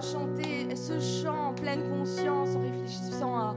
chanter 0.00 0.74
ce 0.74 0.98
chant 1.00 1.48
en 1.48 1.54
pleine 1.54 1.88
conscience, 1.88 2.56
en 2.56 2.60
réfléchissant 2.60 3.36
à, 3.36 3.56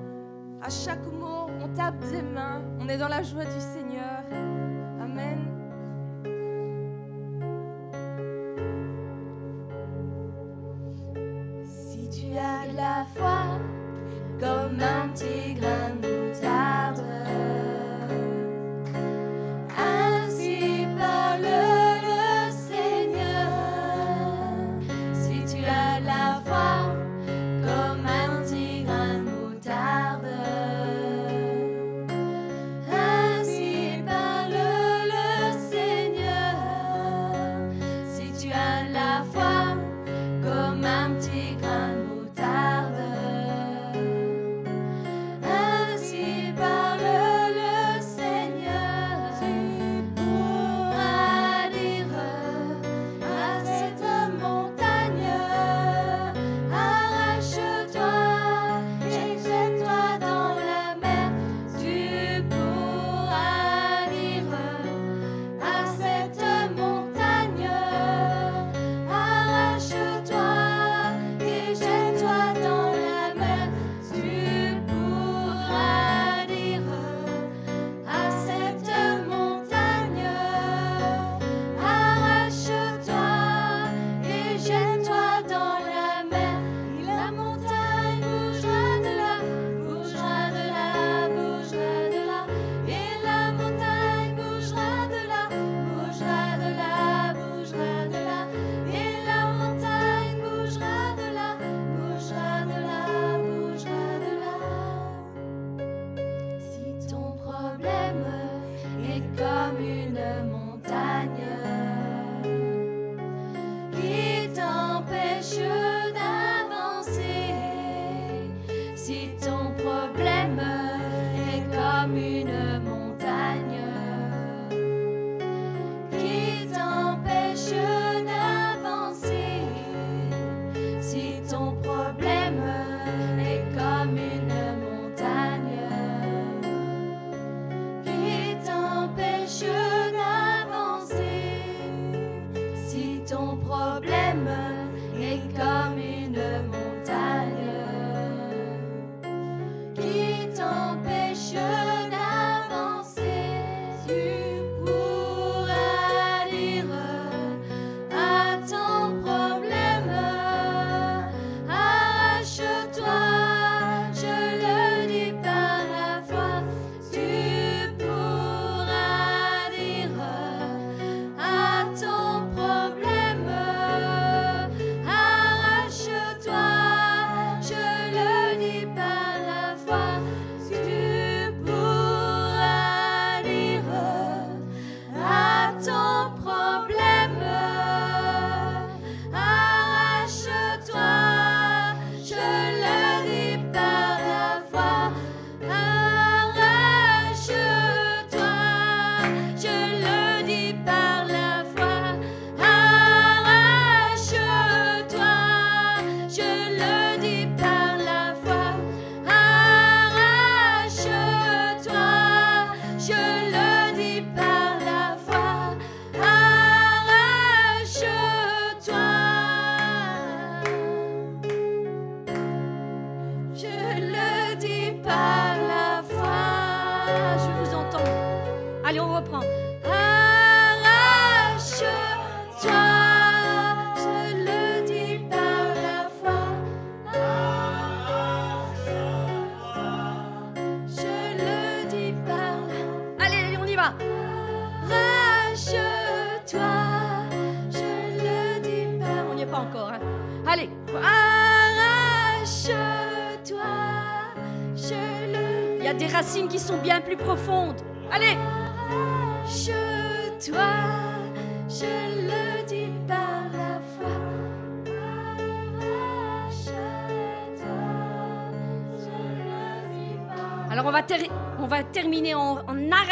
à 0.62 0.70
chaque 0.70 1.06
mot, 1.06 1.50
on 1.62 1.68
tape 1.76 2.00
des 2.12 2.22
mains, 2.22 2.62
on 2.80 2.88
est 2.90 2.98
dans 2.98 3.08
la 3.08 3.24
joie 3.24 3.46
du 3.46 3.60
Seigneur. 3.60 4.53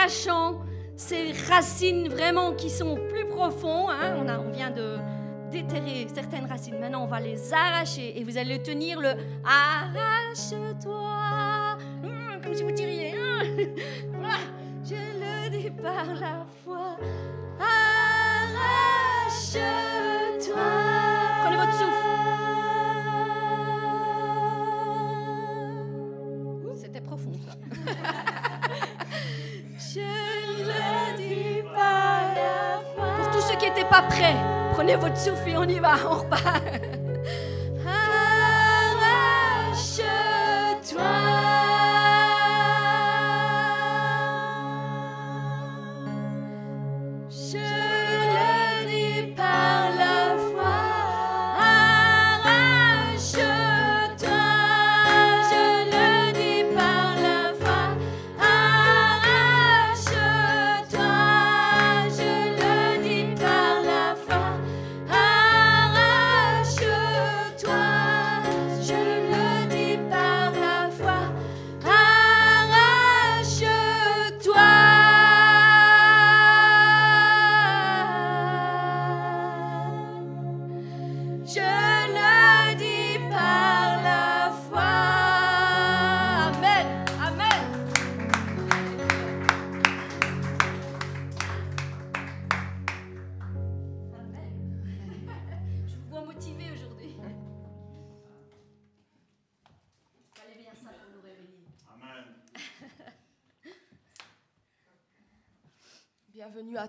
arrachant 0.01 0.62
ces 0.95 1.31
racines 1.50 2.07
vraiment 2.07 2.53
qui 2.53 2.69
sont 2.69 2.95
plus 3.09 3.25
profondes. 3.25 3.92
Hein. 3.92 4.25
On, 4.45 4.51
vient 4.51 4.71
de 4.71 4.98
déterrer 5.51 6.07
certaines 6.13 6.45
racines. 6.45 6.80
Maintenant, 6.80 7.03
on 7.03 7.07
va 7.07 7.19
les 7.19 7.53
arracher 7.53 8.19
et 8.19 8.24
vous 8.24 8.38
allez 8.38 8.62
tenir 8.62 9.00
le 9.00 9.09
arrache-toi, 9.44 10.98
hum, 12.03 12.42
comme 12.44 12.53
si 12.53 12.63
vous 12.63 12.71
tiriez. 12.71 13.13
Hein. 13.13 13.44
Voilà, 14.12 14.36
je 14.83 14.95
le 14.95 15.50
dis 15.50 15.69
par 15.69 16.06
la 16.06 16.45
Prenez 34.73 34.95
votre 34.95 35.17
souffle 35.17 35.49
et 35.49 35.57
on 35.57 35.63
y 35.63 35.79
va, 35.79 35.95
on 36.09 36.15
repart. 36.15 36.63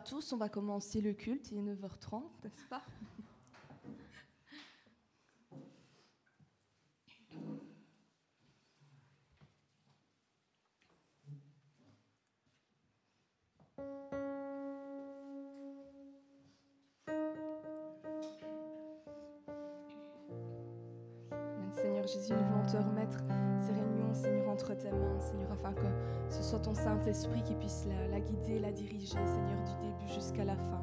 tous, 0.03 0.33
on 0.33 0.37
va 0.37 0.49
commencer 0.49 1.01
le 1.01 1.13
culte, 1.13 1.51
il 1.53 1.59
est 1.59 1.75
9h30, 1.75 2.23
n'est-ce 2.45 2.65
pas 2.69 2.83
Seigneur 21.75 22.07
Jésus, 22.07 22.33
nous 22.33 22.45
voulons 22.45 22.67
te 22.67 22.77
remettre 22.77 23.19
tes 24.75 24.91
mains, 24.91 25.21
Seigneur, 25.21 25.51
afin 25.53 25.73
que 25.73 25.87
ce 26.29 26.43
soit 26.43 26.61
ton 26.61 26.75
Saint-Esprit 26.75 27.43
qui 27.43 27.55
puisse 27.55 27.87
la, 28.11 28.21
guider, 28.21 28.59
la 28.59 28.73
diriger, 28.73 29.19
Seigneur, 29.27 29.59
du 29.65 29.87
début 29.89 30.13
jusqu'à 30.13 30.45
la 30.45 30.57
fin, 30.57 30.83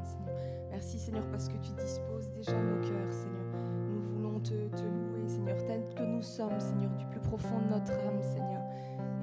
Merci, 0.72 1.00
Seigneur, 1.00 1.26
parce 1.32 1.48
que 1.48 1.58
tu 1.58 1.72
disposes 1.74 2.32
déjà 2.32 2.54
nos 2.54 2.82
cœurs, 2.82 3.12
Seigneur. 3.12 3.46
Nous 3.90 4.02
voulons 4.02 4.40
te, 4.40 4.54
louer, 4.54 5.28
Seigneur, 5.28 5.58
tel 5.66 5.84
que 5.96 6.04
nous 6.04 6.22
sommes, 6.22 6.60
Seigneur, 6.60 6.92
du 6.92 7.06
plus 7.06 7.20
profond 7.20 7.60
de 7.60 7.74
notre 7.74 7.92
âme, 7.92 8.22
Seigneur. 8.22 8.62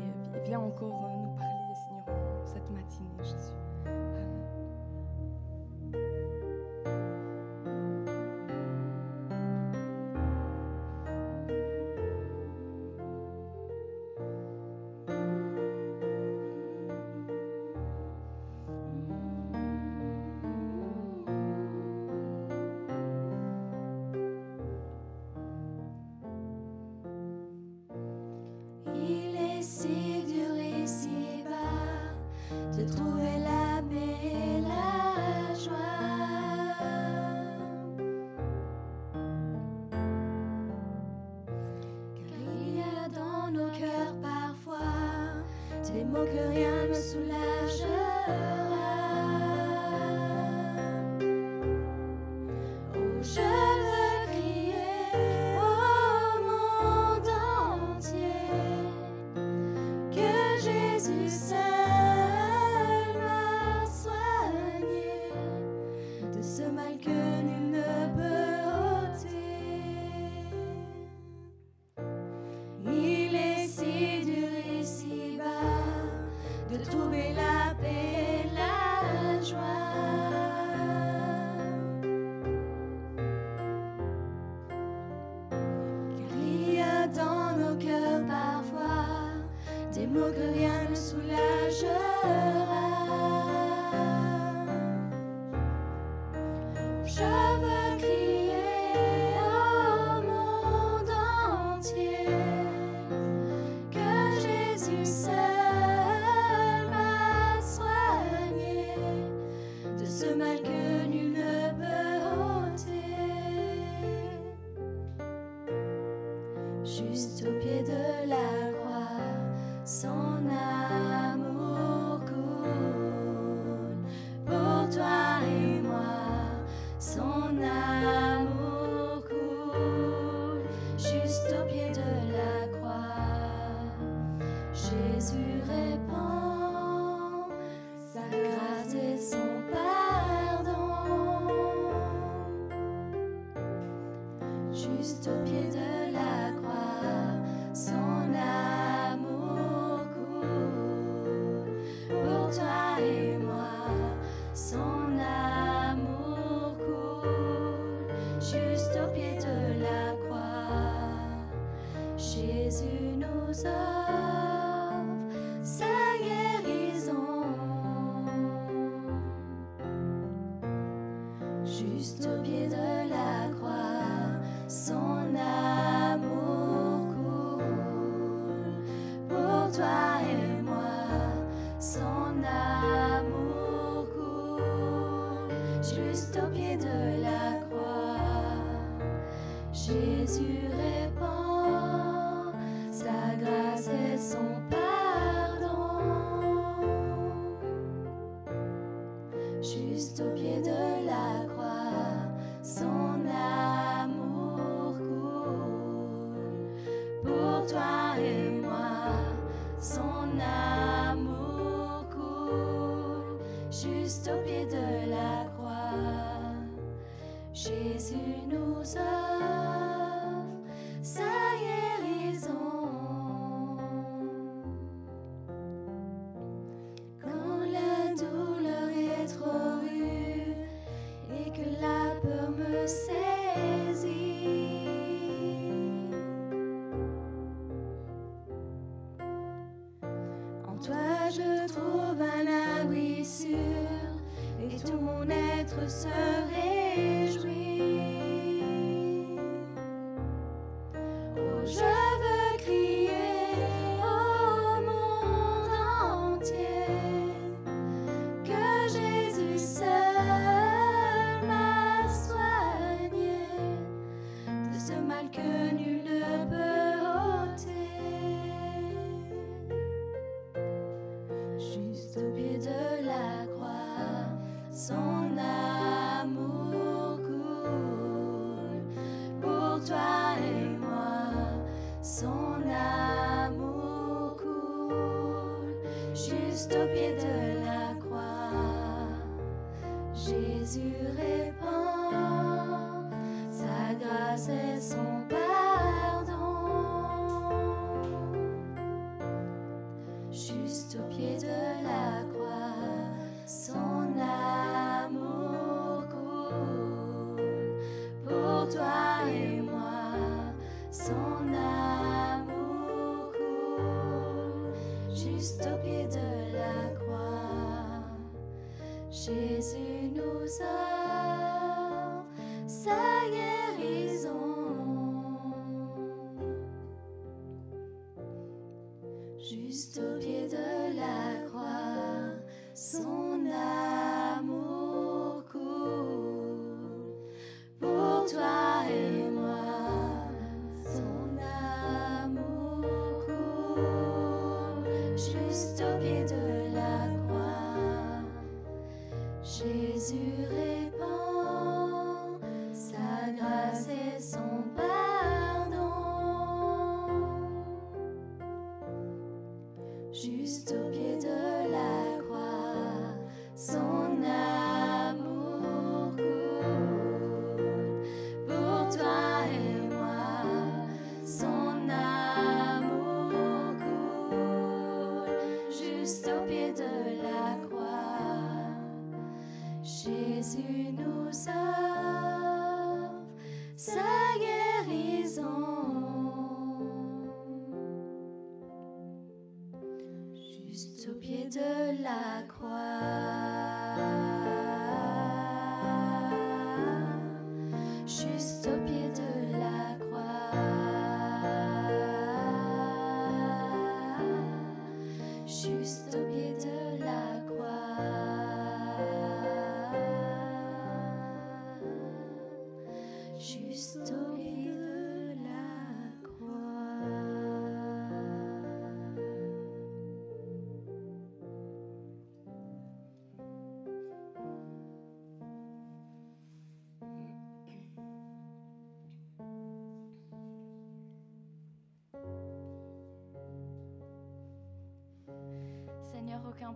Et 0.00 0.36
euh, 0.36 0.42
viens 0.44 0.60
encore 0.60 1.04
euh, 1.04 1.16
nous 1.22 1.36
parler, 1.36 1.74
Seigneur, 1.74 2.04
cette 2.44 2.70
matinée, 2.70 3.16
Jésus. 3.22 3.65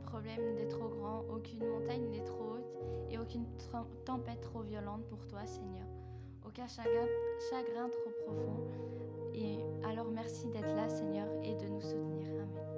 problème 0.00 0.54
n'est 0.54 0.68
trop 0.68 0.88
grand, 0.88 1.24
aucune 1.34 1.66
montagne 1.66 2.08
n'est 2.10 2.24
trop 2.24 2.54
haute 2.54 2.78
et 3.10 3.18
aucune 3.18 3.44
tempête 4.04 4.40
trop 4.40 4.62
violente 4.62 5.04
pour 5.08 5.26
toi, 5.26 5.46
Seigneur. 5.46 5.86
Aucun 6.46 6.66
chagrin, 6.66 7.88
trop 7.88 8.10
profond. 8.24 8.56
Et 9.34 9.58
alors 9.84 10.10
merci 10.10 10.48
d'être 10.48 10.74
là, 10.74 10.88
Seigneur, 10.88 11.28
et 11.42 11.54
de 11.54 11.68
nous 11.68 11.80
soutenir. 11.80 12.26
Amen. 12.28 12.69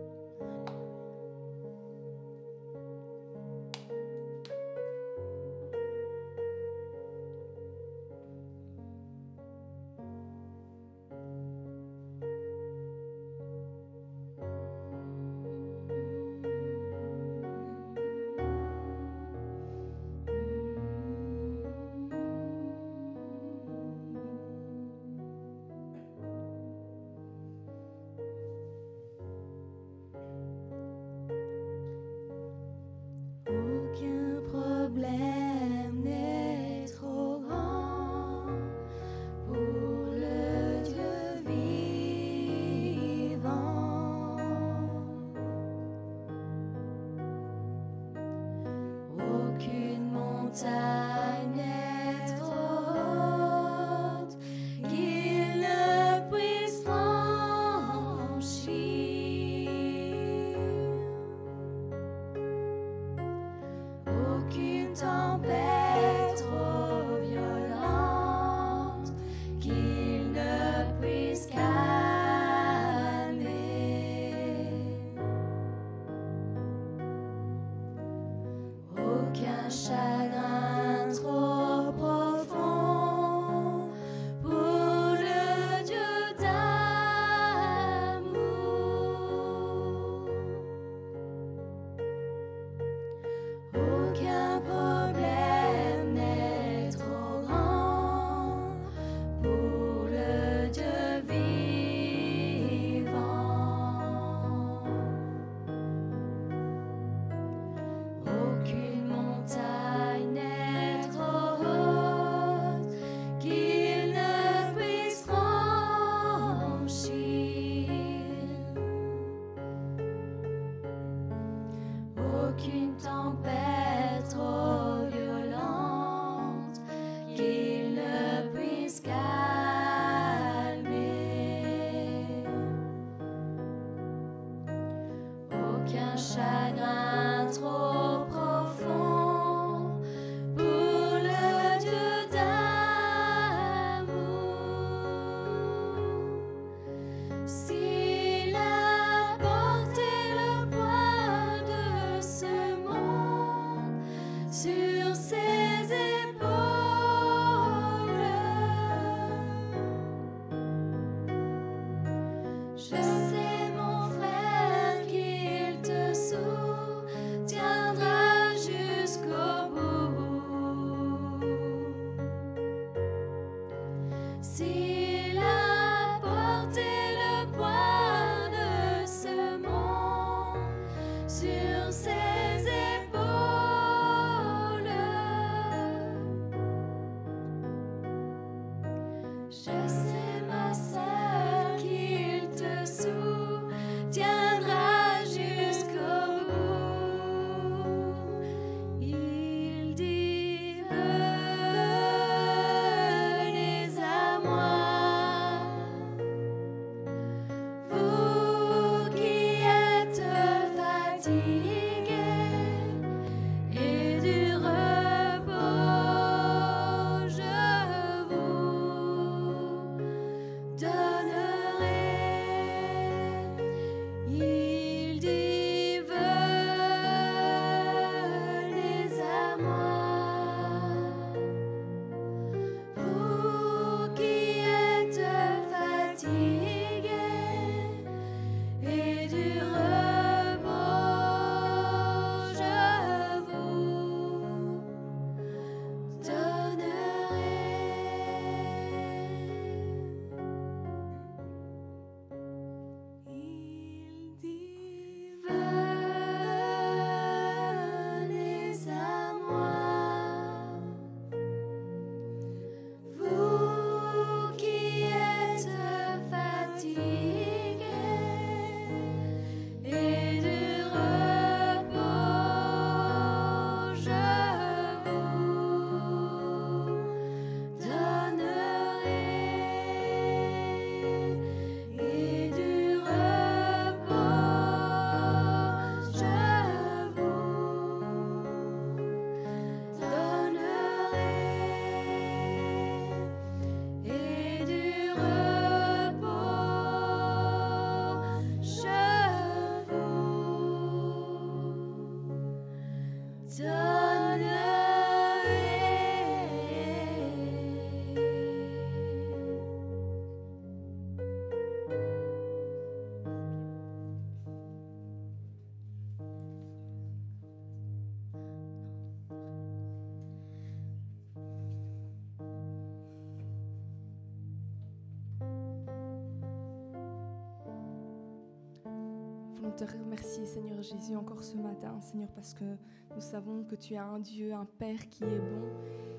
Te 329.73 329.85
remercier, 329.85 330.45
Seigneur 330.45 330.83
Jésus, 330.83 331.17
encore 331.17 331.43
ce 331.43 331.57
matin, 331.57 331.99
Seigneur, 332.01 332.29
parce 332.35 332.53
que 332.53 332.65
nous 332.65 333.21
savons 333.21 333.65
que 333.65 333.75
tu 333.75 333.95
es 333.95 333.99
un 333.99 334.19
Dieu, 334.19 334.53
un 334.53 334.67
Père 334.79 335.09
qui 335.09 335.25
est 335.25 335.39
bon, 335.39 335.63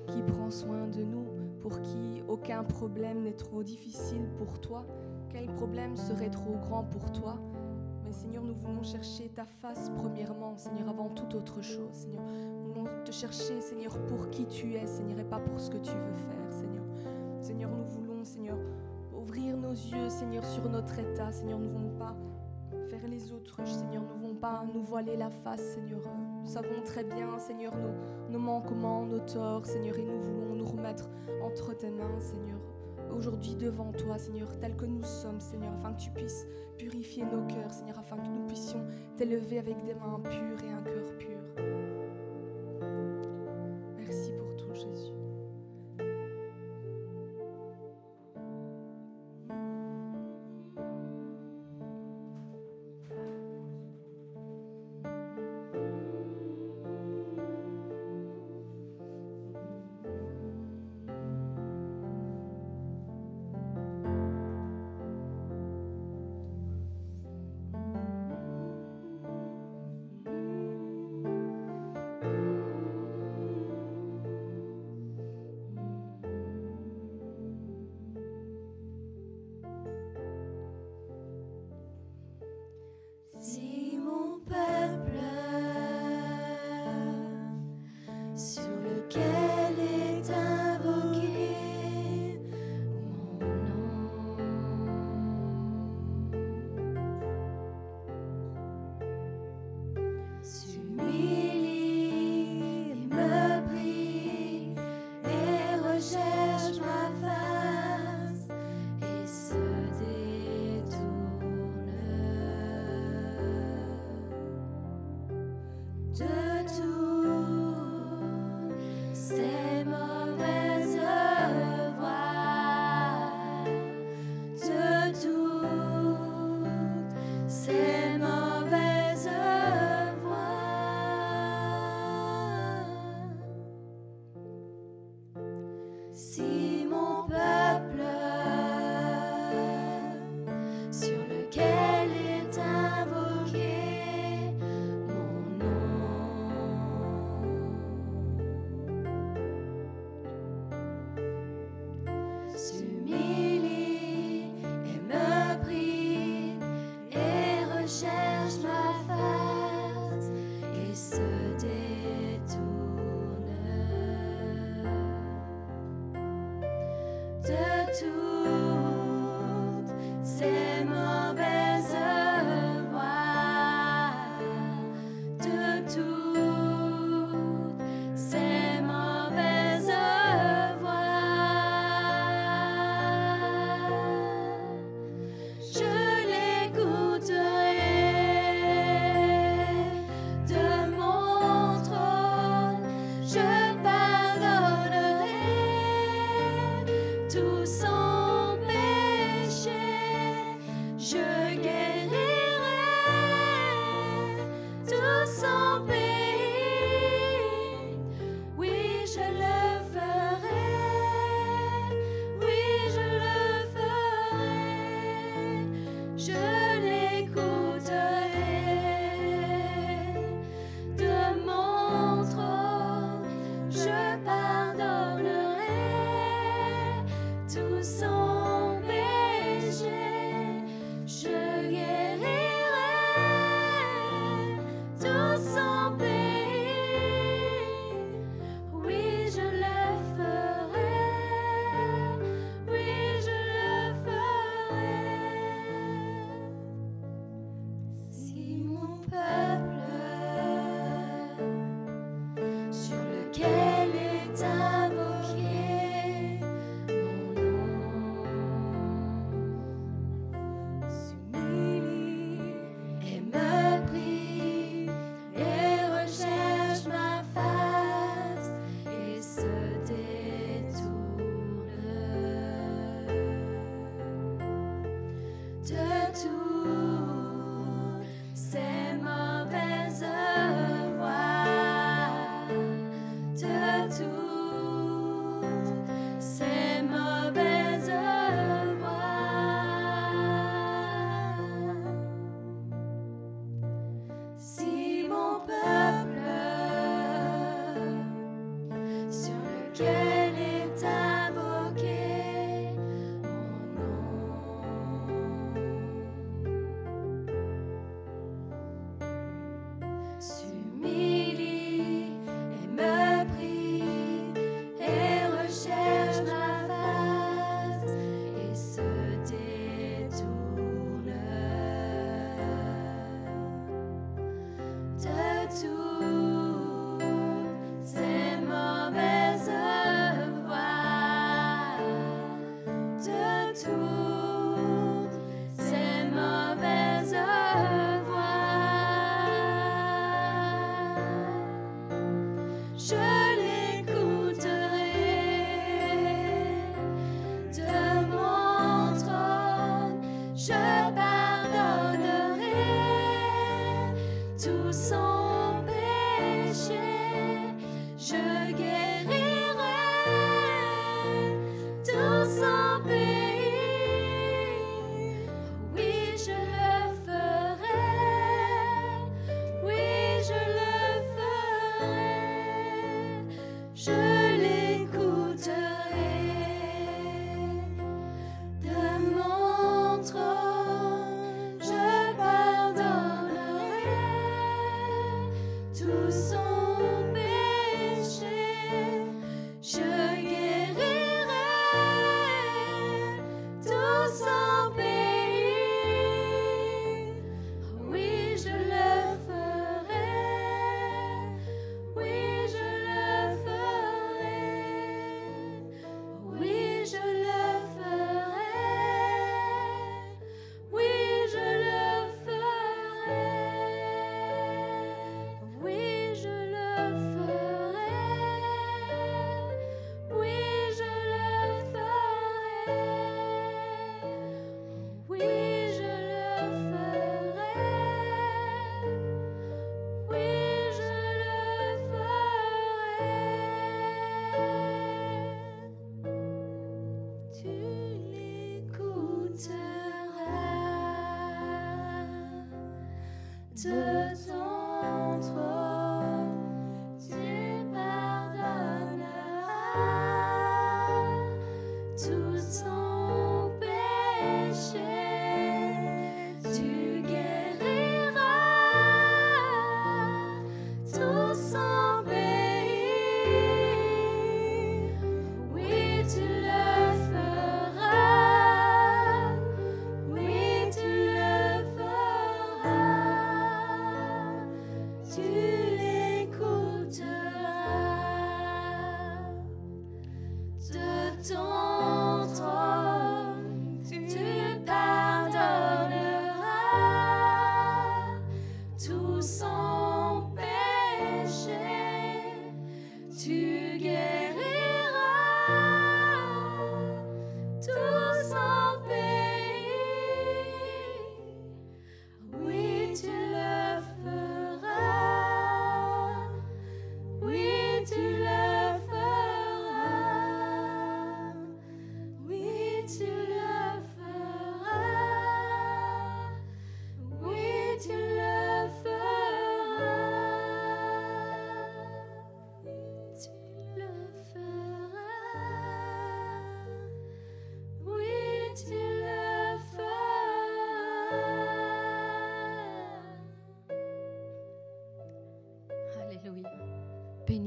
qui 0.08 0.22
prend 0.22 0.50
soin 0.50 0.88
de 0.88 1.02
nous, 1.02 1.26
pour 1.60 1.80
qui 1.80 2.22
aucun 2.28 2.64
problème 2.64 3.22
n'est 3.22 3.36
trop 3.36 3.62
difficile 3.62 4.28
pour 4.38 4.60
toi. 4.60 4.84
Quel 5.28 5.46
problème 5.46 5.96
serait 5.96 6.30
trop 6.30 6.56
grand 6.56 6.84
pour 6.84 7.12
toi? 7.12 7.38
Mais 8.04 8.12
Seigneur, 8.12 8.42
nous 8.42 8.54
voulons 8.54 8.82
chercher 8.82 9.28
ta 9.28 9.44
face 9.44 9.90
premièrement, 9.98 10.56
Seigneur, 10.56 10.88
avant 10.88 11.08
toute 11.10 11.34
autre 11.34 11.62
chose, 11.62 11.92
Seigneur. 11.92 12.24
Nous 12.64 12.72
voulons 12.72 12.88
te 13.04 13.12
chercher, 13.12 13.60
Seigneur, 13.60 13.96
pour 14.06 14.30
qui 14.30 14.46
tu 14.46 14.74
es, 14.74 14.86
Seigneur, 14.86 15.18
et 15.20 15.24
pas 15.24 15.38
pour 15.38 15.60
ce 15.60 15.70
que 15.70 15.78
tu 15.78 15.92
veux 15.92 16.14
faire, 16.14 16.52
Seigneur. 16.52 16.84
Seigneur, 17.40 17.70
nous 17.70 17.84
voulons, 17.84 18.24
Seigneur, 18.24 18.58
ouvrir 19.16 19.56
nos 19.56 19.72
yeux, 19.72 20.08
Seigneur, 20.08 20.44
sur 20.44 20.68
notre 20.68 20.98
état, 20.98 21.30
Seigneur, 21.30 21.58
nous 21.58 21.66
ne 21.68 21.72
voulons 21.72 21.98
pas 21.98 22.16
les 23.06 23.32
autruches, 23.32 23.70
Seigneur. 23.70 24.02
Nous 24.02 24.22
ne 24.22 24.28
vont 24.28 24.34
pas 24.34 24.64
nous 24.72 24.82
voiler 24.82 25.16
la 25.16 25.30
face, 25.30 25.74
Seigneur. 25.74 26.00
Nous 26.42 26.48
savons 26.48 26.82
très 26.84 27.04
bien, 27.04 27.38
Seigneur, 27.38 27.74
nos, 27.76 28.30
nos 28.30 28.38
manquements, 28.38 29.06
nos 29.06 29.20
torts, 29.20 29.66
Seigneur, 29.66 29.98
et 29.98 30.02
nous 30.02 30.20
voulons 30.20 30.54
nous 30.54 30.64
remettre 30.64 31.08
entre 31.42 31.74
tes 31.74 31.90
mains, 31.90 32.20
Seigneur. 32.20 32.58
Aujourd'hui 33.10 33.54
devant 33.54 33.92
toi, 33.92 34.18
Seigneur, 34.18 34.48
tel 34.58 34.76
que 34.76 34.86
nous 34.86 35.04
sommes, 35.04 35.40
Seigneur, 35.40 35.72
afin 35.74 35.92
que 35.92 36.00
tu 36.00 36.10
puisses 36.10 36.46
purifier 36.78 37.24
nos 37.24 37.46
cœurs, 37.46 37.72
Seigneur, 37.72 37.98
afin 37.98 38.16
que 38.16 38.28
nous 38.28 38.46
puissions 38.46 38.84
t'élever 39.16 39.58
avec 39.58 39.84
des 39.84 39.94
mains 39.94 40.20
pures 40.22 40.64
et 40.64 40.72
un 40.72 40.82
cœur 40.82 41.16
pur. 41.18 41.33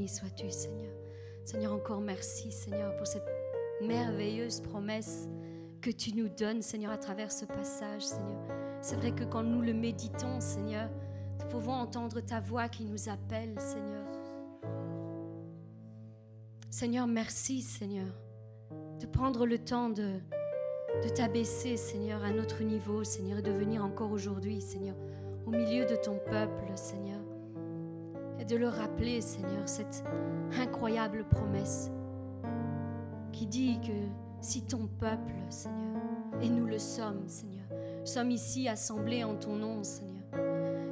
Sois-tu, 0.08 0.50
Seigneur. 0.50 0.94
Seigneur, 1.44 1.74
encore 1.74 2.02
merci, 2.02 2.52
Seigneur, 2.52 2.96
pour 2.98 3.08
cette 3.08 3.28
merveilleuse 3.82 4.62
promesse 4.62 5.28
que 5.82 5.92
tu 5.92 6.14
nous 6.16 6.30
donnes, 6.30 6.62
Seigneur, 6.62 6.92
à 6.92 6.98
travers 6.98 7.32
ce 7.32 7.46
passage, 7.46 8.04
Seigneur. 8.04 8.42
C'est 8.82 8.96
vrai 8.96 9.12
que 9.12 9.24
quand 9.24 9.44
nous 9.44 9.62
le 9.62 9.74
méditons, 9.74 10.40
Seigneur, 10.40 10.90
nous 11.40 11.48
pouvons 11.48 11.74
entendre 11.74 12.22
ta 12.22 12.40
voix 12.40 12.70
qui 12.70 12.86
nous 12.86 13.10
appelle, 13.10 13.60
Seigneur. 13.60 14.06
Seigneur, 16.70 17.08
merci, 17.08 17.62
Seigneur, 17.62 18.14
de 19.00 19.06
prendre 19.06 19.46
le 19.46 19.58
temps 19.58 19.90
de, 19.90 20.20
de 21.04 21.10
t'abaisser, 21.10 21.76
Seigneur, 21.76 22.24
à 22.24 22.32
notre 22.32 22.64
niveau, 22.64 23.04
Seigneur, 23.04 23.40
et 23.40 23.42
de 23.44 23.52
venir 23.52 23.84
encore 23.84 24.12
aujourd'hui, 24.12 24.62
Seigneur, 24.62 24.96
au 25.46 25.50
milieu 25.50 25.86
de 25.86 25.96
ton 25.96 26.18
peuple, 26.18 26.66
Seigneur, 26.76 27.20
et 28.40 28.46
de 28.46 28.56
le 28.56 28.68
rappeler, 28.68 29.22
Seigneur, 29.22 29.68
cette 29.68 30.04
incroyable 30.60 31.26
promesse 31.26 31.92
qui 33.32 33.46
dit 33.46 33.80
que 33.82 33.94
si 34.42 34.64
ton 34.64 34.88
peuple, 34.88 35.34
Seigneur, 35.50 36.02
et 36.42 36.50
nous 36.50 36.66
le 36.66 36.80
sommes, 36.80 37.28
Seigneur, 37.28 37.66
sommes 38.04 38.32
ici 38.32 38.68
assemblés 38.68 39.24
en 39.24 39.36
ton 39.36 39.56
nom, 39.56 39.84
Seigneur, 39.84 40.24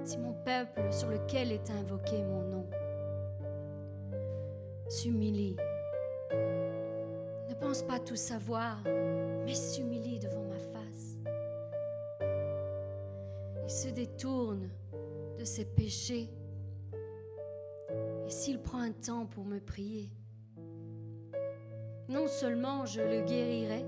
si 0.03 0.17
mon 0.17 0.33
peuple 0.33 0.91
sur 0.91 1.09
lequel 1.09 1.51
est 1.51 1.69
invoqué 1.71 2.23
mon 2.23 2.41
nom 2.41 2.65
s'humilie, 4.87 5.55
ne 6.31 7.53
pense 7.59 7.81
pas 7.81 7.99
tout 7.99 8.15
savoir, 8.15 8.81
mais 9.45 9.55
s'humilie 9.55 10.19
devant 10.19 10.43
ma 10.43 10.59
face. 10.59 11.17
Il 13.63 13.69
se 13.69 13.89
détourne 13.89 14.69
de 15.39 15.43
ses 15.43 15.65
péchés. 15.65 16.29
Et 18.25 18.29
s'il 18.29 18.59
prend 18.59 18.79
un 18.79 18.91
temps 18.91 19.25
pour 19.25 19.45
me 19.45 19.59
prier, 19.59 20.09
non 22.09 22.27
seulement 22.27 22.85
je 22.85 23.01
le 23.01 23.21
guérirai, 23.21 23.85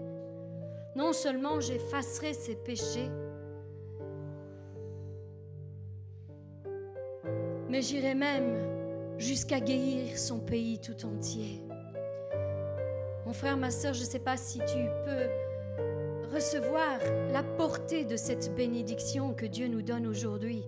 non 0.95 1.13
seulement 1.13 1.59
j'effacerai 1.59 2.33
ses 2.33 2.55
péchés, 2.55 3.09
mais 7.69 7.81
j'irai 7.81 8.15
même 8.15 9.17
jusqu'à 9.17 9.59
guérir 9.59 10.17
son 10.17 10.39
pays 10.39 10.79
tout 10.79 11.05
entier. 11.05 11.63
Mon 13.25 13.33
frère, 13.33 13.57
ma 13.57 13.71
soeur, 13.71 13.93
je 13.93 14.01
ne 14.01 14.05
sais 14.05 14.19
pas 14.19 14.37
si 14.37 14.59
tu 14.59 14.87
peux 15.03 16.33
recevoir 16.33 16.99
la 17.31 17.43
portée 17.43 18.05
de 18.05 18.15
cette 18.15 18.55
bénédiction 18.55 19.33
que 19.33 19.45
Dieu 19.45 19.67
nous 19.67 19.81
donne 19.81 20.07
aujourd'hui. 20.07 20.63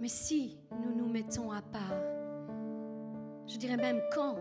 Mais 0.00 0.08
si 0.08 0.59
mettons 1.10 1.50
à 1.50 1.60
part, 1.60 2.02
je 3.46 3.56
dirais 3.56 3.76
même 3.76 4.00
quand 4.14 4.36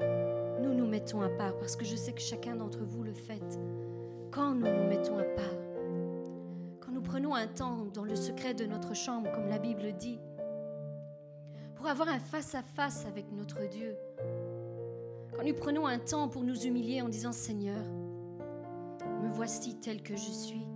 nous 0.62 0.74
nous 0.74 0.86
mettons 0.86 1.22
à 1.22 1.30
part, 1.30 1.58
parce 1.58 1.76
que 1.76 1.86
je 1.86 1.96
sais 1.96 2.14
que 2.14 2.22
chacun 2.22 2.56
d'entre 2.56 2.80
vous 2.84 3.04
le 3.04 3.14
fait, 3.14 3.60
quand 4.32 4.54
nous 4.54 4.68
nous 4.68 4.88
mettons 4.88 5.18
à 5.18 5.24
part, 5.24 5.60
quand 6.80 6.92
nous 6.92 7.02
prenons 7.02 7.34
un 7.34 7.48
temps 7.48 7.86
dans 7.94 8.04
le 8.04 8.16
secret 8.16 8.54
de 8.54 8.66
notre 8.66 8.94
chambre, 8.94 9.32
comme 9.32 9.48
la 9.48 9.58
Bible 9.58 9.94
dit, 9.98 10.20
pour 11.76 11.88
avoir 11.88 12.10
un 12.10 12.20
face-à-face 12.20 13.06
avec 13.06 13.32
notre 13.32 13.68
Dieu, 13.68 13.96
quand 15.36 15.44
nous 15.44 15.56
prenons 15.56 15.88
un 15.88 16.00
temps 16.00 16.28
pour 16.28 16.44
nous 16.44 16.66
humilier 16.66 17.02
en 17.02 17.10
disant 17.10 17.32
Seigneur, 17.32 17.84
me 19.24 19.30
voici 19.30 19.80
tel 19.80 20.04
que 20.04 20.16
je 20.16 20.32
suis, 20.32 20.68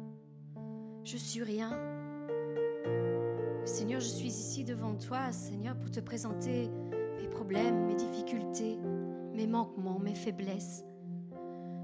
je 1.04 1.18
suis 1.18 1.44
rien. 1.44 1.93
Seigneur, 3.66 4.02
je 4.02 4.08
suis 4.08 4.28
ici 4.28 4.66
devant 4.66 4.94
toi, 4.96 5.32
Seigneur, 5.32 5.78
pour 5.78 5.90
te 5.90 6.02
présenter 6.02 6.70
mes 7.18 7.30
problèmes, 7.30 7.86
mes 7.86 7.96
difficultés, 7.96 8.78
mes 9.34 9.48
manquements, 9.48 10.00
mes 10.00 10.16
faiblesses. 10.16 10.84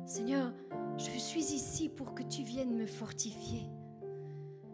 Seigneur, 0.06 0.52
je 0.98 1.18
suis 1.18 1.54
ici 1.54 1.88
pour 1.88 2.14
que 2.14 2.24
tu 2.24 2.44
viennes 2.44 2.76
me 2.76 2.86
fortifier. 2.86 3.70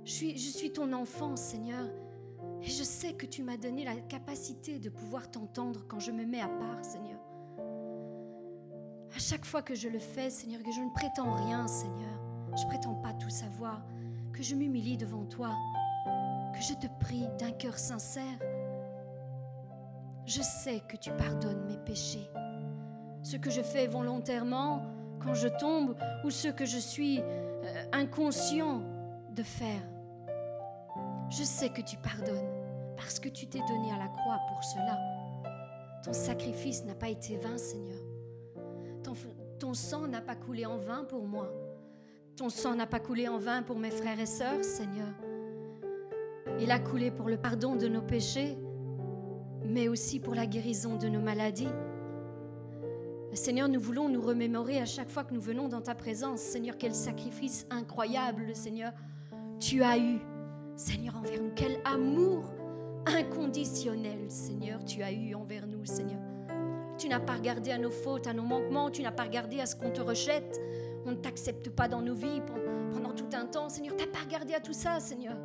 Je 0.03 0.35
suis, 0.35 0.73
ton 0.73 0.93
enfant, 0.93 1.35
Seigneur, 1.35 1.85
et 2.63 2.69
je 2.69 2.83
sais 2.83 3.13
que 3.13 3.27
tu 3.27 3.43
m'as 3.43 3.57
donné 3.57 3.85
la 3.85 3.95
capacité 3.95 4.79
de 4.79 4.89
pouvoir 4.89 5.29
t'entendre 5.29 5.85
quand 5.87 5.99
je 5.99 6.11
me 6.11 6.25
mets 6.25 6.41
à 6.41 6.47
part, 6.47 6.83
Seigneur. 6.83 7.19
À 9.15 9.19
chaque 9.19 9.45
fois 9.45 9.61
que 9.61 9.75
je 9.75 9.89
le 9.89 9.99
fais, 9.99 10.31
Seigneur, 10.31 10.63
que 10.63 10.71
je 10.71 10.81
ne 10.81 10.91
prétends 10.91 11.33
rien, 11.33 11.67
Seigneur, 11.67 12.19
je 12.57 12.65
prétends 12.65 12.95
pas 12.95 13.13
tout 13.13 13.29
savoir, 13.29 13.85
que 14.33 14.41
je 14.41 14.55
m'humilie 14.55 14.97
devant 14.97 15.25
toi, 15.25 15.51
que 16.55 16.61
je 16.61 16.73
te 16.73 16.87
prie 16.99 17.27
d'un 17.37 17.51
cœur 17.51 17.77
sincère. 17.77 18.39
Je 20.25 20.41
sais 20.41 20.81
que 20.87 20.95
tu 20.95 21.11
pardonnes 21.11 21.65
mes 21.67 21.77
péchés, 21.77 22.29
ce 23.23 23.35
que 23.35 23.51
je 23.51 23.61
fais 23.61 23.87
volontairement 23.87 24.81
quand 25.19 25.33
je 25.33 25.49
tombe 25.49 25.95
ou 26.23 26.31
ce 26.31 26.47
que 26.47 26.65
je 26.65 26.77
suis 26.77 27.19
euh, 27.19 27.85
inconscient 27.91 28.81
de 29.31 29.43
faire. 29.43 29.81
Je 31.29 31.43
sais 31.43 31.69
que 31.69 31.81
tu 31.81 31.97
pardonnes 31.97 32.49
parce 32.95 33.19
que 33.19 33.29
tu 33.29 33.47
t'es 33.47 33.59
donné 33.59 33.91
à 33.91 33.97
la 33.97 34.07
croix 34.07 34.39
pour 34.47 34.63
cela. 34.63 34.97
Ton 36.03 36.13
sacrifice 36.13 36.85
n'a 36.85 36.95
pas 36.95 37.09
été 37.09 37.35
vain, 37.35 37.57
Seigneur. 37.57 37.99
Ton, 39.03 39.13
ton 39.59 39.73
sang 39.73 40.07
n'a 40.07 40.21
pas 40.21 40.35
coulé 40.35 40.65
en 40.65 40.77
vain 40.77 41.03
pour 41.03 41.27
moi. 41.27 41.51
Ton 42.37 42.49
sang 42.49 42.75
n'a 42.75 42.87
pas 42.87 42.99
coulé 42.99 43.27
en 43.27 43.37
vain 43.37 43.61
pour 43.61 43.77
mes 43.77 43.91
frères 43.91 44.19
et 44.19 44.25
sœurs, 44.25 44.63
Seigneur. 44.63 45.13
Il 46.59 46.71
a 46.71 46.79
coulé 46.79 47.11
pour 47.11 47.27
le 47.27 47.37
pardon 47.37 47.75
de 47.75 47.87
nos 47.87 48.01
péchés, 48.01 48.57
mais 49.65 49.87
aussi 49.87 50.19
pour 50.19 50.35
la 50.35 50.45
guérison 50.45 50.95
de 50.95 51.07
nos 51.07 51.19
maladies. 51.19 51.67
Seigneur, 53.33 53.67
nous 53.67 53.81
voulons 53.81 54.07
nous 54.07 54.21
remémorer 54.21 54.79
à 54.79 54.85
chaque 54.85 55.09
fois 55.09 55.25
que 55.25 55.33
nous 55.33 55.41
venons 55.41 55.67
dans 55.67 55.81
ta 55.81 55.93
présence. 55.93 56.39
Seigneur, 56.39 56.77
quel 56.77 56.95
sacrifice 56.95 57.67
incroyable, 57.69 58.55
Seigneur, 58.55 58.93
tu 59.59 59.83
as 59.83 59.97
eu. 59.97 60.19
Seigneur, 60.77 61.17
envers 61.17 61.41
nous, 61.41 61.51
quel 61.55 61.79
amour 61.83 62.53
inconditionnel, 63.05 64.29
Seigneur, 64.29 64.83
tu 64.85 65.03
as 65.03 65.11
eu 65.11 65.35
envers 65.35 65.67
nous, 65.67 65.85
Seigneur. 65.85 66.21
Tu 66.97 67.09
n'as 67.09 67.19
pas 67.19 67.33
regardé 67.33 67.71
à 67.71 67.77
nos 67.77 67.91
fautes, 67.91 68.27
à 68.27 68.33
nos 68.33 68.43
manquements, 68.43 68.89
tu 68.89 69.01
n'as 69.01 69.11
pas 69.11 69.23
regardé 69.23 69.59
à 69.59 69.65
ce 69.65 69.75
qu'on 69.75 69.91
te 69.91 70.01
rejette. 70.01 70.61
On 71.05 71.11
ne 71.11 71.17
t'accepte 71.17 71.69
pas 71.69 71.89
dans 71.89 72.01
nos 72.01 72.15
vies 72.15 72.41
pendant 72.93 73.11
tout 73.11 73.29
un 73.33 73.45
temps, 73.45 73.67
Seigneur. 73.67 73.97
Tu 73.97 74.05
n'as 74.05 74.11
pas 74.11 74.23
regardé 74.23 74.53
à 74.53 74.61
tout 74.61 74.73
ça, 74.73 75.01
Seigneur. 75.01 75.35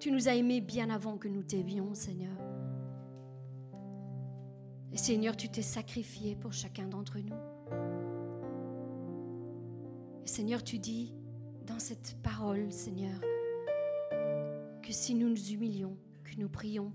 Tu 0.00 0.10
nous 0.10 0.28
as 0.28 0.34
aimés 0.34 0.62
bien 0.62 0.88
avant 0.88 1.18
que 1.18 1.28
nous 1.28 1.42
t'aimions, 1.42 1.92
Seigneur. 1.92 2.32
Et 4.92 4.96
Seigneur, 4.96 5.36
tu 5.36 5.50
t'es 5.50 5.60
sacrifié 5.60 6.36
pour 6.36 6.54
chacun 6.54 6.88
d'entre 6.88 7.18
nous. 7.18 7.36
Et 10.24 10.26
Seigneur, 10.26 10.64
tu 10.64 10.78
dis 10.78 11.12
dans 11.66 11.78
cette 11.78 12.16
parole, 12.22 12.72
Seigneur, 12.72 13.20
que 14.82 14.90
si 14.90 15.14
nous 15.14 15.28
nous 15.28 15.52
humilions, 15.52 15.98
que 16.24 16.40
nous 16.40 16.48
prions 16.48 16.92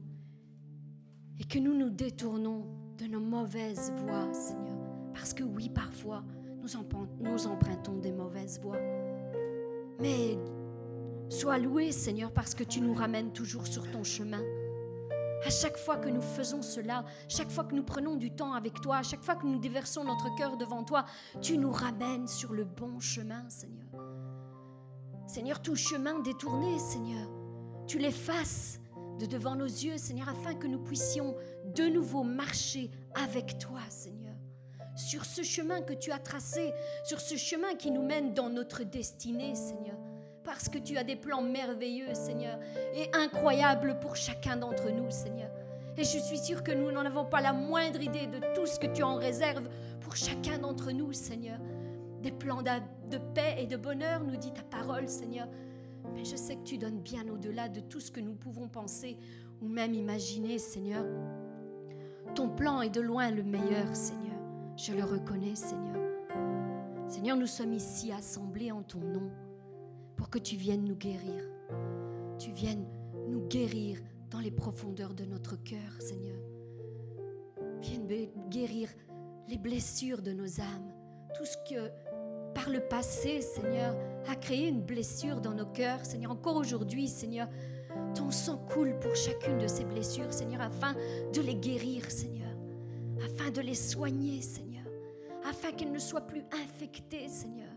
et 1.39 1.43
que 1.43 1.59
nous 1.59 1.77
nous 1.77 1.91
détournons 1.91 2.65
de 2.97 3.05
nos 3.05 3.19
mauvaises 3.19 3.93
voies, 3.97 4.33
Seigneur, 4.33 4.79
parce 5.13 5.35
que 5.35 5.43
oui, 5.43 5.69
parfois, 5.69 6.23
nous, 7.19 7.45
empruntons 7.45 7.97
des 7.97 8.11
mauvaises 8.11 8.59
voies. 8.59 8.81
Mais 9.99 10.39
sois 11.29 11.57
loué, 11.57 11.91
Seigneur, 11.91 12.31
parce 12.31 12.55
que 12.55 12.63
tu 12.63 12.81
nous 12.81 12.93
ramènes 12.93 13.31
toujours 13.31 13.67
sur 13.67 13.89
ton 13.89 14.03
chemin. 14.03 14.41
À 15.45 15.49
chaque 15.49 15.77
fois 15.77 15.97
que 15.97 16.09
nous 16.09 16.21
faisons 16.21 16.61
cela, 16.61 17.05
chaque 17.27 17.51
fois 17.51 17.63
que 17.65 17.75
nous 17.75 17.83
prenons 17.83 18.15
du 18.15 18.31
temps 18.31 18.53
avec 18.53 18.81
toi, 18.81 18.97
à 18.97 19.03
chaque 19.03 19.23
fois 19.23 19.35
que 19.35 19.45
nous 19.45 19.59
déversons 19.59 20.03
notre 20.03 20.33
cœur 20.35 20.57
devant 20.57 20.83
toi, 20.83 21.05
tu 21.41 21.57
nous 21.57 21.71
ramènes 21.71 22.27
sur 22.27 22.53
le 22.53 22.63
bon 22.63 22.99
chemin, 22.99 23.47
Seigneur. 23.49 23.87
Seigneur, 25.27 25.61
tout 25.61 25.75
chemin 25.75 26.19
détourné, 26.19 26.79
Seigneur, 26.79 27.29
tu 27.85 27.99
l'effaces 27.99 28.79
de 29.19 29.25
devant 29.25 29.55
nos 29.55 29.65
yeux, 29.65 29.97
Seigneur, 29.97 30.29
afin 30.29 30.55
que 30.55 30.67
nous 30.67 30.79
puissions 30.79 31.35
de 31.75 31.83
nouveau 31.83 32.23
marcher 32.23 32.89
avec 33.13 33.59
toi, 33.59 33.81
Seigneur. 33.89 34.35
Sur 34.95 35.25
ce 35.25 35.43
chemin 35.43 35.81
que 35.81 35.93
tu 35.93 36.11
as 36.11 36.19
tracé, 36.19 36.73
sur 37.03 37.19
ce 37.19 37.35
chemin 37.35 37.75
qui 37.75 37.91
nous 37.91 38.03
mène 38.03 38.33
dans 38.33 38.49
notre 38.49 38.83
destinée, 38.83 39.53
Seigneur 39.53 39.97
parce 40.45 40.69
que 40.69 40.77
tu 40.77 40.95
as 40.97 41.03
des 41.03 41.15
plans 41.15 41.41
merveilleux, 41.41 42.13
Seigneur, 42.13 42.59
et 42.93 43.09
incroyables 43.13 43.99
pour 43.99 44.15
chacun 44.15 44.55
d'entre 44.55 44.91
nous, 44.91 45.09
Seigneur. 45.09 45.49
Et 45.97 46.03
je 46.03 46.19
suis 46.19 46.37
sûre 46.37 46.63
que 46.63 46.71
nous 46.71 46.91
n'en 46.91 47.05
avons 47.05 47.25
pas 47.25 47.41
la 47.41 47.53
moindre 47.53 48.01
idée 48.01 48.27
de 48.27 48.39
tout 48.53 48.65
ce 48.65 48.79
que 48.79 48.87
tu 48.87 49.01
en 49.03 49.15
réserves 49.15 49.67
pour 50.01 50.15
chacun 50.15 50.59
d'entre 50.59 50.91
nous, 50.91 51.11
Seigneur. 51.13 51.59
Des 52.21 52.31
plans 52.31 52.61
de 52.61 53.17
paix 53.33 53.55
et 53.59 53.67
de 53.67 53.77
bonheur, 53.77 54.23
nous 54.23 54.35
dit 54.35 54.53
ta 54.53 54.63
parole, 54.63 55.07
Seigneur. 55.07 55.47
Mais 56.13 56.23
je 56.23 56.35
sais 56.35 56.55
que 56.55 56.63
tu 56.63 56.77
donnes 56.77 56.99
bien 56.99 57.27
au-delà 57.27 57.67
de 57.67 57.79
tout 57.79 57.99
ce 57.99 58.11
que 58.11 58.19
nous 58.19 58.35
pouvons 58.35 58.67
penser 58.67 59.17
ou 59.61 59.67
même 59.67 59.93
imaginer, 59.93 60.59
Seigneur. 60.59 61.05
Ton 62.35 62.49
plan 62.49 62.81
est 62.81 62.89
de 62.89 63.01
loin 63.01 63.31
le 63.31 63.43
meilleur, 63.43 63.95
Seigneur. 63.95 64.35
Je 64.75 64.93
le 64.93 65.03
reconnais, 65.03 65.55
Seigneur. 65.55 65.95
Seigneur, 67.07 67.37
nous 67.37 67.47
sommes 67.47 67.73
ici 67.73 68.11
assemblés 68.11 68.71
en 68.71 68.81
ton 68.83 68.99
nom 68.99 69.31
pour 70.15 70.29
que 70.29 70.39
tu 70.39 70.55
viennes 70.55 70.85
nous 70.85 70.95
guérir. 70.95 71.43
Tu 72.37 72.51
viennes 72.51 72.85
nous 73.27 73.47
guérir 73.47 73.99
dans 74.29 74.39
les 74.39 74.51
profondeurs 74.51 75.13
de 75.13 75.25
notre 75.25 75.55
cœur, 75.63 75.99
Seigneur. 75.99 76.37
vienne 77.81 78.07
guérir 78.49 78.89
les 79.47 79.57
blessures 79.57 80.21
de 80.21 80.31
nos 80.31 80.59
âmes. 80.59 80.91
Tout 81.37 81.45
ce 81.45 81.57
que 81.69 81.91
par 82.53 82.69
le 82.69 82.79
passé, 82.79 83.41
Seigneur, 83.41 83.95
a 84.27 84.35
créé 84.35 84.67
une 84.69 84.81
blessure 84.81 85.41
dans 85.41 85.53
nos 85.53 85.65
cœurs. 85.65 86.05
Seigneur, 86.05 86.31
encore 86.31 86.55
aujourd'hui, 86.55 87.07
Seigneur, 87.07 87.47
ton 88.15 88.31
sang 88.31 88.57
coule 88.57 88.97
pour 88.99 89.15
chacune 89.15 89.57
de 89.57 89.67
ces 89.67 89.83
blessures, 89.83 90.33
Seigneur, 90.33 90.61
afin 90.61 90.93
de 91.33 91.41
les 91.41 91.55
guérir, 91.55 92.09
Seigneur, 92.09 92.51
afin 93.23 93.51
de 93.51 93.61
les 93.61 93.75
soigner, 93.75 94.41
Seigneur, 94.41 94.85
afin 95.47 95.71
qu'elles 95.73 95.91
ne 95.91 95.99
soient 95.99 96.21
plus 96.25 96.43
infectées, 96.51 97.27
Seigneur. 97.27 97.74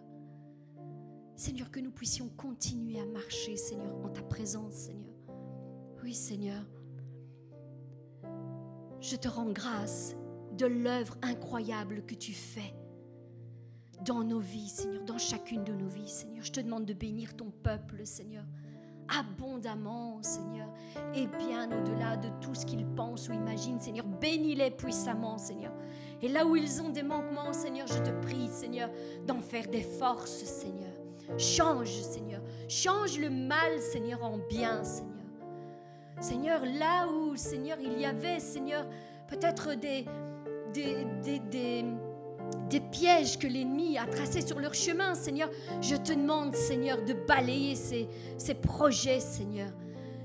Seigneur, 1.38 1.70
que 1.70 1.78
nous 1.78 1.92
puissions 1.92 2.28
continuer 2.36 2.98
à 2.98 3.06
marcher, 3.06 3.56
Seigneur, 3.56 3.94
en 4.04 4.08
ta 4.08 4.22
présence, 4.22 4.74
Seigneur. 4.74 5.14
Oui, 6.02 6.12
Seigneur, 6.12 6.64
je 9.00 9.14
te 9.14 9.28
rends 9.28 9.52
grâce 9.52 10.16
de 10.56 10.66
l'œuvre 10.66 11.16
incroyable 11.22 12.04
que 12.06 12.16
tu 12.16 12.32
fais 12.32 12.74
dans 14.04 14.24
nos 14.24 14.40
vies, 14.40 14.68
Seigneur, 14.68 15.04
dans 15.04 15.16
chacune 15.16 15.62
de 15.62 15.72
nos 15.72 15.86
vies, 15.86 16.08
Seigneur. 16.08 16.44
Je 16.44 16.50
te 16.50 16.60
demande 16.60 16.86
de 16.86 16.92
bénir 16.92 17.36
ton 17.36 17.52
peuple, 17.52 18.04
Seigneur, 18.04 18.44
abondamment, 19.06 20.20
Seigneur, 20.24 20.68
et 21.14 21.28
bien 21.28 21.66
au-delà 21.66 22.16
de 22.16 22.30
tout 22.40 22.56
ce 22.56 22.66
qu'ils 22.66 22.84
pensent 22.84 23.28
ou 23.28 23.32
imaginent, 23.32 23.80
Seigneur. 23.80 24.06
Bénis-les 24.06 24.72
puissamment, 24.72 25.38
Seigneur. 25.38 25.72
Et 26.20 26.28
là 26.28 26.44
où 26.44 26.56
ils 26.56 26.82
ont 26.82 26.88
des 26.88 27.04
manquements, 27.04 27.52
Seigneur, 27.52 27.86
je 27.86 28.02
te 28.02 28.10
prie, 28.22 28.48
Seigneur, 28.48 28.90
d'en 29.24 29.40
faire 29.40 29.68
des 29.68 29.82
forces, 29.82 30.42
Seigneur. 30.42 30.97
Change, 31.36 31.90
Seigneur. 32.02 32.40
Change 32.68 33.18
le 33.18 33.30
mal, 33.30 33.80
Seigneur, 33.80 34.22
en 34.24 34.38
bien, 34.48 34.82
Seigneur. 34.84 35.14
Seigneur, 36.20 36.62
là 36.64 37.06
où, 37.06 37.36
Seigneur, 37.36 37.78
il 37.80 38.00
y 38.00 38.04
avait, 38.06 38.40
Seigneur, 38.40 38.86
peut-être 39.28 39.74
des, 39.74 40.04
des, 40.72 41.04
des, 41.22 41.84
des 42.68 42.80
pièges 42.80 43.38
que 43.38 43.46
l'ennemi 43.46 43.98
a 43.98 44.06
tracés 44.06 44.40
sur 44.40 44.58
leur 44.58 44.74
chemin, 44.74 45.14
Seigneur. 45.14 45.50
Je 45.80 45.96
te 45.96 46.12
demande, 46.12 46.54
Seigneur, 46.54 47.04
de 47.04 47.12
balayer 47.12 47.74
ces, 47.74 48.08
ces 48.36 48.54
projets, 48.54 49.20
Seigneur. 49.20 49.70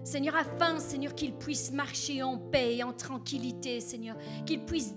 Seigneur, 0.03 0.35
afin, 0.35 0.79
Seigneur, 0.79 1.15
qu'ils 1.15 1.33
puissent 1.33 1.71
marcher 1.71 2.21
en 2.23 2.37
paix 2.37 2.75
et 2.77 2.83
en 2.83 2.91
tranquillité, 2.91 3.79
Seigneur. 3.79 4.17
Qu'ils 4.45 4.65
puissent 4.65 4.95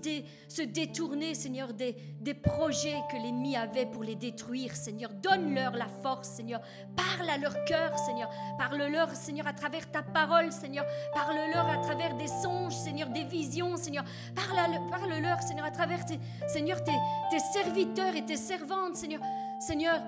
se 0.49 0.61
détourner, 0.61 1.33
Seigneur, 1.33 1.73
des, 1.73 1.95
projets 2.33 2.97
que 3.09 3.15
l'ennemi 3.15 3.55
avait 3.55 3.85
pour 3.85 4.03
les 4.03 4.15
détruire, 4.15 4.75
Seigneur. 4.75 5.11
Donne-leur 5.13 5.73
la 5.73 5.87
force, 5.87 6.29
Seigneur. 6.29 6.61
Parle 6.95 7.29
à 7.29 7.37
leur 7.37 7.63
cœur, 7.65 7.97
Seigneur. 7.97 8.29
Parle-leur, 8.57 9.09
Seigneur, 9.15 9.47
à 9.47 9.53
travers 9.53 9.89
ta 9.89 10.03
parole, 10.03 10.51
Seigneur. 10.51 10.85
Parle-leur 11.13 11.67
à 11.67 11.77
travers 11.77 12.15
des 12.15 12.27
songes, 12.27 12.75
Seigneur, 12.75 13.09
des 13.09 13.23
visions, 13.23 13.77
Seigneur. 13.77 14.03
Parle-leur, 14.35 15.41
Seigneur, 15.41 15.65
à 15.65 15.71
travers, 15.71 16.05
tes, 16.05 16.19
Seigneur, 16.47 16.83
tes, 16.83 16.91
tes 17.31 17.39
serviteurs 17.39 18.15
et 18.15 18.25
tes 18.25 18.37
servantes, 18.37 18.95
Seigneur. 18.95 19.21
Seigneur, 19.59 20.01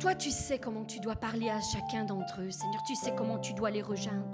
toi, 0.00 0.14
tu 0.14 0.30
sais 0.30 0.58
comment 0.58 0.84
tu 0.84 0.98
dois 0.98 1.14
parler 1.14 1.50
à 1.50 1.60
chacun 1.60 2.04
d'entre 2.04 2.40
eux, 2.40 2.50
Seigneur. 2.50 2.82
Tu 2.86 2.94
sais 2.94 3.14
comment 3.14 3.38
tu 3.38 3.52
dois 3.52 3.70
les 3.70 3.82
rejoindre. 3.82 4.26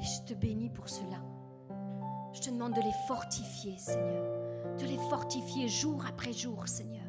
Et 0.00 0.04
je 0.04 0.22
te 0.22 0.34
bénis 0.34 0.70
pour 0.70 0.88
cela. 0.88 1.18
Je 2.32 2.40
te 2.40 2.50
demande 2.50 2.72
de 2.72 2.80
les 2.80 2.94
fortifier, 3.06 3.76
Seigneur. 3.76 4.24
De 4.78 4.86
les 4.86 4.96
fortifier 5.10 5.68
jour 5.68 6.04
après 6.08 6.32
jour, 6.32 6.66
Seigneur. 6.66 7.04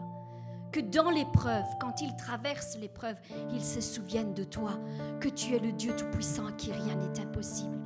Que 0.74 0.82
dans 0.82 1.10
l'épreuve, 1.10 1.66
quand 1.80 2.02
ils 2.02 2.16
traversent 2.18 2.78
l'épreuve, 2.78 3.18
ils 3.54 3.64
se 3.64 3.80
souviennent 3.80 4.34
de 4.34 4.44
toi, 4.44 4.74
que 5.22 5.30
tu 5.30 5.56
es 5.56 5.60
le 5.60 5.72
Dieu 5.72 5.96
Tout-Puissant 5.96 6.48
à 6.48 6.52
qui 6.52 6.74
rien 6.74 6.96
n'est 6.96 7.20
impossible. 7.20 7.81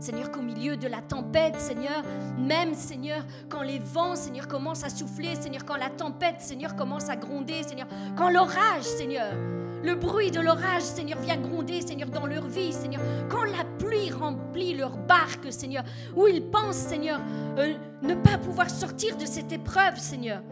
Seigneur, 0.00 0.30
qu'au 0.30 0.40
milieu 0.40 0.76
de 0.76 0.88
la 0.88 1.02
tempête, 1.02 1.60
Seigneur, 1.60 2.02
même, 2.38 2.74
Seigneur, 2.74 3.22
quand 3.50 3.62
les 3.62 3.78
vents, 3.78 4.16
Seigneur, 4.16 4.48
commencent 4.48 4.82
à 4.82 4.88
souffler, 4.88 5.34
Seigneur, 5.36 5.64
quand 5.64 5.76
la 5.76 5.90
tempête, 5.90 6.40
Seigneur, 6.40 6.74
commence 6.74 7.10
à 7.10 7.16
gronder, 7.16 7.62
Seigneur, 7.62 7.86
quand 8.16 8.30
l'orage, 8.30 8.82
Seigneur, 8.82 9.34
le 9.82 9.94
bruit 9.94 10.30
de 10.30 10.40
l'orage, 10.40 10.82
Seigneur, 10.82 11.18
vient 11.20 11.36
gronder, 11.36 11.82
Seigneur, 11.82 12.08
dans 12.08 12.26
leur 12.26 12.46
vie, 12.46 12.72
Seigneur, 12.72 13.02
quand 13.28 13.44
la 13.44 13.64
pluie 13.78 14.10
remplit 14.10 14.74
leur 14.74 14.96
barque, 14.96 15.52
Seigneur, 15.52 15.84
où 16.16 16.26
ils 16.26 16.42
pensent, 16.42 16.76
Seigneur, 16.76 17.20
euh, 17.58 17.74
ne 18.02 18.14
pas 18.14 18.38
pouvoir 18.38 18.70
sortir 18.70 19.16
de 19.16 19.26
cette 19.26 19.52
épreuve, 19.52 19.98
Seigneur, 19.98 20.42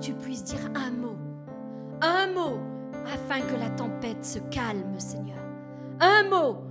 tu 0.00 0.12
puisses 0.12 0.44
dire 0.44 0.70
un 0.74 0.90
mot, 0.90 1.16
un 2.02 2.26
mot, 2.28 2.58
afin 3.12 3.40
que 3.40 3.58
la 3.58 3.70
tempête 3.70 4.24
se 4.24 4.38
calme, 4.50 4.98
Seigneur. 4.98 5.38
Un 6.00 6.28
mot 6.28 6.67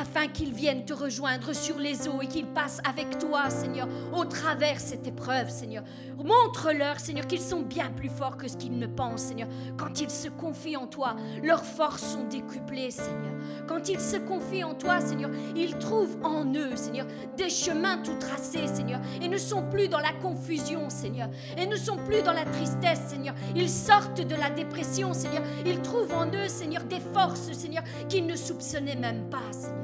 afin 0.00 0.28
qu'ils 0.28 0.52
viennent 0.52 0.84
te 0.84 0.92
rejoindre 0.92 1.54
sur 1.54 1.78
les 1.78 2.08
eaux 2.08 2.20
et 2.22 2.26
qu'ils 2.26 2.46
passent 2.46 2.80
avec 2.88 3.18
toi, 3.18 3.50
Seigneur, 3.50 3.88
au 4.12 4.24
travers 4.24 4.80
cette 4.80 5.06
épreuve, 5.06 5.50
Seigneur. 5.50 5.84
Montre-leur, 6.16 6.98
Seigneur, 7.00 7.26
qu'ils 7.26 7.40
sont 7.40 7.60
bien 7.60 7.90
plus 7.90 8.08
forts 8.08 8.36
que 8.36 8.48
ce 8.48 8.56
qu'ils 8.56 8.78
ne 8.78 8.86
pensent, 8.86 9.22
Seigneur. 9.22 9.48
Quand 9.76 10.00
ils 10.00 10.10
se 10.10 10.28
confient 10.28 10.76
en 10.76 10.86
toi, 10.86 11.16
leurs 11.42 11.64
forces 11.64 12.02
sont 12.02 12.24
décuplées, 12.24 12.90
Seigneur. 12.90 13.34
Quand 13.66 13.88
ils 13.88 14.00
se 14.00 14.16
confient 14.16 14.64
en 14.64 14.74
toi, 14.74 15.00
Seigneur, 15.00 15.30
ils 15.56 15.76
trouvent 15.78 16.18
en 16.24 16.44
eux, 16.54 16.76
Seigneur, 16.76 17.06
des 17.36 17.50
chemins 17.50 17.98
tout 17.98 18.18
tracés, 18.18 18.66
Seigneur, 18.66 19.00
et 19.20 19.28
ne 19.28 19.38
sont 19.38 19.62
plus 19.68 19.88
dans 19.88 20.00
la 20.00 20.12
confusion, 20.12 20.88
Seigneur, 20.90 21.28
et 21.56 21.66
ne 21.66 21.76
sont 21.76 21.96
plus 21.96 22.22
dans 22.22 22.32
la 22.32 22.44
tristesse, 22.44 23.00
Seigneur. 23.08 23.34
Ils 23.54 23.70
sortent 23.70 24.20
de 24.20 24.34
la 24.34 24.50
dépression, 24.50 25.12
Seigneur. 25.14 25.42
Ils 25.66 25.82
trouvent 25.82 26.14
en 26.14 26.26
eux, 26.26 26.48
Seigneur, 26.48 26.84
des 26.84 27.00
forces, 27.00 27.52
Seigneur, 27.52 27.84
qu'ils 28.08 28.26
ne 28.26 28.36
soupçonnaient 28.36 28.96
même 28.96 29.28
pas, 29.30 29.52
Seigneur. 29.52 29.83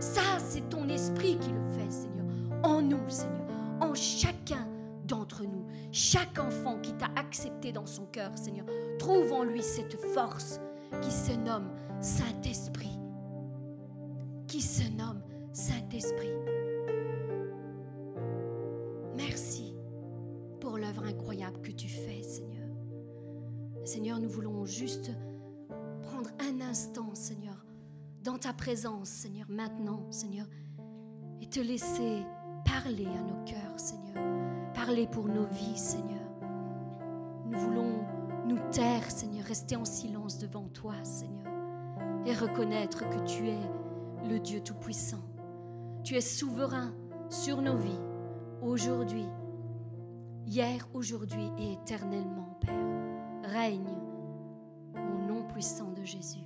Ça, 0.00 0.38
c'est 0.38 0.68
ton 0.68 0.88
esprit 0.88 1.38
qui 1.38 1.50
le 1.50 1.64
fait, 1.70 1.90
Seigneur. 1.90 2.26
En 2.62 2.82
nous, 2.82 3.08
Seigneur. 3.08 3.46
En 3.80 3.94
chacun 3.94 4.66
d'entre 5.06 5.42
nous. 5.42 5.66
Chaque 5.92 6.38
enfant 6.38 6.78
qui 6.82 6.92
t'a 6.94 7.10
accepté 7.16 7.72
dans 7.72 7.86
son 7.86 8.06
cœur, 8.06 8.36
Seigneur. 8.36 8.66
Trouve 8.98 9.32
en 9.32 9.44
lui 9.44 9.62
cette 9.62 9.96
force 9.96 10.60
qui 11.02 11.10
se 11.10 11.32
nomme 11.32 11.70
Saint-Esprit. 12.00 12.98
Qui 14.46 14.60
se 14.60 14.88
nomme 14.92 15.22
Saint-Esprit. 15.52 16.32
Merci 19.16 19.74
pour 20.60 20.78
l'œuvre 20.78 21.04
incroyable 21.04 21.60
que 21.62 21.72
tu 21.72 21.88
fais, 21.88 22.22
Seigneur. 22.22 22.68
Seigneur, 23.84 24.18
nous 24.18 24.28
voulons 24.28 24.66
juste 24.66 25.10
prendre 26.02 26.30
un 26.40 26.60
instant, 26.60 27.14
Seigneur, 27.14 27.55
dans 28.26 28.38
ta 28.38 28.52
présence, 28.52 29.08
Seigneur, 29.08 29.46
maintenant, 29.48 30.10
Seigneur, 30.10 30.46
et 31.40 31.46
te 31.46 31.60
laisser 31.60 32.26
parler 32.64 33.06
à 33.06 33.22
nos 33.22 33.44
cœurs, 33.44 33.78
Seigneur, 33.78 34.16
parler 34.74 35.06
pour 35.06 35.28
nos 35.28 35.46
vies, 35.46 35.78
Seigneur. 35.78 36.28
Nous 37.46 37.56
voulons 37.56 38.04
nous 38.44 38.58
taire, 38.72 39.08
Seigneur, 39.12 39.44
rester 39.44 39.76
en 39.76 39.84
silence 39.84 40.38
devant 40.38 40.66
toi, 40.68 40.94
Seigneur, 41.04 41.46
et 42.26 42.34
reconnaître 42.34 43.08
que 43.08 43.24
tu 43.26 43.48
es 43.48 44.28
le 44.28 44.40
Dieu 44.40 44.60
Tout-Puissant. 44.60 45.22
Tu 46.02 46.16
es 46.16 46.20
souverain 46.20 46.92
sur 47.30 47.62
nos 47.62 47.76
vies, 47.76 48.00
aujourd'hui, 48.60 49.28
hier, 50.46 50.88
aujourd'hui 50.94 51.48
et 51.58 51.74
éternellement, 51.74 52.58
Père. 52.60 53.52
Règne 53.52 54.00
au 54.96 55.28
nom 55.28 55.44
puissant 55.46 55.92
de 55.92 56.02
Jésus. 56.02 56.45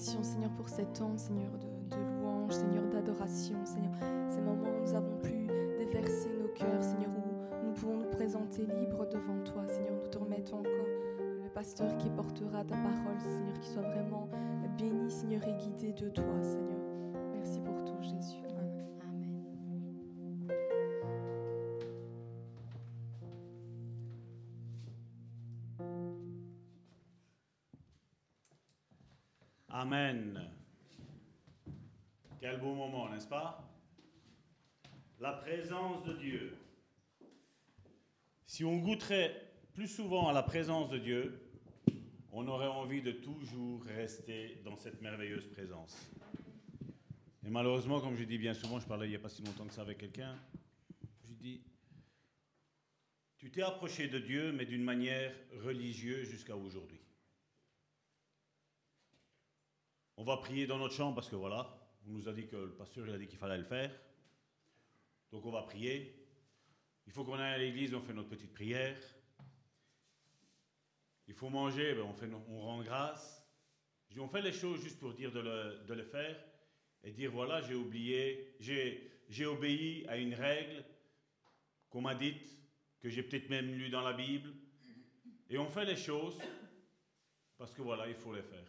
Seigneur, 0.00 0.50
pour 0.52 0.68
cet 0.68 0.94
temps, 0.94 1.16
Seigneur, 1.18 1.50
de, 1.58 1.94
de 1.94 2.00
louange, 2.00 2.52
Seigneur, 2.52 2.88
d'adoration, 2.88 3.56
Seigneur. 3.66 3.92
Ces 4.30 4.40
moments 4.40 4.70
où 4.70 4.80
nous 4.80 4.94
avons 4.94 5.18
pu 5.18 5.46
déverser 5.76 6.30
nos 6.40 6.48
cœurs, 6.48 6.82
Seigneur, 6.82 7.10
où 7.10 7.66
nous 7.66 7.72
pouvons 7.74 7.98
nous 7.98 8.10
présenter 8.10 8.62
libres 8.62 9.06
devant 9.10 9.38
toi, 9.44 9.66
Seigneur. 9.68 9.92
Nous 10.02 10.08
te 10.08 10.16
remettons 10.16 10.60
encore 10.60 10.86
le 11.44 11.50
pasteur 11.50 11.98
qui 11.98 12.08
portera 12.08 12.64
ta 12.64 12.76
parole, 12.76 13.20
Seigneur, 13.20 13.60
qui 13.60 13.68
soit 13.68 13.82
vraiment 13.82 14.28
béni, 14.78 15.10
Seigneur, 15.10 15.46
et 15.46 15.52
guidé 15.52 15.92
de 15.92 16.08
toi, 16.08 16.42
Seigneur. 16.42 16.79
Plus 39.74 39.88
souvent 39.88 40.28
à 40.28 40.32
la 40.32 40.44
présence 40.44 40.88
de 40.88 40.98
Dieu, 40.98 41.40
on 42.30 42.46
aurait 42.46 42.68
envie 42.68 43.02
de 43.02 43.10
toujours 43.10 43.82
rester 43.84 44.60
dans 44.64 44.76
cette 44.76 45.02
merveilleuse 45.02 45.48
présence. 45.48 46.12
Et 47.44 47.50
malheureusement, 47.50 48.00
comme 48.00 48.14
je 48.14 48.22
dis 48.22 48.38
bien 48.38 48.54
souvent, 48.54 48.78
je 48.78 48.86
parlais 48.86 49.08
il 49.08 49.10
n'y 49.10 49.16
a 49.16 49.18
pas 49.20 49.28
si 49.28 49.42
longtemps 49.42 49.66
que 49.66 49.72
ça 49.72 49.82
avec 49.82 49.98
quelqu'un, 49.98 50.38
je 51.24 51.32
dis, 51.34 51.60
tu 53.36 53.50
t'es 53.50 53.62
approché 53.62 54.06
de 54.06 54.20
Dieu, 54.20 54.52
mais 54.52 54.64
d'une 54.64 54.84
manière 54.84 55.34
religieuse 55.64 56.28
jusqu'à 56.28 56.54
aujourd'hui. 56.54 57.00
On 60.18 60.22
va 60.22 60.36
prier 60.36 60.68
dans 60.68 60.78
notre 60.78 60.94
chambre 60.94 61.16
parce 61.16 61.28
que 61.28 61.36
voilà, 61.36 61.76
on 62.06 62.10
nous 62.12 62.28
a 62.28 62.32
dit 62.32 62.46
que 62.46 62.54
le 62.54 62.74
pasteur 62.74 63.08
il 63.08 63.14
a 63.14 63.18
dit 63.18 63.26
qu'il 63.26 63.38
fallait 63.38 63.58
le 63.58 63.64
faire. 63.64 63.90
Donc 65.32 65.44
on 65.46 65.50
va 65.50 65.62
prier. 65.62 66.19
Il 67.06 67.12
faut 67.12 67.24
qu'on 67.24 67.34
aille 67.34 67.54
à 67.54 67.58
l'église, 67.58 67.94
on 67.94 68.02
fait 68.02 68.12
notre 68.12 68.28
petite 68.28 68.52
prière. 68.52 68.96
Il 71.26 71.34
faut 71.34 71.48
manger, 71.48 71.94
ben 71.94 72.02
on, 72.02 72.12
fait, 72.12 72.28
on 72.48 72.60
rend 72.60 72.82
grâce. 72.82 73.40
On 74.18 74.28
fait 74.28 74.42
les 74.42 74.52
choses 74.52 74.82
juste 74.82 74.98
pour 74.98 75.14
dire 75.14 75.30
de 75.30 75.40
le, 75.40 75.84
de 75.86 75.94
le 75.94 76.02
faire 76.02 76.36
et 77.04 77.12
dire 77.12 77.30
voilà, 77.30 77.62
j'ai 77.62 77.74
oublié, 77.74 78.56
j'ai, 78.58 79.46
obéi 79.46 80.06
à 80.08 80.16
une 80.16 80.34
règle 80.34 80.84
qu'on 81.88 82.00
m'a 82.00 82.14
dite, 82.14 82.58
que 83.00 83.08
j'ai 83.08 83.22
peut-être 83.22 83.48
même 83.48 83.72
lu 83.72 83.88
dans 83.88 84.02
la 84.02 84.12
Bible. 84.12 84.52
Et 85.48 85.58
on 85.58 85.68
fait 85.68 85.84
les 85.84 85.96
choses 85.96 86.38
parce 87.56 87.72
que 87.74 87.82
voilà, 87.82 88.08
il 88.08 88.14
faut 88.14 88.34
les 88.34 88.42
faire. 88.42 88.66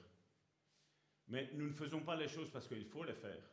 Mais 1.27 1.49
nous 1.53 1.67
ne 1.67 1.73
faisons 1.73 2.01
pas 2.01 2.15
les 2.15 2.27
choses 2.27 2.49
parce 2.49 2.67
qu'il 2.67 2.85
faut 2.85 3.03
les 3.03 3.13
faire. 3.13 3.43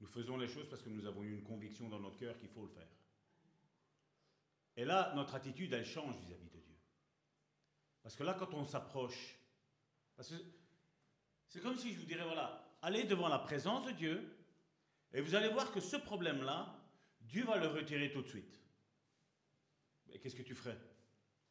Nous 0.00 0.06
faisons 0.06 0.36
les 0.36 0.48
choses 0.48 0.68
parce 0.68 0.82
que 0.82 0.90
nous 0.90 1.06
avons 1.06 1.22
une 1.22 1.42
conviction 1.42 1.88
dans 1.88 2.00
notre 2.00 2.18
cœur 2.18 2.36
qu'il 2.38 2.48
faut 2.48 2.62
le 2.62 2.68
faire. 2.68 2.88
Et 4.76 4.84
là, 4.84 5.12
notre 5.14 5.34
attitude, 5.34 5.72
elle 5.72 5.84
change 5.84 6.16
vis-à-vis 6.18 6.50
de 6.50 6.58
Dieu. 6.58 6.76
Parce 8.02 8.16
que 8.16 8.24
là, 8.24 8.34
quand 8.34 8.52
on 8.54 8.64
s'approche, 8.64 9.38
c'est 10.18 11.60
comme 11.60 11.76
si 11.76 11.92
je 11.92 12.00
vous 12.00 12.06
dirais, 12.06 12.24
voilà, 12.24 12.76
allez 12.82 13.04
devant 13.04 13.28
la 13.28 13.38
présence 13.38 13.86
de 13.86 13.92
Dieu, 13.92 14.36
et 15.12 15.20
vous 15.20 15.34
allez 15.34 15.48
voir 15.48 15.70
que 15.70 15.80
ce 15.80 15.96
problème-là, 15.96 16.76
Dieu 17.20 17.44
va 17.44 17.56
le 17.56 17.68
retirer 17.68 18.10
tout 18.12 18.22
de 18.22 18.28
suite. 18.28 18.60
Mais 20.08 20.18
qu'est-ce 20.18 20.36
que 20.36 20.42
tu 20.42 20.54
ferais? 20.54 20.78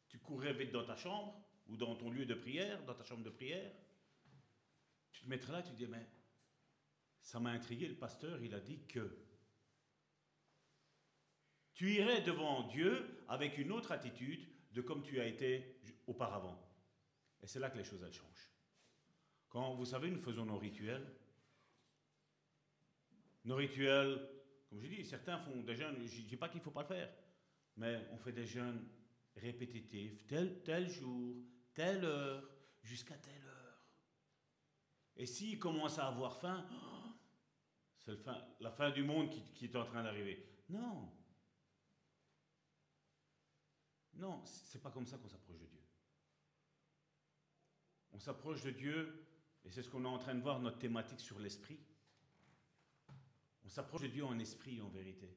Tu 0.08 0.18
courrais 0.18 0.52
vite 0.52 0.70
dans 0.70 0.84
ta 0.84 0.96
chambre, 0.96 1.42
ou 1.66 1.76
dans 1.76 1.96
ton 1.96 2.10
lieu 2.10 2.26
de 2.26 2.34
prière, 2.34 2.84
dans 2.84 2.94
ta 2.94 3.04
chambre 3.04 3.24
de 3.24 3.30
prière, 3.30 3.72
tu 5.12 5.22
te 5.22 5.28
mettrais 5.28 5.52
là, 5.52 5.62
tu 5.62 5.70
te 5.70 5.76
dis, 5.76 5.86
mais 5.86 6.06
ça 7.22 7.40
m'a 7.40 7.50
intrigué, 7.50 7.88
le 7.88 7.96
pasteur, 7.96 8.42
il 8.42 8.54
a 8.54 8.60
dit 8.60 8.80
que. 8.86 9.18
Tu 11.74 11.92
irais 11.92 12.22
devant 12.22 12.68
Dieu 12.68 13.20
avec 13.28 13.58
une 13.58 13.72
autre 13.72 13.92
attitude 13.92 14.46
de 14.72 14.80
comme 14.80 15.02
tu 15.02 15.20
as 15.20 15.26
été 15.26 15.80
auparavant. 16.06 16.58
Et 17.42 17.46
c'est 17.46 17.58
là 17.58 17.68
que 17.70 17.78
les 17.78 17.84
choses, 17.84 18.00
changent. 18.12 18.50
Quand, 19.48 19.74
vous 19.74 19.84
savez, 19.84 20.10
nous 20.10 20.20
faisons 20.20 20.44
nos 20.44 20.58
rituels. 20.58 21.06
Nos 23.44 23.56
rituels, 23.56 24.28
comme 24.68 24.80
je 24.80 24.88
dis, 24.88 25.04
certains 25.04 25.38
font 25.38 25.62
des 25.62 25.74
jeûnes, 25.74 25.96
je 26.06 26.22
ne 26.22 26.26
dis 26.26 26.36
pas 26.36 26.48
qu'il 26.48 26.58
ne 26.58 26.64
faut 26.64 26.70
pas 26.70 26.82
le 26.82 26.88
faire, 26.88 27.12
mais 27.76 28.08
on 28.12 28.18
fait 28.18 28.32
des 28.32 28.46
jeûnes 28.46 28.88
répétitifs, 29.36 30.26
tel, 30.26 30.88
jour, 30.88 31.36
telle 31.74 32.04
heure, 32.04 32.48
jusqu'à 32.82 33.16
telle 33.16 33.44
heure. 33.46 33.86
Et 35.16 35.26
s'il 35.26 35.58
commence 35.58 35.98
à 35.98 36.06
avoir 36.06 36.36
faim, 36.36 36.66
oh, 36.72 37.10
c'est 38.00 38.16
la 38.60 38.70
fin 38.70 38.90
du 38.90 39.02
monde 39.02 39.30
qui 39.30 39.64
est 39.64 39.76
en 39.76 39.84
train 39.84 40.02
d'arriver. 40.02 40.44
Non. 40.68 41.12
Non, 44.16 44.44
c'est 44.44 44.80
pas 44.80 44.90
comme 44.90 45.06
ça 45.06 45.18
qu'on 45.18 45.28
s'approche 45.28 45.58
de 45.58 45.66
Dieu. 45.66 45.82
On 48.12 48.18
s'approche 48.18 48.62
de 48.62 48.70
Dieu, 48.70 49.26
et 49.64 49.70
c'est 49.70 49.82
ce 49.82 49.90
qu'on 49.90 50.04
est 50.04 50.08
en 50.08 50.18
train 50.18 50.34
de 50.34 50.40
voir, 50.40 50.60
notre 50.60 50.78
thématique 50.78 51.20
sur 51.20 51.38
l'esprit. 51.38 51.78
On 53.64 53.68
s'approche 53.68 54.02
de 54.02 54.08
Dieu 54.08 54.24
en 54.24 54.38
esprit, 54.38 54.80
en 54.80 54.88
vérité. 54.88 55.36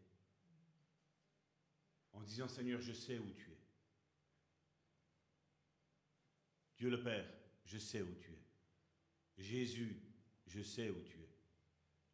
En 2.13 2.21
disant, 2.21 2.47
Seigneur, 2.47 2.81
je 2.81 2.93
sais 2.93 3.17
où 3.17 3.31
tu 3.33 3.51
es. 3.51 3.57
Dieu 6.77 6.89
le 6.89 7.01
Père, 7.01 7.27
je 7.65 7.77
sais 7.77 8.01
où 8.01 8.15
tu 8.15 8.31
es. 8.31 8.43
Jésus, 9.37 9.99
je 10.45 10.61
sais 10.61 10.89
où 10.89 11.01
tu 11.01 11.19
es. 11.19 11.29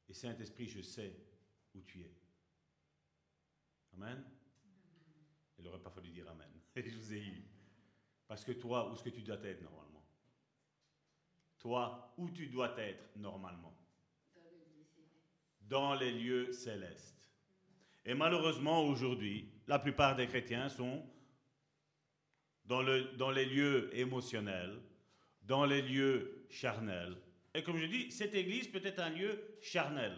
Et 0.10 0.14
Saint-Esprit, 0.14 0.68
je 0.68 0.82
sais 0.82 1.16
où 1.74 1.82
tu 1.82 2.02
es. 2.02 2.14
Amen. 3.94 4.24
Il 5.58 5.64
n'aurait 5.64 5.82
pas 5.82 5.90
fallu 5.90 6.10
dire 6.10 6.30
Amen. 6.30 6.53
je 6.82 6.98
vous 6.98 7.14
ai 7.14 7.20
eu. 7.20 7.44
Parce 8.28 8.44
que 8.44 8.52
toi, 8.54 8.90
où 8.90 8.94
est-ce 8.94 9.04
que 9.04 9.10
tu 9.10 9.22
dois 9.22 9.38
être 9.44 9.62
normalement? 9.62 10.06
Toi, 11.60 12.14
où 12.18 12.30
tu 12.30 12.48
dois 12.48 12.78
être 12.80 13.16
normalement? 13.16 13.78
Dans 15.62 15.94
les 15.94 16.12
lieux 16.12 16.52
célestes. 16.52 17.32
Et 18.06 18.14
malheureusement, 18.14 18.84
aujourd'hui, 18.86 19.50
la 19.68 19.80
plupart 19.80 20.16
des 20.16 20.28
chrétiens 20.28 20.68
sont 20.68 21.06
dans, 22.66 22.82
le, 22.82 23.16
dans 23.16 23.32
les 23.32 23.46
lieux 23.46 23.90
émotionnels, 23.98 24.82
dans 25.42 25.66
les 25.66 25.82
lieux 25.82 26.46
charnels. 26.50 27.18
Et 27.54 27.64
comme 27.64 27.78
je 27.78 27.86
dis, 27.86 28.12
cette 28.12 28.34
église 28.34 28.68
peut 28.68 28.82
être 28.84 29.00
un 29.00 29.10
lieu 29.10 29.58
charnel. 29.62 30.18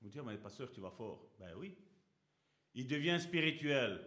Vous 0.00 0.08
dites, 0.08 0.22
mais 0.22 0.36
pasteur, 0.36 0.70
tu 0.72 0.80
vas 0.80 0.90
fort. 0.90 1.30
Ben 1.38 1.54
oui. 1.56 1.76
Il 2.74 2.86
devient 2.86 3.18
spirituel 3.20 4.00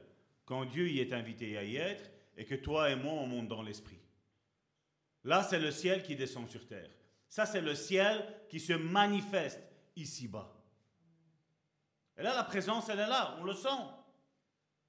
quand 0.45 0.65
Dieu 0.65 0.89
y 0.89 0.99
est 0.99 1.13
invité 1.13 1.57
à 1.57 1.63
y 1.63 1.75
être 1.75 2.09
et 2.37 2.45
que 2.45 2.55
toi 2.55 2.89
et 2.89 2.95
moi, 2.95 3.13
on 3.13 3.27
monte 3.27 3.47
dans 3.47 3.61
l'esprit. 3.61 3.99
Là, 5.23 5.43
c'est 5.43 5.59
le 5.59 5.71
ciel 5.71 6.03
qui 6.03 6.15
descend 6.15 6.47
sur 6.47 6.67
terre. 6.67 6.89
Ça, 7.27 7.45
c'est 7.45 7.61
le 7.61 7.75
ciel 7.75 8.25
qui 8.49 8.59
se 8.59 8.73
manifeste 8.73 9.61
ici-bas. 9.95 10.51
Et 12.17 12.23
là, 12.23 12.35
la 12.35 12.43
présence, 12.43 12.89
elle 12.89 12.99
est 12.99 13.07
là, 13.07 13.35
on 13.39 13.43
le 13.43 13.53
sent. 13.53 13.67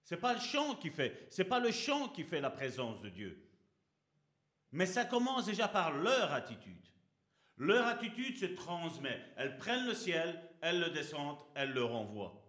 C'est 0.02 0.18
pas 0.18 0.34
le 0.34 0.40
chant 0.40 0.76
qui 0.76 0.90
fait, 0.90 1.26
c'est 1.30 1.44
pas 1.44 1.58
le 1.58 1.72
chant 1.72 2.08
qui 2.10 2.22
fait 2.22 2.40
la 2.40 2.50
présence 2.50 3.00
de 3.00 3.08
Dieu. 3.08 3.50
Mais 4.70 4.86
ça 4.86 5.04
commence 5.04 5.46
déjà 5.46 5.68
par 5.68 5.92
leur 5.92 6.32
attitude. 6.32 6.86
Leur 7.56 7.86
attitude 7.86 8.36
se 8.36 8.46
transmet. 8.46 9.20
Elles 9.36 9.56
prennent 9.56 9.86
le 9.86 9.94
ciel, 9.94 10.40
elles 10.60 10.80
le 10.80 10.90
descendent, 10.90 11.38
elles 11.54 11.72
le 11.72 11.82
renvoient. 11.82 12.45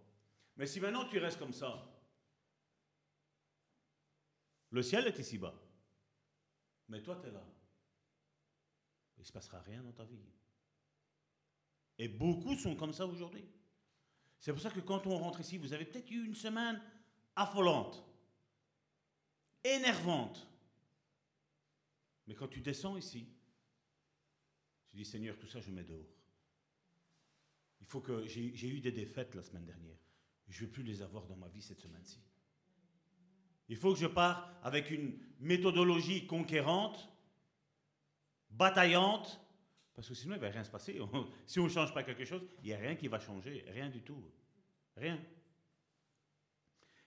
Mais 0.58 0.66
si 0.66 0.80
maintenant 0.80 1.08
tu 1.08 1.20
restes 1.20 1.40
comme 1.40 1.54
ça, 1.54 1.88
le 4.72 4.82
ciel 4.82 5.08
est 5.08 5.20
ici-bas. 5.20 5.54
Mais 6.90 7.02
toi, 7.02 7.18
tu 7.22 7.28
es 7.28 7.32
là. 7.32 7.44
Il 9.18 9.22
ne 9.22 9.26
se 9.26 9.32
passera 9.32 9.60
rien 9.62 9.84
dans 9.84 9.92
ta 9.92 10.04
vie. 10.04 10.20
Et 11.98 12.08
beaucoup 12.08 12.56
sont 12.56 12.76
comme 12.76 12.94
ça 12.94 13.06
aujourd'hui. 13.06 13.46
C'est 14.40 14.52
pour 14.52 14.62
ça 14.62 14.70
que 14.70 14.80
quand 14.80 15.08
on 15.08 15.18
rentre 15.18 15.40
ici, 15.40 15.58
vous 15.58 15.74
avez 15.74 15.86
peut-être 15.86 16.12
eu 16.12 16.26
une 16.26 16.36
semaine 16.36 16.82
affolante, 17.36 18.04
énervante. 19.64 20.48
Mais 22.28 22.36
quand 22.36 22.48
tu 22.48 22.62
descends 22.62 22.98
ici, 22.98 23.28
tu 24.88 24.96
dis 24.96 25.06
Seigneur, 25.06 25.38
tout 25.38 25.48
ça, 25.48 25.60
je 25.60 25.72
mets 25.72 25.84
dehors. 25.84 26.06
Il 27.80 27.86
faut 27.88 28.02
que 28.02 28.26
j'ai 28.26 28.68
eu 28.68 28.80
des 28.80 28.92
défaites 28.92 29.34
la 29.34 29.44
semaine 29.44 29.66
dernière. 29.66 29.98
Je 30.50 30.62
ne 30.62 30.66
veux 30.66 30.72
plus 30.72 30.84
les 30.84 31.02
avoir 31.02 31.26
dans 31.26 31.36
ma 31.36 31.48
vie 31.48 31.62
cette 31.62 31.80
semaine-ci. 31.80 32.20
Il 33.70 33.76
faut 33.76 33.94
que 33.94 34.00
je 34.00 34.08
parte 34.08 34.50
avec 34.64 34.92
une 34.92 35.18
méthodologie 35.40 36.26
conquérante, 36.26 37.10
bataillante, 38.50 39.42
parce 39.94 40.08
que 40.08 40.14
sinon 40.14 40.36
il 40.36 40.38
ne 40.38 40.46
va 40.46 40.52
rien 40.52 40.64
se 40.64 40.72
passer. 40.72 41.00
si 41.46 41.60
on 41.60 41.66
ne 41.66 41.70
change 41.70 41.94
pas 41.94 42.04
quelque 42.04 42.24
chose, 42.24 42.42
il 42.64 42.68
n'y 42.68 42.74
a 42.74 42.78
rien 42.78 42.96
qui 42.96 43.08
va 43.08 43.20
changer, 43.20 43.66
rien 43.68 43.90
du 43.90 44.02
tout. 44.02 44.24
Rien. 44.96 45.20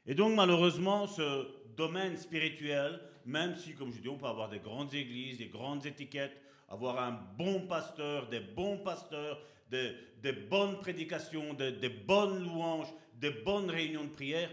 Et 0.06 0.14
donc 0.14 0.34
malheureusement, 0.34 1.06
ce 1.06 1.48
domaine 1.76 2.16
spirituel, 2.16 3.00
même 3.24 3.54
si, 3.56 3.74
comme 3.74 3.92
je 3.92 4.00
dis, 4.00 4.08
on 4.08 4.18
peut 4.18 4.26
avoir 4.26 4.48
des 4.48 4.58
grandes 4.58 4.92
églises, 4.94 5.38
des 5.38 5.48
grandes 5.48 5.86
étiquettes, 5.86 6.36
avoir 6.68 6.98
un 6.98 7.12
bon 7.12 7.66
pasteur, 7.66 8.28
des 8.28 8.40
bons 8.40 8.78
pasteurs, 8.78 9.40
des, 9.70 10.32
bonnes 10.32 10.78
prédications, 10.78 11.54
des 11.54 11.88
bonnes 11.88 12.44
louanges, 12.44 12.92
des 13.20 13.30
bonnes 13.30 13.70
réunions 13.70 14.04
de 14.04 14.10
prière, 14.10 14.50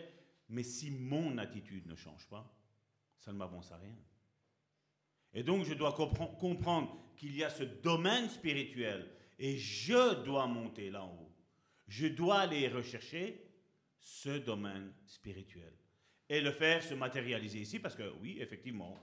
mais 0.49 0.63
si 0.63 0.91
mon 0.91 1.37
attitude 1.37 1.87
ne 1.87 1.95
change 1.95 2.27
pas, 2.27 2.53
ça 3.17 3.31
ne 3.31 3.37
m'avance 3.37 3.71
à 3.71 3.77
rien. 3.77 3.95
Et 5.33 5.43
donc 5.43 5.65
je 5.65 5.73
dois 5.73 5.93
comprendre 5.93 7.13
qu'il 7.15 7.35
y 7.35 7.43
a 7.43 7.49
ce 7.49 7.63
domaine 7.63 8.29
spirituel 8.29 9.09
et 9.39 9.57
je 9.57 10.23
dois 10.23 10.47
monter 10.47 10.89
là 10.89 11.03
en 11.03 11.13
haut. 11.13 11.31
Je 11.87 12.07
dois 12.07 12.39
aller 12.39 12.67
rechercher 12.67 13.41
ce 13.99 14.37
domaine 14.37 14.93
spirituel 15.05 15.73
et 16.29 16.41
le 16.41 16.51
faire 16.51 16.83
se 16.83 16.93
matérialiser 16.93 17.59
ici 17.59 17.79
parce 17.79 17.95
que 17.95 18.11
oui, 18.21 18.37
effectivement, 18.39 18.99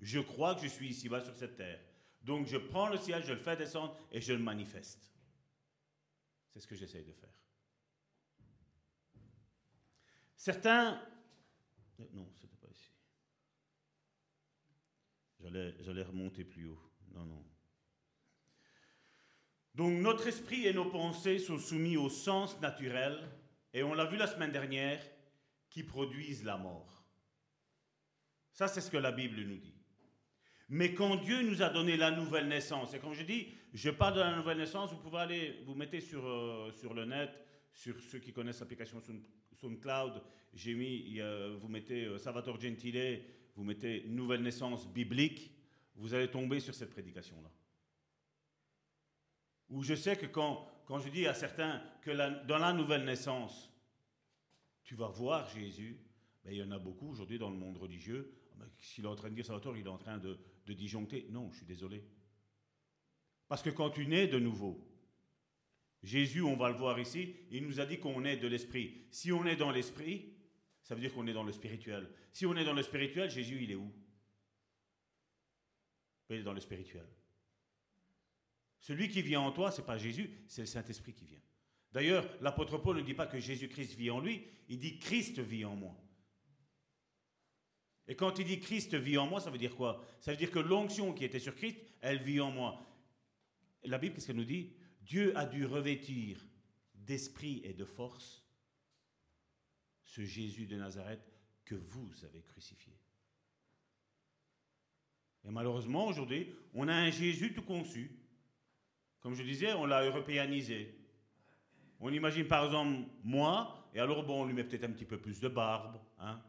je 0.00 0.20
crois 0.20 0.54
que 0.54 0.62
je 0.62 0.68
suis 0.68 0.88
ici-bas 0.88 1.20
sur 1.20 1.34
cette 1.34 1.56
terre. 1.56 1.80
Donc 2.22 2.46
je 2.46 2.56
prends 2.56 2.88
le 2.88 2.98
ciel, 2.98 3.24
je 3.24 3.32
le 3.32 3.38
fais 3.40 3.56
descendre 3.56 3.96
et 4.12 4.20
je 4.20 4.32
le 4.32 4.38
manifeste. 4.38 5.12
C'est 6.50 6.60
ce 6.60 6.66
que 6.66 6.76
j'essaye 6.76 7.04
de 7.04 7.12
faire. 7.12 7.43
Certains... 10.44 11.00
Non, 12.12 12.28
c'était 12.34 12.58
pas 12.58 12.68
ici. 12.68 12.92
J'allais 15.40 16.02
remonter 16.02 16.44
plus 16.44 16.66
haut. 16.66 16.78
Non, 17.14 17.24
non. 17.24 17.42
Donc 19.74 20.02
notre 20.02 20.26
esprit 20.26 20.66
et 20.66 20.74
nos 20.74 20.84
pensées 20.90 21.38
sont 21.38 21.56
soumis 21.56 21.96
au 21.96 22.10
sens 22.10 22.60
naturel, 22.60 23.26
et 23.72 23.82
on 23.82 23.94
l'a 23.94 24.04
vu 24.04 24.18
la 24.18 24.26
semaine 24.26 24.52
dernière, 24.52 25.02
qui 25.70 25.82
produisent 25.82 26.44
la 26.44 26.58
mort. 26.58 27.06
Ça, 28.52 28.68
c'est 28.68 28.82
ce 28.82 28.90
que 28.90 28.98
la 28.98 29.12
Bible 29.12 29.40
nous 29.40 29.56
dit. 29.56 29.80
Mais 30.68 30.92
quand 30.92 31.16
Dieu 31.16 31.40
nous 31.40 31.62
a 31.62 31.70
donné 31.70 31.96
la 31.96 32.10
nouvelle 32.10 32.48
naissance, 32.48 32.92
et 32.92 32.98
comme 32.98 33.14
je 33.14 33.22
dis, 33.22 33.48
je 33.72 33.88
parle 33.88 34.16
de 34.16 34.20
la 34.20 34.36
nouvelle 34.36 34.58
naissance, 34.58 34.92
vous 34.92 35.00
pouvez 35.00 35.20
aller, 35.20 35.62
vous 35.64 35.74
mettez 35.74 36.02
sur, 36.02 36.26
euh, 36.26 36.70
sur 36.70 36.92
le 36.92 37.06
net, 37.06 37.30
sur 37.72 37.98
ceux 37.98 38.18
qui 38.18 38.34
connaissent 38.34 38.60
l'application 38.60 39.00
SoundCloud, 39.64 40.22
j'ai 40.52 40.74
mis, 40.74 41.18
vous 41.60 41.68
mettez 41.68 42.04
euh, 42.04 42.18
Salvatore 42.18 42.60
Gentile, 42.60 43.22
vous 43.56 43.64
mettez 43.64 44.04
Nouvelle 44.06 44.42
naissance 44.42 44.86
biblique, 44.86 45.52
vous 45.96 46.14
allez 46.14 46.30
tomber 46.30 46.60
sur 46.60 46.74
cette 46.74 46.90
prédication-là. 46.90 47.50
Où 49.70 49.82
je 49.82 49.94
sais 49.94 50.16
que 50.16 50.26
quand, 50.26 50.68
je 50.98 51.08
dis 51.08 51.26
à 51.26 51.34
certains 51.34 51.82
que 52.02 52.10
dans 52.46 52.58
la 52.58 52.72
nouvelle 52.72 53.04
naissance, 53.04 53.70
tu 54.82 54.94
vas 54.94 55.08
voir 55.08 55.48
Jésus, 55.48 55.98
ben, 56.44 56.52
il 56.52 56.58
y 56.58 56.62
en 56.62 56.70
a 56.70 56.78
beaucoup 56.78 57.08
aujourd'hui 57.08 57.38
dans 57.38 57.48
le 57.48 57.56
monde 57.56 57.78
religieux. 57.78 58.34
Ben, 58.56 58.68
s'il 58.78 59.04
est 59.04 59.08
en 59.08 59.16
train 59.16 59.30
de 59.30 59.34
dire 59.34 59.46
Salvatore, 59.46 59.78
il 59.78 59.86
est 59.86 59.90
en 59.90 59.98
train 59.98 60.18
de, 60.18 60.38
de 60.66 60.72
disjoncter. 60.74 61.26
Non, 61.30 61.50
je 61.50 61.58
suis 61.58 61.66
désolé. 61.66 62.04
Parce 63.48 63.62
que 63.62 63.70
quand 63.70 63.90
tu 63.90 64.06
nais 64.06 64.26
de 64.26 64.38
nouveau, 64.38 64.86
Jésus, 66.04 66.42
on 66.42 66.54
va 66.54 66.68
le 66.68 66.76
voir 66.76 67.00
ici, 67.00 67.34
il 67.50 67.66
nous 67.66 67.80
a 67.80 67.86
dit 67.86 67.98
qu'on 67.98 68.24
est 68.24 68.36
de 68.36 68.46
l'esprit. 68.46 69.06
Si 69.10 69.32
on 69.32 69.46
est 69.46 69.56
dans 69.56 69.70
l'esprit, 69.70 70.34
ça 70.82 70.94
veut 70.94 71.00
dire 71.00 71.14
qu'on 71.14 71.26
est 71.26 71.32
dans 71.32 71.42
le 71.42 71.52
spirituel. 71.52 72.10
Si 72.30 72.44
on 72.44 72.54
est 72.56 72.64
dans 72.64 72.74
le 72.74 72.82
spirituel, 72.82 73.30
Jésus, 73.30 73.62
il 73.62 73.70
est 73.70 73.74
où? 73.74 73.90
Il 76.28 76.36
est 76.36 76.42
dans 76.42 76.52
le 76.52 76.60
spirituel. 76.60 77.06
Celui 78.80 79.08
qui 79.08 79.22
vient 79.22 79.40
en 79.40 79.50
toi, 79.50 79.70
ce 79.70 79.80
n'est 79.80 79.86
pas 79.86 79.96
Jésus, 79.96 80.30
c'est 80.46 80.60
le 80.60 80.66
Saint-Esprit 80.66 81.14
qui 81.14 81.24
vient. 81.24 81.40
D'ailleurs, 81.90 82.28
l'apôtre 82.42 82.76
Paul 82.76 82.98
ne 82.98 83.02
dit 83.02 83.14
pas 83.14 83.26
que 83.26 83.40
Jésus-Christ 83.40 83.94
vit 83.94 84.10
en 84.10 84.20
lui, 84.20 84.44
il 84.68 84.78
dit 84.78 84.98
Christ 84.98 85.38
vit 85.38 85.64
en 85.64 85.74
moi. 85.74 85.96
Et 88.06 88.14
quand 88.14 88.38
il 88.38 88.44
dit 88.44 88.60
Christ 88.60 88.94
vit 88.94 89.16
en 89.16 89.26
moi, 89.26 89.40
ça 89.40 89.50
veut 89.50 89.56
dire 89.56 89.74
quoi? 89.74 90.04
Ça 90.20 90.32
veut 90.32 90.36
dire 90.36 90.50
que 90.50 90.58
l'onction 90.58 91.14
qui 91.14 91.24
était 91.24 91.38
sur 91.38 91.54
Christ, 91.54 91.78
elle 92.02 92.22
vit 92.22 92.40
en 92.40 92.50
moi. 92.50 92.84
La 93.84 93.96
Bible, 93.96 94.14
qu'est-ce 94.14 94.26
qu'elle 94.26 94.36
nous 94.36 94.44
dit? 94.44 94.74
Dieu 95.04 95.36
a 95.36 95.46
dû 95.46 95.66
revêtir 95.66 96.38
d'esprit 96.94 97.60
et 97.64 97.74
de 97.74 97.84
force 97.84 98.42
ce 100.04 100.24
Jésus 100.24 100.66
de 100.66 100.76
Nazareth 100.76 101.20
que 101.64 101.74
vous 101.74 102.10
avez 102.24 102.42
crucifié. 102.42 102.92
Et 105.44 105.50
malheureusement, 105.50 106.06
aujourd'hui, 106.06 106.54
on 106.72 106.88
a 106.88 106.94
un 106.94 107.10
Jésus 107.10 107.52
tout 107.52 107.62
conçu. 107.62 108.10
Comme 109.20 109.34
je 109.34 109.42
disais, 109.42 109.72
on 109.74 109.84
l'a 109.84 110.04
européanisé. 110.04 110.94
On 112.00 112.12
imagine 112.12 112.46
par 112.46 112.64
exemple 112.64 113.06
moi, 113.22 113.90
et 113.94 114.00
alors 114.00 114.24
bon, 114.24 114.42
on 114.42 114.46
lui 114.46 114.54
met 114.54 114.64
peut-être 114.64 114.84
un 114.84 114.92
petit 114.92 115.04
peu 115.04 115.18
plus 115.18 115.40
de 115.40 115.48
barbe, 115.48 115.98
hein, 116.18 116.42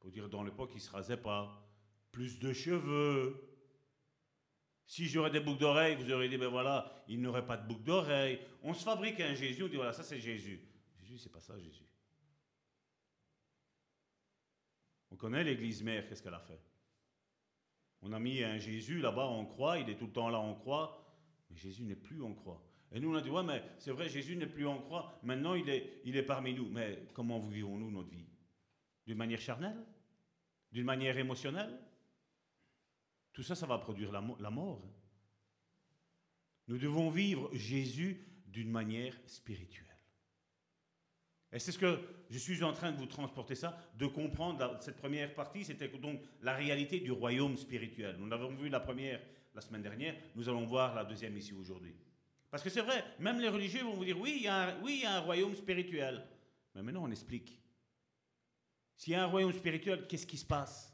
pour 0.00 0.10
dire 0.10 0.28
dans 0.28 0.42
l'époque, 0.42 0.70
il 0.72 0.78
ne 0.78 0.82
se 0.82 0.90
rasait 0.90 1.16
pas, 1.16 1.68
plus 2.10 2.38
de 2.38 2.52
cheveux, 2.52 3.51
si 4.92 5.06
j'aurais 5.06 5.30
des 5.30 5.40
boucles 5.40 5.60
d'oreilles, 5.60 5.96
vous 5.96 6.12
auriez 6.12 6.28
dit, 6.28 6.36
ben 6.36 6.48
voilà, 6.48 7.02
il 7.08 7.18
n'aurait 7.18 7.46
pas 7.46 7.56
de 7.56 7.66
boucles 7.66 7.82
d'oreilles. 7.82 8.38
On 8.62 8.74
se 8.74 8.84
fabrique 8.84 9.18
un 9.20 9.32
Jésus, 9.32 9.62
on 9.62 9.68
dit, 9.68 9.76
voilà, 9.76 9.94
ça 9.94 10.02
c'est 10.02 10.20
Jésus. 10.20 10.60
Jésus, 10.98 11.16
c'est 11.16 11.32
pas 11.32 11.40
ça, 11.40 11.58
Jésus. 11.58 11.86
On 15.10 15.16
connaît 15.16 15.44
l'église 15.44 15.82
mère, 15.82 16.06
qu'est-ce 16.06 16.22
qu'elle 16.22 16.34
a 16.34 16.40
fait? 16.40 16.60
On 18.02 18.12
a 18.12 18.18
mis 18.18 18.42
un 18.42 18.58
Jésus 18.58 19.00
là-bas 19.00 19.24
en 19.24 19.46
croix, 19.46 19.78
il 19.78 19.88
est 19.88 19.96
tout 19.96 20.08
le 20.08 20.12
temps 20.12 20.28
là 20.28 20.38
en 20.38 20.54
croix, 20.54 21.02
mais 21.48 21.56
Jésus 21.56 21.84
n'est 21.84 21.96
plus 21.96 22.22
en 22.22 22.34
croix. 22.34 22.62
Et 22.92 23.00
nous, 23.00 23.14
on 23.14 23.16
a 23.16 23.22
dit, 23.22 23.30
ouais, 23.30 23.42
mais 23.42 23.62
c'est 23.78 23.92
vrai, 23.92 24.10
Jésus 24.10 24.36
n'est 24.36 24.46
plus 24.46 24.66
en 24.66 24.78
croix, 24.78 25.18
maintenant 25.22 25.54
il 25.54 25.70
est, 25.70 26.02
il 26.04 26.18
est 26.18 26.22
parmi 26.22 26.52
nous. 26.52 26.68
Mais 26.68 27.08
comment 27.14 27.38
vivons-nous 27.38 27.90
notre 27.90 28.10
vie? 28.10 28.26
D'une 29.06 29.16
manière 29.16 29.40
charnelle? 29.40 29.86
D'une 30.70 30.84
manière 30.84 31.16
émotionnelle? 31.16 31.80
Tout 33.32 33.42
ça, 33.42 33.54
ça 33.54 33.66
va 33.66 33.78
produire 33.78 34.12
la, 34.12 34.50
mort. 34.50 34.82
Nous 36.68 36.78
devons 36.78 37.10
vivre 37.10 37.48
Jésus 37.52 38.26
d'une 38.46 38.70
manière 38.70 39.14
spirituelle. 39.26 39.86
Et 41.52 41.58
c'est 41.58 41.72
ce 41.72 41.78
que 41.78 42.00
je 42.30 42.38
suis 42.38 42.62
en 42.62 42.72
train 42.72 42.92
de 42.92 42.96
vous 42.96 43.06
transporter 43.06 43.54
ça, 43.54 43.78
de 43.98 44.06
comprendre 44.06 44.78
cette 44.80 44.96
première 44.96 45.34
partie, 45.34 45.64
c'était 45.64 45.88
donc 45.88 46.20
la 46.40 46.54
réalité 46.54 47.00
du 47.00 47.12
royaume 47.12 47.56
spirituel. 47.56 48.16
Nous 48.18 48.32
avons 48.32 48.54
vu 48.54 48.68
la 48.68 48.80
première 48.80 49.20
la 49.54 49.60
semaine 49.60 49.82
dernière, 49.82 50.14
nous 50.34 50.48
allons 50.48 50.64
voir 50.64 50.94
la 50.94 51.04
deuxième 51.04 51.36
ici 51.36 51.52
aujourd'hui. 51.52 51.94
Parce 52.50 52.62
que 52.62 52.70
c'est 52.70 52.80
vrai, 52.80 53.04
même 53.18 53.40
les 53.40 53.48
religieux 53.48 53.82
vont 53.82 53.94
vous 53.94 54.04
dire 54.04 54.18
oui, 54.18 54.46
oui, 54.82 54.94
il 54.96 55.02
y 55.02 55.06
a 55.06 55.16
un 55.16 55.20
royaume 55.20 55.54
spirituel. 55.54 56.26
Mais 56.74 56.82
maintenant 56.82 57.04
on 57.04 57.10
explique. 57.10 57.60
S'il 58.96 59.14
y 59.14 59.16
a 59.16 59.24
un 59.24 59.26
royaume 59.26 59.52
spirituel, 59.52 60.06
qu'est-ce 60.06 60.26
qui 60.26 60.38
se 60.38 60.44
passe? 60.44 60.91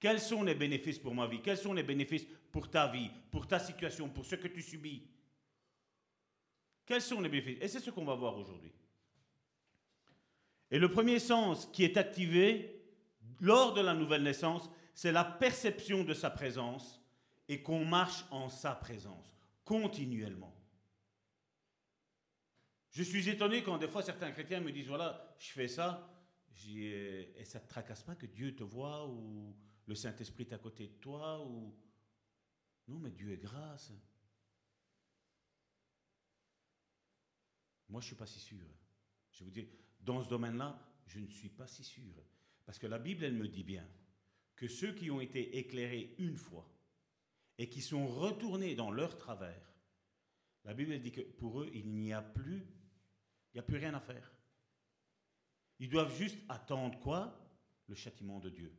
Quels 0.00 0.20
sont 0.20 0.42
les 0.42 0.54
bénéfices 0.54 0.98
pour 0.98 1.14
ma 1.14 1.26
vie? 1.26 1.40
Quels 1.42 1.58
sont 1.58 1.72
les 1.72 1.82
bénéfices 1.82 2.26
pour 2.52 2.70
ta 2.70 2.88
vie, 2.88 3.10
pour 3.30 3.46
ta 3.46 3.58
situation, 3.58 4.08
pour 4.08 4.24
ce 4.24 4.36
que 4.36 4.48
tu 4.48 4.62
subis? 4.62 5.02
Quels 6.86 7.02
sont 7.02 7.20
les 7.20 7.28
bénéfices? 7.28 7.58
Et 7.60 7.68
c'est 7.68 7.80
ce 7.80 7.90
qu'on 7.90 8.04
va 8.04 8.14
voir 8.14 8.36
aujourd'hui. 8.36 8.72
Et 10.70 10.78
le 10.78 10.90
premier 10.90 11.18
sens 11.18 11.66
qui 11.72 11.84
est 11.84 11.96
activé 11.96 12.82
lors 13.40 13.74
de 13.74 13.80
la 13.80 13.94
nouvelle 13.94 14.22
naissance, 14.22 14.70
c'est 14.94 15.12
la 15.12 15.24
perception 15.24 16.04
de 16.04 16.14
sa 16.14 16.30
présence 16.30 17.00
et 17.48 17.62
qu'on 17.62 17.84
marche 17.84 18.24
en 18.30 18.48
sa 18.48 18.74
présence 18.74 19.34
continuellement. 19.64 20.54
Je 22.90 23.02
suis 23.02 23.28
étonné 23.28 23.62
quand 23.62 23.78
des 23.78 23.88
fois 23.88 24.02
certains 24.02 24.30
chrétiens 24.30 24.60
me 24.60 24.72
disent 24.72 24.88
voilà, 24.88 25.34
je 25.38 25.50
fais 25.50 25.68
ça, 25.68 26.10
et 26.66 27.44
ça 27.44 27.58
ne 27.58 27.64
te 27.64 27.68
tracasse 27.68 28.02
pas 28.02 28.14
que 28.14 28.26
Dieu 28.26 28.56
te 28.56 28.64
voit 28.64 29.06
ou 29.06 29.54
le 29.88 29.94
Saint-Esprit 29.94 30.44
est 30.44 30.52
à 30.52 30.58
côté 30.58 30.86
de 30.86 30.92
toi 31.00 31.42
ou 31.44 31.74
non 32.88 32.98
mais 32.98 33.10
Dieu 33.10 33.32
est 33.32 33.38
grâce. 33.38 33.90
Moi 37.88 38.02
je 38.02 38.06
suis 38.06 38.16
pas 38.16 38.26
si 38.26 38.38
sûr. 38.38 38.66
Je 39.32 39.44
vous 39.44 39.50
dis 39.50 39.66
dans 40.00 40.22
ce 40.22 40.28
domaine-là, 40.28 40.78
je 41.06 41.18
ne 41.18 41.26
suis 41.26 41.48
pas 41.48 41.66
si 41.66 41.82
sûr. 41.82 42.14
Parce 42.66 42.78
que 42.78 42.86
la 42.86 42.98
Bible, 42.98 43.24
elle 43.24 43.34
me 43.34 43.48
dit 43.48 43.64
bien 43.64 43.88
que 44.56 44.68
ceux 44.68 44.92
qui 44.92 45.10
ont 45.10 45.22
été 45.22 45.56
éclairés 45.56 46.14
une 46.18 46.36
fois 46.36 46.70
et 47.56 47.70
qui 47.70 47.80
sont 47.80 48.06
retournés 48.06 48.74
dans 48.74 48.90
leur 48.90 49.16
travers, 49.16 49.72
la 50.64 50.74
Bible 50.74 50.92
elle 50.92 51.02
dit 51.02 51.12
que 51.12 51.22
pour 51.22 51.62
eux, 51.62 51.70
il 51.72 51.88
n'y 51.94 52.12
a 52.12 52.20
plus, 52.20 52.60
il 52.60 53.54
n'y 53.54 53.60
a 53.60 53.62
plus 53.62 53.78
rien 53.78 53.94
à 53.94 54.00
faire. 54.00 54.30
Ils 55.78 55.88
doivent 55.88 56.14
juste 56.14 56.38
attendre 56.50 57.00
quoi? 57.00 57.42
Le 57.86 57.94
châtiment 57.94 58.38
de 58.38 58.50
Dieu. 58.50 58.76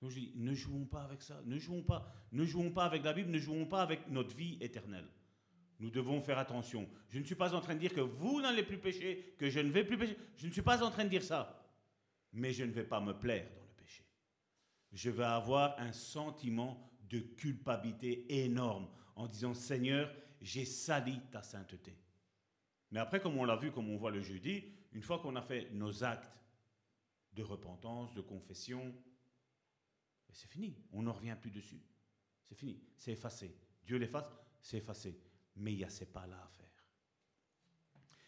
Donc 0.00 0.10
je 0.10 0.20
dis, 0.20 0.32
ne 0.36 0.54
jouons 0.54 0.84
pas 0.84 1.02
avec 1.02 1.22
ça, 1.22 1.40
ne 1.44 1.58
jouons 1.58 1.82
pas, 1.82 2.12
ne 2.32 2.44
jouons 2.44 2.70
pas 2.70 2.84
avec 2.84 3.02
la 3.02 3.12
Bible, 3.12 3.30
ne 3.30 3.38
jouons 3.38 3.66
pas 3.66 3.82
avec 3.82 4.08
notre 4.08 4.34
vie 4.36 4.56
éternelle. 4.60 5.08
Nous 5.80 5.90
devons 5.90 6.20
faire 6.20 6.38
attention. 6.38 6.88
Je 7.08 7.18
ne 7.18 7.24
suis 7.24 7.34
pas 7.34 7.54
en 7.54 7.60
train 7.60 7.74
de 7.74 7.80
dire 7.80 7.94
que 7.94 8.00
vous 8.00 8.40
n'allez 8.40 8.62
plus 8.62 8.78
pécher, 8.78 9.34
que 9.38 9.48
je 9.48 9.60
ne 9.60 9.70
vais 9.70 9.84
plus 9.84 9.96
pécher. 9.96 10.16
Je 10.36 10.46
ne 10.46 10.52
suis 10.52 10.62
pas 10.62 10.82
en 10.82 10.90
train 10.90 11.04
de 11.04 11.08
dire 11.08 11.22
ça. 11.22 11.64
Mais 12.32 12.52
je 12.52 12.64
ne 12.64 12.72
vais 12.72 12.84
pas 12.84 13.00
me 13.00 13.12
plaire 13.12 13.48
dans 13.54 13.62
le 13.62 13.74
péché. 13.76 14.04
Je 14.92 15.10
vais 15.10 15.24
avoir 15.24 15.78
un 15.78 15.92
sentiment 15.92 16.88
de 17.08 17.20
culpabilité 17.20 18.42
énorme 18.44 18.88
en 19.16 19.26
disant 19.26 19.54
Seigneur, 19.54 20.12
j'ai 20.40 20.64
sali 20.64 21.20
ta 21.30 21.42
sainteté. 21.42 21.96
Mais 22.90 23.00
après, 23.00 23.20
comme 23.20 23.38
on 23.38 23.44
l'a 23.44 23.56
vu, 23.56 23.70
comme 23.70 23.90
on 23.90 23.96
voit 23.96 24.10
le 24.10 24.20
jeudi, 24.20 24.64
une 24.92 25.02
fois 25.02 25.18
qu'on 25.18 25.36
a 25.36 25.42
fait 25.42 25.70
nos 25.72 26.04
actes 26.04 26.40
de 27.34 27.42
repentance, 27.42 28.14
de 28.14 28.20
confession, 28.20 28.94
c'est 30.38 30.48
fini. 30.48 30.76
On 30.92 31.02
ne 31.02 31.10
revient 31.10 31.36
plus 31.40 31.50
dessus. 31.50 31.80
C'est 32.44 32.54
fini. 32.54 32.80
C'est 32.96 33.12
effacé. 33.12 33.56
Dieu 33.84 33.98
l'efface, 33.98 34.30
c'est 34.60 34.78
effacé 34.78 35.18
mais 35.58 35.72
il 35.72 35.78
y 35.80 35.84
a 35.84 35.90
ces 35.90 36.06
pas-là 36.06 36.36
à 36.36 36.48
faire. 36.48 36.66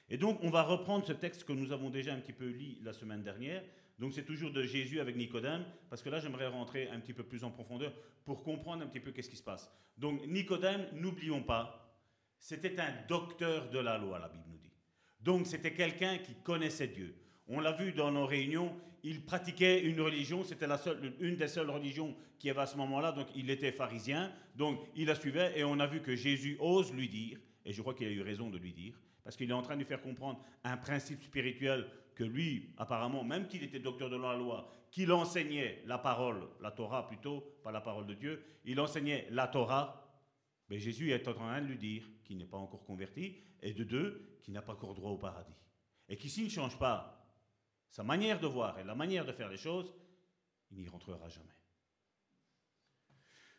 Et 0.09 0.19
donc, 0.19 0.41
on 0.43 0.51
va 0.51 0.63
reprendre 0.63 1.07
ce 1.07 1.13
texte 1.13 1.45
que 1.45 1.53
nous 1.53 1.73
avons 1.73 1.91
déjà 1.91 2.13
un 2.13 2.19
petit 2.19 2.33
peu 2.33 2.47
lu 2.47 2.79
la 2.83 2.93
semaine 2.93 3.23
dernière. 3.23 3.63
Donc, 3.99 4.13
c'est 4.13 4.25
toujours 4.25 4.51
de 4.51 4.63
Jésus 4.63 4.99
avec 4.99 5.15
Nicodème, 5.15 5.65
parce 5.89 6.03
que 6.03 6.09
là, 6.09 6.19
j'aimerais 6.19 6.49
rentrer 6.49 6.89
un 6.89 6.99
petit 7.01 7.13
peu 7.13 7.23
plus 7.23 7.45
en 7.45 7.51
profondeur 7.51 7.93
pour 8.25 8.43
comprendre 8.43 8.83
un 8.83 8.89
petit 8.89 9.01
peu 9.01 9.13
qu'est-ce 9.13 9.31
qui 9.31 9.37
se 9.37 9.43
passe. 9.43 9.71
Donc, 9.97 10.27
Nicodème, 10.27 10.89
n'oublions 10.95 11.43
pas, 11.43 11.97
c'était 12.39 12.81
un 12.81 12.93
docteur 13.07 13.71
de 13.71 13.79
la 13.79 13.99
loi, 13.99 14.19
la 14.19 14.29
Bible 14.29 14.45
nous 14.49 14.59
dit. 14.59 14.73
Donc, 15.21 15.47
c'était 15.47 15.75
quelqu'un 15.75 16.19
qui 16.19 16.35
connaissait 16.43 16.89
Dieu. 16.89 17.15
On 17.47 17.61
l'a 17.61 17.73
vu 17.73 17.93
dans 17.93 18.11
nos 18.11 18.27
réunions, 18.27 18.75
il 19.03 19.25
pratiquait 19.25 19.83
une 19.83 20.01
religion, 20.01 20.43
c'était 20.45 20.67
la 20.67 20.79
une 21.21 21.37
des 21.37 21.49
seules 21.49 21.71
religions 21.71 22.15
qu'il 22.39 22.49
y 22.49 22.51
avait 22.51 22.61
à 22.61 22.67
ce 22.67 22.77
moment-là, 22.77 23.13
donc 23.13 23.29
il 23.35 23.51
était 23.51 23.73
pharisien, 23.73 24.33
donc 24.57 24.81
il 24.95 25.07
la 25.07 25.15
suivait, 25.15 25.59
et 25.59 25.65
on 25.65 25.79
a 25.81 25.87
vu 25.87 26.01
que 26.01 26.17
Jésus 26.17 26.57
ose 26.61 26.93
lui 26.93 27.09
dire, 27.09 27.39
et 27.65 27.73
je 27.73 27.81
crois 27.81 27.95
qu'il 27.95 28.09
a 28.09 28.11
eu 28.11 28.23
raison 28.23 28.51
de 28.51 28.59
lui 28.59 28.73
dire, 28.73 29.01
parce 29.25 29.37
qu'il 29.37 29.51
est 29.51 29.55
en 29.55 29.63
train 29.63 29.75
de 29.75 29.81
lui 29.81 29.87
faire 29.87 30.01
comprendre 30.01 30.43
un 30.65 30.77
principe 30.77 31.23
spirituel 31.23 31.87
que 32.15 32.25
lui, 32.25 32.71
apparemment, 32.77 33.25
même 33.25 33.47
qu'il 33.47 33.63
était 33.63 33.79
docteur 33.79 34.11
de 34.11 34.17
la 34.17 34.37
loi, 34.37 34.71
qu'il 34.91 35.13
enseignait 35.13 35.83
la 35.87 35.99
parole, 35.99 36.49
la 36.61 36.71
Torah 36.71 37.07
plutôt, 37.07 37.41
pas 37.63 37.73
la 37.73 37.81
parole 37.81 38.07
de 38.07 38.15
Dieu, 38.15 38.43
il 38.65 38.81
enseignait 38.81 39.27
la 39.31 39.47
Torah, 39.47 40.07
mais 40.69 40.79
Jésus 40.79 41.13
est 41.13 41.27
en 41.29 41.35
train 41.35 41.61
de 41.61 41.67
lui 41.67 41.79
dire 41.79 42.05
qu'il 42.25 42.37
n'est 42.39 42.47
pas 42.47 42.59
encore 42.59 42.85
converti, 42.85 43.37
et 43.63 43.73
de 43.73 43.85
deux, 43.85 44.39
qu'il 44.43 44.55
n'a 44.55 44.63
pas 44.63 44.73
encore 44.73 44.95
droit 44.95 45.11
au 45.11 45.19
paradis. 45.19 45.57
Et 46.09 46.17
qu'ici, 46.17 46.45
ne 46.45 46.49
change 46.49 46.79
pas 46.79 47.20
sa 47.91 48.03
manière 48.03 48.41
de 48.41 48.47
voir 48.47 48.79
et 48.79 48.85
la 48.85 48.95
manière 48.95 49.25
de 49.25 49.33
faire 49.33 49.49
les 49.49 49.57
choses, 49.57 49.93
il 50.71 50.79
n'y 50.79 50.89
rentrera 50.89 51.29
jamais. 51.29 51.55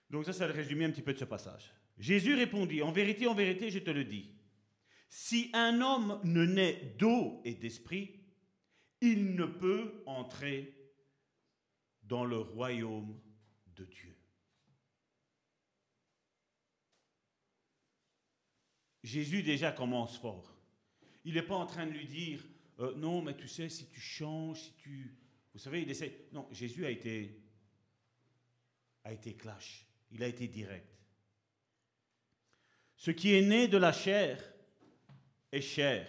Donc 0.10 0.26
ça, 0.26 0.34
c'est 0.34 0.48
le 0.48 0.54
résumé 0.54 0.86
un 0.86 0.92
petit 0.92 1.02
peu 1.02 1.14
de 1.14 1.20
ce 1.20 1.26
passage. 1.26 1.74
Jésus 1.98 2.34
répondit, 2.34 2.82
en 2.82 2.92
vérité, 2.92 3.28
en 3.28 3.36
vérité, 3.36 3.70
je 3.70 3.80
te 3.80 3.92
le 3.92 4.04
dis, 4.04 4.34
si 5.10 5.50
un 5.54 5.82
homme 5.82 6.20
ne 6.24 6.46
naît 6.46 6.96
d'eau 6.98 7.42
et 7.44 7.56
d'esprit, 7.56 8.22
il 9.02 9.36
ne 9.36 9.46
peut 9.46 10.04
entrer 10.06 10.78
dans 12.04 12.24
le 12.24 12.38
royaume 12.38 13.20
de 13.68 13.86
Dieu. 13.86 14.18
Jésus 19.04 19.44
déjà 19.44 19.72
commence 19.72 20.18
fort. 20.18 20.56
Il 21.26 21.36
n'est 21.36 21.42
pas 21.42 21.56
en 21.56 21.66
train 21.66 21.86
de 21.86 21.92
lui 21.92 22.06
dire, 22.06 22.44
euh, 22.82 22.96
non, 22.96 23.22
mais 23.22 23.36
tu 23.36 23.48
sais, 23.48 23.70
si 23.70 23.88
tu 23.88 24.00
changes, 24.00 24.62
si 24.62 24.74
tu... 24.74 25.16
Vous 25.54 25.60
savez, 25.60 25.82
il 25.82 25.90
essaie... 25.90 26.28
Non, 26.32 26.48
Jésus 26.52 26.86
a 26.86 26.90
été, 26.90 27.40
a 29.04 29.14
été 29.14 29.36
clash, 29.36 29.86
il 30.12 30.24
a 30.24 30.28
été 30.28 30.48
direct. 30.48 30.88
Ce 32.96 33.12
qui 33.12 33.34
est 33.34 33.42
né 33.42 33.68
de 33.68 33.78
la 33.78 33.92
chair 33.92 34.42
est 35.52 35.62
chair, 35.62 36.08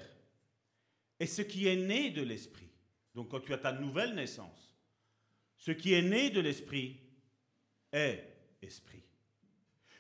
et 1.19 1.27
ce 1.27 1.43
qui 1.43 1.67
est 1.67 1.77
né 1.77 2.11
de 2.11 2.23
l'esprit, 2.23 2.71
donc 3.15 3.31
quand 3.31 3.41
tu 3.41 3.53
as 3.53 3.59
ta 3.59 3.73
nouvelle 3.73 4.15
naissance, 4.15 4.77
ce 5.57 5.71
qui 5.71 5.95
est 5.95 6.03
né 6.03 6.31
de 6.31 6.41
l'esprit 6.41 7.01
est 7.93 8.25
esprit. 8.63 9.03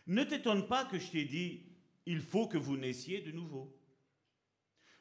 Ne 0.06 0.24
t'étonne 0.24 0.66
pas 0.66 0.84
que 0.84 0.98
je 0.98 1.10
t'ai 1.10 1.24
dit, 1.24 1.62
il 2.06 2.20
faut 2.20 2.48
que 2.48 2.58
vous 2.58 2.76
naissiez 2.76 3.20
de 3.20 3.30
nouveau. 3.30 3.78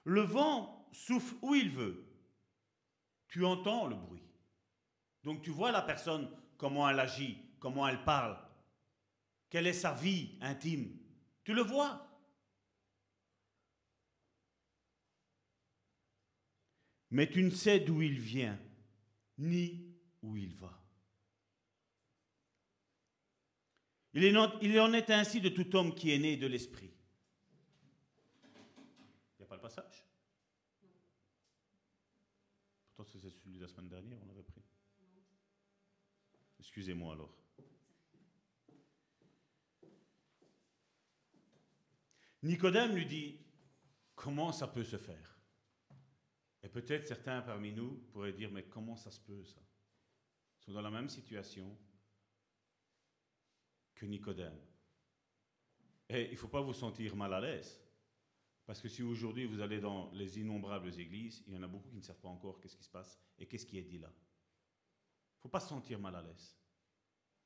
Le 0.03 0.21
vent 0.21 0.80
souffle 0.91 1.35
où 1.41 1.55
il 1.55 1.69
veut. 1.69 2.05
Tu 3.27 3.45
entends 3.45 3.87
le 3.87 3.95
bruit. 3.95 4.21
Donc 5.23 5.41
tu 5.41 5.51
vois 5.51 5.71
la 5.71 5.81
personne, 5.81 6.29
comment 6.57 6.89
elle 6.89 6.99
agit, 6.99 7.37
comment 7.59 7.87
elle 7.87 8.03
parle, 8.03 8.37
quelle 9.49 9.67
est 9.67 9.73
sa 9.73 9.93
vie 9.93 10.37
intime. 10.41 10.97
Tu 11.43 11.53
le 11.53 11.61
vois. 11.61 12.07
Mais 17.11 17.29
tu 17.29 17.43
ne 17.43 17.49
sais 17.49 17.79
d'où 17.79 18.01
il 18.01 18.19
vient, 18.19 18.57
ni 19.37 19.95
où 20.21 20.37
il 20.37 20.53
va. 20.53 20.77
Il 24.13 24.37
en 24.37 24.93
est 24.93 25.09
ainsi 25.09 25.39
de 25.39 25.49
tout 25.49 25.75
homme 25.75 25.95
qui 25.95 26.11
est 26.11 26.19
né 26.19 26.35
de 26.35 26.47
l'esprit. 26.47 26.91
Il 28.43 29.39
n'y 29.39 29.43
a 29.43 29.45
pas 29.45 29.55
le 29.55 29.61
passage 29.61 30.05
c'est 33.19 33.29
celui 33.29 33.57
de 33.57 33.60
la 33.60 33.60
semaine 33.71 33.89
dernière, 33.89 34.19
on 34.23 34.29
avait 34.29 34.43
pris. 34.43 34.61
Excusez-moi 36.59 37.13
alors. 37.13 37.35
Nicodème 42.43 42.95
lui 42.95 43.05
dit, 43.05 43.39
comment 44.15 44.51
ça 44.51 44.67
peut 44.67 44.83
se 44.83 44.97
faire? 44.97 45.39
Et 46.63 46.69
peut-être 46.69 47.07
certains 47.07 47.41
parmi 47.41 47.71
nous 47.71 47.97
pourraient 48.11 48.33
dire, 48.33 48.51
mais 48.51 48.63
comment 48.63 48.95
ça 48.95 49.11
se 49.11 49.19
peut 49.19 49.43
ça? 49.43 49.61
Ils 50.59 50.63
sont 50.65 50.73
dans 50.73 50.81
la 50.81 50.91
même 50.91 51.09
situation. 51.09 51.77
que 53.95 54.05
Nicodème. 54.07 54.59
Et 56.09 56.25
il 56.25 56.31
ne 56.31 56.35
faut 56.35 56.47
pas 56.47 56.61
vous 56.61 56.73
sentir 56.73 57.15
mal 57.15 57.33
à 57.33 57.39
l'aise. 57.39 57.80
Parce 58.65 58.79
que 58.79 58.87
si 58.87 59.03
aujourd'hui 59.03 59.45
vous 59.45 59.59
allez 59.59 59.79
dans 59.79 60.11
les 60.11 60.39
innombrables 60.39 60.97
églises, 60.99 61.43
il 61.47 61.53
y 61.53 61.57
en 61.57 61.63
a 61.63 61.67
beaucoup 61.67 61.89
qui 61.89 61.97
ne 61.97 62.03
savent 62.03 62.19
pas 62.19 62.29
encore 62.29 62.59
qu'est-ce 62.59 62.77
qui 62.77 62.83
se 62.83 62.89
passe 62.89 63.19
et 63.37 63.45
qu'est-ce 63.45 63.65
qui 63.65 63.77
est 63.77 63.83
dit 63.83 63.99
là. 63.99 64.11
Il 64.11 65.37
ne 65.37 65.41
faut 65.41 65.49
pas 65.49 65.59
se 65.59 65.69
sentir 65.69 65.99
mal 65.99 66.15
à 66.15 66.21
l'aise. 66.21 66.55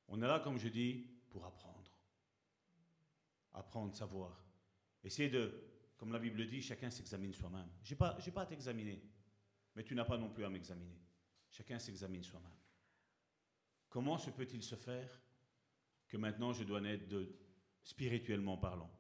On 0.07 0.21
est 0.21 0.27
là, 0.27 0.39
comme 0.39 0.57
je 0.57 0.67
dis, 0.67 1.07
pour 1.29 1.45
apprendre. 1.45 1.91
Apprendre, 3.53 3.95
savoir. 3.95 4.45
Essayer 5.03 5.29
de, 5.29 5.51
comme 5.97 6.11
la 6.11 6.19
Bible 6.19 6.45
dit, 6.45 6.61
chacun 6.61 6.89
s'examine 6.89 7.33
soi-même. 7.33 7.69
Je 7.83 7.93
n'ai 7.93 7.97
pas, 7.97 8.13
pas 8.13 8.41
à 8.41 8.45
t'examiner, 8.45 9.01
mais 9.75 9.83
tu 9.83 9.95
n'as 9.95 10.05
pas 10.05 10.17
non 10.17 10.29
plus 10.29 10.43
à 10.43 10.49
m'examiner. 10.49 10.99
Chacun 11.49 11.79
s'examine 11.79 12.23
soi-même. 12.23 12.51
Comment 13.89 14.17
se 14.17 14.29
peut-il 14.29 14.61
se 14.61 14.75
faire 14.75 15.21
que 16.07 16.17
maintenant 16.17 16.51
je 16.51 16.65
dois 16.65 16.81
naître 16.81 17.15
spirituellement 17.81 18.57
parlant? 18.57 18.91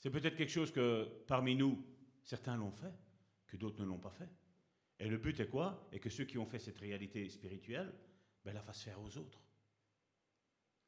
C'est 0.00 0.10
peut-être 0.10 0.36
quelque 0.36 0.50
chose 0.50 0.72
que 0.72 1.06
parmi 1.26 1.54
nous, 1.54 1.84
certains 2.22 2.56
l'ont 2.56 2.72
fait, 2.72 2.92
que 3.46 3.56
d'autres 3.56 3.80
ne 3.80 3.86
l'ont 3.86 3.98
pas 3.98 4.10
fait. 4.10 4.28
Et 4.98 5.08
le 5.08 5.18
but 5.18 5.38
est 5.40 5.48
quoi? 5.48 5.88
Et 5.92 6.00
que 6.00 6.10
ceux 6.10 6.24
qui 6.24 6.38
ont 6.38 6.46
fait 6.46 6.58
cette 6.58 6.78
réalité 6.78 7.28
spirituelle, 7.28 7.92
ben, 8.44 8.54
la 8.54 8.62
fassent 8.62 8.82
faire 8.82 9.00
aux 9.00 9.16
autres. 9.18 9.40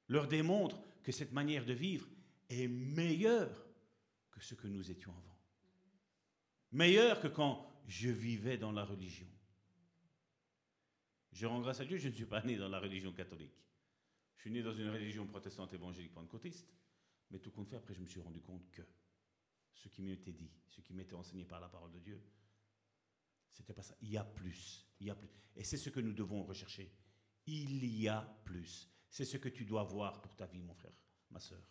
Leur 0.09 0.29
démontre 0.29 0.83
que 1.03 1.13
cette 1.13 1.33
manière 1.33 1.65
de 1.65 1.73
vivre 1.75 2.09
est 2.49 2.69
meilleure 2.69 3.67
que 4.31 4.41
ce 4.41 4.55
que 4.55 4.67
nous 4.67 4.91
étions 4.91 5.13
avant. 5.13 5.39
Meilleure 6.73 7.21
que 7.21 7.29
quand 7.29 7.71
je 7.87 8.09
vivais 8.09 8.57
dans 8.57 8.73
la 8.73 8.85
religion. 8.85 9.29
Je 11.33 11.47
rends 11.47 11.61
grâce 11.61 11.81
à 11.81 11.85
Dieu, 11.85 11.99
je 11.99 12.09
ne 12.09 12.15
suis 12.15 12.27
pas 12.27 12.43
né 12.43 12.57
dans 12.57 12.69
la 12.69 12.79
religion 12.79 13.13
catholique. 13.13 13.59
Je 14.37 14.43
suis 14.43 14.51
né 14.51 14.63
dans 14.63 14.75
une 14.75 14.91
religion 14.91 15.27
protestante 15.27 15.73
évangélique 15.73 16.15
pentecôtiste, 16.15 16.73
mais 17.31 17.39
tout 17.39 17.51
compte 17.51 17.69
fait, 17.69 17.77
après, 17.77 17.95
je 17.95 18.01
me 18.01 18.07
suis 18.07 18.21
rendu 18.21 18.41
compte 18.41 18.71
que 18.71 18.83
ce 19.75 19.89
qui 19.89 20.03
m'était 20.03 20.33
dit, 20.33 20.51
ce 20.69 20.81
qui 20.81 20.95
m'était 20.95 21.15
enseigné 21.15 21.45
par 21.45 21.61
la 21.61 21.69
parole 21.69 21.93
de 21.93 21.99
Dieu, 21.99 22.23
c'était 23.53 23.75
pas 23.75 23.83
ça. 23.83 23.95
Il 24.01 24.11
y 24.11 24.17
a 24.17 24.25
plus. 24.25 24.87
Il 25.01 25.07
y 25.07 25.11
a 25.11 25.15
plus. 25.15 25.29
Et 25.57 25.65
c'est 25.65 25.77
ce 25.77 25.91
que 25.91 26.01
nous 26.01 26.13
devons 26.13 26.43
rechercher. 26.45 26.91
Il 27.47 27.85
y 27.85 28.09
a 28.09 28.23
plus. 28.45 28.89
C'est 29.09 29.25
ce 29.25 29.37
que 29.37 29.49
tu 29.49 29.65
dois 29.65 29.85
voir 29.85 30.23
pour 30.23 30.35
ta 30.35 30.47
vie, 30.47 30.63
mon 30.63 30.75
frère, 30.75 30.97
ma 31.31 31.39
soeur. 31.39 31.63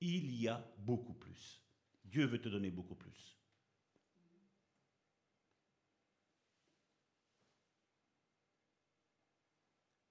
Il 0.00 0.34
y 0.34 0.46
a 0.48 0.58
beaucoup 0.78 1.14
plus. 1.14 1.62
Dieu 2.04 2.26
veut 2.26 2.40
te 2.40 2.48
donner 2.48 2.70
beaucoup 2.70 2.94
plus. 2.94 3.36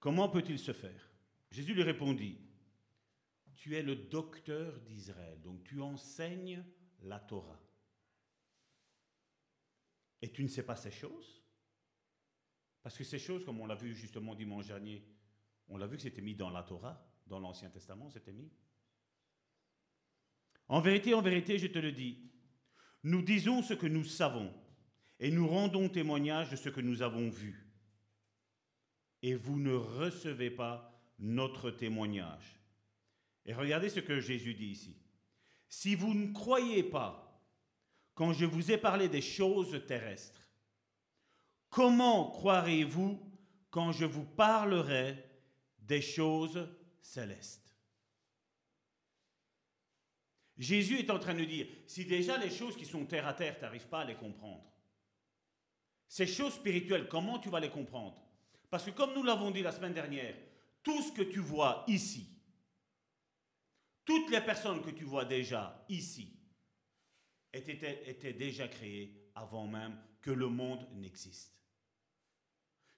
Comment 0.00 0.28
peut-il 0.28 0.58
se 0.58 0.72
faire? 0.72 1.10
Jésus 1.50 1.74
lui 1.74 1.82
répondit, 1.82 2.38
tu 3.56 3.74
es 3.74 3.82
le 3.82 3.96
docteur 3.96 4.80
d'Israël, 4.80 5.40
donc 5.42 5.64
tu 5.64 5.80
enseignes 5.80 6.64
la 7.02 7.20
Torah. 7.20 7.60
Et 10.22 10.32
tu 10.32 10.42
ne 10.42 10.48
sais 10.48 10.62
pas 10.62 10.76
ces 10.76 10.90
choses? 10.90 11.42
Parce 12.82 12.96
que 12.96 13.04
ces 13.04 13.18
choses, 13.18 13.44
comme 13.44 13.60
on 13.60 13.66
l'a 13.66 13.74
vu 13.74 13.94
justement 13.94 14.34
dimanche 14.34 14.66
dernier, 14.66 15.04
on 15.68 15.76
l'a 15.76 15.86
vu 15.86 15.96
que 15.96 16.02
c'était 16.02 16.22
mis 16.22 16.34
dans 16.34 16.50
la 16.50 16.62
Torah, 16.62 17.04
dans 17.26 17.40
l'Ancien 17.40 17.68
Testament, 17.70 18.10
c'était 18.10 18.32
mis. 18.32 18.50
En 20.68 20.80
vérité, 20.80 21.14
en 21.14 21.22
vérité, 21.22 21.58
je 21.58 21.66
te 21.66 21.78
le 21.78 21.92
dis, 21.92 22.30
nous 23.02 23.22
disons 23.22 23.62
ce 23.62 23.74
que 23.74 23.86
nous 23.86 24.04
savons 24.04 24.52
et 25.20 25.30
nous 25.30 25.46
rendons 25.46 25.88
témoignage 25.88 26.50
de 26.50 26.56
ce 26.56 26.68
que 26.68 26.80
nous 26.80 27.02
avons 27.02 27.30
vu. 27.30 27.68
Et 29.22 29.34
vous 29.34 29.58
ne 29.58 29.74
recevez 29.74 30.50
pas 30.50 30.92
notre 31.18 31.70
témoignage. 31.70 32.60
Et 33.44 33.54
regardez 33.54 33.88
ce 33.88 34.00
que 34.00 34.20
Jésus 34.20 34.54
dit 34.54 34.66
ici. 34.66 34.96
Si 35.68 35.94
vous 35.94 36.14
ne 36.14 36.32
croyez 36.32 36.82
pas 36.82 37.42
quand 38.14 38.32
je 38.32 38.44
vous 38.44 38.70
ai 38.70 38.78
parlé 38.78 39.08
des 39.08 39.20
choses 39.20 39.84
terrestres, 39.86 40.48
comment 41.68 42.30
croirez-vous 42.30 43.20
quand 43.70 43.92
je 43.92 44.04
vous 44.04 44.24
parlerai 44.24 45.22
des 45.78 46.00
choses 46.00 46.68
célestes? 47.02 47.74
Jésus 50.58 50.98
est 50.98 51.10
en 51.10 51.18
train 51.18 51.34
de 51.34 51.44
dire, 51.44 51.66
si 51.86 52.06
déjà 52.06 52.38
les 52.38 52.50
choses 52.50 52.76
qui 52.76 52.86
sont 52.86 53.04
terre 53.04 53.26
à 53.26 53.34
terre, 53.34 53.56
tu 53.56 53.62
n'arrives 53.62 53.88
pas 53.88 54.00
à 54.00 54.04
les 54.06 54.14
comprendre, 54.14 54.64
ces 56.08 56.26
choses 56.26 56.54
spirituelles, 56.54 57.08
comment 57.08 57.38
tu 57.38 57.50
vas 57.50 57.60
les 57.60 57.68
comprendre? 57.68 58.16
Parce 58.70 58.84
que 58.84 58.90
comme 58.90 59.12
nous 59.14 59.22
l'avons 59.22 59.50
dit 59.50 59.62
la 59.62 59.72
semaine 59.72 59.92
dernière, 59.92 60.34
tout 60.82 61.02
ce 61.02 61.12
que 61.12 61.22
tu 61.22 61.40
vois 61.40 61.84
ici, 61.88 62.35
toutes 64.06 64.30
les 64.30 64.40
personnes 64.40 64.80
que 64.80 64.90
tu 64.90 65.04
vois 65.04 65.26
déjà 65.26 65.84
ici, 65.90 66.32
étaient, 67.52 68.32
déjà 68.32 68.68
créées 68.68 69.30
avant 69.34 69.66
même 69.66 69.98
que 70.22 70.30
le 70.30 70.48
monde 70.48 70.88
n'existe. 70.94 71.54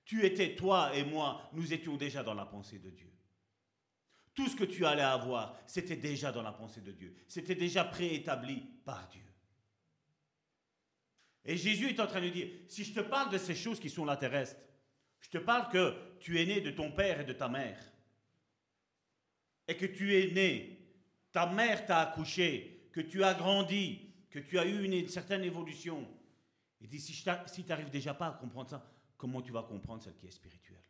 Tu 0.04 0.24
étais, 0.24 0.54
toi 0.54 0.94
et 0.94 1.04
moi, 1.04 1.50
nous 1.52 1.72
étions 1.72 1.96
déjà 1.96 2.22
dans 2.22 2.34
la 2.34 2.46
pensée 2.46 2.78
de 2.78 2.90
Dieu. 2.90 3.12
Tout 4.34 4.48
ce 4.48 4.56
que 4.56 4.64
tu 4.64 4.86
allais 4.86 5.02
avoir, 5.02 5.58
c'était 5.66 5.96
déjà 5.96 6.30
dans 6.30 6.42
la 6.42 6.52
pensée 6.52 6.80
de 6.80 6.92
Dieu. 6.92 7.16
C'était 7.26 7.54
déjà 7.54 7.84
préétabli 7.84 8.60
par 8.84 9.08
Dieu. 9.08 9.24
Et 11.44 11.56
Jésus 11.56 11.88
est 11.88 12.00
en 12.00 12.06
train 12.06 12.20
de 12.20 12.28
dire, 12.28 12.48
si 12.68 12.84
je 12.84 12.92
te 12.92 13.00
parle 13.00 13.32
de 13.32 13.38
ces 13.38 13.54
choses 13.54 13.80
qui 13.80 13.90
sont 13.90 14.04
la 14.04 14.16
terrestre, 14.16 14.60
je 15.20 15.30
te 15.30 15.38
parle 15.38 15.70
que 15.70 16.18
tu 16.20 16.40
es 16.40 16.46
né 16.46 16.60
de 16.60 16.70
ton 16.70 16.92
père 16.92 17.20
et 17.20 17.24
de 17.24 17.32
ta 17.32 17.48
mère. 17.48 17.78
Et 19.66 19.76
que 19.76 19.86
tu 19.86 20.14
es 20.14 20.30
né, 20.30 20.77
ta 21.32 21.46
mère 21.46 21.86
t'a 21.86 22.00
accouché, 22.00 22.88
que 22.92 23.00
tu 23.00 23.22
as 23.22 23.34
grandi, 23.34 24.08
que 24.30 24.38
tu 24.38 24.58
as 24.58 24.66
eu 24.66 24.84
une, 24.84 25.08
certaine 25.08 25.44
évolution. 25.44 26.06
Il 26.80 26.88
dit, 26.88 27.00
si 27.00 27.12
tu 27.12 27.68
n'arrives 27.68 27.90
déjà 27.90 28.14
pas 28.14 28.28
à 28.28 28.32
comprendre 28.32 28.70
ça, 28.70 28.84
comment 29.16 29.42
tu 29.42 29.52
vas 29.52 29.62
comprendre 29.62 30.02
celle 30.02 30.16
qui 30.16 30.26
est 30.26 30.30
spirituelle? 30.30 30.82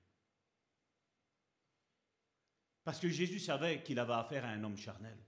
Parce 2.85 3.01
que 3.01 3.09
Jésus 3.09 3.41
savait 3.41 3.83
qu'il 3.83 3.99
avait 3.99 4.15
affaire 4.15 4.45
à 4.45 4.49
un 4.49 4.65
homme 4.65 4.77
charnel. 4.77 5.19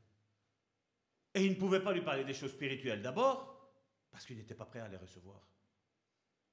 Et 1.35 1.45
il 1.45 1.51
ne 1.51 1.57
pouvait 1.57 1.83
pas 1.83 1.93
lui 1.93 2.01
parler 2.01 2.25
des 2.25 2.35
choses 2.35 2.53
spirituelles. 2.53 3.03
D'abord, 3.03 3.71
parce 4.11 4.25
qu'il 4.25 4.37
n'était 4.37 4.55
pas 4.55 4.65
prêt 4.65 4.81
à 4.81 4.89
les 4.89 4.97
recevoir. 4.97 5.47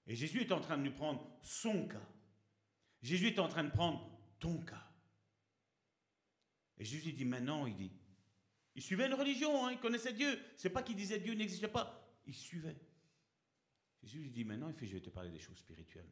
Et 0.05 0.16
Jésus 0.16 0.41
est 0.41 0.51
en 0.51 0.60
train 0.60 0.78
de 0.78 0.84
lui 0.84 0.91
prendre 0.91 1.26
son 1.41 1.88
cas. 1.88 2.05
Jésus 3.01 3.28
est 3.28 3.39
en 3.39 3.47
train 3.47 3.64
de 3.64 3.72
prendre 3.72 4.10
ton 4.39 4.60
cas. 4.60 4.86
Et 6.78 6.86
Jésus 6.86 7.14
dit 7.14 7.26
maintenant, 7.26 7.66
il 7.66 7.76
dit, 7.76 7.91
il 8.78 8.84
suivait 8.84 9.07
une 9.07 9.15
religion, 9.15 9.65
hein, 9.65 9.71
il 9.71 9.80
connaissait 9.80 10.13
Dieu. 10.13 10.39
C'est 10.55 10.69
pas 10.69 10.84
qu'il 10.84 10.95
disait 10.95 11.17
Dieu 11.17 11.34
n'existe 11.34 11.65
pas, 11.67 11.99
il 12.28 12.36
suivait. 12.36 12.78
Jésus 14.03 14.19
lui 14.19 14.30
dit 14.30 14.45
maintenant, 14.45 14.69
il 14.69 14.75
fait, 14.75 14.86
je 14.86 14.93
vais 14.93 15.01
te 15.01 15.09
parler 15.09 15.32
des 15.32 15.39
choses 15.39 15.57
spirituelles. 15.57 16.07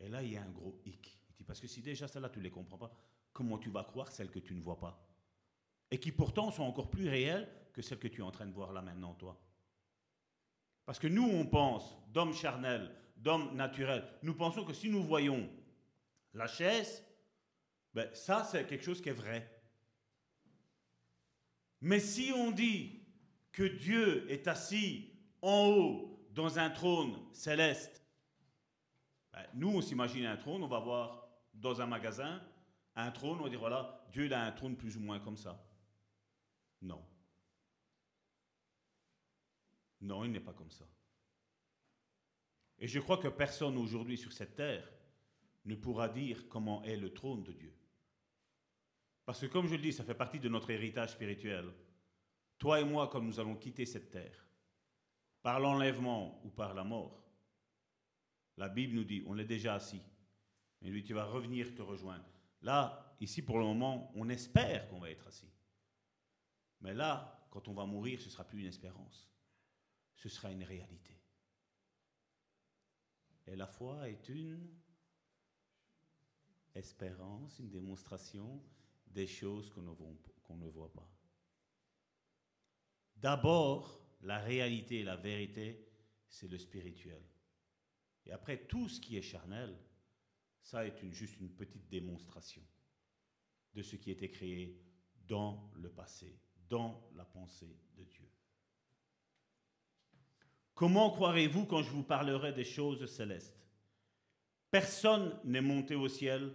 Et 0.00 0.08
là, 0.08 0.24
il 0.24 0.32
y 0.32 0.36
a 0.36 0.42
un 0.42 0.50
gros 0.50 0.80
hic. 0.84 1.20
Il 1.30 1.36
dit, 1.36 1.44
parce 1.44 1.60
que 1.60 1.68
si 1.68 1.82
déjà 1.82 2.08
celles-là, 2.08 2.30
tu 2.30 2.40
ne 2.40 2.44
les 2.44 2.50
comprends 2.50 2.78
pas, 2.78 2.92
comment 3.32 3.58
tu 3.58 3.70
vas 3.70 3.84
croire 3.84 4.10
celles 4.10 4.30
que 4.30 4.40
tu 4.40 4.54
ne 4.54 4.60
vois 4.60 4.80
pas 4.80 5.08
Et 5.92 6.00
qui 6.00 6.10
pourtant 6.10 6.50
sont 6.50 6.64
encore 6.64 6.90
plus 6.90 7.08
réelles 7.08 7.48
que 7.72 7.80
celles 7.80 8.00
que 8.00 8.08
tu 8.08 8.20
es 8.20 8.24
en 8.24 8.32
train 8.32 8.46
de 8.46 8.52
voir 8.52 8.72
là 8.72 8.82
maintenant, 8.82 9.14
toi? 9.14 9.40
Parce 10.84 10.98
que 10.98 11.06
nous, 11.06 11.22
on 11.22 11.46
pense 11.46 11.96
d'homme 12.08 12.34
charnel, 12.34 12.92
d'homme 13.16 13.54
naturel. 13.54 14.04
Nous 14.24 14.34
pensons 14.34 14.64
que 14.64 14.72
si 14.72 14.90
nous 14.90 15.04
voyons 15.04 15.48
la 16.34 16.48
chaise, 16.48 17.04
ben, 17.98 18.14
ça, 18.14 18.44
c'est 18.44 18.64
quelque 18.64 18.84
chose 18.84 19.00
qui 19.00 19.08
est 19.08 19.12
vrai. 19.12 19.60
Mais 21.80 21.98
si 21.98 22.30
on 22.32 22.52
dit 22.52 23.04
que 23.50 23.64
Dieu 23.64 24.30
est 24.30 24.46
assis 24.46 25.10
en 25.42 25.66
haut 25.66 26.24
dans 26.30 26.60
un 26.60 26.70
trône 26.70 27.18
céleste, 27.32 28.06
ben, 29.32 29.44
nous, 29.54 29.70
on 29.70 29.80
s'imagine 29.80 30.26
un 30.26 30.36
trône, 30.36 30.62
on 30.62 30.68
va 30.68 30.78
voir 30.78 31.28
dans 31.52 31.80
un 31.80 31.86
magasin 31.86 32.40
un 32.94 33.10
trône, 33.10 33.40
on 33.40 33.42
va 33.42 33.48
dire 33.48 33.58
voilà, 33.58 34.06
Dieu 34.12 34.32
a 34.32 34.44
un 34.44 34.52
trône 34.52 34.76
plus 34.76 34.96
ou 34.96 35.00
moins 35.00 35.18
comme 35.18 35.36
ça. 35.36 35.60
Non. 36.80 37.04
Non, 40.02 40.24
il 40.24 40.30
n'est 40.30 40.38
pas 40.38 40.52
comme 40.52 40.70
ça. 40.70 40.86
Et 42.78 42.86
je 42.86 43.00
crois 43.00 43.18
que 43.18 43.26
personne 43.26 43.76
aujourd'hui 43.76 44.16
sur 44.16 44.32
cette 44.32 44.54
terre 44.54 44.88
ne 45.64 45.74
pourra 45.74 46.08
dire 46.08 46.48
comment 46.48 46.84
est 46.84 46.96
le 46.96 47.12
trône 47.12 47.42
de 47.42 47.52
Dieu. 47.52 47.77
Parce 49.28 49.40
que 49.40 49.46
comme 49.46 49.66
je 49.66 49.74
le 49.74 49.82
dis, 49.82 49.92
ça 49.92 50.04
fait 50.04 50.14
partie 50.14 50.40
de 50.40 50.48
notre 50.48 50.70
héritage 50.70 51.10
spirituel. 51.10 51.70
Toi 52.56 52.80
et 52.80 52.84
moi, 52.84 53.08
comme 53.08 53.26
nous 53.26 53.38
allons 53.38 53.56
quitter 53.56 53.84
cette 53.84 54.08
terre, 54.08 54.48
par 55.42 55.60
l'enlèvement 55.60 56.40
ou 56.46 56.48
par 56.48 56.72
la 56.72 56.82
mort, 56.82 57.30
la 58.56 58.70
Bible 58.70 58.94
nous 58.94 59.04
dit, 59.04 59.22
on 59.26 59.36
est 59.36 59.44
déjà 59.44 59.74
assis. 59.74 60.00
Et 60.80 60.88
lui, 60.88 61.04
tu 61.04 61.12
vas 61.12 61.26
revenir 61.26 61.74
te 61.74 61.82
rejoindre. 61.82 62.24
Là, 62.62 63.14
ici, 63.20 63.42
pour 63.42 63.58
le 63.58 63.66
moment, 63.66 64.10
on 64.14 64.30
espère 64.30 64.88
qu'on 64.88 64.98
va 64.98 65.10
être 65.10 65.26
assis. 65.26 65.52
Mais 66.80 66.94
là, 66.94 67.46
quand 67.50 67.68
on 67.68 67.74
va 67.74 67.84
mourir, 67.84 68.18
ce 68.22 68.28
ne 68.28 68.30
sera 68.30 68.44
plus 68.44 68.60
une 68.60 68.68
espérance. 68.68 69.30
Ce 70.14 70.30
sera 70.30 70.50
une 70.50 70.64
réalité. 70.64 71.20
Et 73.46 73.56
la 73.56 73.66
foi 73.66 74.08
est 74.08 74.26
une 74.30 74.74
espérance, 76.74 77.58
une 77.58 77.68
démonstration 77.68 78.64
des 79.10 79.26
choses 79.26 79.70
qu'on 79.70 79.82
ne, 79.82 80.68
voit- 80.68 80.92
pas. 80.92 81.10
D'abord, 83.16 84.00
la 84.22 84.38
réalité 84.38 85.00
et 85.00 85.04
la 85.04 85.16
vérité, 85.16 85.88
c'est 86.28 86.48
le 86.48 86.58
spirituel. 86.58 87.22
Et 88.26 88.32
après, 88.32 88.66
tout 88.66 88.88
ce 88.88 89.00
qui 89.00 89.16
est 89.16 89.22
charnel, 89.22 89.76
ça 90.60 90.86
est 90.86 91.12
juste 91.12 91.40
une 91.40 91.50
petite 91.50 91.88
démonstration 91.88 92.62
de 93.74 93.82
ce 93.82 93.96
qui 93.96 94.10
était 94.10 94.30
créé 94.30 94.80
dans 95.26 95.70
le 95.74 95.90
passé, 95.90 96.38
dans 96.68 97.08
la 97.14 97.24
pensée 97.24 97.78
de 97.96 98.04
Dieu. 98.04 98.28
Comment 100.74 101.10
croirez-vous 101.10 101.66
quand 101.66 101.82
je 101.82 101.90
vous 101.90 102.04
parlerai 102.04 102.52
des 102.52 102.64
choses 102.64 103.04
célestes? 103.06 103.66
Personne 104.70 105.40
n'est 105.44 105.60
monté 105.60 105.94
au 105.94 106.08
ciel, 106.08 106.54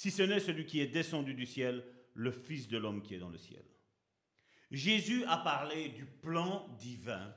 si 0.00 0.10
ce 0.10 0.22
n'est 0.22 0.40
celui 0.40 0.64
qui 0.64 0.80
est 0.80 0.86
descendu 0.86 1.34
du 1.34 1.44
ciel, 1.44 1.84
le 2.14 2.30
Fils 2.30 2.68
de 2.68 2.78
l'homme 2.78 3.02
qui 3.02 3.14
est 3.14 3.18
dans 3.18 3.28
le 3.28 3.36
ciel. 3.36 3.62
Jésus 4.70 5.26
a 5.26 5.36
parlé 5.36 5.90
du 5.90 6.06
plan 6.06 6.66
divin 6.78 7.34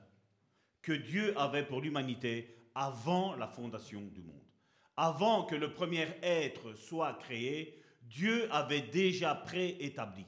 que 0.82 0.94
Dieu 0.94 1.38
avait 1.38 1.66
pour 1.66 1.82
l'humanité 1.82 2.56
avant 2.74 3.36
la 3.36 3.50
fondation 3.50 4.00
du 4.00 4.22
monde. 4.22 4.48
Avant 4.96 5.44
que 5.44 5.56
le 5.56 5.74
premier 5.74 6.08
être 6.22 6.74
soit 6.76 7.16
créé, 7.16 7.84
Dieu 8.04 8.48
avait 8.50 8.84
déjà 8.84 9.36
préétabli 9.36 10.26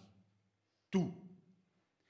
tout. 0.92 1.16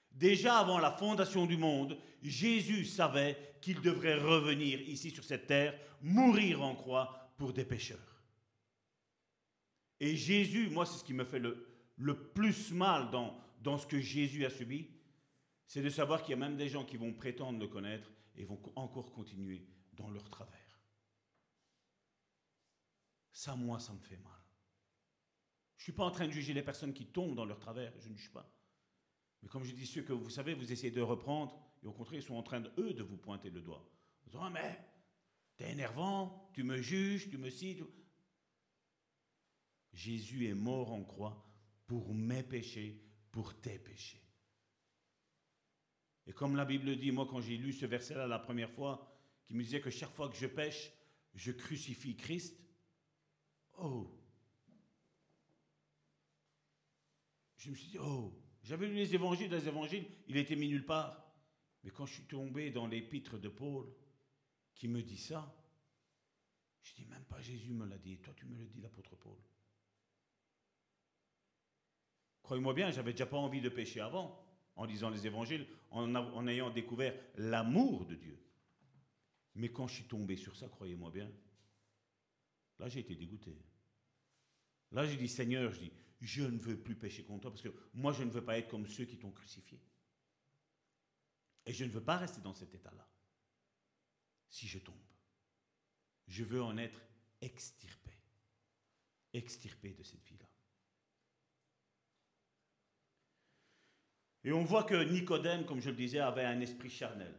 Déjà 0.09 0.57
avant 0.57 0.80
la 0.80 0.89
fondation 0.89 1.45
du 1.45 1.57
monde, 1.57 1.99
Jésus 2.23 2.86
savait 2.86 3.57
qu'il 3.61 3.80
devrait 3.80 4.17
revenir 4.17 4.82
ici 4.89 5.11
sur 5.11 5.23
cette 5.23 5.45
terre, 5.45 5.80
mourir 6.01 6.63
en 6.63 6.73
croix 6.73 7.32
pour 7.38 7.53
des 7.53 7.63
pécheurs. 7.63 8.14
Et 10.00 10.16
Jésus, 10.16 10.70
moi 10.70 10.86
c'est 10.86 10.98
ce 10.98 11.04
qui 11.04 11.14
me 11.14 11.24
fait 11.24 11.39
le, 11.39 11.66
le 11.98 12.32
plus 12.32 12.72
mal 12.72 13.12
dans, 13.12 13.38
dans 13.62 13.78
ce 13.78 13.88
que 13.88 14.00
Jésus 14.00 14.46
a 14.46 14.50
subi, 14.50 14.89
c'est 15.68 15.82
de 15.82 15.89
savoir 15.89 16.22
qu'il 16.22 16.32
y 16.32 16.34
a 16.34 16.38
même 16.38 16.58
des 16.58 16.70
gens 16.70 16.86
qui 16.86 16.98
vont 16.98 17.14
prétendre 17.14 17.60
le 17.60 17.68
connaître 17.68 18.12
et 18.36 18.43
vont 18.43 18.58
co- 18.58 18.74
encore 18.76 19.12
continuer 19.12 19.66
dans 19.93 20.10
leur 20.10 20.30
travers. 20.30 20.60
Ça, 23.32 23.56
moi, 23.56 23.80
ça 23.80 23.93
me 23.93 24.00
fait 24.00 24.18
mal. 24.18 24.32
Je 25.78 25.82
ne 25.82 25.84
suis 25.86 25.91
pas 25.91 26.06
en 26.06 26.12
train 26.12 26.28
de 26.28 26.32
juger 26.32 26.54
les 26.54 26.64
personnes 26.64 26.93
qui 26.93 27.06
tombent 27.06 27.36
dans 27.36 27.46
leur 27.46 27.60
travers, 27.60 27.93
je 28.00 28.10
ne 28.10 28.16
juge 28.16 28.32
pas. 28.32 28.50
Mais 29.41 29.50
comme 29.50 29.64
je 29.64 29.74
dis, 29.74 29.86
ceux 29.86 30.02
que 30.04 30.14
vous 30.14 30.30
savez, 30.30 30.54
vous 30.54 30.72
essayez 30.72 30.91
de 30.91 31.02
reprendre, 31.02 31.60
et 31.84 31.88
au 31.88 31.91
contraire, 31.91 32.20
ils 32.20 32.24
sont 32.24 32.36
en 32.36 32.43
train, 32.43 32.64
eux, 32.78 32.93
de 32.93 33.04
vous 33.04 33.18
pointer 33.18 33.50
le 33.50 33.62
doigt. 33.62 33.88
En 34.26 34.30
disant, 34.30 34.43
Ah, 34.43 34.50
mais 34.50 34.80
t'es 35.58 35.72
énervant, 35.72 36.50
tu 36.54 36.64
me 36.64 36.82
juges, 36.82 37.30
tu 37.30 37.38
me 37.38 37.50
cites. 37.50 37.84
Jésus 39.96 40.48
est 40.48 40.54
mort 40.54 40.91
en 40.91 41.04
croix 41.04 41.43
pour 41.88 42.14
mes 42.14 42.43
péchés, 42.43 43.02
pour 43.32 43.60
tes 43.60 43.80
péchés. 43.80 44.22
Et 46.28 46.34
comme 46.34 46.56
la 46.56 46.66
Bible 46.66 46.98
dit, 46.98 47.12
moi 47.12 47.28
quand 47.30 47.39
j'ai 47.41 47.58
lu 47.58 47.72
ce 47.72 47.86
verset-là 47.86 48.28
la 48.28 48.39
première 48.39 48.72
fois, 48.72 49.12
qui 49.46 49.54
me 49.54 49.64
disait 49.64 49.80
que 49.80 49.89
chaque 49.89 50.14
fois 50.14 50.30
que 50.30 50.36
je 50.36 50.48
pêche, 50.48 50.91
je 51.34 51.52
crucifie 51.52 52.16
Christ, 52.16 52.60
oh, 53.78 54.12
je 57.58 57.70
me 57.70 57.76
suis 57.76 57.89
dit, 57.91 58.00
oh, 58.00 58.34
j'avais 58.64 58.88
lu 58.88 58.96
les 58.96 59.16
évangiles, 59.16 59.50
les 59.50 59.68
évangiles, 59.68 60.06
il 60.28 60.38
était 60.38 60.56
mis 60.56 60.68
nulle 60.68 60.86
part. 60.86 61.24
Mais 61.84 61.91
quand 61.91 62.06
je 62.06 62.16
suis 62.16 62.24
tombé 62.24 62.72
dans 62.72 62.88
l'épître 62.88 63.38
de 63.38 63.48
Paul, 63.48 63.88
qui 64.74 64.88
me 64.88 65.02
dit 65.02 65.18
ça, 65.18 65.56
je 66.82 66.93
dis, 66.96 67.06
même 67.06 67.24
pas 67.26 67.39
Jésus 67.39 67.74
me 67.74 67.86
l'a 67.86 67.98
dit, 67.98 68.18
toi 68.18 68.34
tu 68.36 68.46
me 68.46 68.58
le 68.58 68.66
dis, 68.66 68.82
l'apôtre 68.82 69.16
Paul. 69.16 69.38
Croyez-moi 72.46 72.76
bien, 72.76 72.91
j'avais 72.91 73.12
déjà 73.12 73.26
pas 73.26 73.38
envie 73.38 73.60
de 73.60 73.70
pécher 73.70 74.02
avant, 74.02 74.39
en 74.76 74.86
lisant 74.86 75.10
les 75.10 75.26
évangiles, 75.26 75.66
en, 75.89 76.48
ayant 76.48 76.70
découvert 76.70 77.20
l'amour 77.38 78.06
de 78.06 78.14
Dieu. 78.14 78.39
Mais 79.56 79.72
quand 79.72 79.88
je 79.88 79.96
suis 79.96 80.04
tombé 80.04 80.36
sur 80.36 80.56
ça, 80.56 80.70
croyez-moi 80.70 81.10
bien, 81.10 81.32
là 82.78 82.88
j'ai 82.88 83.00
été 83.00 83.16
dégoûté. 83.16 83.58
Là 84.91 85.08
j'ai 85.08 85.18
dit, 85.18 85.28
Seigneur, 85.28 85.72
je 85.72 85.80
dis, 85.80 85.91
je 86.22 86.43
ne 86.43 86.60
veux 86.60 86.78
plus 86.78 86.93
pécher 86.93 87.24
contre 87.24 87.41
toi, 87.41 87.52
parce 87.52 87.64
que 87.64 87.74
moi 87.96 88.14
je 88.14 88.24
ne 88.24 88.30
veux 88.30 88.46
pas 88.46 88.60
être 88.60 88.70
comme 88.70 88.86
ceux 88.86 89.06
qui 89.06 89.18
t'ont 89.18 89.32
crucifié. 89.32 89.82
Et 91.66 91.74
je 91.74 91.84
ne 91.84 91.89
veux 91.89 92.04
pas 92.04 92.18
rester 92.18 92.41
dans 92.41 92.54
cet 92.54 92.76
état-là. 92.76 93.10
Si 94.50 94.68
je 94.68 94.78
tombe, 94.78 94.93
je 96.28 96.43
veux 96.43 96.62
en 96.62 96.78
être 96.78 97.02
extirpé. 97.41 98.12
Extirpé 99.34 99.96
de 99.96 100.04
cette 100.04 100.24
vie-là. 100.26 100.45
Et 104.46 104.54
on 104.54 104.64
voit 104.64 104.84
que 104.84 105.04
Nicodème, 105.04 105.66
comme 105.66 105.82
je 105.82 105.89
le 105.89 105.96
disais, 105.96 106.20
avait 106.20 106.46
un 106.46 106.62
esprit 106.62 106.91
charnel. 106.91 107.34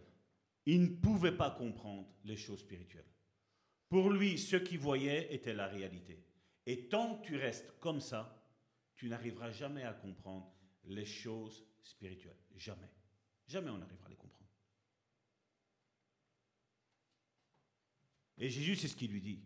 Il 0.66 0.82
ne 0.82 0.96
pouvait 0.96 1.36
pas 1.36 1.52
comprendre 1.52 2.08
les 2.24 2.36
choses 2.36 2.58
spirituelles. 2.58 3.06
Pour 3.88 4.10
lui, 4.10 4.36
ce 4.36 4.56
qu'il 4.56 4.80
voyait 4.80 5.32
était 5.32 5.54
la 5.54 5.68
réalité. 5.68 6.20
Et 6.66 6.88
tant 6.88 7.16
que 7.16 7.26
tu 7.26 7.36
restes 7.36 7.78
comme 7.78 8.00
ça, 8.00 8.44
tu 8.96 9.08
n'arriveras 9.08 9.52
jamais 9.52 9.84
à 9.84 9.92
comprendre 9.92 10.52
les 10.82 11.04
choses 11.04 11.64
spirituelles. 11.84 12.40
Jamais. 12.56 12.90
Jamais 13.46 13.70
on 13.70 13.78
n'arrivera 13.78 14.06
à 14.06 14.10
les 14.10 14.16
comprendre. 14.16 14.50
Et 18.38 18.50
Jésus, 18.50 18.74
c'est 18.74 18.88
ce 18.88 18.96
qu'il 18.96 19.12
lui 19.12 19.22
dit. 19.22 19.44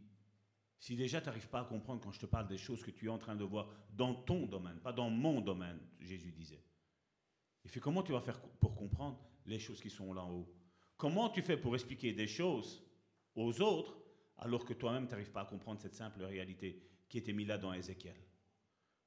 Si 0.78 0.96
déjà 0.96 1.20
tu 1.20 1.26
n'arrives 1.26 1.50
pas 1.50 1.60
à 1.60 1.64
comprendre 1.64 2.00
quand 2.00 2.12
je 2.12 2.20
te 2.20 2.26
parle 2.26 2.48
des 2.48 2.56
choses 2.56 2.82
que 2.82 2.90
tu 2.90 3.04
es 3.04 3.10
en 3.10 3.18
train 3.18 3.36
de 3.36 3.44
voir 3.44 3.68
dans 3.92 4.14
ton 4.14 4.46
domaine, 4.46 4.80
pas 4.80 4.94
dans 4.94 5.10
mon 5.10 5.42
domaine, 5.42 5.78
Jésus 6.00 6.32
disait. 6.32 6.64
Il 7.64 7.70
fait 7.70 7.80
comment 7.80 8.02
tu 8.02 8.12
vas 8.12 8.20
faire 8.20 8.40
pour 8.40 8.74
comprendre 8.74 9.18
les 9.46 9.58
choses 9.58 9.80
qui 9.80 9.90
sont 9.90 10.12
là 10.12 10.22
en 10.22 10.32
haut? 10.32 10.54
Comment 10.96 11.30
tu 11.30 11.42
fais 11.42 11.56
pour 11.56 11.74
expliquer 11.74 12.12
des 12.12 12.26
choses 12.26 12.82
aux 13.34 13.60
autres 13.60 13.96
alors 14.38 14.64
que 14.64 14.74
toi-même 14.74 15.06
tu 15.06 15.12
n'arrives 15.12 15.30
pas 15.30 15.42
à 15.42 15.46
comprendre 15.46 15.80
cette 15.80 15.94
simple 15.94 16.22
réalité 16.22 16.82
qui 17.08 17.18
était 17.18 17.32
mise 17.32 17.48
là 17.48 17.58
dans 17.58 17.72
Ézéchiel? 17.72 18.16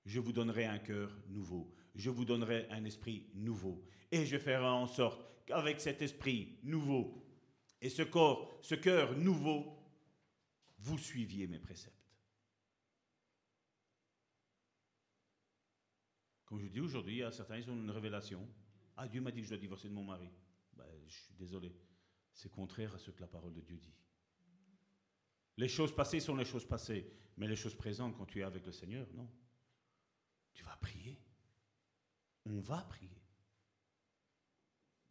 Je 0.05 0.19
vous 0.19 0.33
donnerai 0.33 0.65
un 0.65 0.79
cœur 0.79 1.17
nouveau, 1.29 1.73
je 1.95 2.09
vous 2.09 2.25
donnerai 2.25 2.67
un 2.69 2.83
esprit 2.83 3.29
nouveau, 3.33 3.83
et 4.11 4.25
je 4.25 4.37
ferai 4.37 4.65
en 4.65 4.87
sorte 4.87 5.25
qu'avec 5.45 5.79
cet 5.79 6.01
esprit 6.01 6.59
nouveau 6.63 7.23
et 7.81 7.89
ce 7.89 8.03
corps, 8.03 8.57
ce 8.61 8.75
cœur 8.75 9.17
nouveau, 9.17 9.77
vous 10.79 10.97
suiviez 10.97 11.47
mes 11.47 11.59
préceptes. 11.59 12.02
Comme 16.53 16.61
je 16.61 16.67
dis 16.67 16.81
aujourd'hui, 16.81 17.23
certains, 17.31 17.57
ils 17.57 17.67
ont 17.71 17.73
une 17.73 17.89
révélation. 17.89 18.47
Ah, 18.95 19.07
Dieu 19.07 19.21
m'a 19.21 19.31
dit 19.31 19.39
que 19.39 19.45
je 19.45 19.49
dois 19.49 19.57
divorcer 19.57 19.89
de 19.89 19.93
mon 19.95 20.03
mari. 20.03 20.29
Ben, 20.77 20.85
je 21.07 21.11
suis 21.11 21.33
désolé. 21.33 21.75
C'est 22.31 22.51
contraire 22.51 22.93
à 22.93 22.99
ce 22.99 23.09
que 23.09 23.21
la 23.21 23.27
parole 23.27 23.55
de 23.55 23.61
Dieu 23.61 23.75
dit. 23.75 23.95
Les 25.57 25.67
choses 25.67 25.95
passées 25.95 26.19
sont 26.19 26.35
les 26.35 26.45
choses 26.45 26.67
passées, 26.67 27.11
mais 27.37 27.47
les 27.47 27.55
choses 27.55 27.73
présentes, 27.73 28.15
quand 28.15 28.27
tu 28.27 28.39
es 28.39 28.43
avec 28.43 28.67
le 28.67 28.71
Seigneur, 28.71 29.07
non. 29.15 29.27
Tu 30.53 30.63
vas 30.63 30.75
prier. 30.75 31.19
On 32.45 32.59
va 32.59 32.83
prier. 32.83 33.23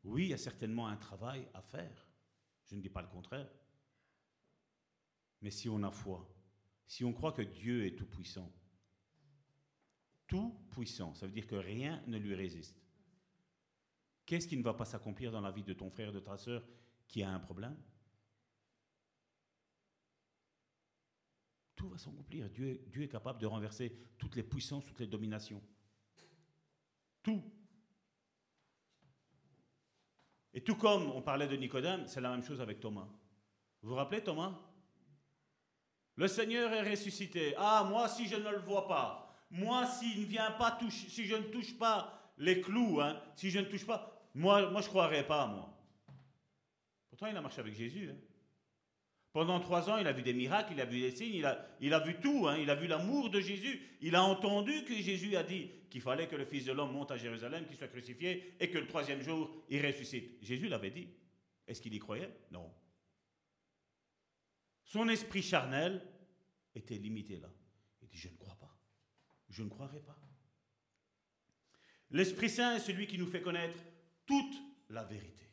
Oui, 0.05 0.27
il 0.27 0.29
y 0.29 0.35
a 0.35 0.39
certainement 0.39 0.87
un 0.87 0.97
travail 0.97 1.49
à 1.55 1.61
faire. 1.61 2.07
Je 2.67 2.77
ne 2.77 2.81
dis 2.81 2.89
pas 2.89 3.03
le 3.03 3.09
contraire. 3.09 3.51
Mais 5.41 5.51
si 5.51 5.69
on 5.69 5.83
a 5.83 5.91
foi, 5.91 6.33
si 6.87 7.05
on 7.05 7.13
croit 7.13 7.33
que 7.33 7.43
Dieu 7.43 7.85
est 7.85 7.97
tout-puissant, 7.97 8.49
tout 10.33 10.59
puissant, 10.71 11.13
ça 11.15 11.27
veut 11.27 11.33
dire 11.33 11.47
que 11.47 11.57
rien 11.57 12.03
ne 12.07 12.17
lui 12.17 12.35
résiste. 12.35 12.81
Qu'est-ce 14.25 14.49
qui 14.49 14.57
ne 14.57 14.63
va 14.63 14.73
pas 14.73 14.87
s'accomplir 14.87 15.31
dans 15.31 15.43
la 15.43 15.51
vie 15.51 15.63
de 15.63 15.75
ton 15.75 15.91
frère, 15.91 16.11
de 16.11 16.21
ta 16.21 16.39
sœur 16.39 16.65
qui 17.07 17.23
a 17.23 17.31
un 17.31 17.39
problème? 17.39 17.77
Tout 21.77 21.91
va 21.91 21.99
s'accomplir. 21.99 22.49
Dieu, 22.49 22.83
est- 22.97 23.09
capable 23.09 23.43
de 23.43 23.47
renverser 23.47 23.95
toutes 24.17 24.35
les 24.35 24.43
puissances, 24.43 24.87
toutes 24.87 25.01
les 25.01 25.07
dominations. 25.07 25.63
Tout. 27.23 27.43
Et 30.55 30.65
tout 30.65 30.77
comme 30.77 31.11
on 31.11 31.21
parlait 31.21 31.47
de 31.47 31.57
Nicodème, 31.57 32.07
c'est 32.07 32.23
la 32.23 32.31
même 32.31 32.43
chose 32.43 32.63
avec 32.63 32.81
Thomas. 32.81 33.09
Vous 33.83 33.91
vous 33.91 33.97
rappelez 33.97 34.25
Thomas? 34.25 34.59
Le 36.17 36.27
Seigneur 36.27 36.73
est 36.73 36.91
ressuscité. 36.91 37.55
Ah, 37.59 37.85
moi, 37.87 38.09
si 38.09 38.27
je 38.27 38.37
ne 38.37 38.49
le 38.49 38.61
vois 38.61 38.89
pas, 38.89 39.32
moi, 39.53 39.87
s'il 39.87 40.23
ne 40.23 40.27
vient 40.27 40.51
pas 40.53 40.79
si 40.91 41.27
je 41.27 41.37
ne 41.37 41.43
touche 41.43 41.79
pas 41.79 42.33
les 42.39 42.61
clous, 42.61 43.01
hein, 43.01 43.21
si 43.37 43.51
je 43.51 43.59
ne 43.59 43.67
touche 43.67 43.87
pas, 43.87 44.29
moi, 44.35 44.71
moi 44.71 44.81
je 44.81 44.87
ne 44.87 44.91
croirais 44.91 45.27
pas, 45.27 45.47
moi. 45.47 45.69
Pourtant, 47.11 47.27
il 47.27 47.37
a 47.37 47.41
marché 47.41 47.61
avec 47.61 47.75
Jésus. 47.75 48.11
hein. 48.11 48.17
Pendant 49.33 49.61
trois 49.61 49.89
ans, 49.89 49.99
il 49.99 50.07
a 50.07 50.13
vu 50.13 50.23
des 50.23 50.35
miracles, 50.35 50.73
il 50.73 50.81
a 50.81 50.85
vu 50.85 51.01
des 51.01 51.11
signes, 51.11 51.37
il 51.37 51.47
a, 51.47 51.67
il 51.81 51.95
a 51.95 52.01
vu 52.01 52.19
tout, 52.21 52.49
hein, 52.49 52.59
il 52.59 52.69
a 52.69 52.75
vu 52.75 52.87
l'amour 52.87 53.31
de 53.31 53.41
Jésus. 53.41 53.81
Il 54.01 54.15
a 54.15 54.23
entendu 54.23 54.85
que 54.85 54.95
Jésus 54.95 55.37
a 55.37 55.43
dit 55.43 55.71
qu'il 55.89 56.03
fallait 56.03 56.29
que 56.29 56.37
le 56.37 56.45
Fils 56.45 56.67
de 56.67 56.73
l'homme 56.73 56.93
monte 56.93 57.11
à 57.11 57.17
Jérusalem, 57.17 57.67
qu'il 57.67 57.77
soit 57.77 57.89
crucifié 57.89 58.55
et 58.61 58.71
que 58.71 58.79
le 58.79 58.87
troisième 58.87 59.23
jour, 59.23 59.51
il 59.71 59.85
ressuscite. 59.85 60.43
Jésus 60.43 60.69
l'avait 60.69 60.91
dit. 60.91 61.09
Est-ce 61.67 61.81
qu'il 61.81 61.95
y 61.95 61.99
croyait? 61.99 62.31
Non. 62.51 62.71
Son 64.85 65.09
esprit 65.09 65.43
charnel 65.43 66.03
était 66.75 66.99
limité 66.99 67.39
là. 67.39 67.49
Je 68.11 68.29
ne. 68.29 68.42
Je 69.53 69.63
ne 69.63 69.69
croirai 69.69 70.01
pas. 70.01 70.19
L'Esprit 72.11 72.51
Saint 72.51 72.77
est 72.77 72.81
celui 72.81 73.07
qui 73.07 73.19
nous 73.19 73.27
fait 73.27 73.43
connaître 73.43 73.79
toute 74.27 74.55
la 74.89 75.05
vérité. 75.05 75.51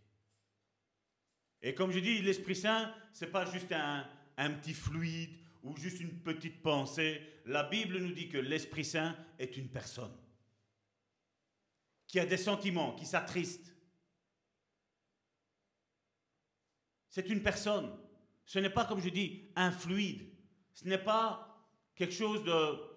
Et 1.61 1.75
comme 1.75 1.91
je 1.91 1.99
dis, 1.99 2.21
l'Esprit 2.21 2.55
Saint, 2.55 2.93
ce 3.13 3.25
n'est 3.25 3.31
pas 3.31 3.45
juste 3.45 3.71
un, 3.73 4.09
un 4.37 4.51
petit 4.51 4.73
fluide 4.73 5.37
ou 5.63 5.75
juste 5.75 5.99
une 5.99 6.21
petite 6.21 6.61
pensée. 6.61 7.21
La 7.45 7.63
Bible 7.63 7.99
nous 7.99 8.13
dit 8.13 8.29
que 8.29 8.37
l'Esprit 8.37 8.85
Saint 8.85 9.15
est 9.37 9.57
une 9.57 9.69
personne 9.69 10.15
qui 12.07 12.19
a 12.19 12.25
des 12.25 12.37
sentiments, 12.37 12.95
qui 12.95 13.05
s'attriste. 13.05 13.75
C'est 17.09 17.29
une 17.29 17.43
personne. 17.43 17.91
Ce 18.45 18.59
n'est 18.59 18.69
pas, 18.69 18.85
comme 18.85 19.01
je 19.01 19.09
dis, 19.09 19.51
un 19.55 19.71
fluide. 19.71 20.27
Ce 20.73 20.87
n'est 20.87 21.03
pas 21.03 21.67
quelque 21.95 22.13
chose 22.13 22.43
de 22.45 22.89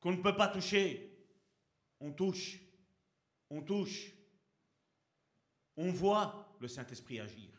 qu'on 0.00 0.12
ne 0.12 0.22
peut 0.22 0.36
pas 0.36 0.48
toucher. 0.48 1.10
On 2.00 2.12
touche. 2.12 2.58
On 3.50 3.62
touche. 3.62 4.12
On 5.76 5.92
voit 5.92 6.56
le 6.60 6.68
Saint-Esprit 6.68 7.20
agir. 7.20 7.50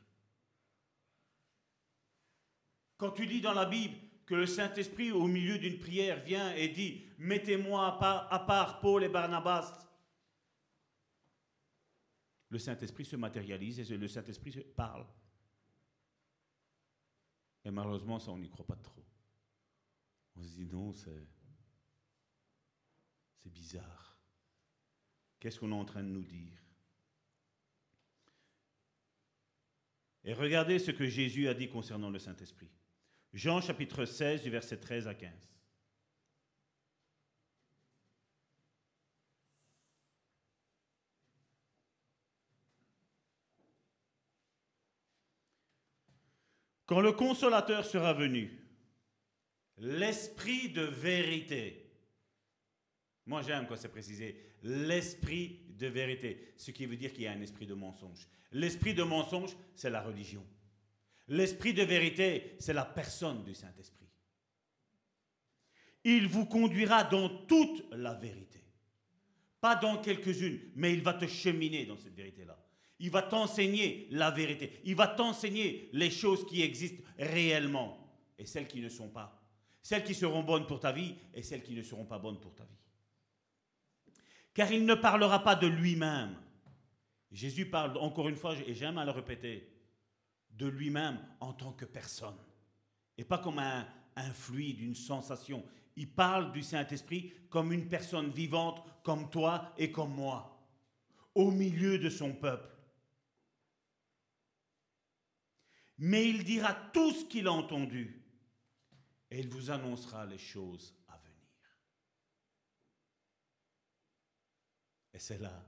Quand 2.98 3.12
tu 3.12 3.26
lis 3.26 3.42
dans 3.42 3.54
la 3.54 3.66
Bible 3.66 3.96
que 4.26 4.36
le 4.36 4.46
Saint-Esprit, 4.46 5.12
au 5.12 5.28
milieu 5.28 5.58
d'une 5.58 5.80
prière, 5.80 6.24
vient 6.24 6.54
et 6.54 6.70
dit 6.70 7.06
Mettez-moi 7.18 7.98
à 8.30 8.40
part, 8.40 8.80
Paul 8.80 9.04
et 9.04 9.10
Barnabas, 9.10 9.88
le 12.50 12.60
Saint-Esprit 12.60 13.06
se 13.06 13.16
matérialise 13.16 13.80
et 13.80 13.98
le 13.98 14.08
Saint-Esprit 14.08 14.52
parle. 14.76 15.06
Et 17.64 17.72
malheureusement, 17.72 18.20
ça, 18.20 18.32
on 18.32 18.38
n'y 18.38 18.50
croit 18.50 18.66
pas 18.66 18.76
trop. 18.76 19.04
On 20.36 20.42
se 20.42 20.50
dit 20.50 20.66
non, 20.66 20.92
c'est, 20.94 21.28
c'est 23.42 23.52
bizarre. 23.52 24.18
Qu'est-ce 25.40 25.60
qu'on 25.60 25.72
est 25.72 25.76
en 25.76 25.86
train 25.86 26.04
de 26.04 26.10
nous 26.10 26.24
dire? 26.24 26.62
Et 30.24 30.34
regardez 30.34 30.78
ce 30.78 30.92
que 30.92 31.08
Jésus 31.08 31.48
a 31.48 31.54
dit 31.54 31.68
concernant 31.68 32.10
le 32.10 32.20
Saint-Esprit. 32.20 32.70
Jean 33.34 33.60
chapitre 33.62 34.06
16 34.06 34.44
du 34.44 34.50
verset 34.50 34.78
13 34.78 35.08
à 35.08 35.16
15. 35.16 35.32
Quand 46.86 47.00
le 47.00 47.14
consolateur 47.14 47.86
sera 47.86 48.12
venu, 48.12 48.52
l'esprit 49.78 50.68
de 50.68 50.82
vérité, 50.82 51.81
moi 53.26 53.42
j'aime 53.42 53.68
quand 53.68 53.76
c'est 53.76 53.90
précisé, 53.90 54.36
l'esprit 54.64 55.60
de 55.78 55.88
vérité, 55.88 56.54
ce 56.58 56.72
qui 56.72 56.86
veut 56.86 56.98
dire 56.98 57.14
qu'il 57.14 57.24
y 57.24 57.28
a 57.28 57.32
un 57.32 57.42
esprit 57.42 57.68
de 57.68 57.74
mensonge. 57.74 58.28
L'esprit 58.52 58.94
de 58.94 59.04
mensonge, 59.04 59.56
c'est 59.76 59.90
la 59.90 60.02
religion. 60.02 60.46
L'esprit 61.28 61.74
de 61.74 61.84
vérité, 61.84 62.56
c'est 62.60 62.74
la 62.74 62.86
personne 62.86 63.44
du 63.44 63.54
Saint-Esprit. 63.54 64.10
Il 66.04 66.28
vous 66.28 66.46
conduira 66.46 67.04
dans 67.04 67.30
toute 67.46 67.86
la 67.92 68.14
vérité. 68.14 68.64
Pas 69.62 69.76
dans 69.76 69.98
quelques-unes, 70.02 70.60
mais 70.76 70.94
il 70.94 71.02
va 71.02 71.14
te 71.14 71.28
cheminer 71.28 71.86
dans 71.86 71.98
cette 71.98 72.16
vérité-là. 72.16 72.58
Il 73.00 73.12
va 73.12 73.22
t'enseigner 73.22 74.08
la 74.12 74.32
vérité. 74.32 74.80
Il 74.84 74.96
va 74.96 75.08
t'enseigner 75.08 75.90
les 75.94 76.10
choses 76.10 76.46
qui 76.46 76.62
existent 76.62 77.04
réellement 77.18 77.98
et 78.38 78.46
celles 78.46 78.68
qui 78.68 78.82
ne 78.82 78.90
sont 78.90 79.10
pas. 79.10 79.40
Celles 79.82 80.04
qui 80.04 80.14
seront 80.14 80.44
bonnes 80.44 80.68
pour 80.68 80.80
ta 80.80 80.92
vie 80.92 81.16
et 81.34 81.44
celles 81.44 81.64
qui 81.64 81.74
ne 81.74 81.84
seront 81.84 82.06
pas 82.06 82.20
bonnes 82.20 82.40
pour 82.40 82.54
ta 82.54 82.64
vie. 82.64 82.78
Car 84.54 84.72
il 84.72 84.86
ne 84.86 84.96
parlera 84.96 85.44
pas 85.44 85.56
de 85.56 85.68
lui-même. 85.68 86.36
Jésus 87.32 87.66
parle, 87.66 87.98
encore 87.98 88.28
une 88.28 88.36
fois, 88.36 88.56
et 88.68 88.74
j'aime 88.74 88.98
à 88.98 89.06
le 89.06 89.12
répéter, 89.12 89.72
de 90.52 90.68
lui-même 90.68 91.20
en 91.40 91.54
tant 91.54 91.72
que 91.72 91.86
personne. 91.86 92.38
Et 93.18 93.24
pas 93.24 93.38
comme 93.38 93.60
un, 93.60 93.86
fluide, 94.34 94.82
une 94.82 94.96
sensation. 94.96 95.64
Il 95.96 96.12
parle 96.12 96.52
du 96.52 96.62
Saint-Esprit 96.62 97.34
comme 97.50 97.72
une 97.72 97.88
personne 97.88 98.30
vivante, 98.30 98.84
comme 99.04 99.30
toi 99.30 99.74
et 99.78 99.92
comme 99.92 100.14
moi, 100.14 100.68
au 101.34 101.52
milieu 101.52 101.98
de 101.98 102.10
son 102.10 102.34
peuple. 102.34 102.72
mais 106.04 106.28
il 106.28 106.44
dira 106.44 106.74
tout 106.74 107.12
ce 107.12 107.26
qu'il 107.26 107.46
a 107.46 107.52
entendu 107.52 108.24
et 109.30 109.40
il 109.40 109.48
vous 109.48 109.70
annoncera 109.70 110.26
les 110.26 110.40
choses 110.40 110.96
à 111.08 111.18
venir. 111.18 111.38
Et 115.14 115.20
c'est 115.20 115.38
là, 115.38 115.64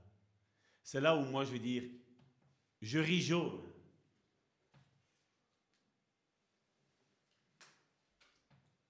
c'est 0.82 1.00
là 1.00 1.16
où 1.16 1.24
moi 1.24 1.44
je 1.44 1.52
vais 1.52 1.58
dire, 1.58 1.84
je 2.80 2.98
ris 2.98 3.22
jaune. 3.22 3.62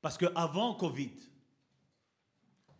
Parce 0.01 0.19
qu'avant 0.19 0.75
Covid, 0.75 1.13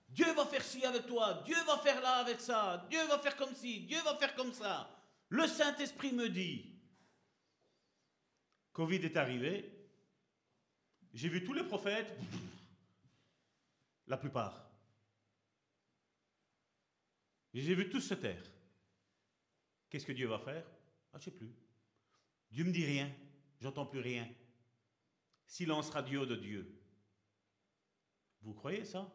Dieu 0.09 0.33
va 0.35 0.47
faire 0.47 0.63
ci 0.63 0.85
avec 0.85 1.07
toi, 1.07 1.43
Dieu 1.45 1.57
va 1.65 1.79
faire 1.79 2.01
là 2.01 2.17
avec 2.19 2.41
ça, 2.41 2.87
Dieu 2.91 3.05
va 3.07 3.19
faire 3.19 3.37
comme 3.37 3.55
ci, 3.55 3.81
Dieu 3.81 4.01
va 4.03 4.17
faire 4.17 4.35
comme 4.35 4.53
ça. 4.53 4.91
Le 5.29 5.47
Saint-Esprit 5.47 6.13
me 6.13 6.29
dit, 6.29 6.71
Covid 8.73 8.97
est 8.97 9.17
arrivé, 9.17 9.89
j'ai 11.13 11.29
vu 11.29 11.43
tous 11.43 11.53
les 11.53 11.65
prophètes, 11.65 12.17
la 14.07 14.17
plupart. 14.17 14.64
J'ai 17.55 17.75
vu 17.75 17.89
tous 17.89 18.01
se 18.01 18.15
taire. 18.15 18.43
Qu'est-ce 19.89 20.07
que 20.07 20.13
Dieu 20.13 20.27
va 20.27 20.41
faire? 20.41 20.67
Ah, 21.13 21.19
je 21.19 21.19
ne 21.19 21.23
sais 21.23 21.31
plus. 21.31 21.55
Dieu 22.51 22.65
me 22.65 22.73
dit 22.73 22.85
rien, 22.85 23.11
j'entends 23.61 23.87
plus 23.87 24.01
rien. 24.01 24.29
Silence 25.47 25.91
radio 25.91 26.27
de 26.27 26.35
Dieu. 26.35 26.81
Vous 28.43 28.55
croyez 28.55 28.85
ça? 28.85 29.09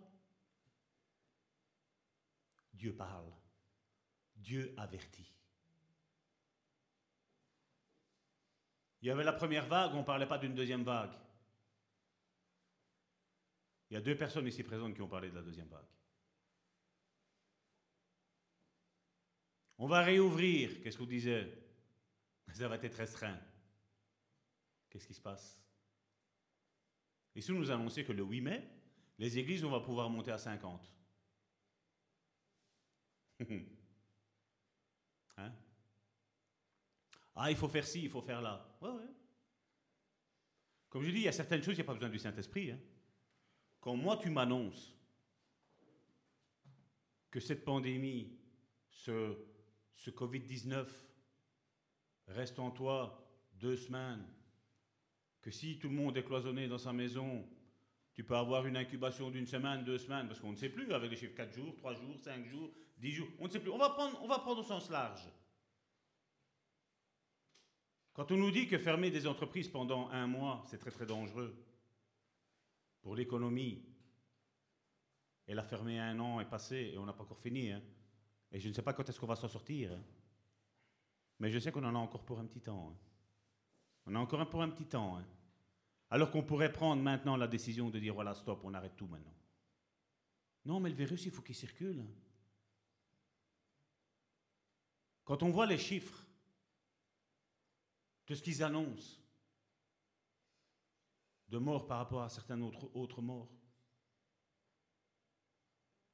Dieu 2.73 2.95
parle. 2.95 3.29
Dieu 4.37 4.73
avertit. 4.77 5.33
Il 9.01 9.07
y 9.07 9.11
avait 9.11 9.23
la 9.23 9.33
première 9.33 9.67
vague, 9.67 9.93
on 9.93 9.99
ne 9.99 10.03
parlait 10.03 10.27
pas 10.27 10.37
d'une 10.37 10.55
deuxième 10.55 10.83
vague. 10.83 11.13
Il 13.89 13.95
y 13.95 13.97
a 13.97 14.01
deux 14.01 14.15
personnes 14.15 14.47
ici 14.47 14.63
présentes 14.63 14.93
qui 14.93 15.01
ont 15.01 15.09
parlé 15.09 15.29
de 15.29 15.35
la 15.35 15.41
deuxième 15.41 15.67
vague. 15.67 15.85
On 19.79 19.87
va 19.87 20.01
réouvrir, 20.01 20.81
qu'est-ce 20.81 20.97
que 20.97 21.03
vous 21.03 21.09
disiez? 21.09 21.51
Ça 22.51 22.67
va 22.67 22.75
être 22.75 22.95
restreint. 22.95 23.39
Qu'est-ce 24.89 25.07
qui 25.07 25.13
se 25.13 25.21
passe? 25.21 25.57
Ici, 27.33 27.53
nous 27.53 27.71
annonçait 27.71 28.03
que 28.03 28.11
le 28.11 28.23
8 28.23 28.41
mai, 28.41 28.69
les 29.17 29.37
églises, 29.37 29.63
on 29.63 29.71
va 29.71 29.79
pouvoir 29.79 30.09
monter 30.09 30.31
à 30.31 30.37
50. 30.37 30.93
hein? 35.37 35.53
Ah, 37.35 37.49
il 37.49 37.55
faut 37.55 37.69
faire 37.69 37.87
ci, 37.87 38.03
il 38.03 38.09
faut 38.09 38.21
faire 38.21 38.41
là. 38.41 38.77
Ouais, 38.81 38.89
ouais. 38.89 39.07
Comme 40.89 41.03
je 41.03 41.11
dis, 41.11 41.19
il 41.19 41.23
y 41.23 41.29
a 41.29 41.31
certaines 41.31 41.63
choses, 41.63 41.75
il 41.75 41.77
n'y 41.77 41.83
a 41.83 41.85
pas 41.85 41.93
besoin 41.93 42.09
du 42.09 42.19
Saint-Esprit. 42.19 42.71
Hein. 42.71 42.79
Quand 43.79 43.95
moi, 43.95 44.17
tu 44.17 44.29
m'annonces 44.29 44.93
que 47.31 47.39
cette 47.39 47.63
pandémie, 47.63 48.37
ce, 48.89 49.48
ce 49.99 50.11
Covid-19 50.11 50.87
reste 52.27 52.57
en 52.57 52.71
toi 52.71 53.29
deux 53.53 53.75
semaines, 53.75 54.25
que 55.41 55.51
si 55.51 55.77
tout 55.77 55.89
le 55.89 55.95
monde 55.95 56.15
est 56.15 56.23
cloisonné 56.23 56.69
dans 56.69 56.77
sa 56.77 56.93
maison, 56.93 57.45
tu 58.13 58.23
peux 58.23 58.35
avoir 58.35 58.65
une 58.65 58.77
incubation 58.77 59.29
d'une 59.29 59.45
semaine, 59.45 59.83
deux 59.83 59.97
semaines, 59.97 60.27
parce 60.27 60.39
qu'on 60.39 60.51
ne 60.51 60.55
sait 60.55 60.69
plus 60.69 60.93
avec 60.93 61.11
les 61.11 61.17
chiffres 61.17 61.35
4 61.35 61.53
jours, 61.53 61.75
3 61.75 61.93
jours, 61.95 62.17
5 62.17 62.45
jours, 62.45 62.71
10 62.97 63.11
jours, 63.11 63.27
on 63.39 63.45
ne 63.45 63.49
sait 63.49 63.59
plus. 63.59 63.71
On 63.71 63.77
va 63.77 63.89
prendre, 63.89 64.57
au 64.57 64.63
sens 64.63 64.89
large. 64.89 65.27
Quand 68.13 68.31
on 68.31 68.37
nous 68.37 68.51
dit 68.51 68.67
que 68.67 68.77
fermer 68.77 69.11
des 69.11 69.27
entreprises 69.27 69.67
pendant 69.67 70.09
un 70.09 70.27
mois, 70.27 70.63
c'est 70.67 70.79
très 70.79 70.91
très 70.91 71.05
dangereux 71.05 71.53
pour 73.01 73.15
l'économie, 73.15 73.85
et 75.45 75.53
la 75.53 75.63
fermer 75.63 75.99
un 75.99 76.17
an 76.19 76.39
est 76.39 76.49
passé 76.49 76.91
et 76.93 76.97
on 76.97 77.05
n'a 77.05 77.13
pas 77.13 77.23
encore 77.23 77.39
fini, 77.39 77.71
hein. 77.71 77.81
Et 78.51 78.59
je 78.59 78.67
ne 78.69 78.73
sais 78.73 78.81
pas 78.81 78.93
quand 78.93 79.07
est-ce 79.07 79.19
qu'on 79.19 79.27
va 79.27 79.35
s'en 79.35 79.47
sortir, 79.47 79.93
hein. 79.93 80.01
mais 81.39 81.51
je 81.51 81.59
sais 81.59 81.71
qu'on 81.71 81.83
en 81.83 81.95
a 81.95 81.99
encore 81.99 82.23
pour 82.23 82.39
un 82.39 82.45
petit 82.45 82.61
temps. 82.61 82.89
Hein. 82.91 82.97
On 84.05 84.15
a 84.15 84.19
encore 84.19 84.49
pour 84.49 84.61
un 84.61 84.69
petit 84.69 84.85
temps. 84.85 85.21
Alors 86.09 86.31
qu'on 86.31 86.43
pourrait 86.43 86.71
prendre 86.71 87.01
maintenant 87.01 87.37
la 87.37 87.47
décision 87.47 87.89
de 87.89 87.99
dire 87.99 88.13
voilà, 88.13 88.33
stop, 88.33 88.61
on 88.63 88.73
arrête 88.73 88.95
tout 88.97 89.07
maintenant. 89.07 89.35
Non, 90.65 90.79
mais 90.79 90.89
le 90.89 90.95
virus, 90.95 91.25
il 91.25 91.31
faut 91.31 91.41
qu'il 91.41 91.55
circule. 91.55 92.03
Quand 95.23 95.43
on 95.43 95.51
voit 95.51 95.67
les 95.67 95.77
chiffres, 95.77 96.25
de 98.29 98.35
ce 98.35 98.43
qu'ils 98.43 98.63
annoncent 98.63 99.17
de 101.49 101.57
morts 101.57 101.87
par 101.87 101.97
rapport 101.97 102.21
à 102.21 102.29
certains 102.29 102.61
autres, 102.61 102.89
autres 102.95 103.21
morts. 103.21 103.49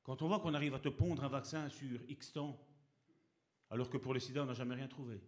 Quand 0.06 0.22
on 0.22 0.28
voit 0.28 0.40
qu'on 0.40 0.54
arrive 0.54 0.76
à 0.76 0.80
te 0.80 0.90
pondre 0.90 1.24
un 1.24 1.28
vaccin 1.28 1.68
sur 1.68 2.00
X 2.08 2.32
temps, 2.32 2.64
alors 3.72 3.90
que 3.90 3.98
pour 3.98 4.14
le 4.14 4.20
sida, 4.20 4.44
on 4.44 4.46
n'a 4.46 4.54
jamais 4.54 4.76
rien 4.76 4.88
trouvé. 4.88 5.20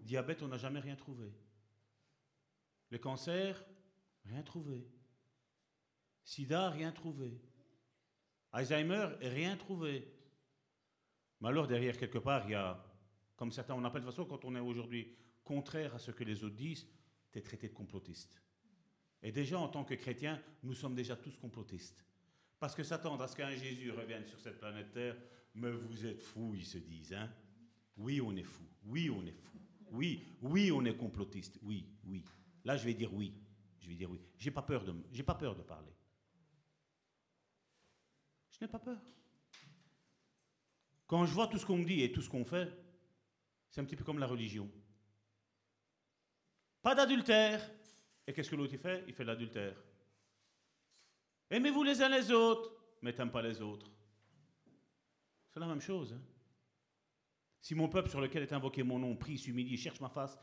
Diabète, 0.00 0.42
on 0.42 0.48
n'a 0.48 0.58
jamais 0.58 0.80
rien 0.80 0.96
trouvé. 0.96 1.32
Le 2.90 2.98
cancer, 2.98 3.64
rien 4.24 4.42
trouvé. 4.42 4.84
Sida, 6.24 6.70
rien 6.70 6.90
trouvé. 6.90 7.40
Alzheimer, 8.50 9.10
rien 9.20 9.56
trouvé. 9.56 10.12
Mais 11.40 11.48
alors 11.48 11.68
derrière, 11.68 11.96
quelque 11.96 12.18
part, 12.18 12.44
il 12.46 12.50
y 12.50 12.54
a, 12.54 12.84
comme 13.36 13.52
certains 13.52 13.76
on 13.76 13.84
appelle 13.84 14.02
de 14.02 14.06
façon, 14.06 14.24
quand 14.24 14.44
on 14.44 14.56
est 14.56 14.60
aujourd'hui 14.60 15.16
contraire 15.44 15.94
à 15.94 16.00
ce 16.00 16.10
que 16.10 16.24
les 16.24 16.42
autres 16.42 16.56
disent, 16.56 16.88
tu 17.30 17.38
es 17.38 17.42
traité 17.42 17.68
de 17.68 17.74
complotiste. 17.74 18.42
Et 19.22 19.30
déjà, 19.30 19.60
en 19.60 19.68
tant 19.68 19.84
que 19.84 19.94
chrétien, 19.94 20.42
nous 20.64 20.74
sommes 20.74 20.96
déjà 20.96 21.14
tous 21.14 21.36
complotistes. 21.36 22.04
Parce 22.60 22.74
que 22.74 22.82
s'attendre 22.82 23.24
à 23.24 23.28
ce 23.28 23.34
qu'un 23.34 23.50
Jésus 23.56 23.90
revienne 23.90 24.26
sur 24.26 24.38
cette 24.38 24.58
planète 24.58 24.92
Terre, 24.92 25.16
mais 25.54 25.70
vous 25.72 26.06
êtes 26.06 26.20
fous, 26.20 26.54
ils 26.54 26.66
se 26.66 26.76
disent. 26.76 27.14
Hein 27.14 27.32
oui, 27.96 28.20
on 28.20 28.36
est 28.36 28.44
fous. 28.44 28.68
Oui, 28.84 29.08
on 29.08 29.24
est 29.24 29.32
fous. 29.32 29.60
Oui, 29.90 30.36
oui, 30.42 30.70
on 30.70 30.84
est 30.84 30.96
complotiste. 30.96 31.58
Oui, 31.62 31.88
oui. 32.04 32.22
Là, 32.64 32.76
je 32.76 32.84
vais 32.84 32.92
dire 32.92 33.12
oui. 33.14 33.34
Je 33.80 33.88
vais 33.88 33.94
dire 33.94 34.10
oui. 34.10 34.20
J'ai 34.36 34.50
pas 34.50 34.62
peur 34.62 34.84
de, 34.84 34.94
j'ai 35.10 35.22
pas 35.22 35.34
peur 35.34 35.56
de 35.56 35.62
parler. 35.62 35.92
Je 38.50 38.58
n'ai 38.60 38.68
pas 38.68 38.78
peur. 38.78 39.00
Quand 41.06 41.24
je 41.24 41.32
vois 41.32 41.48
tout 41.48 41.58
ce 41.58 41.64
qu'on 41.64 41.78
me 41.78 41.84
dit 41.84 42.02
et 42.02 42.12
tout 42.12 42.20
ce 42.20 42.28
qu'on 42.28 42.44
fait, 42.44 42.70
c'est 43.70 43.80
un 43.80 43.84
petit 43.84 43.96
peu 43.96 44.04
comme 44.04 44.18
la 44.18 44.26
religion. 44.26 44.70
Pas 46.82 46.94
d'adultère. 46.94 47.68
Et 48.26 48.34
qu'est-ce 48.34 48.50
que 48.50 48.56
l'autre 48.56 48.76
fait? 48.76 49.02
Il 49.08 49.14
fait 49.14 49.24
l'adultère. 49.24 49.76
Aimez-vous 51.50 51.82
les 51.82 52.00
uns 52.00 52.08
les 52.08 52.30
autres, 52.30 52.70
mais 53.02 53.12
t'aimes 53.12 53.30
pas 53.30 53.42
les 53.42 53.60
autres. 53.60 53.90
C'est 55.50 55.60
la 55.60 55.66
même 55.66 55.80
chose. 55.80 56.12
Hein. 56.12 56.22
Si 57.60 57.74
mon 57.74 57.88
peuple 57.88 58.08
sur 58.08 58.20
lequel 58.20 58.42
est 58.42 58.52
invoqué 58.52 58.82
mon 58.82 58.98
nom 58.98 59.16
prie, 59.16 59.36
s'humilie, 59.36 59.76
cherche 59.76 60.00
ma 60.00 60.08
face, 60.08 60.38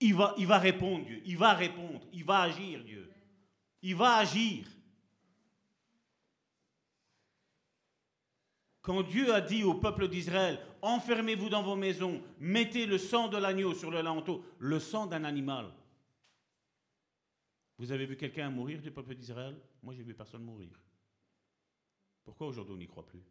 il 0.00 0.14
va, 0.14 0.58
répondre, 0.58 1.04
Dieu. 1.04 1.22
Il 1.24 1.38
va 1.38 1.54
répondre. 1.54 2.00
Il 2.12 2.24
va 2.24 2.40
agir, 2.40 2.82
Dieu. 2.84 3.10
Il 3.82 3.94
va 3.94 4.16
agir. 4.16 4.66
Quand 8.82 9.02
Dieu 9.02 9.34
a 9.34 9.40
dit 9.40 9.64
au 9.64 9.74
peuple 9.74 10.08
d'Israël, 10.08 10.60
enfermez-vous 10.82 11.48
dans 11.48 11.62
vos 11.62 11.76
maisons, 11.76 12.22
mettez 12.38 12.86
le 12.86 12.98
sang 12.98 13.28
de 13.28 13.36
l'agneau 13.36 13.74
sur 13.74 13.90
le 13.90 14.00
lanteau, 14.00 14.44
le 14.58 14.78
sang 14.78 15.06
d'un 15.06 15.24
animal. 15.24 15.72
Vous 17.78 17.92
avez 17.92 18.06
vu 18.06 18.16
quelqu'un 18.16 18.50
mourir 18.50 18.80
du 18.80 18.90
peuple 18.90 19.14
d'Israël? 19.14 19.60
Moi, 19.82 19.94
j'ai 19.94 20.02
vu 20.02 20.14
personne 20.14 20.42
mourir. 20.42 20.80
Pourquoi 22.24 22.48
aujourd'hui 22.48 22.74
on 22.74 22.78
n'y 22.78 22.86
croit 22.86 23.06
plus? 23.06 23.22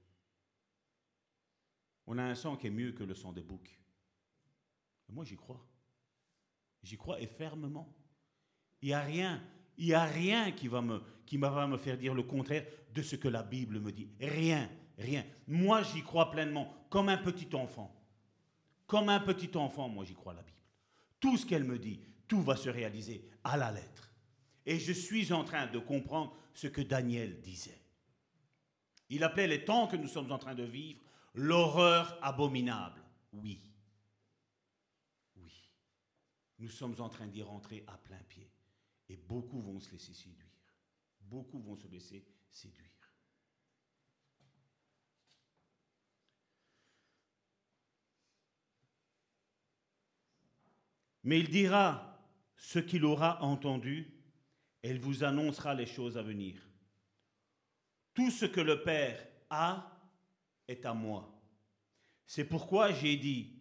On 2.07 2.17
a 2.17 2.23
un 2.23 2.35
sang 2.35 2.55
qui 2.55 2.67
est 2.67 2.71
mieux 2.71 2.91
que 2.91 3.03
le 3.03 3.15
sang 3.15 3.33
des 3.33 3.41
boucs. 3.41 3.79
moi, 5.09 5.25
j'y 5.25 5.35
crois. 5.35 5.65
J'y 6.83 6.97
crois 6.97 7.19
et 7.19 7.27
fermement. 7.27 7.91
Il 8.81 8.89
n'y 8.89 8.93
a 8.93 9.01
rien, 9.01 9.43
il 9.77 9.87
n'y 9.87 9.93
a 9.93 10.05
rien 10.05 10.51
qui 10.51 10.67
va, 10.67 10.81
me, 10.81 11.01
qui 11.25 11.37
va 11.37 11.65
me 11.65 11.77
faire 11.77 11.97
dire 11.97 12.13
le 12.13 12.23
contraire 12.23 12.65
de 12.93 13.01
ce 13.01 13.15
que 13.15 13.27
la 13.27 13.41
Bible 13.41 13.79
me 13.79 13.91
dit. 13.91 14.07
Rien 14.19 14.69
rien. 14.97 15.25
Moi, 15.47 15.83
j'y 15.83 16.01
crois 16.01 16.31
pleinement, 16.31 16.73
comme 16.89 17.09
un 17.09 17.17
petit 17.17 17.53
enfant. 17.55 17.93
Comme 18.87 19.09
un 19.09 19.19
petit 19.19 19.55
enfant, 19.57 19.89
moi, 19.89 20.05
j'y 20.05 20.13
crois 20.13 20.33
la 20.33 20.41
Bible. 20.41 20.57
Tout 21.19 21.37
ce 21.37 21.45
qu'elle 21.45 21.63
me 21.63 21.79
dit, 21.79 21.99
tout 22.27 22.41
va 22.41 22.55
se 22.55 22.69
réaliser 22.69 23.27
à 23.43 23.57
la 23.57 23.71
lettre. 23.71 24.04
Et 24.65 24.79
je 24.79 24.93
suis 24.93 25.31
en 25.31 25.43
train 25.43 25.67
de 25.67 25.79
comprendre 25.79 26.35
ce 26.53 26.67
que 26.67 26.81
Daniel 26.81 27.41
disait. 27.41 27.81
Il 29.09 29.23
appelait 29.23 29.47
les 29.47 29.65
temps 29.65 29.87
que 29.87 29.95
nous 29.95 30.07
sommes 30.07 30.31
en 30.31 30.39
train 30.39 30.55
de 30.55 30.63
vivre 30.63 30.99
l'horreur 31.35 32.17
abominable. 32.21 33.01
Oui. 33.33 33.61
Oui. 35.35 35.53
Nous 36.59 36.69
sommes 36.69 36.95
en 36.99 37.09
train 37.09 37.27
d'y 37.27 37.43
rentrer 37.43 37.83
à 37.87 37.97
plein 37.97 38.21
pied. 38.27 38.49
Et 39.09 39.17
beaucoup 39.17 39.61
vont 39.61 39.79
se 39.79 39.91
laisser 39.91 40.13
séduire. 40.13 40.45
Beaucoup 41.21 41.59
vont 41.59 41.75
se 41.75 41.87
laisser 41.87 42.25
séduire. 42.49 42.89
Mais 51.23 51.39
il 51.39 51.49
dira 51.49 52.19
ce 52.55 52.77
qu'il 52.77 53.03
aura 53.03 53.41
entendu 53.43 54.14
il 54.89 54.99
vous 54.99 55.23
annoncera 55.23 55.73
les 55.73 55.85
choses 55.85 56.17
à 56.17 56.21
venir. 56.21 56.61
Tout 58.13 58.31
ce 58.31 58.45
que 58.45 58.61
le 58.61 58.83
Père 58.83 59.25
a 59.49 59.91
est 60.67 60.85
à 60.85 60.93
moi. 60.93 61.31
C'est 62.25 62.45
pourquoi 62.45 62.91
j'ai 62.91 63.17
dit 63.17 63.53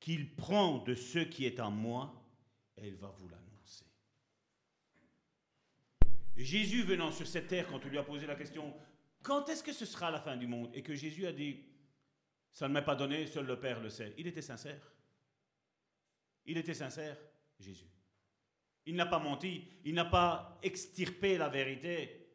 qu'il 0.00 0.34
prend 0.36 0.78
de 0.78 0.94
ce 0.94 1.20
qui 1.20 1.46
est 1.46 1.58
à 1.58 1.70
moi 1.70 2.22
et 2.76 2.88
il 2.88 2.96
va 2.96 3.08
vous 3.08 3.28
l'annoncer. 3.28 3.84
Jésus 6.36 6.82
venant 6.82 7.12
sur 7.12 7.26
cette 7.26 7.48
terre, 7.48 7.66
quand 7.68 7.84
on 7.84 7.88
lui 7.88 7.98
a 7.98 8.02
posé 8.02 8.26
la 8.26 8.34
question, 8.34 8.74
quand 9.22 9.48
est-ce 9.48 9.62
que 9.62 9.72
ce 9.72 9.86
sera 9.86 10.10
la 10.10 10.20
fin 10.20 10.36
du 10.36 10.46
monde? 10.46 10.70
Et 10.74 10.82
que 10.82 10.94
Jésus 10.94 11.26
a 11.26 11.32
dit, 11.32 11.64
ça 12.52 12.68
ne 12.68 12.74
m'est 12.74 12.82
pas 12.82 12.94
donné, 12.94 13.26
seul 13.26 13.46
le 13.46 13.58
Père 13.58 13.80
le 13.80 13.90
sait. 13.90 14.14
Il 14.18 14.26
était 14.26 14.42
sincère. 14.42 14.92
Il 16.44 16.58
était 16.58 16.74
sincère, 16.74 17.16
Jésus. 17.58 17.93
Il 18.86 18.96
n'a 18.96 19.06
pas 19.06 19.18
menti, 19.18 19.64
il 19.84 19.94
n'a 19.94 20.04
pas 20.04 20.58
extirpé 20.62 21.38
la 21.38 21.48
vérité. 21.48 22.28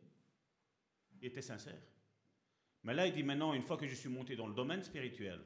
Il 1.21 1.27
était 1.27 1.41
sincère. 1.41 1.81
Mais 2.83 2.93
là, 2.93 3.05
il 3.05 3.13
dit 3.13 3.23
maintenant, 3.23 3.53
une 3.53 3.61
fois 3.61 3.77
que 3.77 3.87
je 3.87 3.95
suis 3.95 4.09
monté 4.09 4.35
dans 4.35 4.47
le 4.47 4.53
domaine 4.53 4.83
spirituel, 4.83 5.39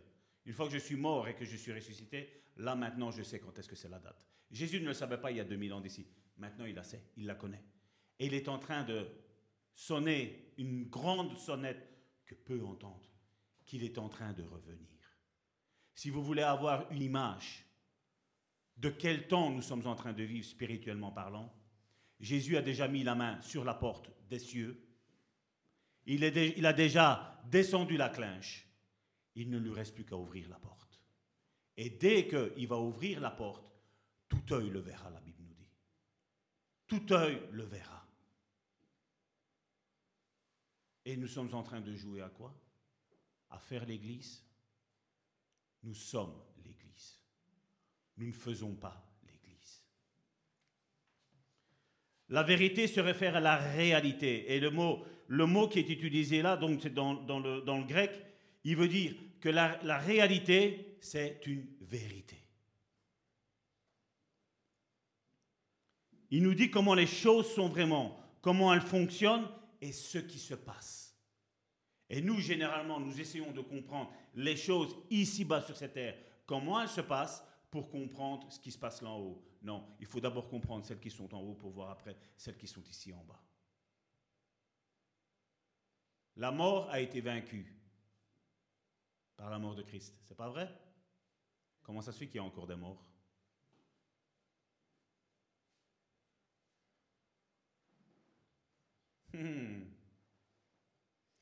une 0.45 0.53
fois 0.53 0.67
que 0.67 0.73
je 0.73 0.77
suis 0.77 0.95
mort 0.95 1.27
et 1.27 1.35
que 1.35 1.45
je 1.45 1.57
suis 1.57 1.73
ressuscité, 1.73 2.43
là 2.57 2.75
maintenant, 2.75 3.11
je 3.11 3.23
sais 3.23 3.39
quand 3.39 3.57
est-ce 3.57 3.67
que 3.67 3.75
c'est 3.75 3.89
la 3.89 3.99
date. 3.99 4.25
Jésus 4.51 4.80
ne 4.80 4.88
le 4.88 4.93
savait 4.93 5.17
pas 5.17 5.31
il 5.31 5.38
y 5.38 5.41
a 5.41 5.45
2000 5.45 5.73
ans 5.73 5.81
d'ici. 5.81 6.05
Maintenant, 6.38 6.65
il 6.65 6.75
la 6.75 6.84
sait, 6.84 7.03
il 7.17 7.25
la 7.25 7.35
connaît. 7.35 7.63
Et 8.19 8.27
il 8.27 8.34
est 8.34 8.47
en 8.47 8.59
train 8.59 8.84
de 8.84 9.07
sonner 9.73 10.53
une 10.57 10.85
grande 10.85 11.35
sonnette 11.35 11.89
que 12.25 12.35
peu 12.35 12.63
entendent, 12.63 13.07
qu'il 13.65 13.84
est 13.84 13.97
en 13.97 14.09
train 14.09 14.34
de 14.34 14.43
revenir. 14.43 14.88
Si 15.95 16.09
vous 16.09 16.23
voulez 16.23 16.43
avoir 16.43 16.91
une 16.91 17.01
image 17.01 17.62
de 18.77 18.89
quel 18.89 19.27
temps 19.27 19.51
nous 19.51 19.61
sommes 19.61 19.85
en 19.87 19.95
train 19.95 20.13
de 20.13 20.23
vivre 20.23 20.45
spirituellement 20.45 21.11
parlant? 21.11 21.53
Jésus 22.19 22.57
a 22.57 22.61
déjà 22.61 22.87
mis 22.87 23.03
la 23.03 23.15
main 23.15 23.39
sur 23.41 23.63
la 23.63 23.73
porte 23.73 24.11
des 24.29 24.39
cieux. 24.39 24.81
Il, 26.05 26.23
a 26.25 26.73
déjà 26.73 27.41
descendu 27.49 27.97
la 27.97 28.09
clinche. 28.09 28.67
Il 29.35 29.49
ne 29.49 29.57
lui 29.57 29.71
reste 29.71 29.95
plus 29.95 30.05
qu'à 30.05 30.17
ouvrir 30.17 30.49
la 30.49 30.59
porte. 30.59 31.01
Et 31.75 31.89
dès 31.89 32.27
qu'il 32.27 32.67
va 32.67 32.77
ouvrir 32.77 33.19
la 33.19 33.31
porte, 33.31 33.65
tout 34.27 34.53
œil 34.53 34.69
le 34.69 34.79
verra, 34.79 35.09
la 35.09 35.21
Bible 35.21 35.43
nous 35.43 35.53
dit. 35.53 35.69
Tout 36.87 37.13
œil 37.13 37.41
le 37.51 37.63
verra. 37.63 38.05
Et 41.05 41.17
nous 41.17 41.27
sommes 41.27 41.53
en 41.53 41.63
train 41.63 41.81
de 41.81 41.93
jouer 41.93 42.21
à 42.21 42.29
quoi? 42.29 42.53
À 43.49 43.59
faire 43.59 43.85
l'Église 43.85 44.43
Nous 45.83 45.93
sommes. 45.93 46.41
Nous 48.18 48.27
ne 48.27 48.31
faisons 48.31 48.76
pas 48.76 49.06
l'Église. 49.26 49.84
La 52.30 52.44
vérité 52.44 52.88
se 52.88 52.99
réfère 52.99 53.35
à 53.35 53.40
la 53.40 53.57
réalité. 53.57 54.53
Et 54.53 54.60
le 54.60 54.69
mot, 54.69 55.03
le 55.27 55.45
mot 55.45 55.68
qui 55.68 55.80
est 55.80 55.90
utilisé 55.90 56.41
là, 56.41 56.57
donc 56.57 56.80
c'est 56.81 56.94
dans, 56.94 57.14
le, 57.14 57.61
dans, 57.61 57.77
le, 57.77 57.84
grec, 57.85 58.11
il 58.64 58.76
veut 58.76 58.88
dire 58.88 59.14
que 59.40 59.49
la, 59.49 59.80
la 59.84 59.98
réalité, 59.98 60.98
c'est 61.02 61.41
une 61.45 61.65
vérité. 61.81 62.38
Il 66.30 66.41
nous 66.41 66.56
dit 66.56 66.72
comment 66.72 66.95
les 66.95 67.07
choses 67.07 67.53
sont 67.53 67.68
vraiment, 67.68 68.19
comment 68.41 68.73
elles 68.73 68.81
fonctionnent 68.81 69.48
et 69.81 69.91
ce 69.91 70.18
qui 70.18 70.40
se 70.40 70.56
passe. 70.56 71.15
Et 72.10 72.22
nous, 72.22 72.40
généralement, 72.40 72.99
nous 72.99 73.19
essayons 73.19 73.52
de 73.52 73.61
comprendre 73.61 74.11
les 74.35 74.56
choses 74.56 74.95
ici-bas 75.10 75.61
sur 75.61 75.76
cette 75.76 75.94
terre, 75.94 76.15
comment 76.45 76.81
elles 76.81 76.90
se 76.90 77.02
passent, 77.02 77.44
pour 77.73 77.89
comprendre 77.89 78.51
ce 78.51 78.59
qui 78.59 78.71
se 78.71 78.77
passe 78.77 79.01
là 79.01 79.09
en 79.09 79.19
haut. 79.19 79.43
Non, 79.63 79.95
il 79.99 80.05
faut 80.05 80.19
d'abord 80.19 80.47
comprendre 80.47 80.85
celles 80.85 80.99
qui 80.99 81.09
sont 81.09 81.33
en 81.33 81.41
haut 81.41 81.55
pour 81.55 81.71
voir 81.71 81.89
après 81.89 82.15
celles 82.37 82.55
qui 82.55 82.67
sont 82.67 82.83
ici 82.83 83.11
en 83.11 83.23
bas. 83.23 83.41
La 86.35 86.51
mort 86.51 86.87
a 86.91 86.99
été 86.99 87.19
vaincue 87.19 87.75
par 89.35 89.49
la 89.49 89.57
mort 89.57 89.73
de 89.73 89.81
Christ. 89.81 90.15
C'est 90.23 90.37
pas 90.37 90.49
vrai? 90.49 90.71
Comment 91.81 92.03
ça 92.03 92.11
se 92.11 92.19
fait 92.19 92.27
qu'il 92.27 92.35
y 92.35 92.39
a 92.39 92.43
encore 92.43 92.67
des 92.67 92.75
morts? 92.75 93.03
Hmm. 99.33 99.89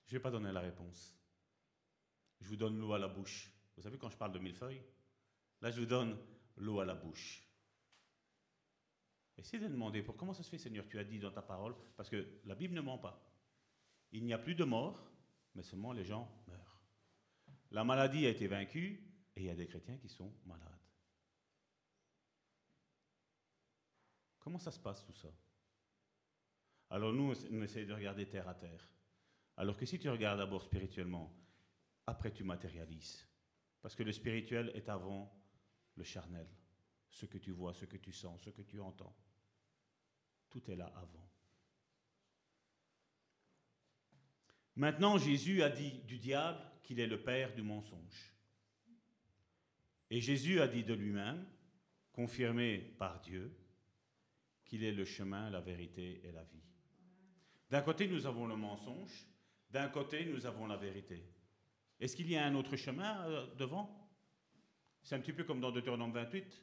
Je 0.06 0.14
ne 0.14 0.18
vais 0.18 0.22
pas 0.22 0.32
donner 0.32 0.54
la 0.54 0.62
réponse. 0.62 1.14
Je 2.40 2.48
vous 2.48 2.56
donne 2.56 2.80
l'eau 2.80 2.94
à 2.94 3.00
la 3.00 3.10
bouche. 3.10 3.52
Vous 3.76 3.82
savez, 3.82 3.98
quand 3.98 4.10
je 4.10 4.16
parle 4.16 4.32
de 4.32 4.40
millefeuilles, 4.40 4.82
Là, 5.62 5.72
je 5.72 5.80
vous 5.80 5.86
donne 5.86 6.18
l'eau 6.58 6.80
à 6.80 6.86
la 6.86 6.96
bouche. 6.96 7.48
Essayez 9.38 9.64
de 9.64 9.68
demander, 9.68 10.04
pour 10.04 10.16
comment 10.16 10.34
ça 10.34 10.44
se 10.44 10.50
fait, 10.50 10.58
Seigneur, 10.58 10.88
tu 10.88 11.00
as 11.00 11.04
dit 11.04 11.20
dans 11.20 11.32
ta 11.32 11.42
parole, 11.42 11.76
parce 11.96 12.10
que 12.10 12.42
la 12.46 12.56
Bible 12.56 12.76
ne 12.76 12.82
ment 12.82 12.98
pas. 12.98 13.28
Il 14.12 14.26
n'y 14.26 14.34
a 14.34 14.38
plus 14.38 14.56
de 14.56 14.64
mort, 14.64 15.10
mais 15.56 15.64
seulement 15.64 15.94
les 15.94 16.04
gens 16.04 16.30
meurent. 16.48 16.82
La 17.72 17.84
maladie 17.84 18.26
a 18.26 18.30
été 18.30 18.48
vaincue 18.48 19.08
et 19.36 19.42
il 19.42 19.46
y 19.46 19.50
a 19.50 19.56
des 19.56 19.68
chrétiens 19.68 19.98
qui 19.98 20.10
sont 20.10 20.34
malades. 20.46 20.68
Comment 24.40 24.60
ça 24.60 24.72
se 24.72 24.80
passe 24.80 25.06
tout 25.06 25.14
ça? 25.14 25.30
Alors 26.90 27.14
nous, 27.14 27.34
on 27.52 27.62
essaie 27.62 27.86
de 27.86 27.94
regarder 27.94 28.28
terre 28.28 28.50
à 28.50 28.56
terre. 28.56 28.86
Alors 29.56 29.78
que 29.78 29.86
si 29.86 29.98
tu 29.98 30.10
regardes 30.10 30.40
d'abord 30.40 30.62
spirituellement, 30.62 31.34
après 32.06 32.34
tu 32.34 32.44
matérialises. 32.44 33.26
Parce 33.82 33.96
que 33.96 34.04
le 34.04 34.12
spirituel 34.12 34.72
est 34.76 34.90
avant 34.90 35.32
le 35.96 36.04
charnel. 36.04 36.48
Ce 37.10 37.26
que 37.26 37.38
tu 37.38 37.52
vois, 37.52 37.74
ce 37.74 37.86
que 37.86 37.98
tu 37.98 38.12
sens, 38.12 38.42
ce 38.42 38.50
que 38.50 38.62
tu 38.62 38.80
entends. 38.80 39.16
Tout 40.50 40.70
est 40.70 40.76
là 40.76 40.92
avant. 40.96 41.30
Maintenant, 44.76 45.18
Jésus 45.18 45.62
a 45.62 45.70
dit 45.70 46.00
du 46.08 46.18
diable 46.18 46.62
qu'il 46.84 47.00
est 47.00 47.08
le 47.08 47.22
père 47.22 47.54
du 47.54 47.62
mensonge. 47.62 48.34
Et 50.10 50.22
Jésus 50.22 50.60
a 50.60 50.68
dit 50.68 50.84
de 50.84 50.94
lui-même, 50.94 51.46
confirmé 52.14 52.80
par 52.98 53.22
Dieu, 53.22 53.56
qu'il 54.66 54.84
est 54.84 54.92
le 54.92 55.06
chemin, 55.06 55.50
la 55.50 55.62
vérité 55.62 56.22
et 56.26 56.32
la 56.32 56.44
vie. 56.44 56.64
D'un 57.70 57.82
côté, 57.82 58.08
nous 58.08 58.26
avons 58.26 58.48
le 58.48 58.56
mensonge, 58.56 59.28
d'un 59.70 59.88
côté, 59.90 60.26
nous 60.26 60.46
avons 60.46 60.68
la 60.68 60.78
vérité. 60.78 61.24
Est-ce 62.00 62.16
qu'il 62.16 62.30
y 62.30 62.36
a 62.36 62.46
un 62.46 62.56
autre 62.56 62.76
chemin 62.76 63.26
euh, 63.30 63.56
devant? 63.56 64.01
C'est 65.02 65.16
un 65.16 65.20
petit 65.20 65.34
peu 65.34 65.44
comme 65.44 65.60
dans 65.60 65.72
Deutéronome 65.72 66.12
28. 66.12 66.62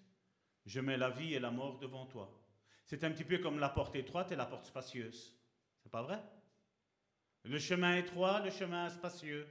Je 0.66 0.81
mets 0.81 0.97
la 0.97 1.10
vie 1.10 1.35
et 1.35 1.40
la 1.40 1.51
mort 1.51 1.78
devant 1.78 2.06
toi. 2.06 2.31
C'est 2.85 3.05
un 3.05 3.10
petit 3.10 3.24
peu 3.24 3.39
comme 3.39 3.59
la 3.59 3.69
porte 3.69 3.97
étroite 3.97 4.32
et 4.32 4.36
la 4.36 4.47
porte 4.47 4.66
spacieuse. 4.66 5.35
C'est 5.82 5.90
pas 5.90 6.02
vrai? 6.02 6.23
Le 7.44 7.59
chemin 7.59 7.97
étroit, 7.97 8.40
le 8.40 8.51
chemin 8.51 8.89
spacieux. 8.90 9.47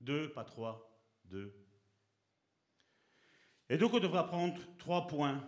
Deux, 0.00 0.30
pas 0.32 0.44
trois, 0.44 1.00
deux. 1.24 1.54
Et 3.68 3.76
donc 3.76 3.92
on 3.94 3.98
devra 3.98 4.26
prendre 4.26 4.58
trois 4.78 5.06
points 5.06 5.46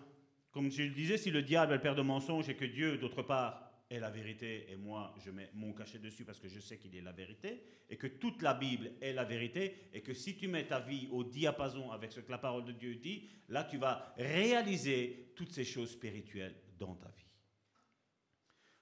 comme 0.53 0.71
je 0.71 0.83
le 0.83 0.91
disais, 0.91 1.17
si 1.17 1.31
le 1.31 1.43
diable 1.43 1.73
est 1.73 1.77
le 1.77 1.83
père 1.83 1.95
de 1.95 2.03
mensonges 2.03 2.49
et 2.49 2.57
que 2.57 2.65
Dieu, 2.65 2.99
d'autre 2.99 3.23
part, 3.23 3.70
est 3.91 3.99
la 3.99 4.11
vérité, 4.11 4.67
et 4.71 4.77
moi, 4.77 5.13
je 5.25 5.33
mets 5.33 5.51
mon 5.53 5.73
cachet 5.73 5.99
dessus 5.99 6.25
parce 6.25 6.39
que 6.39 6.49
je 6.49 6.61
sais 6.61 6.79
qu'il 6.79 6.95
est 6.95 7.03
la 7.03 7.11
vérité, 7.11 7.61
et 7.89 7.97
que 7.97 8.07
toute 8.07 8.41
la 8.41 8.55
Bible 8.55 8.93
est 9.01 9.13
la 9.13 9.25
vérité, 9.25 9.89
et 9.93 10.01
que 10.01 10.15
si 10.15 10.37
tu 10.37 10.47
mets 10.47 10.67
ta 10.67 10.79
vie 10.79 11.09
au 11.11 11.25
diapason 11.25 11.91
avec 11.91 12.13
ce 12.13 12.21
que 12.21 12.31
la 12.31 12.39
parole 12.39 12.65
de 12.65 12.73
Dieu 12.73 12.95
dit, 12.95 13.29
là, 13.49 13.65
tu 13.65 13.79
vas 13.79 14.15
réaliser 14.17 15.33
toutes 15.35 15.53
ces 15.53 15.65
choses 15.65 15.91
spirituelles 15.91 16.55
dans 16.79 16.95
ta 16.95 17.09
vie. 17.09 17.27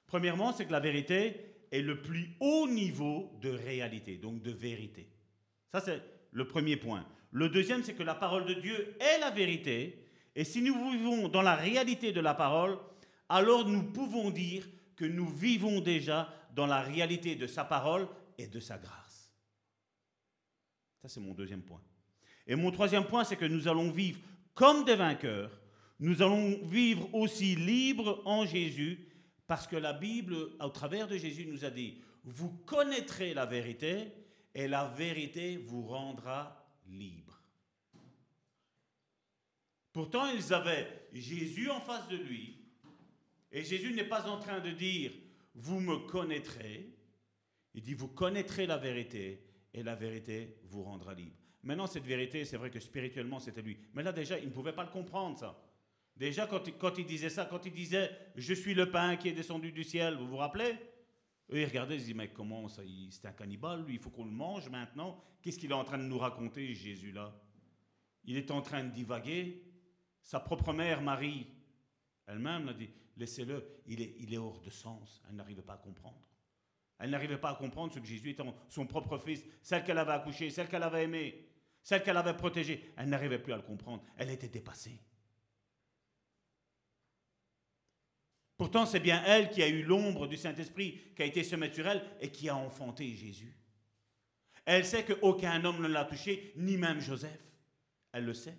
Premièrement, 0.07 0.53
c'est 0.53 0.67
que 0.67 0.73
la 0.73 0.81
vérité 0.81 1.37
est 1.73 1.83
le 1.83 2.03
plus 2.03 2.37
haut 2.41 2.69
niveau 2.69 3.39
de 3.41 3.49
réalité, 3.49 4.19
donc 4.19 4.43
de 4.43 4.51
vérité. 4.51 5.09
Ça, 5.73 5.81
c'est 5.81 6.03
le 6.33 6.47
premier 6.47 6.77
point. 6.77 7.07
Le 7.31 7.49
deuxième, 7.49 7.83
c'est 7.83 7.95
que 7.95 8.03
la 8.03 8.15
parole 8.15 8.45
de 8.45 8.55
Dieu 8.55 8.95
est 9.01 9.21
la 9.21 9.31
vérité, 9.31 10.05
et 10.37 10.45
si 10.45 10.61
nous 10.61 10.91
vivons 10.91 11.29
dans 11.29 11.43
la 11.43 11.57
réalité 11.57 12.13
de 12.13 12.21
la 12.21 12.35
parole, 12.35 12.79
alors 13.31 13.67
nous 13.67 13.83
pouvons 13.85 14.31
dire 14.31 14.67
que 14.99 15.05
nous 15.05 15.29
vivons 15.29 15.81
déjà 15.81 16.29
dans 16.55 16.67
la 16.67 16.81
réalité 16.81 17.37
de 17.37 17.47
sa 17.47 17.65
parole 17.65 18.09
et 18.37 18.49
de 18.49 18.59
sa 18.59 18.79
grâce. 18.79 19.33
Ça, 21.01 21.09
c'est 21.09 21.21
mon 21.21 21.35
deuxième 21.35 21.63
point. 21.63 21.81
Et 22.49 22.57
mon 22.57 22.73
troisième 22.73 23.07
point, 23.07 23.23
c'est 23.23 23.37
que 23.37 23.45
nous 23.45 23.69
allons 23.69 23.93
vivre 23.93 24.21
comme 24.55 24.85
des 24.85 24.97
vainqueurs. 24.97 25.61
Nous 26.01 26.21
allons 26.21 26.67
vivre 26.67 27.15
aussi 27.15 27.55
libres 27.55 28.23
en 28.25 28.45
Jésus, 28.45 29.09
parce 29.47 29.69
que 29.69 29.77
la 29.77 29.93
Bible, 29.93 30.35
au 30.61 30.69
travers 30.71 31.07
de 31.07 31.17
Jésus, 31.17 31.47
nous 31.47 31.65
a 31.65 31.71
dit, 31.71 32.03
vous 32.25 32.51
connaîtrez 32.67 33.35
la 33.35 33.47
vérité, 33.47 34.13
et 34.53 34.67
la 34.67 34.89
vérité 34.89 35.59
vous 35.59 35.87
rendra 35.87 36.67
libre. 36.89 37.41
Pourtant, 39.93 40.27
ils 40.27 40.53
avaient 40.53 41.09
Jésus 41.13 41.71
en 41.71 41.81
face 41.81 42.09
de 42.09 42.17
lui. 42.17 42.58
Et 43.51 43.65
Jésus 43.65 43.93
n'est 43.93 44.05
pas 44.05 44.29
en 44.29 44.39
train 44.39 44.61
de 44.61 44.71
dire, 44.71 45.13
vous 45.55 45.81
me 45.81 46.07
connaîtrez. 46.07 46.95
Il 47.75 47.83
dit, 47.83 47.95
vous 47.95 48.09
connaîtrez 48.09 48.67
la 48.67 48.77
vérité 48.79 49.45
et 49.73 49.83
la 49.83 49.95
vérité 49.95 50.59
vous 50.65 50.83
rendra 50.83 51.15
libre. 51.15 51.37
Maintenant, 51.63 51.87
cette 51.87 52.05
vérité, 52.05 52.45
c'est 52.45 52.57
vrai 52.57 52.71
que 52.71 52.81
spirituellement, 52.81 53.39
c'était 53.39 53.63
lui. 53.63 53.79
Mais 53.95 54.03
là, 54.03 54.13
déjà, 54.13 54.39
il 54.39 54.47
ne 54.47 54.53
pouvait 54.53 54.73
pas 54.73 54.85
le 54.85 54.91
comprendre, 54.91 55.39
ça. 55.39 55.61
Déjà, 56.17 56.47
quand 56.47 56.99
il, 56.99 57.07
disait 57.07 57.31
ça, 57.31 57.45
quand 57.45 57.65
il 57.65 57.73
disait 57.73 58.11
Je 58.35 58.53
suis 58.53 58.75
le 58.75 58.91
pain 58.91 59.17
qui 59.17 59.29
est 59.29 59.33
descendu 59.33 59.71
du 59.71 59.85
ciel, 59.85 60.17
vous 60.17 60.27
vous 60.27 60.37
rappelez? 60.37 60.73
Eux, 61.51 61.61
ils 61.61 61.65
regardaient, 61.65 61.95
ils 61.95 62.01
disaient 62.01 62.15
Mais 62.15 62.33
comment 62.33 62.69
ça 62.69 62.83
C'est 63.11 63.27
un 63.27 63.33
cannibale, 63.33 63.85
lui, 63.85 63.95
il 63.95 64.01
faut 64.01 64.11
qu'on 64.11 64.25
le 64.25 64.31
mange 64.31 64.69
maintenant. 64.69 65.23
Qu'est-ce 65.41 65.59
qu'il 65.59 65.71
est 65.71 65.75
en 65.75 65.85
train 65.85 65.99
de 65.99 66.03
nous 66.03 66.19
raconter, 66.19 66.75
Jésus, 66.75 67.13
là? 67.13 67.33
Il 68.25 68.37
est 68.37 68.51
en 68.51 68.63
train 68.63 68.83
de 68.83 68.91
divaguer. 68.91 69.63
Sa 70.23 70.41
propre 70.41 70.73
mère, 70.73 71.01
Marie, 71.03 71.47
elle-même 72.27 72.67
l'a 72.67 72.75
dit, 72.75 72.91
laissez-le, 73.19 73.67
il 73.87 74.33
est, 74.33 74.39
hors 74.39 74.61
de 74.61 74.71
sens. 74.71 75.23
Elle 75.29 75.37
n'arrivait 75.37 75.63
pas 75.63 75.75
à 75.75 75.79
comprendre. 75.79 76.21
Elle 76.99 77.11
n'arrivait 77.11 77.39
pas 77.39 77.51
à 77.51 77.55
comprendre 77.55 77.93
ce 77.93 77.99
que 77.99 78.07
Jésus 78.07 78.31
était 78.31 78.43
son 78.69 78.87
propre 78.87 79.19
fils, 79.19 79.45
celle 79.63 79.85
qu'elle 79.85 79.99
avait 79.99 80.13
accouché, 80.13 80.51
celle 80.51 80.69
qu'elle 80.69 80.83
avait 80.83 81.05
aimée, 81.05 81.49
celle 81.83 82.03
qu'elle 82.03 82.17
avait 82.17 82.37
protégée. 82.37 82.93
Elle 82.97 83.09
n'arrivait 83.09 83.39
plus 83.39 83.53
à 83.53 83.57
le 83.57 83.63
comprendre. 83.63 84.03
Elle 84.17 84.31
était 84.31 84.49
dépassée. 84.49 85.01
Pourtant, 88.57 88.87
c'est 88.87 88.99
bien 88.99 89.23
elle 89.25 89.51
qui 89.51 89.63
a 89.63 89.69
eu 89.69 89.85
l'ombre 89.85 90.27
du 90.27 90.37
Saint-Esprit 90.37 91.01
qui 91.15 91.23
a 91.23 91.27
été 91.27 91.45
semée 91.45 91.71
sur 91.71 91.87
elle 91.87 92.05
et 92.21 92.31
qui 92.31 92.49
a 92.49 92.57
enfanté 92.57 93.15
Jésus. 93.15 93.57
Elle 94.65 94.85
sait 94.85 95.05
qu'aucun 95.05 95.65
homme 95.65 95.81
ne 95.81 95.89
l'a 95.89 96.05
touché, 96.05 96.53
ni 96.57 96.77
même 96.77 97.01
Joseph. 97.01 97.41
Elle 98.13 98.25
le 98.25 98.35
sait. 98.35 98.59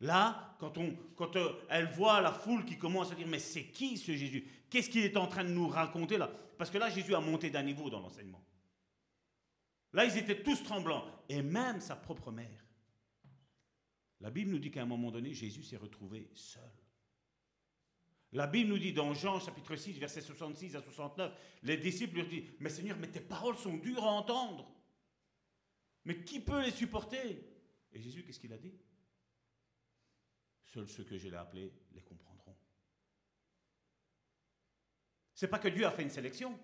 Là, 0.00 0.56
quand, 0.58 0.78
on, 0.78 0.96
euh, 1.20 1.52
elle 1.68 1.90
voit 1.90 2.20
la 2.20 2.32
foule 2.32 2.64
qui 2.64 2.78
commence 2.78 3.12
à 3.12 3.14
dire, 3.14 3.26
mais 3.26 3.38
c'est 3.38 3.64
qui 3.64 3.98
ce 3.98 4.16
Jésus? 4.16 4.46
Qu'est-ce 4.70 4.88
qu'il 4.88 5.04
est 5.04 5.16
en 5.16 5.26
train 5.26 5.44
de 5.44 5.50
nous 5.50 5.68
raconter 5.68 6.16
là? 6.16 6.30
Parce 6.56 6.70
que 6.70 6.78
là, 6.78 6.88
Jésus 6.88 7.14
a 7.14 7.20
monté 7.20 7.50
d'un 7.50 7.62
niveau 7.62 7.90
dans 7.90 8.00
l'enseignement. 8.00 8.42
Là, 9.92 10.04
ils 10.04 10.16
étaient 10.16 10.42
tous 10.42 10.62
tremblants, 10.62 11.04
et 11.28 11.42
même 11.42 11.80
sa 11.80 11.96
propre 11.96 12.30
mère. 12.30 12.64
La 14.20 14.30
Bible 14.30 14.50
nous 14.50 14.58
dit 14.58 14.70
qu'à 14.70 14.82
un 14.82 14.86
moment 14.86 15.10
donné, 15.10 15.34
Jésus 15.34 15.62
s'est 15.62 15.76
retrouvé 15.76 16.30
seul. 16.34 16.70
La 18.32 18.46
Bible 18.46 18.70
nous 18.70 18.78
dit 18.78 18.92
dans 18.92 19.12
Jean 19.12 19.40
chapitre 19.40 19.74
6, 19.74 19.98
versets 19.98 20.20
66 20.20 20.76
à 20.76 20.82
69, 20.82 21.32
les 21.64 21.76
disciples 21.76 22.20
lui 22.20 22.40
disent, 22.40 22.50
mais 22.60 22.68
Seigneur, 22.70 22.96
mais 22.98 23.08
tes 23.08 23.20
paroles 23.20 23.56
sont 23.56 23.76
dures 23.76 24.04
à 24.04 24.12
entendre. 24.12 24.70
Mais 26.04 26.22
qui 26.22 26.40
peut 26.40 26.62
les 26.62 26.70
supporter? 26.70 27.44
Et 27.92 28.00
Jésus, 28.00 28.22
qu'est-ce 28.22 28.38
qu'il 28.38 28.52
a 28.52 28.58
dit? 28.58 28.72
Seuls 30.72 30.88
ceux 30.88 31.04
que 31.04 31.18
je 31.18 31.28
l'ai 31.28 31.36
appelés 31.36 31.72
les 31.92 32.02
comprendront. 32.02 32.56
C'est 35.34 35.48
pas 35.48 35.58
que 35.58 35.68
Dieu 35.68 35.84
a 35.84 35.90
fait 35.90 36.02
une 36.02 36.10
sélection, 36.10 36.56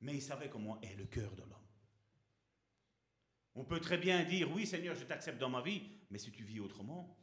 mais 0.00 0.14
il 0.14 0.22
savait 0.22 0.48
comment 0.48 0.80
est 0.80 0.96
le 0.96 1.04
cœur 1.06 1.34
de 1.36 1.42
l'homme. 1.42 1.54
On 3.54 3.64
peut 3.64 3.80
très 3.80 3.98
bien 3.98 4.24
dire 4.24 4.50
oui 4.50 4.66
Seigneur, 4.66 4.94
je 4.94 5.04
t'accepte 5.04 5.38
dans 5.38 5.50
ma 5.50 5.62
vie, 5.62 5.82
mais 6.10 6.18
si 6.18 6.32
tu 6.32 6.42
vis 6.42 6.60
autrement, 6.60 7.16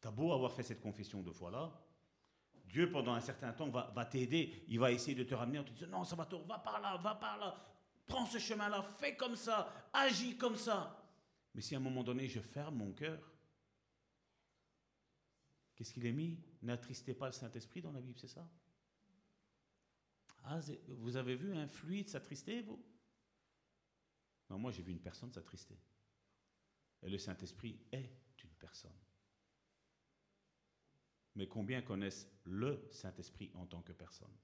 tu 0.00 0.08
as 0.08 0.10
beau 0.10 0.32
avoir 0.32 0.52
fait 0.52 0.62
cette 0.62 0.80
confession 0.80 1.22
deux 1.22 1.32
fois 1.32 1.50
là, 1.50 1.72
Dieu 2.64 2.90
pendant 2.90 3.14
un 3.14 3.20
certain 3.20 3.52
temps 3.52 3.68
va, 3.68 4.04
t'aider, 4.04 4.64
il 4.68 4.78
va 4.78 4.92
essayer 4.92 5.14
de 5.14 5.24
te 5.24 5.34
ramener 5.34 5.58
en 5.58 5.64
te 5.64 5.70
disant 5.70 5.88
non, 5.88 6.04
ça 6.04 6.16
va, 6.16 6.28
va 6.46 6.58
par 6.58 6.80
là, 6.80 6.96
va 6.96 7.14
par 7.16 7.38
là, 7.38 7.56
prends 8.06 8.26
ce 8.26 8.38
chemin-là, 8.38 8.82
fais 8.98 9.16
comme 9.16 9.36
ça, 9.36 9.72
agis 9.92 10.36
comme 10.36 10.56
ça. 10.56 10.96
Mais 11.54 11.62
si 11.62 11.74
à 11.74 11.78
un 11.78 11.82
moment 11.82 12.02
donné 12.02 12.28
je 12.28 12.40
ferme 12.40 12.76
mon 12.76 12.92
cœur, 12.92 13.18
Qu'est-ce 15.80 15.94
qu'il 15.94 16.04
est 16.04 16.12
mis? 16.12 16.38
N'attristez 16.60 17.14
pas 17.14 17.24
le 17.24 17.32
Saint-Esprit 17.32 17.80
dans 17.80 17.90
la 17.90 18.02
Bible, 18.02 18.18
c'est 18.18 18.28
ça? 18.28 18.46
Ah, 20.44 20.60
Vous 20.88 21.16
avez 21.16 21.34
vu 21.34 21.56
un 21.56 21.66
fluide 21.68 22.06
s'attrister, 22.06 22.60
vous? 22.60 22.84
Non, 24.50 24.58
moi 24.58 24.72
j'ai 24.72 24.82
vu 24.82 24.92
une 24.92 25.00
personne 25.00 25.32
s'attrister. 25.32 25.78
Et 27.00 27.08
le 27.08 27.16
Saint-Esprit 27.16 27.80
est 27.92 28.12
une 28.44 28.50
personne. 28.58 28.92
Mais 31.34 31.48
combien 31.48 31.80
connaissent 31.80 32.28
le 32.44 32.86
Saint-Esprit 32.92 33.50
en 33.54 33.64
tant 33.64 33.80
que 33.80 33.92
personne? 33.92 34.36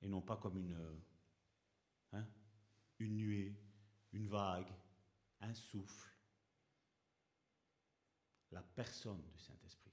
Et 0.00 0.08
non 0.08 0.20
pas 0.20 0.36
comme 0.36 0.58
une, 0.58 1.00
hein, 2.10 2.26
une 2.98 3.14
nuée, 3.14 3.54
une 4.10 4.26
vague, 4.26 4.74
un 5.38 5.54
souffle 5.54 6.11
la 8.52 8.62
personne 8.62 9.22
du 9.32 9.38
Saint-Esprit. 9.38 9.90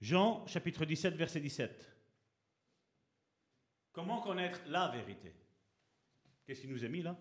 Jean 0.00 0.46
chapitre 0.46 0.84
17, 0.84 1.14
verset 1.14 1.40
17. 1.40 1.90
Comment 3.92 4.20
connaître 4.20 4.60
la 4.66 4.88
vérité? 4.88 5.34
Qu'est-ce 6.44 6.60
qu'il 6.60 6.70
nous 6.70 6.84
a 6.84 6.88
mis 6.88 7.00
là? 7.00 7.16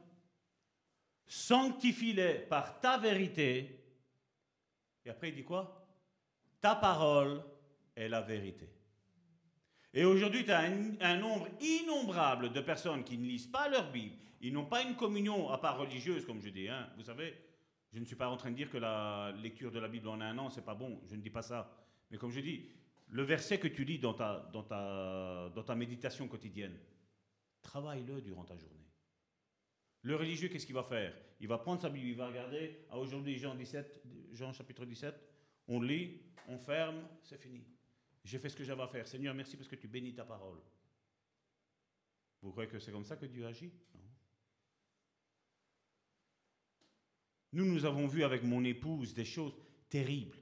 Sanctifie-les 1.26 2.40
par 2.40 2.82
ta 2.82 2.98
vérité. 2.98 3.80
Et 5.06 5.10
après 5.10 5.30
il 5.30 5.36
dit 5.36 5.46
quoi? 5.46 5.88
Ta 6.60 6.76
parole 6.76 7.42
est 7.96 8.10
la 8.10 8.22
vérité. 8.22 8.70
Et 9.94 10.06
aujourd'hui, 10.06 10.44
tu 10.44 10.52
as 10.52 10.62
un, 10.62 11.18
nombre 11.18 11.48
innombrable 11.62 12.52
de 12.52 12.62
personnes 12.62 13.04
qui 13.04 13.18
ne 13.18 13.26
lisent 13.26 13.48
pas 13.48 13.70
leur 13.70 13.92
Bible, 13.92 14.16
ils 14.42 14.52
n'ont 14.52 14.66
pas 14.66 14.82
une 14.82 14.96
communion 14.96 15.50
à 15.50 15.58
part 15.60 15.78
religieuse, 15.78 16.26
comme 16.26 16.42
je 16.42 16.50
dis. 16.50 16.68
Hein. 16.68 16.90
Vous 16.98 17.04
savez, 17.04 17.34
je 17.92 18.00
ne 18.00 18.06
suis 18.06 18.16
pas 18.16 18.28
en 18.28 18.36
train 18.36 18.50
de 18.50 18.56
dire 18.56 18.70
que 18.70 18.78
la 18.78 19.32
lecture 19.42 19.72
de 19.72 19.80
la 19.80 19.88
Bible 19.88 20.08
en 20.08 20.20
un 20.20 20.38
an, 20.40 20.50
c'est 20.50 20.66
pas 20.66 20.74
bon. 20.74 21.00
Je 21.06 21.16
ne 21.16 21.22
dis 21.22 21.30
pas 21.30 21.44
ça. 21.44 21.72
Mais 22.10 22.18
comme 22.18 22.32
je 22.32 22.40
dis, 22.40 22.68
le 23.10 23.24
verset 23.24 23.60
que 23.60 23.68
tu 23.68 23.84
lis 23.84 24.00
dans 24.00 24.14
ta, 24.14 24.50
dans 24.52 24.64
ta, 24.64 25.50
dans 25.56 25.64
ta 25.64 25.76
méditation 25.76 26.28
quotidienne, 26.28 26.78
travaille-le 27.62 28.22
durant 28.22 28.44
ta 28.44 28.58
journée. 28.58 28.84
Le 30.02 30.16
religieux, 30.16 30.50
qu'est-ce 30.50 30.66
qu'il 30.66 30.76
va 30.76 30.84
faire? 30.84 31.14
Il 31.40 31.48
va 31.48 31.60
prendre 31.60 31.82
sa 31.82 31.90
Bible, 31.90 32.08
il 32.08 32.16
va 32.16 32.28
regarder, 32.28 32.80
ah, 32.90 32.98
aujourd'hui 32.98 33.38
Jean 33.38 33.56
17, 33.56 34.04
Jean 34.34 34.52
chapitre 34.52 34.86
17, 34.86 35.16
on 35.68 35.82
lit, 35.82 36.20
on 36.48 36.58
ferme, 36.58 37.02
c'est 37.22 37.42
fini. 37.42 37.64
J'ai 38.24 38.40
fait 38.40 38.50
ce 38.50 38.56
que 38.56 38.64
j'avais 38.64 38.84
à 38.84 38.88
faire. 38.88 39.08
Seigneur, 39.08 39.34
merci 39.34 39.58
parce 39.58 39.68
que 39.68 39.76
tu 39.76 39.88
bénis 39.88 40.14
ta 40.14 40.24
parole. 40.24 40.60
Vous 42.42 42.52
croyez 42.52 42.70
que 42.70 42.80
c'est 42.80 42.92
comme 42.92 43.06
ça 43.06 43.18
que 43.18 43.26
Dieu 43.26 43.46
agit? 43.46 43.72
Nous, 47.52 47.66
nous 47.66 47.86
avons 47.86 48.08
vu 48.08 48.24
avec 48.24 48.44
mon 48.44 48.64
épouse 48.64 49.14
des 49.14 49.26
choses 49.26 49.56
terribles, 49.88 50.38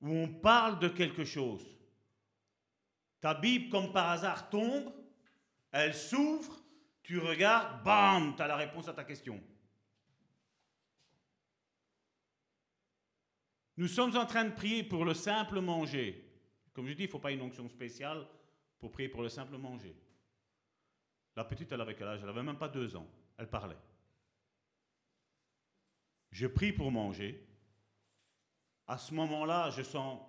où 0.00 0.08
on 0.08 0.28
parle 0.28 0.78
de 0.78 0.88
quelque 0.88 1.24
chose. 1.24 1.64
Ta 3.20 3.34
Bible, 3.34 3.68
comme 3.68 3.92
par 3.92 4.10
hasard, 4.10 4.48
tombe, 4.48 4.92
elle 5.70 5.94
s'ouvre, 5.94 6.62
tu 7.02 7.18
regardes, 7.18 7.84
bam, 7.84 8.34
tu 8.34 8.42
as 8.42 8.46
la 8.46 8.56
réponse 8.56 8.88
à 8.88 8.94
ta 8.94 9.04
question. 9.04 9.42
Nous 13.76 13.88
sommes 13.88 14.16
en 14.16 14.24
train 14.24 14.44
de 14.44 14.54
prier 14.54 14.84
pour 14.84 15.04
le 15.04 15.14
simple 15.14 15.60
manger. 15.60 16.23
Comme 16.74 16.88
je 16.88 16.92
dis, 16.92 17.04
il 17.04 17.06
ne 17.06 17.10
faut 17.10 17.20
pas 17.20 17.30
une 17.30 17.40
onction 17.40 17.68
spéciale 17.68 18.26
pour 18.78 18.90
prier 18.90 19.08
pour 19.08 19.22
le 19.22 19.28
simple 19.28 19.56
manger. 19.56 19.96
La 21.36 21.44
petite, 21.44 21.70
elle 21.72 21.80
avait 21.80 21.94
quel 21.94 22.08
âge? 22.08 22.20
Elle 22.20 22.26
n'avait 22.26 22.42
même 22.42 22.58
pas 22.58 22.68
deux 22.68 22.96
ans. 22.96 23.08
Elle 23.38 23.48
parlait. 23.48 23.78
Je 26.30 26.48
prie 26.48 26.72
pour 26.72 26.90
manger. 26.90 27.48
À 28.86 28.98
ce 28.98 29.14
moment-là, 29.14 29.70
je 29.70 29.82
sens, 29.82 30.20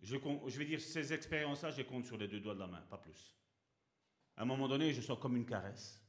je, 0.00 0.16
vais 0.16 0.64
dire, 0.64 0.80
ces 0.80 1.12
expériences-là, 1.12 1.70
je 1.70 1.82
compte 1.82 2.06
sur 2.06 2.16
les 2.16 2.26
deux 2.26 2.40
doigts 2.40 2.54
de 2.54 2.60
la 2.60 2.66
main, 2.66 2.80
pas 2.88 2.98
plus. 2.98 3.36
À 4.36 4.42
un 4.42 4.44
moment 4.46 4.66
donné, 4.66 4.92
je 4.92 5.00
sens 5.02 5.18
comme 5.18 5.36
une 5.36 5.46
caresse. 5.46 6.02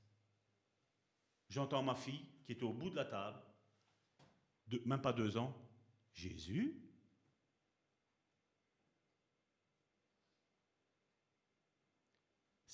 J'entends 1.49 1.83
ma 1.83 1.93
fille 1.93 2.25
qui 2.45 2.53
était 2.53 2.63
au 2.63 2.73
bout 2.73 2.89
de 2.89 2.95
la 2.95 3.05
table, 3.05 3.39
même 4.85 5.01
pas 5.01 5.13
deux 5.13 5.37
ans. 5.37 5.53
Jésus? 6.13 6.84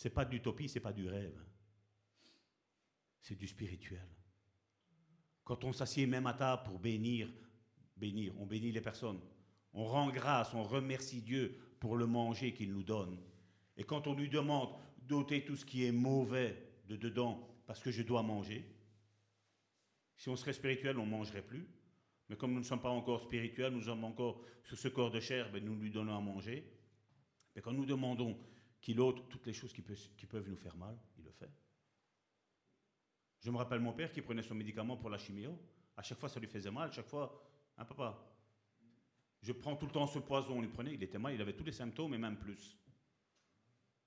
C'est 0.02 0.10
pas 0.10 0.26
d'utopie, 0.26 0.68
c'est 0.68 0.80
pas 0.80 0.94
du 0.94 1.07
rêve. 1.07 1.40
C'est 3.22 3.38
du 3.38 3.48
spirituel. 3.48 4.07
Quand 5.44 5.64
on 5.64 5.72
s'assied 5.72 6.07
même 6.07 6.26
à 6.26 6.34
table 6.34 6.64
pour 6.64 6.80
bénir, 6.80 7.32
bénir, 7.95 8.34
on 8.40 8.48
bénit 8.48 8.72
les 8.72 8.82
personnes. 8.82 9.22
On 9.73 9.86
rend 9.86 10.10
grâce, 10.10 10.56
on 10.56 10.64
remercie 10.64 11.22
Dieu 11.22 11.56
pour 11.80 11.98
le 11.98 12.07
manger 12.07 12.52
qu'il 12.52 12.73
nous 12.73 12.82
donne. 12.82 13.15
Et 13.78 13.84
quand 13.84 14.07
on 14.07 14.15
lui 14.15 14.28
demande 14.28 14.69
d'ôter 15.03 15.45
tout 15.45 15.56
ce 15.56 15.68
qui 15.68 15.86
est 15.86 15.91
mauvais 15.91 16.57
de 16.88 16.95
dedans 16.95 17.48
parce 17.68 17.80
que 17.80 17.91
je 17.91 18.02
dois 18.02 18.23
manger, 18.23 18.65
si 20.18 20.30
on 20.30 20.36
serait 20.36 20.53
spirituel, 20.53 20.98
on 20.98 21.06
ne 21.06 21.11
mangerait 21.11 21.45
plus. 21.45 21.68
Mais 22.28 22.36
comme 22.38 22.53
nous 22.53 22.61
ne 22.61 22.65
sommes 22.65 22.82
pas 22.82 22.90
encore 22.90 23.22
spirituels, 23.22 23.72
nous 23.72 23.84
sommes 23.84 24.03
encore 24.03 24.41
sur 24.64 24.80
ce 24.80 24.88
corps 24.88 25.11
de 25.11 25.19
chair, 25.19 25.52
ben 25.52 25.64
nous 25.64 25.76
lui 25.76 25.91
donnons 25.91 26.18
à 26.18 26.22
manger. 26.22 26.65
Mais 27.56 27.61
quand 27.61 27.73
nous 27.73 27.86
demandons 27.86 28.36
qu'il 28.82 28.99
ôte 28.99 29.30
toutes 29.30 29.45
les 29.45 29.53
choses 29.53 29.72
qui, 29.72 29.82
peuvent 29.82 30.49
nous 30.49 30.58
faire 30.58 30.76
mal, 30.76 30.98
il 31.18 31.24
le 31.24 31.32
fait. 31.32 31.52
Je 33.40 33.52
me 33.52 33.58
rappelle 33.58 33.80
mon 33.80 33.94
père 33.94 34.12
qui 34.12 34.22
prenait 34.22 34.41
son 34.41 34.56
médicament 34.56 34.98
pour 34.98 35.10
la 35.10 35.18
chimio. 35.18 35.58
À 35.95 36.02
chaque 36.02 36.20
fois, 36.20 36.30
ça 36.30 36.40
lui 36.40 36.48
faisait 36.48 36.72
mal. 36.72 36.90
À 36.90 36.91
chaque 36.91 37.08
fois, 37.08 37.44
un 37.78 37.86
papa, 37.86 38.20
je 39.41 39.52
prends 39.52 39.76
tout 39.76 39.86
le 39.86 39.91
temps 39.91 40.08
ce 40.08 40.20
poison. 40.20 40.58
On 40.58 40.62
lui 40.62 40.68
prenait, 40.68 40.95
il 40.95 41.03
était 41.03 41.20
mal, 41.20 41.34
il 41.34 41.41
avait 41.41 41.56
tous 41.56 41.64
les 41.64 41.72
symptômes 41.72 42.14
et 42.14 42.18
même 42.18 42.38
plus. 42.38 42.78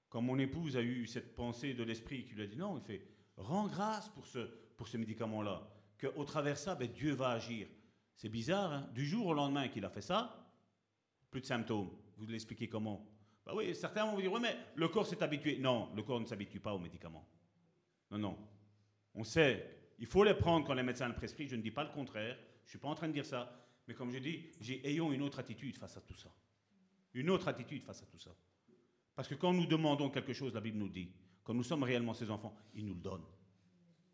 Quand 0.08 0.22
mon 0.22 0.38
épouse 0.38 0.76
a 0.76 0.82
eu 0.82 1.06
cette 1.06 1.34
pensée 1.34 1.74
de 1.74 1.82
l'esprit 1.82 2.24
qui 2.24 2.34
lui 2.34 2.42
a 2.42 2.46
dit 2.46 2.56
non, 2.56 2.78
il 2.78 2.84
fait 2.84 3.04
rends 3.36 3.66
grâce 3.66 4.08
pour 4.10 4.26
ce, 4.26 4.96
médicament-là, 4.96 5.68
qu'au 6.00 6.24
travers 6.24 6.58
ça, 6.58 6.74
ben, 6.74 6.88
Dieu 6.88 7.14
va 7.14 7.30
agir. 7.30 7.68
C'est 8.14 8.28
bizarre, 8.28 8.72
hein 8.72 8.90
du 8.94 9.04
jour 9.04 9.26
au 9.26 9.34
lendemain 9.34 9.68
qu'il 9.68 9.84
a 9.84 9.90
fait 9.90 10.00
ça, 10.00 10.52
plus 11.30 11.40
de 11.40 11.46
symptômes. 11.46 11.90
Vous 12.16 12.26
l'expliquez 12.26 12.68
comment? 12.68 13.04
Bah 13.44 13.52
oui, 13.54 13.74
certains 13.74 14.06
vont 14.06 14.14
vous 14.14 14.22
dire, 14.22 14.32
oui, 14.32 14.40
mais 14.40 14.56
le 14.74 14.88
corps 14.88 15.06
s'est 15.06 15.22
habitué. 15.22 15.58
Non, 15.58 15.90
le 15.94 16.02
corps 16.02 16.20
ne 16.20 16.26
s'habitue 16.26 16.60
pas 16.60 16.72
aux 16.72 16.78
médicaments. 16.78 17.26
Non, 18.10 18.18
non. 18.18 18.38
On 19.14 19.24
sait, 19.24 19.92
il 19.98 20.06
faut 20.06 20.24
les 20.24 20.34
prendre 20.34 20.66
quand 20.66 20.74
les 20.74 20.82
médecins 20.82 21.08
le 21.08 21.14
prescrivent. 21.14 21.50
Je 21.50 21.56
ne 21.56 21.62
dis 21.62 21.70
pas 21.70 21.84
le 21.84 21.90
contraire. 21.90 22.36
Je 22.62 22.68
ne 22.68 22.70
suis 22.70 22.78
pas 22.78 22.88
en 22.88 22.94
train 22.94 23.08
de 23.08 23.12
dire 23.12 23.26
ça. 23.26 23.54
Mais 23.86 23.94
comme 23.94 24.10
je 24.10 24.18
dis, 24.18 24.50
ayons 24.82 25.12
une 25.12 25.22
autre 25.22 25.38
attitude 25.38 25.76
face 25.76 25.96
à 25.96 26.00
tout 26.00 26.16
ça. 26.16 26.30
Une 27.12 27.28
autre 27.28 27.48
attitude 27.48 27.82
face 27.82 28.02
à 28.02 28.06
tout 28.06 28.18
ça. 28.18 28.30
Parce 29.14 29.28
que 29.28 29.34
quand 29.34 29.52
nous 29.52 29.66
demandons 29.66 30.08
quelque 30.08 30.32
chose, 30.32 30.54
la 30.54 30.60
Bible 30.60 30.78
nous 30.78 30.88
dit, 30.88 31.12
quand 31.44 31.54
nous 31.54 31.62
sommes 31.62 31.82
réellement 31.82 32.14
ses 32.14 32.30
enfants, 32.30 32.56
il 32.74 32.86
nous 32.86 32.94
le 32.94 33.00
donne. 33.00 33.22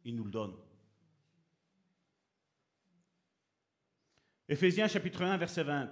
Il 0.05 0.17
nous 0.17 0.25
le 0.25 0.31
donne. 0.31 0.55
Éphésiens 4.49 4.89
chapitre 4.89 5.23
1, 5.23 5.37
verset 5.37 5.63
20. 5.63 5.91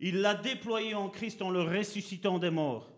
Il 0.00 0.22
l'a 0.22 0.34
déployé 0.34 0.94
en 0.94 1.10
Christ 1.10 1.42
en 1.42 1.50
le 1.50 1.62
ressuscitant 1.62 2.38
des 2.38 2.50
morts, 2.50 2.90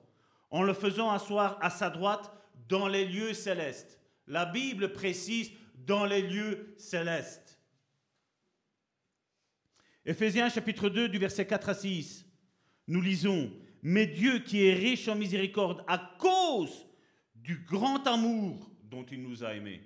en 0.51 0.63
le 0.63 0.73
faisant 0.73 1.11
asseoir 1.11 1.59
à 1.61 1.69
sa 1.69 1.91
droite 1.91 2.33
dans 2.69 2.87
les 2.87 3.05
lieux 3.05 3.35
célestes. 3.35 4.01
La 4.29 4.47
Bible 4.47 4.93
précise 4.93 5.51
dans 5.75 6.07
les 6.07 6.23
lieux 6.23 6.75
célestes. 6.79 7.59
Éphésiens 10.05 10.49
chapitre 10.49 10.89
2 10.89 11.09
du 11.09 11.19
verset 11.19 11.47
4 11.47 11.69
à 11.69 11.75
6, 11.75 12.27
nous 12.87 13.01
lisons, 13.01 13.53
Mais 13.83 14.07
Dieu 14.07 14.39
qui 14.41 14.65
est 14.65 14.75
riche 14.75 15.09
en 15.09 15.17
miséricorde 15.17 15.85
à 15.89 15.99
cause 16.19 16.87
du 17.35 17.59
grand 17.59 18.07
amour 18.07 18.71
dont 18.85 19.05
il 19.05 19.23
nous 19.23 19.43
a 19.43 19.55
aimés. 19.55 19.83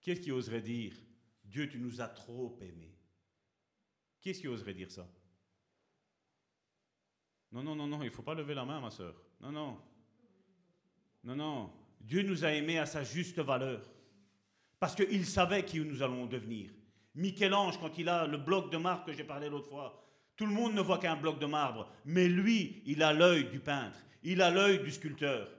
Qu'est-ce 0.00 0.20
qui 0.20 0.32
oserait 0.32 0.62
dire 0.62 0.94
Dieu, 1.44 1.68
tu 1.68 1.78
nous 1.78 2.00
as 2.00 2.08
trop 2.08 2.56
aimés? 2.60 2.89
Qui 4.20 4.30
est-ce 4.30 4.40
qui 4.40 4.48
oserait 4.48 4.74
dire 4.74 4.90
ça? 4.90 5.06
Non, 7.52 7.62
non, 7.62 7.74
non, 7.74 7.86
non, 7.86 8.02
il 8.02 8.06
ne 8.06 8.10
faut 8.10 8.22
pas 8.22 8.34
lever 8.34 8.54
la 8.54 8.64
main, 8.64 8.80
ma 8.80 8.90
soeur. 8.90 9.14
Non, 9.40 9.50
non. 9.50 9.78
Non, 11.24 11.34
non. 11.36 11.72
Dieu 12.00 12.22
nous 12.22 12.44
a 12.44 12.52
aimés 12.52 12.78
à 12.78 12.86
sa 12.86 13.02
juste 13.02 13.38
valeur. 13.40 13.82
Parce 14.78 14.94
qu'il 14.94 15.26
savait 15.26 15.64
qui 15.64 15.80
nous 15.80 16.02
allons 16.02 16.26
devenir. 16.26 16.70
Michel-Ange, 17.14 17.78
quand 17.80 17.98
il 17.98 18.08
a 18.08 18.26
le 18.26 18.38
bloc 18.38 18.70
de 18.70 18.76
marbre 18.76 19.04
que 19.04 19.12
j'ai 19.12 19.24
parlé 19.24 19.48
l'autre 19.48 19.68
fois, 19.68 20.06
tout 20.36 20.46
le 20.46 20.52
monde 20.52 20.74
ne 20.74 20.80
voit 20.80 20.98
qu'un 20.98 21.16
bloc 21.16 21.38
de 21.38 21.46
marbre. 21.46 21.90
Mais 22.04 22.28
lui, 22.28 22.82
il 22.86 23.02
a 23.02 23.12
l'œil 23.12 23.50
du 23.50 23.58
peintre. 23.58 23.98
Il 24.22 24.40
a 24.42 24.50
l'œil 24.50 24.82
du 24.82 24.90
sculpteur. 24.90 25.50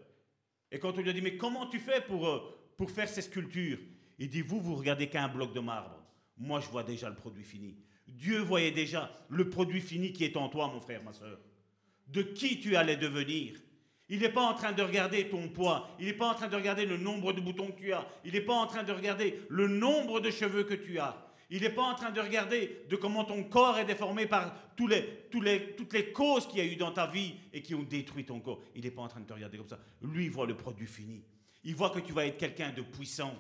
Et 0.72 0.80
quand 0.80 0.98
on 0.98 1.02
lui 1.02 1.10
a 1.10 1.14
dit, 1.14 1.22
mais 1.22 1.38
comment 1.38 1.68
tu 1.68 1.80
fais 1.80 2.02
pour, 2.02 2.28
euh, 2.28 2.40
pour 2.78 2.90
faire 2.90 3.10
ces 3.10 3.22
sculptures? 3.22 3.80
Il 4.18 4.30
dit, 4.30 4.42
vous, 4.42 4.62
vous 4.62 4.76
regardez 4.76 5.10
qu'un 5.10 5.28
bloc 5.28 5.54
de 5.54 5.60
marbre. 5.60 6.00
Moi, 6.38 6.62
je 6.62 6.70
vois 6.70 6.84
déjà 6.84 7.10
le 7.10 7.16
produit 7.16 7.44
fini. 7.44 7.76
Dieu 8.12 8.40
voyait 8.40 8.72
déjà 8.72 9.12
le 9.30 9.50
produit 9.50 9.82
fini 9.82 10.14
qui 10.14 10.24
est 10.24 10.38
en 10.38 10.50
toi, 10.50 10.68
mon 10.68 10.80
frère, 10.80 11.04
ma 11.04 11.14
soeur. 11.14 11.40
De 12.08 12.22
qui 12.22 12.60
tu 12.60 12.76
allais 12.76 12.98
devenir? 12.98 13.56
Il 14.10 14.20
n'est 14.20 14.30
pas 14.30 14.44
en 14.44 14.54
train 14.54 14.74
de 14.74 14.82
regarder 14.82 15.30
ton 15.30 15.48
poids. 15.48 15.90
Il 15.98 16.06
n'est 16.08 16.14
pas 16.14 16.30
en 16.30 16.34
train 16.34 16.50
de 16.50 16.56
regarder 16.56 16.86
le 16.86 16.98
nombre 16.98 17.32
de 17.32 17.40
boutons 17.40 17.72
que 17.72 17.80
tu 17.80 17.94
as. 17.94 18.06
Il 18.26 18.34
n'est 18.34 18.42
pas 18.42 18.56
en 18.56 18.68
train 18.68 18.84
de 18.84 18.92
regarder 18.92 19.40
le 19.48 19.68
nombre 19.70 20.20
de 20.20 20.30
cheveux 20.30 20.66
que 20.66 20.74
tu 20.74 21.00
as. 21.00 21.26
Il 21.50 21.62
n'est 21.62 21.70
pas 21.70 21.84
en 21.84 21.96
train 21.96 22.12
de 22.12 22.20
regarder 22.20 22.86
de 22.90 22.96
comment 22.96 23.24
ton 23.24 23.44
corps 23.44 23.78
est 23.78 23.86
déformé 23.86 24.26
par 24.26 24.54
toutes 24.76 24.92
les 24.92 26.12
causes 26.14 26.48
qu'il 26.48 26.58
y 26.58 26.62
a 26.62 26.66
eu 26.66 26.76
dans 26.76 26.92
ta 26.92 27.08
vie 27.08 27.36
et 27.54 27.62
qui 27.62 27.76
ont 27.76 27.84
détruit 27.84 28.26
ton 28.26 28.40
corps. 28.40 28.62
Il 28.76 28.84
n'est 28.84 28.92
pas 28.92 29.02
en 29.02 29.08
train 29.08 29.22
de 29.22 29.26
te 29.26 29.34
regarder 29.34 29.58
comme 29.58 29.68
ça. 29.68 29.80
Lui, 30.02 30.28
voit 30.28 30.46
le 30.46 30.56
produit 30.58 30.88
fini. 30.88 31.24
Il 31.64 31.76
voit 31.76 31.90
que 31.90 32.00
tu 32.00 32.12
vas 32.12 32.26
être 32.26 32.38
quelqu'un 32.38 32.72
de 32.72 32.82
puissant. 32.82 33.34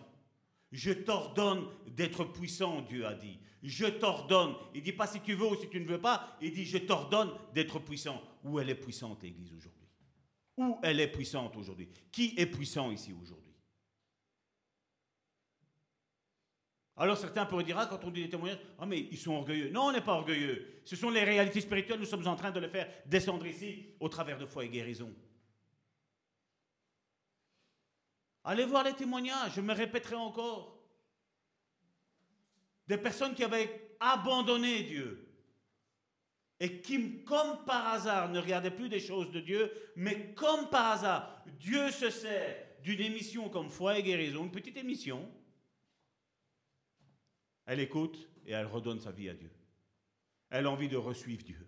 Je 0.72 0.91
t'ordonne 0.91 1.68
d'être 1.88 2.23
puissant, 2.26 2.81
Dieu 2.81 3.06
a 3.06 3.14
dit. 3.14 3.39
Je 3.61 3.85
t'ordonne. 3.85 4.56
Il 4.73 4.81
dit 4.81 4.93
pas 4.93 5.07
si 5.07 5.19
tu 5.19 5.34
veux 5.34 5.48
ou 5.48 5.56
si 5.56 5.69
tu 5.69 5.80
ne 5.80 5.85
veux 5.85 6.02
pas. 6.02 6.38
Il 6.41 6.53
dit 6.53 6.65
je 6.65 6.77
t'ordonne 6.77 7.31
d'être 7.53 7.80
puissant. 7.80 8.22
Où 8.43 8.60
elle 8.60 8.69
est 8.69 8.76
puissante, 8.76 9.22
l'Église, 9.22 9.53
aujourd'hui? 9.53 9.88
Où 10.57 10.80
elle 10.81 10.99
est 10.99 11.11
puissante 11.11 11.56
aujourd'hui? 11.57 11.89
Qui 12.11 12.34
est 12.38 12.45
puissant 12.45 12.91
ici 12.91 13.14
aujourd'hui? 13.14 13.52
Alors 16.98 17.18
certains 17.18 17.45
pourraient 17.45 17.64
dire, 17.64 17.77
ah, 17.80 17.88
quand 17.88 18.03
on 18.03 18.11
dit 18.11 18.23
des 18.23 18.30
témoignages, 18.30 18.60
ah 18.77 18.85
mais 18.85 18.99
ils 18.99 19.18
sont 19.18 19.31
orgueilleux. 19.31 19.69
Non, 19.72 19.85
on 19.85 19.91
n'est 19.91 20.02
pas 20.02 20.14
orgueilleux. 20.14 20.81
Ce 20.85 20.95
sont 20.95 21.10
les 21.10 21.23
réalités 21.23 21.61
spirituelles, 21.61 21.99
nous 21.99 22.06
sommes 22.06 22.27
en 22.27 22.35
train 22.35 22.52
de 22.52 22.60
les 22.60 22.69
faire 22.69 22.88
descendre 23.06 23.45
ici 23.48 23.88
au 23.99 24.07
travers 24.07 24.38
de 24.38 24.45
foi 24.45 24.65
et 24.65 24.69
guérison. 24.69 25.11
Allez 28.43 28.65
voir 28.65 28.84
les 28.84 28.93
témoignages, 28.93 29.53
je 29.55 29.61
me 29.61 29.73
répéterai 29.73 30.15
encore. 30.15 30.80
Des 32.88 32.97
personnes 32.97 33.35
qui 33.35 33.43
avaient 33.43 33.95
abandonné 33.99 34.84
Dieu 34.84 35.27
et 36.59 36.81
qui, 36.81 37.23
comme 37.23 37.65
par 37.65 37.88
hasard, 37.88 38.30
ne 38.30 38.39
regardait 38.39 38.72
plus 38.72 38.89
des 38.89 38.99
choses 38.99 39.31
de 39.31 39.39
Dieu, 39.39 39.72
mais 39.95 40.34
comme 40.34 40.69
par 40.69 40.91
hasard, 40.91 41.43
Dieu 41.59 41.89
se 41.91 42.09
sert 42.09 42.68
d'une 42.81 42.99
émission 42.99 43.49
comme 43.49 43.69
Foi 43.69 43.97
et 43.97 44.03
Guérison, 44.03 44.43
une 44.43 44.51
petite 44.51 44.77
émission, 44.77 45.31
elle 47.65 47.80
écoute 47.80 48.30
et 48.45 48.51
elle 48.51 48.65
redonne 48.65 48.99
sa 48.99 49.11
vie 49.11 49.30
à 49.30 49.34
Dieu. 49.34 49.51
Elle 50.49 50.65
a 50.65 50.72
envie 50.72 50.89
de 50.89 50.97
resuivre 50.97 51.43
Dieu. 51.43 51.68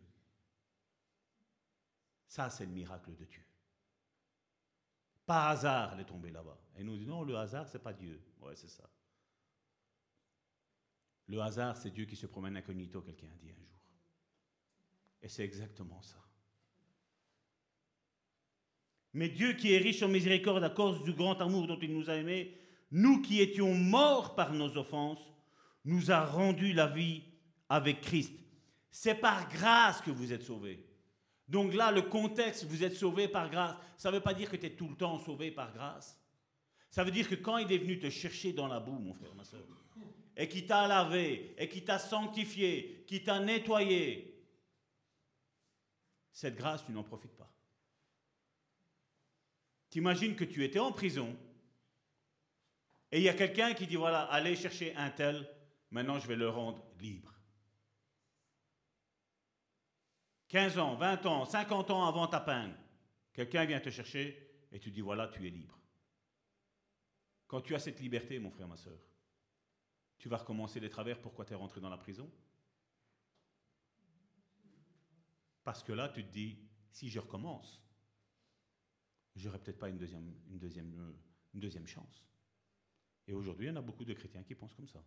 Ça, 2.27 2.49
c'est 2.49 2.65
le 2.65 2.71
miracle 2.71 3.15
de 3.15 3.25
Dieu. 3.25 3.42
Par 5.25 5.47
hasard, 5.47 5.93
elle 5.93 6.01
est 6.01 6.05
tombée 6.05 6.31
là-bas. 6.31 6.57
Et 6.77 6.83
nous 6.83 6.97
dit 6.97 7.05
non, 7.05 7.23
le 7.23 7.37
hasard, 7.37 7.67
c'est 7.67 7.81
pas 7.81 7.93
Dieu. 7.93 8.21
Ouais, 8.41 8.55
c'est 8.55 8.69
ça. 8.69 8.89
Le 11.27 11.39
hasard, 11.41 11.77
c'est 11.77 11.91
Dieu 11.91 12.05
qui 12.05 12.15
se 12.15 12.27
promène 12.27 12.57
incognito, 12.57 13.01
quelqu'un 13.01 13.27
a 13.27 13.37
dit 13.37 13.49
un 13.49 13.55
jour. 13.55 13.79
Et 15.21 15.29
c'est 15.29 15.43
exactement 15.43 16.01
ça. 16.01 16.17
Mais 19.13 19.29
Dieu 19.29 19.53
qui 19.53 19.73
est 19.73 19.77
riche 19.77 20.03
en 20.03 20.09
miséricorde 20.09 20.63
à 20.63 20.69
cause 20.69 21.03
du 21.03 21.13
grand 21.13 21.39
amour 21.39 21.67
dont 21.67 21.79
il 21.79 21.93
nous 21.93 22.09
a 22.09 22.15
aimés, 22.15 22.57
nous 22.91 23.21
qui 23.21 23.39
étions 23.39 23.73
morts 23.73 24.35
par 24.35 24.51
nos 24.51 24.75
offenses, 24.77 25.31
nous 25.85 26.11
a 26.11 26.25
rendu 26.25 26.73
la 26.73 26.87
vie 26.87 27.23
avec 27.69 28.01
Christ. 28.01 28.33
C'est 28.89 29.15
par 29.15 29.47
grâce 29.49 30.01
que 30.01 30.11
vous 30.11 30.33
êtes 30.33 30.43
sauvés. 30.43 30.85
Donc 31.47 31.73
là, 31.73 31.91
le 31.91 32.03
contexte, 32.03 32.63
vous 32.65 32.83
êtes 32.83 32.95
sauvés 32.95 33.27
par 33.27 33.49
grâce. 33.49 33.75
Ça 33.97 34.09
ne 34.09 34.15
veut 34.15 34.21
pas 34.21 34.33
dire 34.33 34.49
que 34.49 34.55
tu 34.55 34.65
es 34.65 34.75
tout 34.75 34.87
le 34.87 34.95
temps 34.95 35.19
sauvé 35.19 35.51
par 35.51 35.73
grâce. 35.73 36.19
Ça 36.89 37.03
veut 37.03 37.11
dire 37.11 37.27
que 37.27 37.35
quand 37.35 37.57
il 37.57 37.71
est 37.71 37.77
venu 37.79 37.99
te 37.99 38.09
chercher 38.09 38.53
dans 38.53 38.67
la 38.67 38.79
boue, 38.79 38.99
mon 38.99 39.13
frère, 39.13 39.33
ma 39.35 39.43
soeur, 39.43 39.65
et 40.35 40.47
qui 40.47 40.65
t'a 40.65 40.87
lavé, 40.87 41.55
et 41.57 41.67
qui 41.67 41.83
t'a 41.83 41.99
sanctifié, 41.99 43.03
qui 43.07 43.23
t'a 43.23 43.39
nettoyé, 43.39 44.29
cette 46.31 46.55
grâce, 46.55 46.85
tu 46.85 46.91
n'en 46.91 47.03
profites 47.03 47.35
pas. 47.35 47.51
T'imagines 49.89 50.35
que 50.35 50.43
tu 50.43 50.63
étais 50.63 50.79
en 50.79 50.91
prison, 50.91 51.35
et 53.11 53.17
il 53.17 53.23
y 53.23 53.29
a 53.29 53.33
quelqu'un 53.33 53.73
qui 53.73 53.85
dit, 53.85 53.95
voilà, 53.95 54.21
allez 54.23 54.55
chercher 54.55 54.95
un 54.95 55.11
tel, 55.11 55.47
maintenant 55.91 56.19
je 56.19 56.27
vais 56.27 56.35
le 56.35 56.49
rendre 56.49 56.83
libre. 56.99 57.32
15 60.53 60.77
ans, 60.77 60.93
20 60.93 61.25
ans, 61.25 61.45
50 61.45 61.89
ans 61.89 62.05
avant 62.05 62.27
ta 62.27 62.39
peine, 62.39 62.77
quelqu'un 63.34 63.65
vient 63.65 63.80
te 63.80 63.89
chercher 63.89 64.38
et 64.71 64.80
tu 64.80 64.91
dis, 64.91 65.01
voilà, 65.01 65.27
tu 65.27 65.47
es 65.47 65.49
libre. 65.49 65.80
Quand 67.47 67.59
tu 67.61 67.73
as 67.73 67.80
cette 67.80 67.99
liberté, 67.99 68.38
mon 68.38 68.51
frère, 68.51 68.67
ma 68.67 68.77
soeur, 68.77 68.99
tu 70.19 70.30
vas 70.30 70.38
recommencer 70.38 70.80
les 70.80 70.91
travers, 70.91 71.19
pourquoi 71.19 71.43
tu 71.43 71.53
es 71.53 71.55
rentré 71.55 71.81
dans 71.81 71.89
la 71.89 71.97
prison? 71.97 72.31
Parce 75.63 75.81
que 75.81 75.91
là, 75.91 76.09
tu 76.09 76.23
te 76.23 76.31
dis, 76.31 76.59
si 76.91 77.09
je 77.09 77.19
recommence, 77.19 77.81
j'aurai 79.35 79.57
peut-être 79.57 79.80
pas 79.80 79.89
une 79.89 79.97
deuxième, 79.97 81.88
chance. 81.88 82.23
Et 83.25 83.34
aujourd'hui, 83.34 83.65
il 83.65 83.69
y 83.69 83.71
en 83.71 83.77
a 83.77 83.81
beaucoup 83.81 84.05
de 84.05 84.13
chrétiens 84.13 84.43
qui 84.43 84.53
pensent 84.53 84.75
comme 84.75 84.88
ça. 84.88 85.03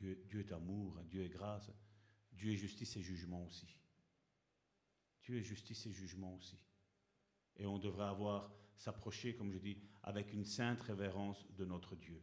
Dieu 0.00 0.40
est 0.40 0.52
amour, 0.52 0.98
Dieu 1.04 1.24
est 1.24 1.28
grâce, 1.28 1.70
Dieu 2.32 2.52
est 2.52 2.56
justice 2.56 2.96
et 2.96 3.02
jugement 3.02 3.44
aussi. 3.44 3.68
Est 5.30 5.42
justice 5.42 5.84
et 5.86 5.92
jugement 5.92 6.34
aussi. 6.36 6.58
Et 7.56 7.66
on 7.66 7.78
devrait 7.78 8.06
avoir 8.06 8.50
s'approcher, 8.76 9.34
comme 9.34 9.52
je 9.52 9.58
dis, 9.58 9.78
avec 10.02 10.32
une 10.32 10.44
sainte 10.44 10.80
révérence 10.80 11.44
de 11.56 11.66
notre 11.66 11.96
Dieu, 11.96 12.22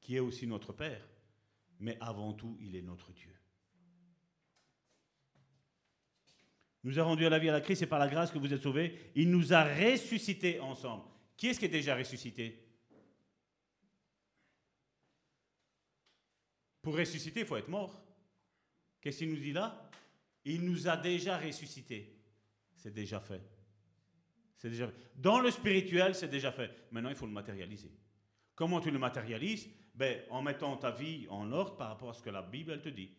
qui 0.00 0.14
est 0.14 0.20
aussi 0.20 0.46
notre 0.46 0.72
Père, 0.72 1.04
mais 1.80 1.98
avant 2.00 2.32
tout, 2.32 2.56
il 2.60 2.76
est 2.76 2.82
notre 2.82 3.12
Dieu. 3.12 3.34
nous 6.84 6.98
a 6.98 7.04
rendu 7.04 7.24
à 7.26 7.30
la 7.30 7.38
vie 7.38 7.48
à 7.48 7.52
la 7.52 7.60
Christ 7.60 7.82
et 7.82 7.86
par 7.86 7.98
la 7.98 8.08
grâce 8.08 8.30
que 8.30 8.38
vous 8.38 8.52
êtes 8.52 8.62
sauvés, 8.62 9.12
il 9.14 9.30
nous 9.30 9.52
a 9.52 9.64
ressuscités 9.64 10.58
ensemble. 10.60 11.04
Qui 11.36 11.48
est-ce 11.48 11.58
qui 11.58 11.66
est 11.66 11.68
déjà 11.68 11.96
ressuscité? 11.96 12.58
Pour 16.80 16.96
ressusciter, 16.96 17.40
il 17.40 17.46
faut 17.46 17.56
être 17.56 17.68
mort. 17.68 18.02
Qu'est-ce 19.00 19.18
qu'il 19.18 19.30
nous 19.30 19.40
dit 19.40 19.52
là? 19.52 19.90
Il 20.44 20.64
nous 20.64 20.88
a 20.88 20.96
déjà 20.96 21.38
ressuscités. 21.38 22.11
C'est 22.82 22.92
déjà 22.92 23.20
fait. 23.20 23.40
C'est 24.56 24.68
déjà 24.68 24.88
fait. 24.88 24.94
Dans 25.14 25.38
le 25.38 25.52
spirituel, 25.52 26.16
c'est 26.16 26.26
déjà 26.26 26.50
fait. 26.50 26.68
Maintenant, 26.90 27.10
il 27.10 27.14
faut 27.14 27.26
le 27.26 27.32
matérialiser. 27.32 27.92
Comment 28.56 28.80
tu 28.80 28.90
le 28.90 28.98
matérialises? 28.98 29.68
Ben, 29.94 30.24
En 30.30 30.42
mettant 30.42 30.76
ta 30.76 30.90
vie 30.90 31.28
en 31.30 31.52
ordre 31.52 31.76
par 31.76 31.90
rapport 31.90 32.10
à 32.10 32.12
ce 32.12 32.20
que 32.20 32.30
la 32.30 32.42
Bible 32.42 32.72
elle 32.72 32.82
te 32.82 32.88
dit. 32.88 33.10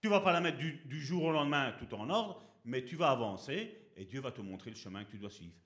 Tu 0.00 0.06
vas 0.06 0.20
pas 0.20 0.32
la 0.32 0.40
mettre 0.40 0.58
du, 0.58 0.74
du 0.84 1.00
jour 1.00 1.24
au 1.24 1.32
lendemain 1.32 1.72
tout 1.72 1.92
en 1.92 2.08
ordre, 2.08 2.40
mais 2.64 2.84
tu 2.84 2.94
vas 2.94 3.10
avancer 3.10 3.90
et 3.96 4.04
Dieu 4.04 4.20
va 4.20 4.30
te 4.30 4.42
montrer 4.42 4.70
le 4.70 4.76
chemin 4.76 5.04
que 5.04 5.10
tu 5.10 5.18
dois 5.18 5.30
suivre. 5.30 5.56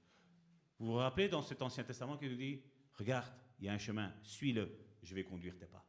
Vous 0.79 0.87
vous 0.87 0.95
rappelez 0.95 1.29
dans 1.29 1.43
cet 1.43 1.61
Ancien 1.61 1.85
Testament 1.85 2.17
qui 2.17 2.31
nous 2.31 2.37
dit, 2.37 2.63
regarde, 2.95 3.31
il 3.61 3.67
y 3.67 3.69
a 3.69 3.75
un 3.75 3.79
chemin, 3.79 4.11
suis-le, 4.23 4.71
je 5.03 5.15
vais 5.15 5.25
conduire 5.25 5.55
tes 5.59 5.67
pas. 5.67 5.85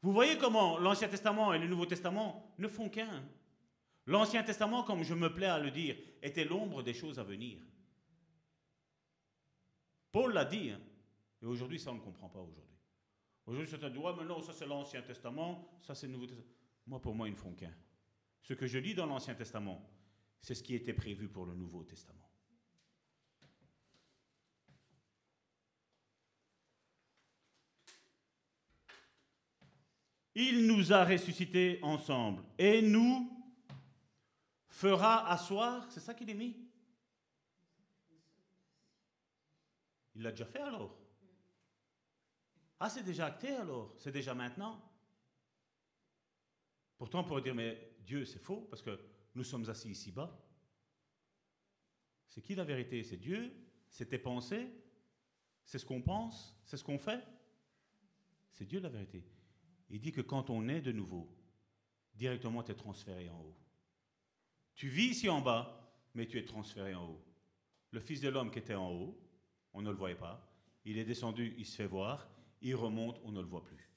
Vous 0.00 0.12
voyez 0.12 0.38
comment 0.38 0.78
l'Ancien 0.78 1.08
Testament 1.08 1.52
et 1.54 1.58
le 1.58 1.66
Nouveau 1.66 1.86
Testament 1.86 2.54
ne 2.56 2.68
font 2.68 2.88
qu'un. 2.88 3.24
L'Ancien 4.06 4.42
Testament, 4.42 4.82
comme 4.82 5.02
je 5.02 5.14
me 5.14 5.32
plais 5.32 5.46
à 5.46 5.58
le 5.58 5.70
dire, 5.70 5.96
était 6.22 6.44
l'ombre 6.44 6.82
des 6.82 6.94
choses 6.94 7.18
à 7.18 7.24
venir. 7.24 7.58
Paul 10.12 10.32
l'a 10.32 10.44
dit, 10.44 10.70
hein, 10.70 10.80
et 11.42 11.46
aujourd'hui 11.46 11.78
ça 11.78 11.92
on 11.92 11.94
ne 11.94 12.00
comprend 12.00 12.28
pas 12.28 12.40
aujourd'hui. 12.40 12.76
Aujourd'hui 13.46 13.70
certains 13.70 13.90
disent, 13.90 13.98
ouais 13.98 14.12
mais 14.18 14.24
non, 14.24 14.40
ça 14.42 14.52
c'est 14.52 14.66
l'Ancien 14.66 15.02
Testament, 15.02 15.78
ça 15.82 15.94
c'est 15.94 16.06
le 16.06 16.14
Nouveau 16.14 16.26
Testament. 16.26 16.48
Moi 16.86 17.00
pour 17.00 17.14
moi 17.14 17.28
ils 17.28 17.32
ne 17.32 17.36
font 17.36 17.52
qu'un. 17.52 17.74
Ce 18.42 18.54
que 18.54 18.66
je 18.66 18.78
lis 18.78 18.94
dans 18.94 19.06
l'Ancien 19.06 19.34
Testament, 19.34 19.88
c'est 20.40 20.54
ce 20.54 20.62
qui 20.62 20.74
était 20.74 20.94
prévu 20.94 21.28
pour 21.28 21.46
le 21.46 21.54
Nouveau 21.54 21.84
Testament. 21.84 22.18
Il 30.34 30.66
nous 30.66 30.92
a 30.92 31.04
ressuscités 31.04 31.78
ensemble 31.82 32.42
et 32.58 32.80
nous 32.82 33.39
fera 34.80 35.30
asseoir, 35.30 35.90
c'est 35.92 36.00
ça 36.00 36.14
qu'il 36.14 36.30
est 36.30 36.34
mis? 36.34 36.56
Il 40.14 40.22
l'a 40.22 40.30
déjà 40.30 40.46
fait 40.46 40.60
alors 40.60 40.96
Ah, 42.78 42.88
c'est 42.88 43.02
déjà 43.02 43.26
acté 43.26 43.48
alors 43.48 43.92
C'est 43.98 44.10
déjà 44.10 44.34
maintenant 44.34 44.82
Pourtant, 46.96 47.20
on 47.20 47.24
pourrait 47.24 47.42
dire, 47.42 47.54
mais 47.54 47.94
Dieu, 48.00 48.24
c'est 48.24 48.38
faux, 48.38 48.66
parce 48.70 48.82
que 48.82 48.98
nous 49.34 49.44
sommes 49.44 49.68
assis 49.70 49.90
ici-bas. 49.90 50.38
C'est 52.28 52.42
qui 52.42 52.54
la 52.54 52.64
vérité? 52.64 53.02
C'est 53.02 53.16
Dieu 53.16 53.52
C'est 53.90 54.06
tes 54.06 54.18
pensées 54.18 54.70
C'est 55.62 55.78
ce 55.78 55.84
qu'on 55.84 56.00
pense 56.00 56.58
C'est 56.64 56.78
ce 56.78 56.84
qu'on 56.84 56.98
fait 56.98 57.22
C'est 58.50 58.64
Dieu 58.64 58.80
la 58.80 58.88
vérité. 58.88 59.24
Il 59.90 60.00
dit 60.00 60.12
que 60.12 60.22
quand 60.22 60.48
on 60.48 60.68
est 60.68 60.80
de 60.80 60.92
nouveau, 60.92 61.28
directement 62.14 62.62
tu 62.62 62.72
es 62.72 62.74
transféré 62.74 63.28
en 63.28 63.40
haut. 63.40 63.56
Tu 64.74 64.88
vis 64.88 65.08
ici 65.08 65.28
en 65.28 65.40
bas, 65.40 65.92
mais 66.14 66.26
tu 66.26 66.38
es 66.38 66.44
transféré 66.44 66.94
en 66.94 67.06
haut. 67.06 67.24
Le 67.90 68.00
Fils 68.00 68.20
de 68.20 68.28
l'homme 68.28 68.50
qui 68.50 68.58
était 68.58 68.74
en 68.74 68.90
haut, 68.90 69.18
on 69.72 69.82
ne 69.82 69.90
le 69.90 69.96
voyait 69.96 70.14
pas. 70.14 70.46
Il 70.84 70.98
est 70.98 71.04
descendu, 71.04 71.54
il 71.58 71.66
se 71.66 71.76
fait 71.76 71.86
voir. 71.86 72.28
Il 72.62 72.74
remonte, 72.74 73.20
on 73.24 73.32
ne 73.32 73.40
le 73.40 73.46
voit 73.46 73.64
plus. 73.64 73.90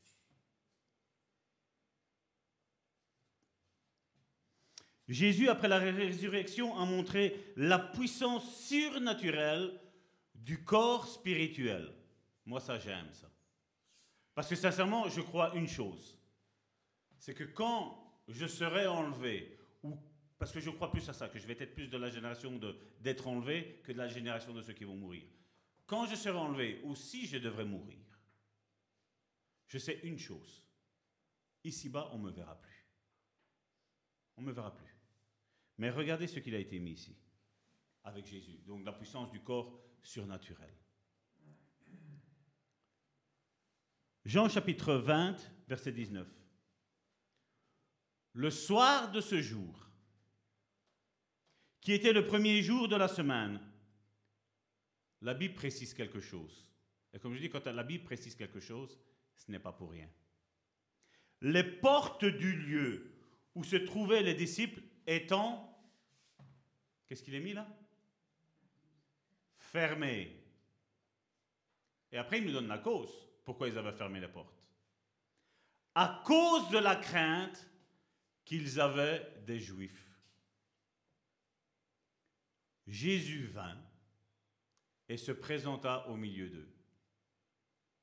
Jésus, 5.08 5.50
après 5.50 5.68
la 5.68 5.80
résurrection, 5.80 6.78
a 6.78 6.86
montré 6.86 7.54
la 7.58 7.78
puissance 7.78 8.58
surnaturelle 8.66 9.80
du 10.34 10.64
corps 10.64 11.08
spirituel. 11.08 11.94
Moi, 12.46 12.60
ça, 12.60 12.80
j'aime 12.80 13.14
ça. 13.14 13.30
Parce 14.34 14.50
que 14.50 14.56
sincèrement, 14.56 15.10
je 15.10 15.22
crois 15.22 15.54
une 15.56 15.68
chose. 15.68 16.18
C'est 17.20 17.34
que 17.34 17.44
quand 17.44 18.22
je 18.28 18.48
serai 18.48 18.88
enlevé, 18.88 19.53
parce 20.44 20.52
que 20.52 20.60
je 20.60 20.72
crois 20.72 20.92
plus 20.92 21.08
à 21.08 21.14
ça, 21.14 21.30
que 21.30 21.40
je 21.40 21.48
vais 21.48 21.56
être 21.58 21.74
plus 21.74 21.88
de 21.88 21.96
la 21.96 22.10
génération 22.10 22.60
d'être 23.00 23.28
enlevé 23.28 23.80
que 23.82 23.94
de 23.94 23.98
la 23.98 24.10
génération 24.10 24.54
de 24.54 24.62
ceux 24.62 24.74
qui 24.74 24.84
vont 24.84 24.98
mourir. 24.98 25.24
Quand 25.86 26.06
je 26.06 26.16
serai 26.16 26.38
enlevé, 26.38 26.82
ou 26.84 26.98
si 26.98 27.26
je 27.26 27.38
devrais 27.38 27.64
mourir, 27.64 28.04
je 29.70 29.78
sais 29.78 30.02
une 30.04 30.20
chose. 30.20 30.68
Ici-bas, 31.64 32.10
on 32.12 32.18
ne 32.18 32.24
me 32.24 32.32
verra 32.32 32.60
plus. 32.60 32.86
On 34.36 34.42
ne 34.42 34.48
me 34.48 34.52
verra 34.52 34.76
plus. 34.76 34.94
Mais 35.78 35.90
regardez 35.90 36.28
ce 36.28 36.40
qu'il 36.40 36.56
a 36.56 36.60
été 36.60 36.78
mis 36.78 36.92
ici, 36.92 37.16
avec 38.04 38.26
Jésus. 38.26 38.60
Donc 38.68 38.84
la 38.84 38.92
puissance 38.92 39.32
du 39.32 39.40
corps 39.40 39.80
surnaturel. 40.02 40.76
Jean 44.26 44.50
chapitre 44.50 44.96
20, 44.96 45.38
verset 45.70 45.94
19. 45.94 46.28
Le 48.34 48.50
soir 48.50 49.10
de 49.10 49.22
ce 49.22 49.42
jour, 49.42 49.90
qui 51.84 51.92
était 51.92 52.14
le 52.14 52.26
premier 52.26 52.64
jour 52.64 52.88
de 52.88 52.96
la 52.96 53.10
semaine, 53.10 53.60
la 55.22 55.34
Bible 55.34 55.54
précise 55.54 55.94
quelque 55.94 56.22
chose. 56.22 56.66
Et 57.14 57.20
comme 57.20 57.34
je 57.34 57.42
dis, 57.42 57.50
quand 57.50 57.66
la 57.68 57.84
Bible 57.84 58.06
précise 58.06 58.36
quelque 58.36 58.62
chose, 58.62 58.98
ce 59.36 59.52
n'est 59.52 59.60
pas 59.60 59.74
pour 59.74 59.92
rien. 59.92 60.10
les 61.42 61.64
portes 61.64 62.24
du 62.24 62.56
lieu 62.56 63.12
où 63.54 63.66
se 63.66 63.76
trouvaient 63.76 64.24
les 64.24 64.34
disciples 64.34 64.82
étant... 65.06 65.70
Qu'est-ce 67.06 67.22
qu'il 67.22 67.36
est 67.36 67.42
mis 67.42 67.54
là? 67.54 67.68
Fermées. 69.58 70.42
Et 72.14 72.18
après, 72.18 72.38
il 72.38 72.46
nous 72.46 72.54
donne 72.54 72.70
la 72.70 72.78
cause. 72.78 73.12
Pourquoi 73.44 73.68
ils 73.68 73.78
avaient 73.78 73.92
fermé 73.92 74.22
les 74.22 74.30
portes 74.30 74.58
À 75.94 76.24
cause 76.26 76.70
de 76.70 76.78
la 76.78 76.96
crainte 76.96 77.70
qu'ils 78.46 78.80
avaient 78.80 79.34
des 79.46 79.60
Juifs. 79.60 80.03
Jésus 82.94 83.48
vint 83.48 83.82
et 85.10 85.18
se 85.18 85.32
présenta 85.32 86.08
au 86.10 86.16
milieu 86.16 86.48
d'eux. 86.48 86.72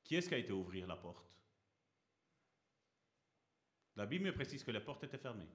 Qui 0.03 0.17
est-ce 0.17 0.27
qui 0.27 0.35
a 0.35 0.37
été 0.37 0.51
ouvrir 0.51 0.85
la 0.85 0.97
porte? 0.97 1.33
La 3.95 4.05
Bible 4.05 4.33
précise 4.33 4.65
que 4.65 4.71
la 4.71 4.81
porte 4.81 5.05
était 5.05 5.17
fermée. 5.17 5.47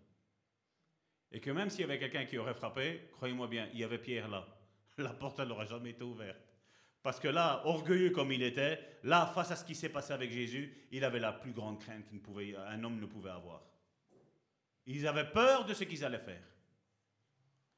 Et 1.31 1.39
que 1.39 1.51
même 1.51 1.69
s'il 1.69 1.83
y 1.83 1.85
avait 1.85 1.99
quelqu'un 1.99 2.25
qui 2.25 2.39
aurait 2.39 2.55
frappé, 2.55 3.11
croyez-moi 3.13 3.47
bien, 3.47 3.69
il 3.75 3.81
y 3.81 3.85
avait 3.85 3.99
Pierre 3.99 4.29
là. 4.29 4.49
La 4.97 5.13
porte, 5.13 5.39
n'aurait 5.41 5.67
jamais 5.67 5.91
été 5.91 6.03
ouverte. 6.03 6.41
Parce 7.03 7.21
que 7.21 7.29
là, 7.29 7.61
orgueilleux 7.67 8.13
comme 8.13 8.33
il 8.33 8.43
était, 8.43 8.99
là, 9.03 9.27
face 9.27 9.51
à 9.51 9.57
ce 9.57 9.67
qui 9.67 9.75
s'est 9.75 9.91
passé 9.91 10.15
avec 10.15 10.31
Jésus, 10.31 10.89
il 10.91 11.05
avait 11.05 11.21
la 11.21 11.35
plus 11.35 11.53
grande 11.53 11.79
crainte 11.79 12.07
qu'un 12.09 12.85
homme 12.85 13.01
ne 13.01 13.07
pouvait 13.07 13.31
avoir. 13.31 13.63
Ils 14.87 15.07
avaient 15.07 15.31
peur 15.31 15.67
de 15.67 15.75
ce 15.75 15.85
qu'ils 15.85 16.07
allaient 16.07 16.19
faire. 16.19 16.49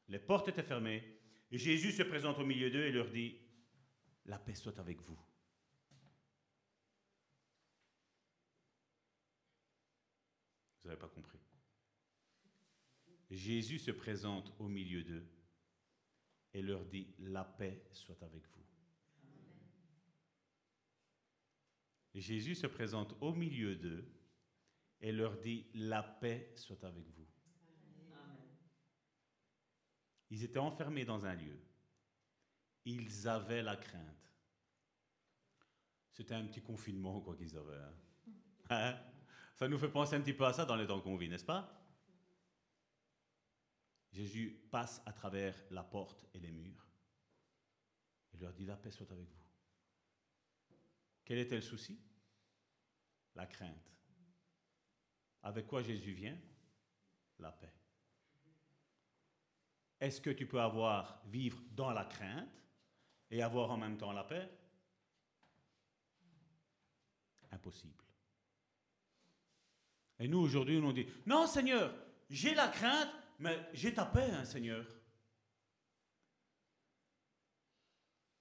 Les 0.06 0.20
portes 0.20 0.48
étaient 0.48 0.62
fermées. 0.62 1.17
Jésus 1.50 1.92
se 1.92 2.02
présente 2.02 2.38
au 2.38 2.44
milieu 2.44 2.70
d'eux 2.70 2.84
et 2.84 2.92
leur 2.92 3.10
dit, 3.10 3.38
la 4.26 4.38
paix 4.38 4.54
soit 4.54 4.78
avec 4.78 5.00
vous. 5.00 5.18
Vous 10.82 10.88
n'avez 10.88 11.00
pas 11.00 11.08
compris. 11.08 11.38
Jésus 13.30 13.78
se 13.78 13.90
présente 13.90 14.52
au 14.58 14.68
milieu 14.68 15.02
d'eux 15.02 15.26
et 16.52 16.62
leur 16.62 16.84
dit, 16.84 17.14
la 17.18 17.44
paix 17.44 17.86
soit 17.92 18.22
avec 18.22 18.46
vous. 18.48 18.64
Jésus 22.14 22.54
se 22.54 22.66
présente 22.66 23.14
au 23.20 23.32
milieu 23.32 23.76
d'eux 23.76 24.10
et 25.00 25.12
leur 25.12 25.38
dit, 25.38 25.66
la 25.74 26.02
paix 26.02 26.52
soit 26.56 26.82
avec 26.84 27.06
vous. 27.10 27.27
Ils 30.30 30.44
étaient 30.44 30.58
enfermés 30.58 31.04
dans 31.04 31.24
un 31.24 31.34
lieu. 31.34 31.58
Ils 32.84 33.28
avaient 33.28 33.62
la 33.62 33.76
crainte. 33.76 34.32
C'était 36.12 36.34
un 36.34 36.44
petit 36.44 36.62
confinement, 36.62 37.20
quoi 37.20 37.36
qu'ils 37.36 37.56
avaient. 37.56 37.76
Hein. 37.76 37.94
Hein? 38.70 38.98
Ça 39.54 39.66
nous 39.66 39.78
fait 39.78 39.88
penser 39.88 40.14
un 40.14 40.20
petit 40.20 40.34
peu 40.34 40.44
à 40.44 40.52
ça 40.52 40.66
dans 40.66 40.76
les 40.76 40.86
temps 40.86 41.00
qu'on 41.00 41.16
vit, 41.16 41.28
n'est-ce 41.28 41.44
pas? 41.44 41.74
Jésus 44.12 44.68
passe 44.70 45.02
à 45.06 45.12
travers 45.12 45.54
la 45.70 45.82
porte 45.82 46.26
et 46.34 46.38
les 46.38 46.50
murs 46.50 46.88
et 48.32 48.38
leur 48.38 48.52
dit 48.52 48.64
la 48.64 48.76
paix 48.76 48.90
soit 48.90 49.10
avec 49.10 49.28
vous. 49.28 49.44
Quel 51.24 51.38
était 51.38 51.56
le 51.56 51.62
souci? 51.62 52.00
La 53.34 53.46
crainte. 53.46 53.92
Avec 55.42 55.66
quoi 55.66 55.82
Jésus 55.82 56.12
vient? 56.12 56.38
La 57.38 57.52
paix. 57.52 57.72
Est-ce 60.00 60.20
que 60.20 60.30
tu 60.30 60.46
peux 60.46 60.60
avoir, 60.60 61.20
vivre 61.26 61.58
dans 61.72 61.90
la 61.90 62.04
crainte 62.04 62.48
et 63.30 63.42
avoir 63.42 63.70
en 63.70 63.76
même 63.76 63.96
temps 63.96 64.12
la 64.12 64.24
paix? 64.24 64.48
Impossible. 67.50 68.04
Et 70.20 70.28
nous, 70.28 70.38
aujourd'hui, 70.38 70.78
on 70.78 70.92
dit, 70.92 71.06
non 71.26 71.46
Seigneur, 71.46 71.94
j'ai 72.28 72.54
la 72.54 72.68
crainte, 72.68 73.10
mais 73.38 73.68
j'ai 73.72 73.94
ta 73.94 74.04
paix, 74.04 74.30
hein, 74.30 74.44
Seigneur. 74.44 74.86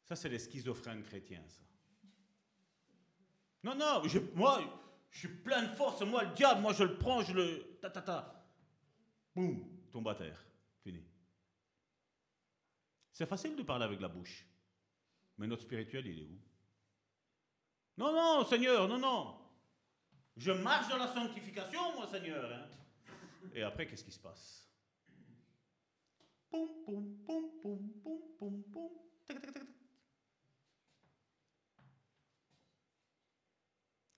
Ça, 0.04 0.16
c'est 0.16 0.30
les 0.30 0.40
schizophrènes 0.40 1.04
chrétiens, 1.04 1.44
ça. 1.48 1.64
Non, 3.64 3.76
non, 3.76 4.02
moi, 4.36 4.62
je 5.12 5.20
suis 5.20 5.28
plein 5.28 5.64
de 5.64 5.76
force, 5.76 6.02
moi, 6.02 6.24
le 6.24 6.34
diable, 6.34 6.62
moi, 6.62 6.74
je 6.74 6.84
le 6.84 6.98
prends, 6.98 7.22
je 7.22 7.34
le... 7.34 7.78
Ta, 7.82 7.90
ta, 7.90 8.02
ta. 8.02 8.46
Boum, 9.36 9.64
tombe 9.92 10.08
à 10.08 10.16
terre. 10.16 10.47
C'est 13.18 13.26
facile 13.26 13.56
de 13.56 13.64
parler 13.64 13.84
avec 13.84 14.00
la 14.00 14.10
bouche. 14.10 14.46
Mais 15.40 15.48
notre 15.48 15.64
spirituel, 15.64 16.06
il 16.06 16.20
est 16.20 16.26
où? 16.28 16.40
Non, 17.98 18.14
non, 18.14 18.46
Seigneur, 18.46 18.88
non, 18.88 19.00
non. 19.00 19.40
Je 20.36 20.52
marche 20.52 20.88
dans 20.88 20.98
la 20.98 21.08
sanctification, 21.08 21.96
moi, 21.96 22.06
Seigneur. 22.06 22.46
Hein. 22.46 22.70
Et 23.56 23.64
après, 23.64 23.88
qu'est-ce 23.88 24.04
qui 24.04 24.12
se 24.12 24.20
passe? 24.20 24.70
Poum. 26.52 27.18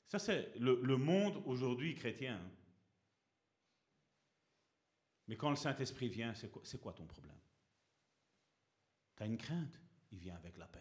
Ça, 0.07 0.19
c'est 0.19 0.51
le, 0.59 0.97
monde 0.97 1.41
aujourd'hui 1.45 1.95
chrétien. 1.95 2.35
Hein. 2.35 2.51
Mais 5.29 5.37
quand 5.37 5.51
le 5.51 5.55
Saint-Esprit 5.55 6.09
vient, 6.09 6.33
c'est 6.33 6.81
quoi 6.81 6.91
ton 6.91 7.05
problème? 7.05 7.39
Tu 9.19 9.25
une 9.25 9.37
crainte, 9.37 9.79
il 10.11 10.19
vient 10.19 10.35
avec 10.35 10.57
la 10.57 10.67
paix. 10.67 10.79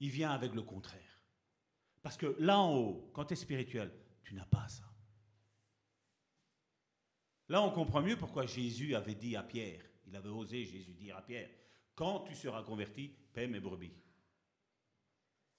Il 0.00 0.10
vient 0.10 0.30
avec 0.30 0.54
le 0.54 0.62
contraire. 0.62 1.20
Parce 2.02 2.16
que 2.16 2.36
là 2.38 2.58
en 2.58 2.74
haut, 2.74 3.10
quand 3.12 3.26
tu 3.26 3.34
es 3.34 3.36
spirituel, 3.36 3.92
tu 4.22 4.34
n'as 4.34 4.46
pas 4.46 4.68
ça. 4.68 4.84
Là, 7.48 7.62
on 7.62 7.70
comprend 7.70 8.00
mieux 8.00 8.16
pourquoi 8.16 8.46
Jésus 8.46 8.94
avait 8.94 9.14
dit 9.14 9.36
à 9.36 9.42
Pierre, 9.42 9.82
il 10.06 10.16
avait 10.16 10.28
osé 10.28 10.64
Jésus 10.64 10.94
dire 10.94 11.16
à 11.16 11.22
Pierre, 11.22 11.50
quand 11.94 12.20
tu 12.20 12.34
seras 12.34 12.62
converti, 12.62 13.14
paie 13.32 13.46
mes 13.46 13.60
brebis. 13.60 13.92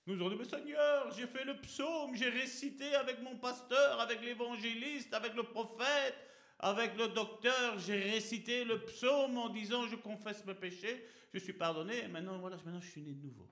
Nous 0.05 0.15
aurions 0.19 0.31
dit, 0.31 0.35
mais 0.37 0.49
Seigneur, 0.49 1.11
j'ai 1.11 1.27
fait 1.27 1.45
le 1.45 1.59
psaume, 1.61 2.15
j'ai 2.15 2.29
récité 2.29 2.95
avec 2.95 3.21
mon 3.21 3.37
pasteur, 3.37 4.01
avec 4.01 4.21
l'évangéliste, 4.21 5.13
avec 5.13 5.33
le 5.35 5.43
prophète, 5.43 6.15
avec 6.63 6.95
le 6.95 7.09
docteur, 7.09 7.77
j'ai 7.77 7.99
récité 7.99 8.63
le 8.63 8.85
psaume 8.85 9.37
en 9.37 9.49
disant 9.49 9.85
je 9.85 9.97
confesse 9.97 10.45
mes 10.45 10.55
péchés, 10.55 11.05
je 11.33 11.39
suis 11.39 11.51
pardonné, 11.51 12.05
et 12.05 12.07
maintenant, 12.07 12.39
voilà, 12.39 12.55
maintenant 12.55 12.79
je 12.79 12.89
suis 12.89 13.01
né 13.01 13.11
de 13.11 13.21
nouveau. 13.21 13.49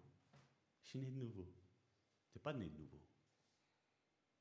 Je 0.81 0.89
suis 0.89 0.99
né 0.99 1.07
de 1.07 1.19
nouveau. 1.19 1.45
Tu 2.31 2.37
n'es 2.37 2.41
pas 2.41 2.53
né 2.53 2.69
de 2.69 2.77
nouveau. 2.77 3.01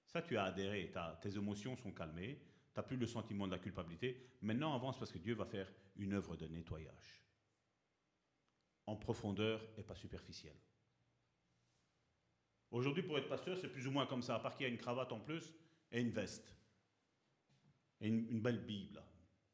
Ça, 0.06 0.22
tu 0.22 0.36
as 0.36 0.44
adhéré, 0.44 0.92
tes 1.20 1.36
émotions 1.36 1.76
sont 1.78 1.90
calmées, 1.90 2.40
tu 2.72 2.78
n'as 2.78 2.84
plus 2.84 2.96
le 2.96 3.06
sentiment 3.06 3.48
de 3.48 3.52
la 3.52 3.58
culpabilité. 3.58 4.24
Maintenant, 4.40 4.72
avance 4.72 4.98
parce 4.98 5.10
que 5.10 5.18
Dieu 5.18 5.34
va 5.34 5.46
faire 5.46 5.70
une 5.96 6.12
œuvre 6.12 6.36
de 6.36 6.46
nettoyage. 6.46 7.24
En 8.86 8.94
profondeur 8.94 9.66
et 9.78 9.82
pas 9.82 9.96
superficielle. 9.96 10.58
Aujourd'hui, 12.70 13.02
pour 13.02 13.18
être 13.18 13.28
pasteur, 13.28 13.58
c'est 13.58 13.68
plus 13.68 13.88
ou 13.88 13.90
moins 13.90 14.06
comme 14.06 14.22
ça, 14.22 14.36
à 14.36 14.38
part 14.38 14.56
qu'il 14.56 14.66
y 14.66 14.70
a 14.70 14.72
une 14.72 14.78
cravate 14.78 15.10
en 15.10 15.18
plus 15.18 15.52
et 15.90 16.00
une 16.00 16.10
veste 16.10 16.54
et 18.00 18.08
une, 18.08 18.40
belle 18.40 18.64
Bible. 18.64 19.02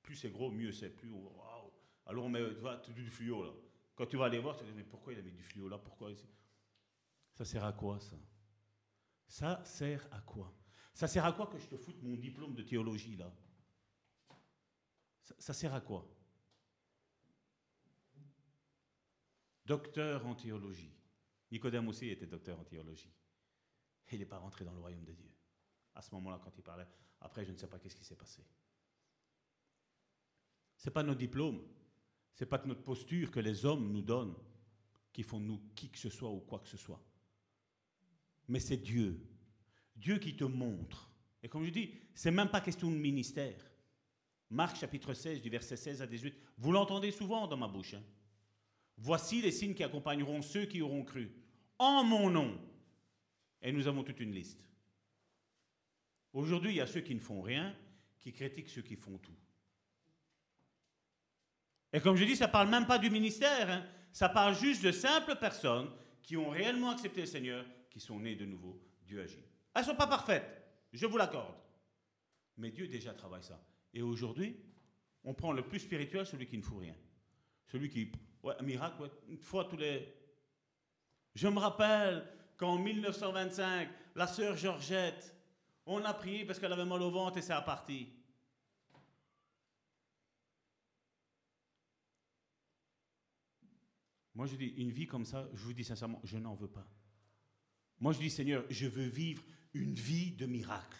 Plus 0.02 0.14
c'est 0.16 0.30
gros, 0.30 0.50
mieux 0.50 0.72
c'est. 0.72 0.90
Plus, 0.90 1.10
waouh. 1.10 1.72
Alors 2.06 2.24
on 2.24 2.28
met 2.28 2.42
du 2.94 3.10
fluo 3.10 3.42
là. 3.42 3.52
Quand 3.94 4.06
tu 4.06 4.16
vas 4.16 4.26
aller 4.26 4.38
voir, 4.38 4.56
tu 4.56 4.64
te 4.64 4.68
dis, 4.68 4.76
mais 4.76 4.84
pourquoi 4.84 5.14
il 5.14 5.18
a 5.18 5.22
mis 5.22 5.32
du 5.32 5.42
fluo 5.42 5.68
là? 5.68 5.78
Pourquoi 5.78 6.10
ici 6.10 6.28
Ça 7.32 7.44
sert 7.44 7.64
à 7.64 7.72
quoi 7.72 7.98
ça? 7.98 8.16
Ça 9.26 9.64
sert 9.64 10.06
à 10.12 10.20
quoi? 10.20 10.54
Ça 10.92 11.08
sert 11.08 11.24
à 11.24 11.32
quoi 11.32 11.46
que 11.46 11.58
je 11.58 11.66
te 11.66 11.76
foute 11.76 12.00
mon 12.02 12.16
diplôme 12.16 12.54
de 12.54 12.62
théologie 12.62 13.16
là? 13.16 13.32
Ça, 15.38 15.52
sert 15.52 15.74
à 15.74 15.80
quoi? 15.80 16.08
Docteur 19.64 20.24
en 20.24 20.36
théologie. 20.36 20.94
Nicodème 21.50 21.88
aussi 21.88 22.08
était 22.08 22.26
docteur 22.26 22.60
en 22.60 22.64
théologie. 22.64 23.12
Il 24.12 24.20
n'est 24.20 24.26
pas 24.26 24.38
rentré 24.38 24.64
dans 24.64 24.72
le 24.72 24.78
royaume 24.78 25.04
de 25.04 25.12
Dieu. 25.12 25.32
À 25.96 26.02
ce 26.02 26.14
moment-là, 26.14 26.40
quand 26.42 26.56
il 26.56 26.62
parlait, 26.62 26.86
après, 27.26 27.44
je 27.44 27.50
ne 27.50 27.56
sais 27.56 27.66
pas 27.66 27.80
qu'est-ce 27.80 27.96
qui 27.96 28.04
s'est 28.04 28.14
passé. 28.14 28.40
Ce 30.76 30.88
n'est 30.88 30.92
pas 30.92 31.02
nos 31.02 31.16
diplômes, 31.16 31.60
ce 32.34 32.44
n'est 32.44 32.48
pas 32.48 32.62
notre 32.64 32.84
posture 32.84 33.32
que 33.32 33.40
les 33.40 33.66
hommes 33.66 33.92
nous 33.92 34.00
donnent 34.00 34.36
qui 35.12 35.24
font 35.24 35.40
nous 35.40 35.60
qui 35.74 35.90
que 35.90 35.98
ce 35.98 36.08
soit 36.08 36.30
ou 36.30 36.38
quoi 36.38 36.60
que 36.60 36.68
ce 36.68 36.76
soit. 36.76 37.02
Mais 38.46 38.60
c'est 38.60 38.76
Dieu. 38.76 39.20
Dieu 39.96 40.18
qui 40.18 40.36
te 40.36 40.44
montre. 40.44 41.10
Et 41.42 41.48
comme 41.48 41.64
je 41.64 41.70
dis, 41.70 41.90
c'est 42.14 42.30
même 42.30 42.50
pas 42.50 42.60
question 42.60 42.90
de 42.92 42.96
ministère. 42.96 43.60
Marc 44.48 44.76
chapitre 44.76 45.12
16, 45.12 45.42
du 45.42 45.50
verset 45.50 45.76
16 45.76 46.02
à 46.02 46.06
18. 46.06 46.32
Vous 46.58 46.70
l'entendez 46.70 47.10
souvent 47.10 47.48
dans 47.48 47.56
ma 47.56 47.66
bouche. 47.66 47.94
Hein. 47.94 48.02
Voici 48.98 49.42
les 49.42 49.50
signes 49.50 49.74
qui 49.74 49.82
accompagneront 49.82 50.42
ceux 50.42 50.66
qui 50.66 50.80
auront 50.80 51.02
cru. 51.02 51.32
En 51.78 52.04
mon 52.04 52.30
nom. 52.30 52.56
Et 53.62 53.72
nous 53.72 53.88
avons 53.88 54.04
toute 54.04 54.20
une 54.20 54.32
liste. 54.32 54.64
Aujourd'hui, 56.36 56.72
il 56.72 56.76
y 56.76 56.80
a 56.82 56.86
ceux 56.86 57.00
qui 57.00 57.14
ne 57.14 57.20
font 57.20 57.40
rien, 57.40 57.74
qui 58.18 58.30
critiquent 58.30 58.68
ceux 58.68 58.82
qui 58.82 58.94
font 58.94 59.16
tout. 59.16 59.34
Et 61.94 61.98
comme 61.98 62.14
je 62.16 62.24
dis, 62.24 62.36
ça 62.36 62.46
ne 62.46 62.52
parle 62.52 62.68
même 62.68 62.86
pas 62.86 62.98
du 62.98 63.08
ministère, 63.08 63.70
hein. 63.70 63.86
ça 64.12 64.28
parle 64.28 64.54
juste 64.54 64.84
de 64.84 64.92
simples 64.92 65.36
personnes 65.36 65.90
qui 66.22 66.36
ont 66.36 66.50
réellement 66.50 66.90
accepté 66.90 67.22
le 67.22 67.26
Seigneur, 67.26 67.64
qui 67.88 68.00
sont 68.00 68.20
nées 68.20 68.34
de 68.34 68.44
nouveau. 68.44 68.78
Dieu 69.06 69.22
agit. 69.22 69.42
Elles 69.74 69.80
ne 69.80 69.86
sont 69.86 69.96
pas 69.96 70.08
parfaites. 70.08 70.62
Je 70.92 71.06
vous 71.06 71.16
l'accorde. 71.16 71.54
Mais 72.58 72.70
Dieu 72.70 72.86
déjà 72.86 73.14
travaille 73.14 73.42
ça. 73.42 73.58
Et 73.94 74.02
aujourd'hui, 74.02 74.58
on 75.24 75.32
prend 75.32 75.52
le 75.52 75.62
plus 75.62 75.80
spirituel, 75.80 76.26
celui 76.26 76.46
qui 76.46 76.58
ne 76.58 76.62
fout 76.62 76.80
rien. 76.80 76.96
Celui 77.66 77.88
qui, 77.88 78.12
un 78.44 78.62
miracle, 78.62 79.10
une 79.30 79.38
fois 79.38 79.64
tous 79.64 79.78
les... 79.78 80.06
Je 81.34 81.48
me 81.48 81.60
rappelle 81.60 82.28
qu'en 82.58 82.76
1925, 82.76 83.88
la 84.14 84.26
sœur 84.26 84.54
Georgette, 84.54 85.35
on 85.86 86.04
a 86.04 86.12
prié 86.12 86.44
parce 86.44 86.58
qu'elle 86.58 86.72
avait 86.72 86.84
mal 86.84 87.00
au 87.00 87.10
ventre 87.10 87.38
et 87.38 87.42
c'est 87.42 87.54
parti. 87.64 88.08
Moi, 94.34 94.46
je 94.46 94.56
dis, 94.56 94.74
une 94.76 94.90
vie 94.90 95.06
comme 95.06 95.24
ça, 95.24 95.48
je 95.54 95.64
vous 95.64 95.72
dis 95.72 95.84
sincèrement, 95.84 96.20
je 96.22 96.36
n'en 96.36 96.54
veux 96.54 96.68
pas. 96.68 96.86
Moi, 97.98 98.12
je 98.12 98.18
dis, 98.18 98.28
Seigneur, 98.28 98.64
je 98.68 98.86
veux 98.86 99.06
vivre 99.06 99.42
une 99.72 99.94
vie 99.94 100.32
de 100.32 100.44
miracle. 100.44 100.98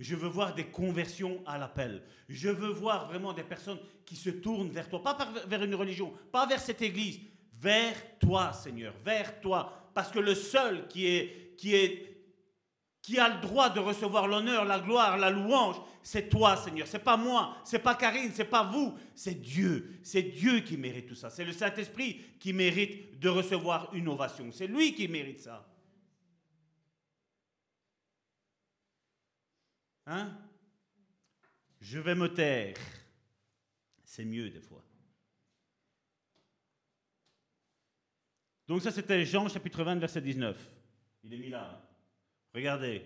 Je 0.00 0.16
veux 0.16 0.28
voir 0.28 0.54
des 0.54 0.66
conversions 0.66 1.42
à 1.46 1.58
l'appel. 1.58 2.02
Je 2.28 2.48
veux 2.48 2.72
voir 2.72 3.06
vraiment 3.06 3.32
des 3.32 3.44
personnes 3.44 3.78
qui 4.04 4.16
se 4.16 4.30
tournent 4.30 4.70
vers 4.70 4.88
toi, 4.88 5.02
pas 5.02 5.16
vers 5.46 5.62
une 5.62 5.74
religion, 5.74 6.12
pas 6.32 6.46
vers 6.46 6.60
cette 6.60 6.82
église, 6.82 7.20
vers 7.52 8.18
toi, 8.18 8.52
Seigneur, 8.52 8.94
vers 9.04 9.40
toi. 9.40 9.90
Parce 9.94 10.10
que 10.10 10.18
le 10.18 10.34
seul 10.34 10.88
qui 10.88 11.06
est, 11.06 11.54
qui 11.56 11.74
est, 11.74 12.09
qui 13.02 13.18
a 13.18 13.28
le 13.28 13.40
droit 13.40 13.70
de 13.70 13.80
recevoir 13.80 14.28
l'honneur, 14.28 14.64
la 14.64 14.78
gloire, 14.78 15.16
la 15.16 15.30
louange, 15.30 15.76
c'est 16.02 16.28
toi, 16.28 16.56
Seigneur. 16.56 16.86
C'est 16.86 16.98
pas 17.02 17.16
moi, 17.16 17.56
c'est 17.64 17.78
pas 17.78 17.94
Karine, 17.94 18.30
c'est 18.34 18.44
pas 18.44 18.64
vous, 18.64 18.96
c'est 19.14 19.40
Dieu. 19.40 19.98
C'est 20.02 20.22
Dieu 20.22 20.60
qui 20.60 20.76
mérite 20.76 21.06
tout 21.06 21.14
ça. 21.14 21.30
C'est 21.30 21.44
le 21.44 21.52
Saint-Esprit 21.52 22.20
qui 22.38 22.52
mérite 22.52 23.18
de 23.18 23.28
recevoir 23.28 23.94
une 23.94 24.08
ovation. 24.08 24.50
C'est 24.52 24.66
lui 24.66 24.94
qui 24.94 25.08
mérite 25.08 25.40
ça. 25.40 25.66
Hein? 30.06 30.36
Je 31.80 31.98
vais 31.98 32.14
me 32.14 32.32
taire. 32.32 32.76
C'est 34.04 34.24
mieux 34.24 34.50
des 34.50 34.60
fois. 34.60 34.84
Donc 38.66 38.82
ça 38.82 38.90
c'était 38.90 39.24
Jean 39.24 39.48
chapitre 39.48 39.82
20 39.82 39.96
verset 39.96 40.20
19. 40.20 40.56
Il 41.24 41.34
est 41.34 41.38
mis 41.38 41.48
là. 41.48 41.89
Regardez. 42.54 43.02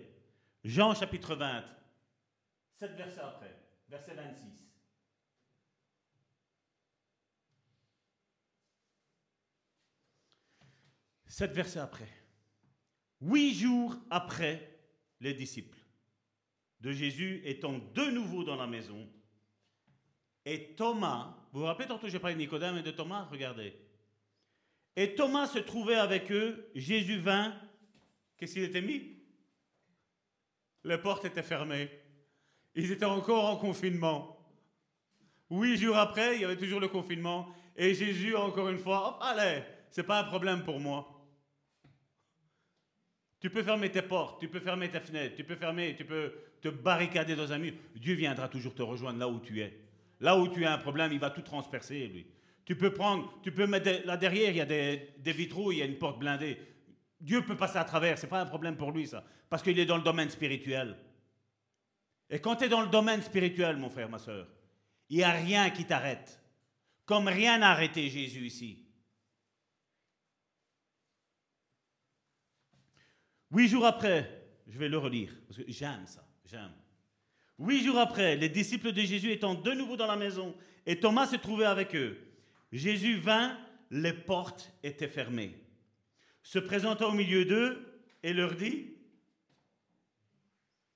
Jean 0.63 0.95
chapitre 0.95 1.35
20. 1.35 1.63
7 2.79 2.91
versets 2.95 3.21
après. 3.21 3.55
Verset 3.87 4.15
26. 4.15 4.65
Sept 11.27 11.51
versets 11.51 11.79
après. 11.79 12.07
Huit 13.21 13.53
jours 13.53 13.95
après, 14.09 14.79
les 15.19 15.33
disciples 15.33 15.77
de 16.79 16.91
Jésus 16.91 17.41
étant 17.43 17.77
de 17.93 18.05
nouveau 18.05 18.43
dans 18.43 18.55
la 18.55 18.67
maison, 18.67 19.09
et 20.45 20.75
Thomas, 20.75 21.35
vous 21.51 21.61
vous 21.61 21.65
rappelez 21.65 21.87
tantôt 21.87 22.07
j'ai 22.07 22.19
parlé 22.19 22.35
de 22.35 22.39
Nicodème 22.39 22.77
et 22.77 22.83
de 22.83 22.91
Thomas 22.91 23.27
Regardez. 23.31 23.73
Et 24.95 25.15
Thomas 25.15 25.47
se 25.47 25.59
trouvait 25.59 25.95
avec 25.95 26.31
eux, 26.31 26.71
Jésus 26.75 27.17
vint, 27.17 27.53
qu'est-ce 28.37 28.53
qu'il 28.53 28.63
était 28.63 28.81
mis? 28.81 29.14
Les 30.85 30.97
portes 30.97 31.25
étaient 31.25 31.43
fermées. 31.43 31.89
Ils 32.75 32.91
étaient 32.91 33.05
encore 33.05 33.45
en 33.45 33.57
confinement. 33.57 34.37
Huit 35.49 35.77
jours 35.77 35.97
après, 35.97 36.35
il 36.35 36.41
y 36.41 36.45
avait 36.45 36.57
toujours 36.57 36.79
le 36.79 36.87
confinement, 36.87 37.47
et 37.75 37.93
Jésus, 37.93 38.35
encore 38.35 38.69
une 38.69 38.77
fois, 38.77 39.09
hop, 39.09 39.17
allez, 39.21 39.61
c'est 39.89 40.03
pas 40.03 40.19
un 40.19 40.23
problème 40.23 40.63
pour 40.63 40.79
moi. 40.79 41.11
Tu 43.39 43.49
peux 43.49 43.63
fermer 43.63 43.91
tes 43.91 44.01
portes, 44.01 44.39
tu 44.39 44.47
peux 44.47 44.59
fermer 44.59 44.89
tes 44.89 44.99
fenêtres, 44.99 45.35
tu 45.35 45.43
peux 45.43 45.55
fermer, 45.55 45.95
tu 45.95 46.05
peux 46.05 46.33
te 46.61 46.69
barricader 46.69 47.35
dans 47.35 47.51
un 47.51 47.59
mur. 47.59 47.73
Dieu 47.95 48.15
viendra 48.15 48.47
toujours 48.47 48.73
te 48.73 48.81
rejoindre 48.81 49.19
là 49.19 49.27
où 49.27 49.39
tu 49.39 49.61
es. 49.61 49.77
Là 50.19 50.37
où 50.37 50.47
tu 50.47 50.65
as 50.65 50.73
un 50.73 50.77
problème, 50.77 51.11
il 51.11 51.19
va 51.19 51.29
tout 51.29 51.41
transpercer, 51.41 52.07
lui. 52.07 52.25
Tu 52.63 52.75
peux 52.75 52.91
prendre, 52.91 53.31
tu 53.43 53.51
peux 53.51 53.67
mettre 53.67 54.05
là 54.05 54.17
derrière, 54.17 54.49
il 54.49 54.57
y 54.57 54.61
a 54.61 54.65
des, 54.65 55.09
des 55.19 55.33
vitraux, 55.33 55.71
il 55.71 55.77
y 55.77 55.81
a 55.81 55.85
une 55.85 55.97
porte 55.97 56.17
blindée. 56.17 56.57
Dieu 57.19 57.45
peut 57.45 57.57
passer 57.57 57.77
à 57.77 57.83
travers, 57.83 58.17
c'est 58.17 58.27
pas 58.27 58.41
un 58.41 58.45
problème 58.45 58.77
pour 58.77 58.91
lui 58.91 59.07
ça, 59.07 59.23
parce 59.49 59.63
qu'il 59.63 59.79
est 59.79 59.85
dans 59.85 59.97
le 59.97 60.03
domaine 60.03 60.29
spirituel. 60.29 60.97
Et 62.29 62.39
quand 62.39 62.57
tu 62.57 62.65
es 62.65 62.69
dans 62.69 62.81
le 62.81 62.87
domaine 62.87 63.21
spirituel, 63.21 63.77
mon 63.77 63.89
frère, 63.89 64.09
ma 64.09 64.19
soeur, 64.19 64.47
il 65.09 65.17
n'y 65.17 65.23
a 65.23 65.31
rien 65.31 65.69
qui 65.69 65.85
t'arrête. 65.85 66.41
Comme 67.05 67.27
rien 67.27 67.59
n'a 67.59 67.69
arrêté 67.69 68.09
Jésus 68.09 68.45
ici. 68.45 68.85
Huit 73.51 73.67
jours 73.67 73.85
après, 73.85 74.47
je 74.67 74.77
vais 74.77 74.89
le 74.89 74.97
relire, 74.97 75.31
parce 75.47 75.59
que 75.59 75.71
j'aime 75.71 76.07
ça, 76.07 76.27
j'aime. 76.45 76.73
Huit 77.59 77.83
jours 77.85 77.99
après, 77.99 78.35
les 78.35 78.49
disciples 78.49 78.91
de 78.91 79.01
Jésus 79.01 79.31
étant 79.31 79.53
de 79.53 79.71
nouveau 79.71 79.95
dans 79.95 80.07
la 80.07 80.17
maison, 80.17 80.55
et 80.85 80.99
Thomas 80.99 81.27
se 81.27 81.37
trouvait 81.37 81.65
avec 81.65 81.95
eux. 81.95 82.17
Jésus 82.71 83.17
vint, 83.17 83.57
les 83.91 84.13
portes 84.13 84.73
étaient 84.83 85.07
fermées. 85.07 85.55
Se 86.45 86.59
présenta 86.59 87.07
au 87.07 87.11
milieu 87.11 87.43
d'eux 87.43 87.83
et 88.21 88.31
leur 88.31 88.53
dit, 88.53 88.93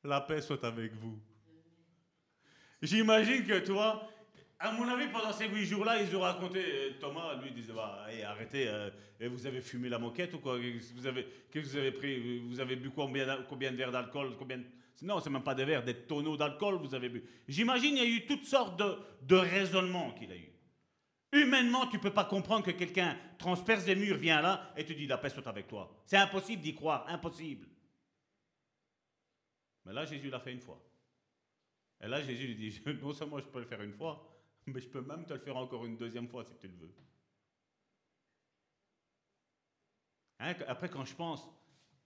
La 0.03 0.21
paix 0.21 0.41
soit 0.41 0.63
avec 0.63 0.93
vous. 0.93 1.19
J'imagine 2.83 3.43
que 3.43 3.57
toi, 3.65 4.07
à 4.59 4.71
mon 4.71 4.87
avis, 4.87 5.07
pendant 5.07 5.33
ces 5.33 5.47
huit 5.47 5.65
jours-là, 5.65 6.03
ils 6.03 6.15
ont 6.15 6.19
raconté, 6.19 6.59
euh, 6.59 6.91
Thomas, 6.99 7.33
lui, 7.41 7.49
disait, 7.49 7.73
bah, 7.73 8.05
arrêtez, 8.27 8.67
euh, 8.67 8.91
vous 9.21 9.47
avez 9.47 9.61
fumé 9.61 9.89
la 9.89 9.97
moquette 9.97 10.35
ou 10.35 10.37
quoi? 10.39 10.59
Vous 10.95 11.07
avez, 11.07 11.25
que 11.51 11.57
vous 11.59 11.75
avez 11.75 11.93
pris? 11.93 12.39
Vous 12.47 12.59
avez 12.59 12.75
bu 12.75 12.91
combien, 12.91 13.41
combien 13.49 13.71
de 13.71 13.75
verres 13.77 13.91
d'alcool? 13.91 14.35
Combien 14.37 14.61
Non, 15.01 15.19
c'est 15.19 15.31
même 15.31 15.41
pas 15.43 15.55
des 15.55 15.65
verres, 15.65 15.83
des 15.83 15.95
tonneaux 15.95 16.37
d'alcool 16.37 16.75
vous 16.75 16.93
avez 16.93 17.09
bu. 17.09 17.23
J'imagine 17.47 17.97
il 17.97 18.03
y 18.03 18.05
a 18.05 18.17
eu 18.17 18.25
toutes 18.27 18.45
sortes 18.45 18.77
de, 18.79 18.99
de 19.23 19.35
raisonnements 19.35 20.11
qu'il 20.11 20.31
a 20.31 20.35
eu. 20.35 20.48
Humainement, 21.31 21.87
tu 21.87 21.99
peux 21.99 22.13
pas 22.13 22.25
comprendre 22.25 22.65
que 22.65 22.71
quelqu'un 22.71 23.17
transperce 23.37 23.85
des 23.85 23.95
murs, 23.95 24.17
vient 24.17 24.41
là, 24.41 24.73
et 24.75 24.83
te 24.83 24.93
dit, 24.93 25.05
la 25.05 25.17
paix 25.17 25.29
soit 25.29 25.47
avec 25.47 25.67
toi. 25.67 26.01
C'est 26.05 26.17
impossible 26.17 26.61
d'y 26.61 26.73
croire, 26.73 27.07
impossible. 27.07 27.67
Mais 29.85 29.93
là, 29.93 30.05
Jésus 30.05 30.29
l'a 30.29 30.39
fait 30.39 30.53
une 30.53 30.61
fois. 30.61 30.83
Et 32.01 32.07
là, 32.07 32.21
Jésus 32.21 32.47
lui 32.47 32.55
dit, 32.55 32.81
non 33.01 33.13
seulement 33.13 33.39
je 33.39 33.45
peux 33.45 33.59
le 33.59 33.65
faire 33.65 33.81
une 33.81 33.93
fois, 33.93 34.25
mais 34.65 34.79
je 34.79 34.87
peux 34.87 35.01
même 35.01 35.25
te 35.25 35.33
le 35.33 35.39
faire 35.39 35.57
encore 35.57 35.85
une 35.85 35.97
deuxième 35.97 36.27
fois 36.27 36.43
si 36.43 36.55
tu 36.57 36.67
le 36.67 36.75
veux. 36.75 36.93
Hein, 40.39 40.53
après, 40.67 40.89
quand 40.89 41.05
je 41.05 41.15
pense, 41.15 41.49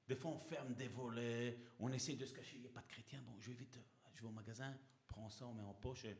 des 0.08 0.16
fois 0.16 0.32
on 0.32 0.40
ferme 0.40 0.74
des 0.74 0.88
volets, 0.88 1.58
on 1.80 1.92
essaie 1.92 2.16
de 2.16 2.26
se 2.26 2.34
cacher, 2.34 2.56
il 2.56 2.62
n'y 2.62 2.68
a 2.68 2.72
pas 2.72 2.82
de 2.82 2.88
chrétien, 2.88 3.22
bon, 3.22 3.34
je 3.40 3.50
vais 3.50 3.56
vite, 3.56 3.80
je 4.14 4.22
vais 4.22 4.28
au 4.28 4.32
magasin, 4.32 4.76
prends 5.08 5.30
ça, 5.30 5.46
on 5.46 5.54
met 5.54 5.64
en 5.64 5.74
poche 5.74 6.06
et... 6.06 6.18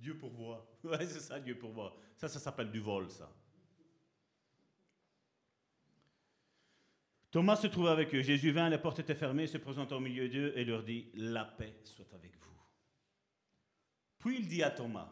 Dieu 0.00 0.16
pourvoit. 0.16 0.66
Ouais, 0.84 1.06
c'est 1.06 1.20
ça, 1.20 1.38
Dieu 1.38 1.58
pourvoit. 1.58 1.94
Ça, 2.16 2.28
ça 2.28 2.40
s'appelle 2.40 2.70
du 2.70 2.80
vol, 2.80 3.10
ça. 3.10 3.30
Thomas 7.30 7.56
se 7.56 7.68
trouvait 7.68 7.90
avec 7.90 8.14
eux. 8.14 8.22
Jésus 8.22 8.50
vint, 8.50 8.68
les 8.68 8.78
portes 8.78 8.98
étaient 8.98 9.14
fermées, 9.14 9.46
se 9.46 9.58
présenta 9.58 9.96
au 9.96 10.00
milieu 10.00 10.28
d'eux 10.28 10.52
et 10.56 10.64
leur 10.64 10.82
dit 10.82 11.10
La 11.14 11.44
paix 11.44 11.76
soit 11.84 12.12
avec 12.14 12.36
vous. 12.36 12.50
Puis 14.18 14.38
il 14.38 14.48
dit 14.48 14.62
à 14.62 14.70
Thomas 14.70 15.08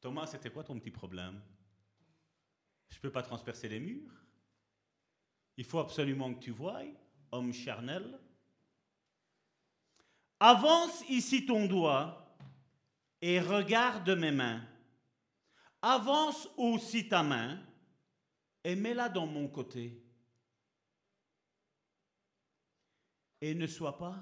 Thomas, 0.00 0.26
c'était 0.26 0.50
quoi 0.50 0.64
ton 0.64 0.78
petit 0.78 0.90
problème? 0.90 1.40
Je 2.90 2.96
ne 2.96 3.02
peux 3.02 3.12
pas 3.12 3.22
transpercer 3.22 3.68
les 3.68 3.78
murs. 3.78 4.12
Il 5.56 5.64
faut 5.64 5.78
absolument 5.78 6.34
que 6.34 6.40
tu 6.40 6.50
voies, 6.50 6.82
homme 7.30 7.52
charnel. 7.52 8.18
Avance 10.40 11.08
ici 11.08 11.46
ton 11.46 11.66
doigt 11.66 12.21
et 13.22 13.40
regarde 13.40 14.10
mes 14.10 14.32
mains. 14.32 14.60
Avance 15.80 16.48
aussi 16.56 17.08
ta 17.08 17.22
main 17.22 17.58
et 18.64 18.74
mets-la 18.74 19.08
dans 19.08 19.26
mon 19.26 19.48
côté. 19.48 20.04
Et 23.40 23.54
ne 23.54 23.66
sois 23.66 23.96
pas. 23.96 24.16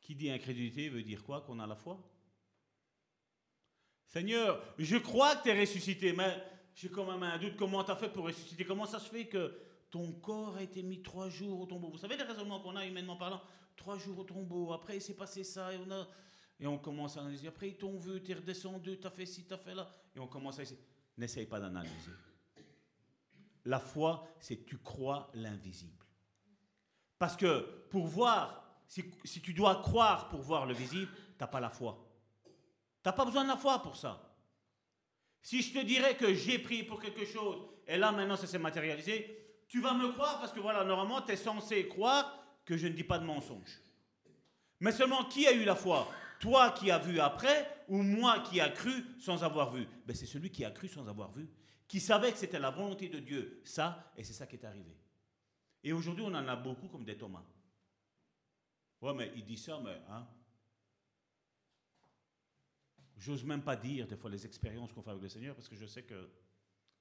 Qui 0.00 0.14
dit 0.14 0.30
incrédulité 0.30 0.88
veut 0.88 1.02
dire 1.02 1.22
quoi? 1.22 1.42
Qu'on 1.42 1.58
a 1.58 1.66
la 1.66 1.76
foi 1.76 2.02
Seigneur, 4.06 4.64
je 4.78 4.96
crois 4.96 5.36
que 5.36 5.42
tu 5.42 5.48
es 5.50 5.60
ressuscité, 5.60 6.14
mais 6.14 6.42
j'ai 6.74 6.88
quand 6.88 7.04
même 7.04 7.22
un 7.22 7.36
doute. 7.38 7.56
Comment 7.56 7.84
tu 7.84 7.90
as 7.90 7.96
fait 7.96 8.08
pour 8.08 8.24
ressusciter? 8.24 8.64
Comment 8.64 8.86
ça 8.86 8.98
se 8.98 9.10
fait 9.10 9.26
que 9.26 9.54
ton 9.90 10.12
corps 10.12 10.56
a 10.56 10.62
été 10.62 10.82
mis 10.82 11.02
trois 11.02 11.28
jours 11.28 11.60
au 11.60 11.66
tombeau? 11.66 11.90
Vous 11.90 11.98
savez 11.98 12.16
les 12.16 12.22
raisonnements 12.22 12.60
qu'on 12.60 12.74
a 12.74 12.86
humainement 12.86 13.16
parlant 13.16 13.42
Trois 13.78 13.96
jours 13.96 14.18
au 14.18 14.24
tombeau, 14.24 14.72
après 14.72 14.96
il 14.96 15.00
s'est 15.00 15.14
passé 15.14 15.44
ça, 15.44 15.72
et 15.72 15.78
on, 15.78 15.90
a, 15.90 16.06
et 16.60 16.66
on 16.66 16.78
commence 16.78 17.16
à 17.16 17.20
analyser. 17.20 17.48
Après 17.48 17.68
ils 17.68 17.76
t'ont 17.76 17.96
vu, 17.96 18.22
tu 18.22 18.32
es 18.32 18.34
redescendu, 18.34 18.98
tu 18.98 19.06
as 19.06 19.10
fait 19.10 19.24
ci, 19.24 19.46
tu 19.46 19.54
as 19.54 19.58
fait 19.58 19.74
là. 19.74 19.88
Et 20.14 20.18
on 20.18 20.26
commence 20.26 20.58
à 20.58 20.62
essayer. 20.62 20.80
N'essaye 21.16 21.46
pas 21.46 21.60
d'analyser. 21.60 22.10
La 23.64 23.78
foi, 23.78 24.26
c'est 24.40 24.66
tu 24.66 24.78
crois 24.78 25.30
l'invisible. 25.34 26.04
Parce 27.18 27.36
que 27.36 27.86
pour 27.88 28.06
voir, 28.06 28.82
si, 28.86 29.04
si 29.24 29.40
tu 29.40 29.54
dois 29.54 29.76
croire 29.76 30.28
pour 30.28 30.40
voir 30.40 30.66
le 30.66 30.74
visible, 30.74 31.12
tu 31.14 31.40
n'as 31.40 31.46
pas 31.46 31.60
la 31.60 31.70
foi. 31.70 32.04
Tu 32.44 32.50
n'as 33.06 33.12
pas 33.12 33.24
besoin 33.24 33.44
de 33.44 33.48
la 33.48 33.56
foi 33.56 33.80
pour 33.80 33.96
ça. 33.96 34.36
Si 35.40 35.62
je 35.62 35.72
te 35.72 35.84
dirais 35.84 36.16
que 36.16 36.34
j'ai 36.34 36.58
prié 36.58 36.82
pour 36.82 37.00
quelque 37.00 37.24
chose, 37.24 37.62
et 37.86 37.96
là 37.96 38.10
maintenant 38.12 38.36
ça 38.36 38.46
s'est 38.46 38.58
matérialisé, 38.58 39.38
Tu 39.68 39.82
vas 39.82 39.92
me 39.92 40.10
croire 40.12 40.40
parce 40.40 40.52
que 40.52 40.60
voilà, 40.60 40.82
normalement, 40.82 41.20
tu 41.20 41.32
es 41.32 41.36
censé 41.36 41.86
croire 41.88 42.34
que 42.68 42.76
je 42.76 42.86
ne 42.86 42.92
dis 42.92 43.02
pas 43.02 43.18
de 43.18 43.24
mensonge. 43.24 43.80
Mais 44.80 44.92
seulement 44.92 45.24
qui 45.24 45.46
a 45.46 45.52
eu 45.52 45.64
la 45.64 45.74
foi? 45.74 46.06
Toi 46.38 46.70
qui 46.72 46.90
as 46.90 46.98
vu 46.98 47.18
après 47.18 47.84
ou 47.88 48.02
moi 48.02 48.40
qui 48.40 48.60
a 48.60 48.68
cru 48.68 48.92
sans 49.18 49.42
avoir 49.42 49.72
vu? 49.72 49.86
Ben, 50.04 50.14
C'est 50.14 50.26
celui 50.26 50.50
qui 50.50 50.66
a 50.66 50.70
cru 50.70 50.86
sans 50.86 51.08
avoir 51.08 51.32
vu, 51.32 51.48
qui 51.88 51.98
savait 51.98 52.30
que 52.30 52.36
c'était 52.36 52.58
la 52.58 52.68
volonté 52.68 53.08
de 53.08 53.20
Dieu. 53.20 53.62
Ça, 53.64 54.12
et 54.18 54.22
c'est 54.22 54.34
ça 54.34 54.46
qui 54.46 54.56
est 54.56 54.66
arrivé. 54.66 54.94
Et 55.82 55.94
aujourd'hui, 55.94 56.22
on 56.26 56.34
en 56.34 56.46
a 56.46 56.56
beaucoup 56.56 56.88
comme 56.88 57.06
des 57.06 57.16
Thomas. 57.16 57.42
Ouais, 59.00 59.14
mais 59.14 59.32
il 59.34 59.46
dit 59.46 59.56
ça, 59.56 59.80
mais 59.82 60.02
hein, 60.10 60.28
J'ose 63.16 63.44
même 63.44 63.62
pas 63.62 63.76
dire 63.76 64.06
des 64.06 64.16
fois 64.16 64.30
les 64.30 64.44
expériences 64.44 64.92
qu'on 64.92 65.02
fait 65.02 65.10
avec 65.10 65.22
le 65.22 65.28
Seigneur 65.30 65.54
parce 65.54 65.68
que 65.68 65.74
je 65.74 65.86
sais 65.86 66.02
que 66.02 66.30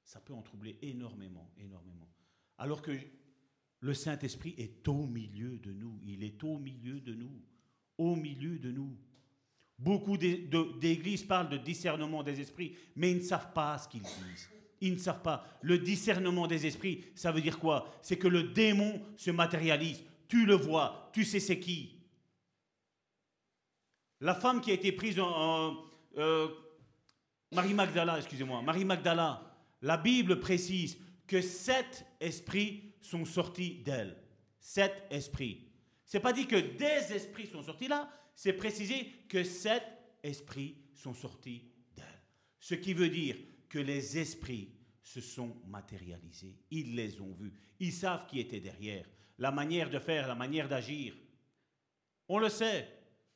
ça 0.01 0.21
peut 0.21 0.33
en 0.33 0.41
troubler 0.41 0.79
énormément, 0.81 1.51
énormément. 1.57 2.09
Alors 2.57 2.81
que 2.81 2.97
le 3.79 3.93
Saint-Esprit 3.93 4.55
est 4.57 4.87
au 4.87 5.05
milieu 5.05 5.57
de 5.57 5.71
nous. 5.71 5.99
Il 6.05 6.23
est 6.23 6.43
au 6.43 6.57
milieu 6.57 6.99
de 6.99 7.13
nous. 7.13 7.41
Au 7.97 8.15
milieu 8.15 8.57
de 8.59 8.71
nous. 8.71 8.95
Beaucoup 9.77 10.17
d'églises 10.17 11.23
parlent 11.23 11.49
de 11.49 11.57
discernement 11.57 12.23
des 12.23 12.41
esprits, 12.41 12.75
mais 12.95 13.11
ils 13.11 13.17
ne 13.17 13.23
savent 13.23 13.53
pas 13.53 13.77
ce 13.77 13.87
qu'ils 13.87 14.01
disent. 14.01 14.49
Ils 14.81 14.93
ne 14.93 14.97
savent 14.97 15.21
pas. 15.21 15.45
Le 15.61 15.77
discernement 15.77 16.47
des 16.47 16.65
esprits, 16.65 17.05
ça 17.13 17.31
veut 17.31 17.41
dire 17.41 17.59
quoi? 17.59 17.91
C'est 18.01 18.17
que 18.17 18.27
le 18.27 18.43
démon 18.43 19.01
se 19.15 19.29
matérialise. 19.31 20.03
Tu 20.27 20.45
le 20.45 20.55
vois, 20.55 21.09
tu 21.13 21.23
sais 21.23 21.39
c'est 21.39 21.59
qui. 21.59 21.93
La 24.19 24.33
femme 24.33 24.61
qui 24.61 24.71
a 24.71 24.73
été 24.73 24.91
prise 24.91 25.19
en, 25.19 25.77
euh, 26.17 26.47
Marie 27.51 27.73
Magdala, 27.73 28.17
excusez-moi, 28.17 28.61
Marie 28.61 28.85
Magdala, 28.85 29.41
la 29.81 29.97
Bible 29.97 30.39
précise 30.39 30.97
que 31.27 31.41
sept 31.41 32.05
esprits 32.19 32.95
sont 33.07 33.25
sortis 33.25 33.75
d'elle. 33.83 34.15
Sept 34.59 35.07
esprits. 35.09 35.69
C'est 36.05 36.19
pas 36.19 36.33
dit 36.33 36.45
que 36.45 36.55
des 36.55 37.13
esprits 37.13 37.47
sont 37.47 37.63
sortis 37.63 37.87
là, 37.87 38.09
c'est 38.35 38.53
précisé 38.53 39.13
que 39.29 39.43
sept 39.43 39.83
esprits 40.23 40.75
sont 40.93 41.13
sortis 41.13 41.63
d'elle. 41.95 42.21
Ce 42.59 42.75
qui 42.75 42.93
veut 42.93 43.09
dire 43.09 43.37
que 43.69 43.79
les 43.79 44.17
esprits 44.17 44.73
se 45.01 45.21
sont 45.21 45.55
matérialisés. 45.67 46.55
Ils 46.69 46.95
les 46.95 47.21
ont 47.21 47.33
vus. 47.33 47.53
Ils 47.79 47.93
savent 47.93 48.27
qui 48.27 48.39
était 48.39 48.59
derrière. 48.59 49.05
La 49.37 49.51
manière 49.51 49.89
de 49.89 49.99
faire, 49.99 50.27
la 50.27 50.35
manière 50.35 50.67
d'agir. 50.67 51.15
On 52.27 52.39
le 52.39 52.49
sait. 52.49 52.87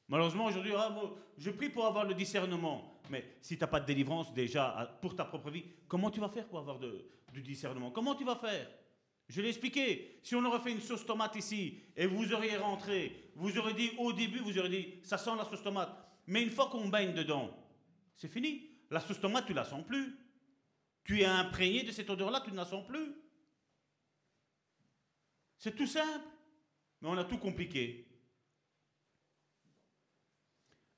Malheureusement, 0.07 0.45
aujourd'hui, 0.45 0.73
ah, 0.75 0.93
je 1.37 1.51
prie 1.51 1.69
pour 1.69 1.85
avoir 1.85 2.05
le 2.05 2.13
discernement. 2.13 3.01
Mais 3.09 3.37
si 3.41 3.55
tu 3.55 3.61
n'as 3.61 3.67
pas 3.67 3.79
de 3.79 3.85
délivrance 3.85 4.33
déjà 4.33 4.97
pour 5.01 5.15
ta 5.15 5.23
propre 5.23 5.49
vie, 5.49 5.63
comment 5.87 6.09
tu 6.09 6.19
vas 6.19 6.29
faire 6.29 6.47
pour 6.47 6.59
avoir 6.59 6.79
du 6.79 7.41
discernement? 7.41 7.91
Comment 7.91 8.15
tu 8.15 8.25
vas 8.25 8.35
faire? 8.35 8.69
Je 9.31 9.39
l'ai 9.39 9.47
expliqué. 9.47 10.19
Si 10.23 10.35
on 10.35 10.43
aurait 10.43 10.59
fait 10.59 10.73
une 10.73 10.81
sauce 10.81 11.05
tomate 11.05 11.37
ici 11.37 11.79
et 11.95 12.05
vous 12.05 12.33
auriez 12.33 12.57
rentré, 12.57 13.31
vous 13.35 13.57
auriez 13.57 13.73
dit 13.73 13.91
au 13.97 14.11
début, 14.11 14.39
vous 14.39 14.59
auriez 14.59 14.81
dit 14.83 14.93
ça 15.03 15.17
sent 15.17 15.31
la 15.37 15.45
sauce 15.45 15.63
tomate. 15.63 15.89
Mais 16.27 16.43
une 16.43 16.49
fois 16.49 16.67
qu'on 16.67 16.89
baigne 16.89 17.13
dedans, 17.13 17.49
c'est 18.17 18.27
fini. 18.27 18.69
La 18.89 18.99
sauce 18.99 19.21
tomate, 19.21 19.45
tu 19.45 19.53
la 19.53 19.63
sens 19.63 19.85
plus. 19.85 20.17
Tu 21.05 21.21
es 21.21 21.25
imprégné 21.25 21.83
de 21.83 21.91
cette 21.91 22.09
odeur-là, 22.09 22.41
tu 22.43 22.51
ne 22.51 22.57
la 22.57 22.65
sens 22.65 22.85
plus. 22.85 23.15
C'est 25.57 25.77
tout 25.77 25.87
simple. 25.87 26.27
Mais 26.99 27.07
on 27.07 27.17
a 27.17 27.23
tout 27.23 27.37
compliqué. 27.37 28.05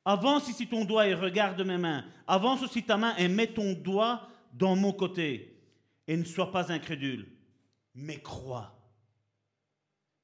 Avance 0.06 0.50
ici 0.50 0.66
ton 0.68 0.86
doigt 0.86 1.08
et 1.08 1.14
regarde 1.14 1.62
mes 1.62 1.78
mains. 1.78 2.04
Avance 2.26 2.64
aussi 2.64 2.82
ta 2.82 2.98
main 2.98 3.16
et 3.18 3.28
mets 3.28 3.54
ton 3.54 3.74
doigt 3.74 4.28
dans 4.54 4.76
mon 4.76 4.92
côté. 4.92 5.56
Et 6.08 6.18
ne 6.18 6.24
sois 6.24 6.52
pas 6.52 6.72
incrédule, 6.72 7.28
mais 7.96 8.22
crois. 8.22 8.80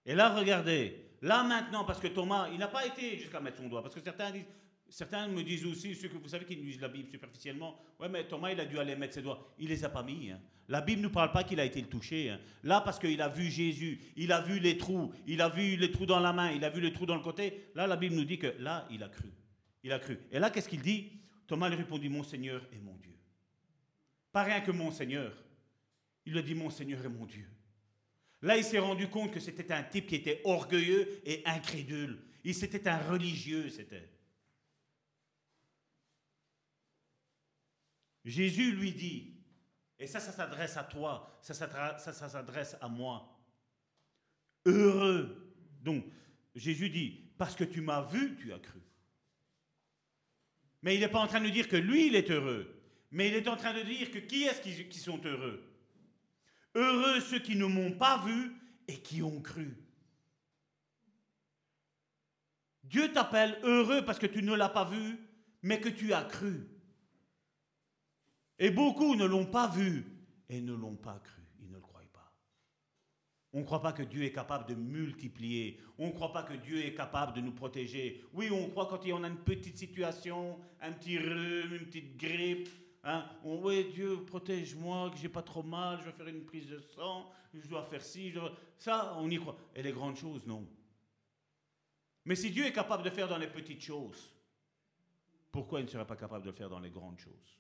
Et 0.05 0.15
là, 0.15 0.33
regardez, 0.35 1.11
là 1.21 1.43
maintenant, 1.43 1.83
parce 1.83 1.99
que 1.99 2.07
Thomas, 2.07 2.49
il 2.51 2.57
n'a 2.57 2.67
pas 2.67 2.85
été 2.85 3.17
jusqu'à 3.17 3.39
mettre 3.39 3.57
son 3.57 3.67
doigt, 3.67 3.81
parce 3.81 3.93
que 3.93 4.01
certains 4.01 4.31
disent, 4.31 4.45
certains 4.89 5.27
me 5.27 5.43
disent 5.43 5.65
aussi, 5.65 5.95
ceux 5.95 6.07
que 6.07 6.17
vous 6.17 6.27
savez 6.27 6.45
qui 6.45 6.55
lisent 6.55 6.81
la 6.81 6.87
Bible 6.87 7.09
superficiellement, 7.09 7.79
ouais, 7.99 8.09
mais 8.09 8.27
Thomas, 8.27 8.51
il 8.51 8.59
a 8.59 8.65
dû 8.65 8.79
aller 8.79 8.95
mettre 8.95 9.13
ses 9.13 9.21
doigts. 9.21 9.53
Il 9.59 9.69
les 9.69 9.83
a 9.83 9.89
pas 9.89 10.03
mis. 10.03 10.31
Hein. 10.31 10.41
La 10.67 10.81
Bible 10.81 11.01
ne 11.01 11.07
nous 11.07 11.13
parle 11.13 11.31
pas 11.31 11.43
qu'il 11.43 11.59
a 11.59 11.65
été 11.65 11.81
le 11.81 11.87
touché. 11.87 12.29
Hein. 12.29 12.39
Là, 12.63 12.81
parce 12.81 12.99
qu'il 12.99 13.21
a 13.21 13.29
vu 13.29 13.49
Jésus, 13.49 13.99
il 14.15 14.31
a 14.31 14.41
vu 14.41 14.59
les 14.59 14.77
trous, 14.77 15.13
il 15.27 15.41
a 15.41 15.49
vu 15.49 15.75
les 15.75 15.91
trous 15.91 16.05
dans 16.05 16.19
la 16.19 16.33
main, 16.33 16.51
il 16.51 16.63
a 16.63 16.69
vu 16.69 16.81
les 16.81 16.93
trous 16.93 17.05
dans 17.05 17.15
le 17.15 17.23
côté. 17.23 17.71
Là, 17.75 17.87
la 17.87 17.95
Bible 17.95 18.15
nous 18.15 18.25
dit 18.25 18.39
que 18.39 18.55
là, 18.59 18.87
il 18.91 19.03
a 19.03 19.09
cru. 19.09 19.31
Il 19.83 19.91
a 19.91 19.99
cru. 19.99 20.19
Et 20.31 20.39
là, 20.39 20.49
qu'est-ce 20.49 20.69
qu'il 20.69 20.81
dit? 20.81 21.11
Thomas 21.47 21.69
lui 21.69 21.75
répondit, 21.75 22.09
mon 22.09 22.23
Seigneur 22.23 22.61
et 22.71 22.79
mon 22.79 22.95
Dieu. 22.97 23.17
Pas 24.31 24.43
rien 24.43 24.61
que 24.61 24.71
mon 24.71 24.91
Seigneur. 24.91 25.33
Il 26.25 26.33
lui 26.33 26.43
dit, 26.43 26.53
mon 26.53 26.69
Seigneur 26.69 27.03
et 27.03 27.09
mon 27.09 27.25
Dieu. 27.25 27.47
Là, 28.41 28.57
il 28.57 28.64
s'est 28.64 28.80
rendu 28.80 29.10
compte 29.10 29.32
que 29.32 29.40
c'était 29.40 29.72
un 29.72 29.84
type 29.84 30.07
qui 30.07 30.16
était 30.16 30.41
orgueilleux 30.45 31.22
et 31.26 31.41
incrédule. 31.45 32.20
Il 32.44 32.56
c'était 32.56 32.88
un 32.88 32.98
religieux, 32.98 33.70
c'était. 33.70 34.10
Jésus 38.24 38.72
lui 38.72 38.94
dit, 38.94 39.34
et 39.98 40.07
ça, 40.07 40.20
ça 40.20 40.32
s'adresse 40.32 40.78
à 40.78 40.84
toi, 40.84 41.38
ça, 41.41 41.53
s'adresse 41.53 42.78
à 42.80 42.88
moi. 42.88 43.38
Heureux. 44.66 45.53
Donc, 45.82 46.06
Jésus 46.56 46.90
dit, 46.90 47.32
parce 47.38 47.56
que 47.56 47.64
tu 47.64 47.82
m'as 47.82 48.03
vu, 48.03 48.38
tu 48.38 48.53
as 48.53 48.60
cru. 48.60 48.80
Mais 50.82 50.95
il 50.95 51.02
n'est 51.02 51.10
pas 51.10 51.20
en 51.20 51.28
train 51.28 51.41
de 51.41 51.49
dire 51.49 51.68
que 51.68 51.76
lui, 51.76 52.07
il 52.07 52.16
est 52.16 52.32
heureux. 52.32 52.82
Mais 53.11 53.28
il 53.28 53.34
est 53.34 53.48
en 53.48 53.57
train 53.57 53.74
de 53.74 53.82
dire 53.82 54.11
que 54.11 54.20
qui 54.20 54.44
est-ce 54.44 54.61
qui 54.61 54.99
sont 54.99 55.20
heureux? 55.26 55.68
Heureux 56.75 57.19
ceux 57.21 57.39
qui 57.39 57.55
ne 57.55 57.65
m'ont 57.65 57.93
pas 57.93 58.23
vu 58.25 58.55
et 58.87 59.01
qui 59.01 59.21
ont 59.21 59.41
cru. 59.41 59.77
Dieu 62.83 63.11
t'appelle 63.11 63.59
heureux 63.63 64.03
parce 64.03 64.19
que 64.19 64.25
tu 64.25 64.41
ne 64.41 64.53
l'as 64.53 64.69
pas 64.69 64.85
vu, 64.85 65.19
mais 65.61 65.79
que 65.79 65.89
tu 65.89 66.13
as 66.13 66.23
cru. 66.23 66.67
Et 68.57 68.71
beaucoup 68.71 69.15
ne 69.15 69.25
l'ont 69.25 69.45
pas 69.45 69.67
vu 69.67 70.05
et 70.49 70.61
ne 70.61 70.73
l'ont 70.73 70.95
pas 70.95 71.19
cru. 71.19 71.39
On 73.51 73.59
ne 73.61 73.65
croit 73.65 73.81
pas 73.81 73.93
que 73.93 74.03
Dieu 74.03 74.23
est 74.23 74.31
capable 74.31 74.67
de 74.67 74.75
multiplier. 74.75 75.79
On 75.97 76.07
ne 76.07 76.11
croit 76.11 76.31
pas 76.31 76.43
que 76.43 76.53
Dieu 76.53 76.85
est 76.85 76.93
capable 76.93 77.33
de 77.33 77.41
nous 77.41 77.51
protéger. 77.51 78.23
Oui, 78.33 78.49
on 78.51 78.69
croit 78.69 78.87
quand 78.87 79.01
on 79.07 79.23
a 79.23 79.27
une 79.27 79.37
petite 79.37 79.77
situation, 79.77 80.59
un 80.81 80.91
petit 80.91 81.17
rhume, 81.17 81.73
une 81.73 81.87
petite 81.87 82.15
grippe. 82.15 82.69
Hein, 83.03 83.30
on, 83.43 83.61
oui, 83.63 83.91
Dieu, 83.93 84.23
protège-moi, 84.26 85.09
que 85.11 85.17
j'ai 85.17 85.30
pas 85.30 85.41
trop 85.41 85.63
mal, 85.63 85.99
je 85.99 86.05
vais 86.05 86.11
faire 86.11 86.27
une 86.27 86.43
prise 86.43 86.67
de 86.67 86.80
sang, 86.80 87.31
je 87.53 87.67
dois 87.67 87.84
faire 87.84 88.03
ci. 88.03 88.34
Ça, 88.77 89.15
on 89.17 89.30
y 89.30 89.38
croit. 89.38 89.55
Et 89.73 89.81
les 89.81 89.93
grandes 89.93 90.17
choses, 90.17 90.45
non. 90.45 90.67
Mais 92.26 92.35
si 92.35 92.51
Dieu 92.51 92.65
est 92.65 92.73
capable 92.73 93.03
de 93.03 93.09
faire 93.09 93.27
dans 93.27 93.38
les 93.38 93.47
petites 93.47 93.81
choses, 93.81 94.34
pourquoi 95.51 95.80
il 95.80 95.85
ne 95.85 95.89
serait 95.89 96.05
pas 96.05 96.15
capable 96.15 96.43
de 96.43 96.49
le 96.49 96.55
faire 96.55 96.69
dans 96.69 96.80
les 96.80 96.91
grandes 96.91 97.19
choses? 97.19 97.57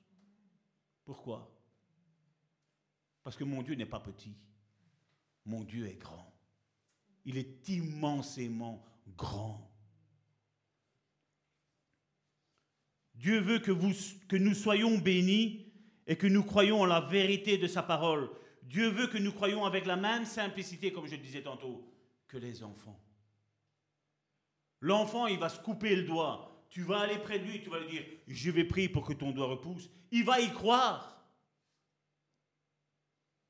Pourquoi? 1.05 1.49
Parce 3.23 3.35
que 3.35 3.43
mon 3.43 3.61
Dieu 3.61 3.75
n'est 3.75 3.85
pas 3.85 3.99
petit. 3.99 4.35
Mon 5.45 5.63
Dieu 5.63 5.87
est 5.87 5.97
grand. 5.97 6.31
Il 7.25 7.37
est 7.37 7.67
immensément 7.69 8.85
grand. 9.17 9.68
Dieu 13.19 13.41
veut 13.41 13.59
que, 13.59 14.37
nous 14.37 14.53
soyons 14.53 14.97
bénis 14.97 15.65
et 16.07 16.15
que 16.15 16.25
nous 16.25 16.43
croyons 16.43 16.81
en 16.81 16.85
la 16.85 17.01
vérité 17.01 17.57
de 17.57 17.67
sa 17.67 17.83
parole. 17.83 18.29
Dieu 18.63 18.87
veut 18.87 19.07
que 19.07 19.17
nous 19.17 19.33
croyions 19.33 19.65
avec 19.65 19.85
la 19.85 19.97
même 19.97 20.23
simplicité, 20.23 20.93
comme 20.93 21.05
je 21.05 21.15
le 21.15 21.21
disais 21.21 21.41
tantôt, 21.41 21.85
que 22.29 22.37
les 22.37 22.63
enfants. 22.63 22.97
L'enfant, 24.79 25.27
il 25.27 25.37
va 25.37 25.49
se 25.49 25.59
couper 25.59 25.97
le 25.97 26.03
doigt. 26.03 26.65
Tu 26.69 26.81
vas 26.83 26.99
aller 26.99 27.17
près 27.17 27.39
de 27.39 27.43
lui, 27.43 27.61
tu 27.61 27.69
vas 27.69 27.79
lui 27.79 27.89
dire, 27.89 28.05
je 28.25 28.51
vais 28.51 28.63
prier 28.63 28.87
pour 28.87 29.05
que 29.05 29.11
ton 29.11 29.31
doigt 29.31 29.47
repousse. 29.47 29.89
Il 30.11 30.23
va 30.23 30.39
y 30.39 30.49
croire. 30.53 31.21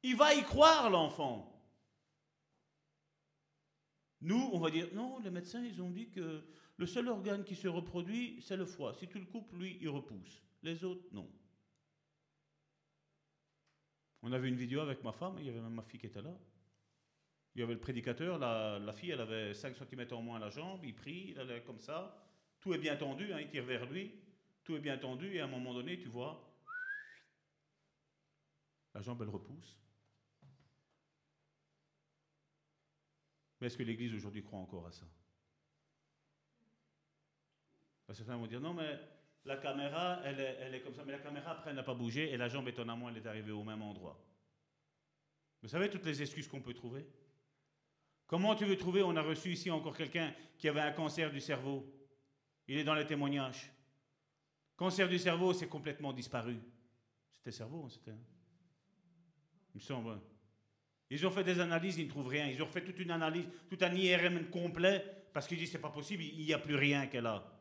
Il 0.02 0.16
va 0.16 0.34
y 0.34 0.41
croire, 0.41 0.90
l'enfant. 0.90 1.46
Nous, 4.22 4.50
on 4.52 4.58
va 4.58 4.72
dire, 4.72 4.88
non, 4.96 5.20
les 5.20 5.30
médecins, 5.30 5.64
ils 5.64 5.80
ont 5.80 5.91
dit 5.91 6.10
que 6.10 6.44
le 6.80 6.86
seul 6.86 7.10
organe 7.10 7.44
qui 7.44 7.56
se 7.56 7.68
reproduit, 7.68 8.42
c'est 8.42 8.56
le 8.56 8.66
foie. 8.66 8.94
Si 8.94 9.06
tu 9.06 9.20
le 9.20 9.26
coupes, 9.26 9.52
lui, 9.52 9.78
il 9.82 9.90
repousse. 9.90 10.42
Les 10.64 10.86
autres, 10.86 11.04
non. 11.12 11.30
On 14.22 14.32
avait 14.32 14.48
une 14.48 14.56
vidéo 14.56 14.80
avec 14.80 15.04
ma 15.04 15.12
femme, 15.12 15.36
il 15.40 15.46
y 15.46 15.50
avait 15.50 15.60
même 15.60 15.74
ma 15.74 15.84
fille 15.84 16.00
qui 16.00 16.06
était 16.06 16.22
là. 16.22 16.34
Il 17.54 17.60
y 17.60 17.64
avait 17.64 17.74
le 17.74 17.82
prédicateur, 17.82 18.40
la, 18.40 18.94
fille, 18.94 19.12
elle 19.12 19.20
avait 19.20 19.54
5 19.54 19.76
cm 19.76 20.08
en 20.14 20.22
moins 20.22 20.40
la 20.40 20.50
jambe, 20.50 20.86
il 20.86 20.96
prie, 20.96 21.32
il 21.32 21.40
allait 21.40 21.62
comme 21.64 21.82
ça. 21.82 22.18
Tout 22.62 22.74
est 22.74 22.78
bien 22.78 22.96
tendu, 22.96 23.34
hein, 23.34 23.42
il 23.42 23.50
tire 23.50 23.66
vers 23.66 23.86
lui. 23.86 24.14
Tout 24.64 24.78
est 24.78 24.80
bien 24.80 24.98
tendu, 24.98 25.36
et 25.36 25.42
à 25.42 25.46
un 25.46 25.48
moment 25.50 25.74
donné, 25.74 26.00
tu 26.00 26.08
vois, 26.08 26.50
la 28.94 29.02
jambe, 29.02 29.22
elle 29.22 29.30
repousse. 29.30 29.78
Mais 33.60 33.68
est-ce 33.68 33.78
que 33.78 33.84
l'Église 33.84 34.14
aujourd'hui 34.14 34.44
croit 34.44 34.60
encore 34.60 34.88
à 34.88 34.94
ça? 34.94 35.06
Certains 38.14 38.38
vont 38.38 38.48
dire 38.48 38.60
non, 38.60 38.73
mais 38.73 38.99
la 39.45 39.57
caméra, 39.57 40.19
elle 40.26 40.40
est, 40.40 40.81
comme 40.81 40.94
ça. 40.94 41.03
Mais 41.06 41.11
la 41.11 41.19
caméra, 41.19 41.52
après, 41.52 41.69
elle 41.69 41.76
n'a 41.76 41.84
pas 41.84 41.94
bougé 41.94 42.31
et 42.31 42.38
la 42.38 42.48
jambe, 42.48 42.68
étonnamment, 42.68 43.10
elle 43.10 43.18
est 43.18 43.27
arrivée 43.27 43.52
au 43.52 43.64
même 43.64 43.81
endroit. 43.81 44.19
Vous 45.61 45.69
savez 45.69 45.90
toutes 45.90 46.06
les 46.06 46.22
excuses 46.22 46.48
qu'on 46.48 46.61
peut 46.61 46.73
trouver? 46.73 47.06
Comment 48.27 48.56
tu 48.56 48.65
veux 48.65 48.77
trouver? 48.77 49.02
On 49.02 49.15
a 49.15 49.22
reçu 49.22 49.52
ici 49.52 49.69
encore 49.72 49.95
quelqu'un 49.95 50.34
qui 50.57 50.69
avait 50.69 50.81
un 50.81 50.91
cancer 50.91 51.31
du 51.31 51.41
cerveau. 51.41 51.86
Il 52.68 52.77
est 52.77 52.84
dans 52.84 52.94
les 52.94 53.06
témoignages. 53.06 53.72
Cancer 54.76 55.10
du 55.10 55.19
cerveau, 55.19 55.53
c'est 55.53 55.68
complètement 55.68 56.14
disparu. 56.14 56.57
C'était 57.38 57.52
cerveau, 57.52 57.84
hein, 57.86 57.90
c'était. 57.90 58.18
Il 59.73 59.77
me 59.77 59.80
semble. 59.80 60.19
Ils 61.10 61.26
ont 61.26 61.31
fait 61.31 61.44
des 61.44 61.60
analyses, 61.60 61.98
ils 61.98 62.06
ne 62.06 62.10
trouvent 62.10 62.27
rien. 62.27 62.48
Ils 62.48 62.61
ont 62.61 62.68
fait 62.68 62.84
toute 62.84 62.99
une 62.99 63.11
analyse, 63.11 63.45
tout 63.69 63.77
un 63.81 63.94
IRM 63.94 64.49
complet, 64.49 65.03
parce 65.34 65.48
qu'ils 65.48 65.57
disent 65.57 65.72
c'est 65.72 65.80
pas 65.80 65.90
possible, 65.90 66.23
il 66.23 66.45
n'y 66.45 66.53
a 66.53 66.60
plus 66.60 66.76
rien 66.76 67.07
qu'elle 67.07 67.26
a. 67.26 67.59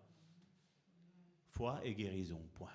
Foi 1.50 1.80
et 1.84 1.94
guérison, 1.94 2.40
point. 2.54 2.70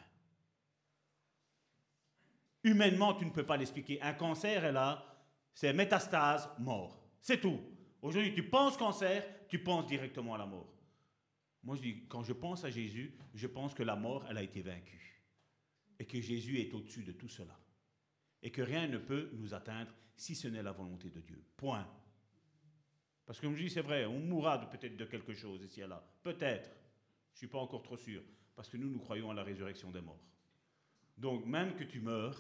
Humainement, 2.64 3.14
tu 3.14 3.26
ne 3.26 3.32
peux 3.32 3.46
pas 3.46 3.58
l'expliquer. 3.58 4.02
Un 4.02 4.14
cancer 4.14 4.64
est 4.64 4.72
là, 4.72 5.06
c'est 5.54 5.74
métastase, 5.74 6.50
mort. 6.60 7.04
C'est 7.20 7.40
tout. 7.40 7.60
Aujourd'hui, 8.02 8.34
tu 8.34 8.44
penses 8.44 8.78
cancer, 8.78 9.26
tu 9.48 9.60
penses 9.60 9.86
directement 9.86 10.34
à 10.34 10.38
la 10.38 10.46
mort. 10.46 10.74
Moi, 11.64 11.76
je 11.76 11.82
dis, 11.82 12.08
quand 12.08 12.24
je 12.24 12.34
pense 12.34 12.64
à 12.66 12.70
Jésus, 12.70 13.18
je 13.34 13.48
pense 13.48 13.74
que 13.74 13.84
la 13.84 13.96
mort, 13.96 14.26
elle 14.30 14.38
a 14.38 14.44
été 14.44 14.62
vaincue. 14.62 15.24
Et 16.00 16.06
que 16.06 16.20
Jésus 16.20 16.60
est 16.60 16.74
au-dessus 16.74 17.04
de 17.04 17.14
tout 17.14 17.30
cela. 17.30 17.58
Et 18.42 18.52
que 18.52 18.62
rien 18.62 18.88
ne 18.88 18.98
peut 18.98 19.30
nous 19.34 19.54
atteindre 19.54 19.94
si 20.16 20.36
ce 20.36 20.48
n'est 20.48 20.64
la 20.64 20.74
volonté 20.74 21.10
de 21.10 21.22
Dieu. 21.22 21.44
Point. 21.56 21.88
Parce 23.26 23.40
que 23.40 23.46
comme 23.46 23.56
je 23.56 23.64
dis, 23.64 23.70
c'est 23.70 23.82
vrai, 23.82 24.06
on 24.06 24.20
mourra 24.20 24.70
peut-être 24.70 24.98
de 24.98 25.06
quelque 25.06 25.34
chose 25.34 25.64
ici 25.64 25.82
et 25.82 25.88
là. 25.88 26.06
Peut-être. 26.22 26.70
Je 27.32 27.36
ne 27.36 27.38
suis 27.38 27.48
pas 27.48 27.60
encore 27.60 27.84
trop 27.84 27.98
sûr. 27.98 28.22
Parce 28.56 28.70
que 28.70 28.78
nous, 28.78 28.90
nous 28.90 29.00
croyons 29.00 29.32
à 29.32 29.34
la 29.34 29.44
résurrection 29.44 29.92
des 29.92 30.02
morts. 30.02 30.22
Donc, 31.18 31.46
même 31.46 31.76
que 31.76 31.84
tu 31.84 32.00
meurs, 32.00 32.38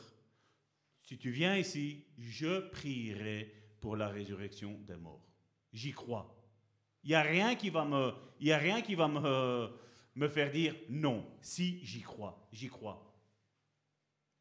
si 1.01 1.17
tu 1.17 1.31
viens 1.31 1.57
ici, 1.57 2.05
je 2.17 2.59
prierai 2.69 3.53
pour 3.79 3.97
la 3.97 4.07
résurrection 4.07 4.79
des 4.87 4.95
morts. 4.95 5.27
J'y 5.71 5.91
crois. 5.91 6.33
Il 7.03 7.09
n'y 7.09 7.15
a 7.15 7.21
rien 7.21 7.55
qui 7.55 7.69
va 7.69 7.83
me, 7.83 8.13
y 8.39 8.51
a 8.51 8.57
rien 8.57 8.81
qui 8.81 8.95
va 8.95 9.07
me, 9.07 9.69
me 10.15 10.27
faire 10.27 10.51
dire 10.51 10.75
non. 10.89 11.25
Si 11.41 11.83
j'y 11.83 12.01
crois, 12.01 12.47
j'y 12.51 12.69
crois. 12.69 13.13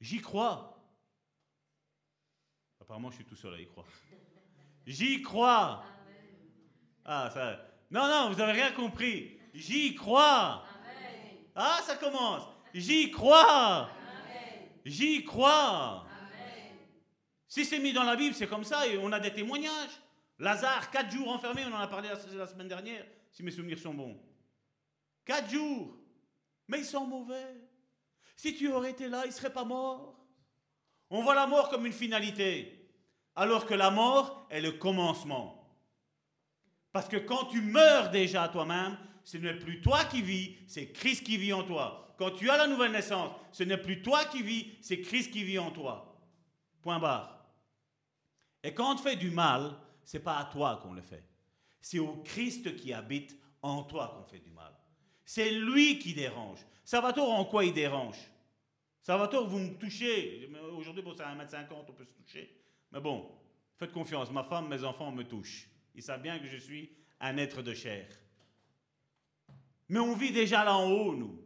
J'y 0.00 0.20
crois. 0.20 0.68
Apparemment, 2.80 3.10
je 3.10 3.16
suis 3.16 3.24
tout 3.24 3.36
seul 3.36 3.54
à 3.54 3.60
y 3.60 3.66
croire. 3.66 3.86
J'y 4.86 5.22
crois. 5.22 5.84
Ah, 7.04 7.30
ça. 7.32 7.68
Non, 7.90 8.06
non, 8.08 8.32
vous 8.32 8.40
avez 8.40 8.52
rien 8.52 8.72
compris. 8.72 9.38
J'y 9.54 9.94
crois. 9.94 10.64
Ah, 11.54 11.80
ça 11.84 11.96
commence. 11.96 12.44
J'y 12.74 13.10
crois. 13.10 13.90
J'y 14.84 15.24
crois. 15.24 16.06
Si 17.46 17.64
c'est 17.64 17.78
mis 17.78 17.92
dans 17.92 18.04
la 18.04 18.16
Bible, 18.16 18.34
c'est 18.34 18.46
comme 18.46 18.64
ça 18.64 18.86
et 18.86 18.96
on 18.96 19.12
a 19.12 19.20
des 19.20 19.32
témoignages. 19.32 20.00
Lazare, 20.38 20.90
quatre 20.90 21.10
jours 21.10 21.28
enfermé, 21.28 21.62
on 21.70 21.74
en 21.74 21.80
a 21.80 21.86
parlé 21.86 22.08
la, 22.08 22.46
semaine 22.46 22.68
dernière, 22.68 23.04
si 23.30 23.42
mes 23.42 23.50
souvenirs 23.50 23.78
sont 23.78 23.94
bons. 23.94 24.18
Quatre 25.24 25.50
jours. 25.50 25.98
Mais 26.66 26.78
ils 26.78 26.84
sont 26.84 27.06
mauvais. 27.06 27.60
Si 28.36 28.56
tu 28.56 28.72
aurais 28.72 28.90
été 28.90 29.08
là, 29.08 29.22
il 29.24 29.28
ne 29.28 29.34
serait 29.34 29.52
pas 29.52 29.64
mort. 29.64 30.18
On 31.10 31.22
voit 31.22 31.34
la 31.34 31.46
mort 31.46 31.68
comme 31.68 31.84
une 31.84 31.92
finalité, 31.92 32.90
alors 33.36 33.66
que 33.66 33.74
la 33.74 33.90
mort 33.90 34.46
est 34.50 34.62
le 34.62 34.72
commencement. 34.72 35.62
Parce 36.90 37.08
que 37.08 37.18
quand 37.18 37.44
tu 37.46 37.60
meurs 37.60 38.10
déjà 38.10 38.48
toi-même, 38.48 38.96
ce 39.24 39.36
n'est 39.36 39.58
plus 39.58 39.80
toi 39.80 40.04
qui 40.04 40.22
vis, 40.22 40.56
c'est 40.66 40.92
Christ 40.92 41.24
qui 41.24 41.36
vit 41.36 41.52
en 41.52 41.64
toi. 41.64 42.14
Quand 42.18 42.30
tu 42.30 42.50
as 42.50 42.56
la 42.56 42.66
nouvelle 42.66 42.92
naissance, 42.92 43.32
ce 43.52 43.62
n'est 43.62 43.78
plus 43.78 44.02
toi 44.02 44.24
qui 44.26 44.42
vis, 44.42 44.66
c'est 44.80 45.00
Christ 45.00 45.32
qui 45.32 45.44
vit 45.44 45.58
en 45.58 45.70
toi. 45.70 46.16
Point 46.80 46.98
barre. 46.98 47.46
Et 48.62 48.74
quand 48.74 48.92
on 48.92 48.96
te 48.96 49.02
fait 49.02 49.16
du 49.16 49.30
mal, 49.30 49.74
c'est 50.04 50.22
pas 50.22 50.38
à 50.38 50.44
toi 50.46 50.80
qu'on 50.82 50.92
le 50.92 51.02
fait. 51.02 51.24
C'est 51.80 51.98
au 51.98 52.22
Christ 52.22 52.76
qui 52.76 52.92
habite 52.92 53.36
en 53.60 53.82
toi 53.82 54.14
qu'on 54.16 54.24
fait 54.24 54.38
du 54.38 54.50
mal. 54.50 54.72
C'est 55.24 55.50
lui 55.50 55.98
qui 55.98 56.14
dérange. 56.14 56.60
Salvatore, 56.84 57.30
en 57.30 57.44
quoi 57.44 57.64
il 57.64 57.72
dérange? 57.72 58.18
Salvatore, 59.00 59.48
vous 59.48 59.58
me 59.58 59.74
touchez. 59.74 60.48
Aujourd'hui, 60.76 61.02
bon, 61.02 61.14
c'est 61.16 61.22
à 61.22 61.34
1m50, 61.34 61.66
on 61.88 61.92
peut 61.92 62.04
se 62.04 62.12
toucher. 62.12 62.56
Mais 62.92 63.00
bon, 63.00 63.30
faites 63.76 63.92
confiance. 63.92 64.30
Ma 64.30 64.44
femme, 64.44 64.68
mes 64.68 64.84
enfants 64.84 65.10
me 65.10 65.24
touchent. 65.24 65.68
Ils 65.94 66.02
savent 66.02 66.22
bien 66.22 66.38
que 66.38 66.46
je 66.46 66.56
suis 66.56 66.90
un 67.20 67.36
être 67.36 67.62
de 67.62 67.74
chair. 67.74 68.06
Mais 69.92 69.98
on 69.98 70.14
vit 70.14 70.32
déjà 70.32 70.64
là 70.64 70.74
en 70.74 70.90
haut, 70.90 71.14
nous. 71.14 71.38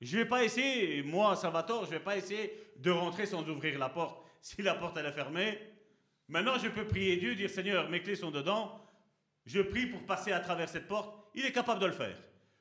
Je 0.00 0.16
ne 0.16 0.22
vais 0.22 0.28
pas 0.28 0.44
essayer, 0.44 1.02
moi, 1.02 1.34
Salvatore, 1.34 1.86
je 1.86 1.90
ne 1.90 1.96
vais 1.96 2.04
pas 2.04 2.16
essayer 2.16 2.52
de 2.76 2.92
rentrer 2.92 3.26
sans 3.26 3.44
ouvrir 3.48 3.76
la 3.78 3.88
porte. 3.88 4.24
Si 4.40 4.62
la 4.62 4.74
porte 4.74 4.96
elle 4.98 5.06
est 5.06 5.12
fermée, 5.12 5.58
maintenant 6.28 6.56
je 6.58 6.68
peux 6.68 6.86
prier 6.86 7.16
Dieu, 7.16 7.34
dire 7.34 7.50
Seigneur, 7.50 7.88
mes 7.88 8.02
clés 8.02 8.14
sont 8.14 8.30
dedans. 8.30 8.78
Je 9.46 9.62
prie 9.62 9.86
pour 9.86 10.04
passer 10.06 10.30
à 10.30 10.38
travers 10.38 10.68
cette 10.68 10.86
porte. 10.86 11.12
Il 11.34 11.44
est 11.44 11.50
capable 11.50 11.80
de 11.80 11.86
le 11.86 11.92
faire. 11.92 12.16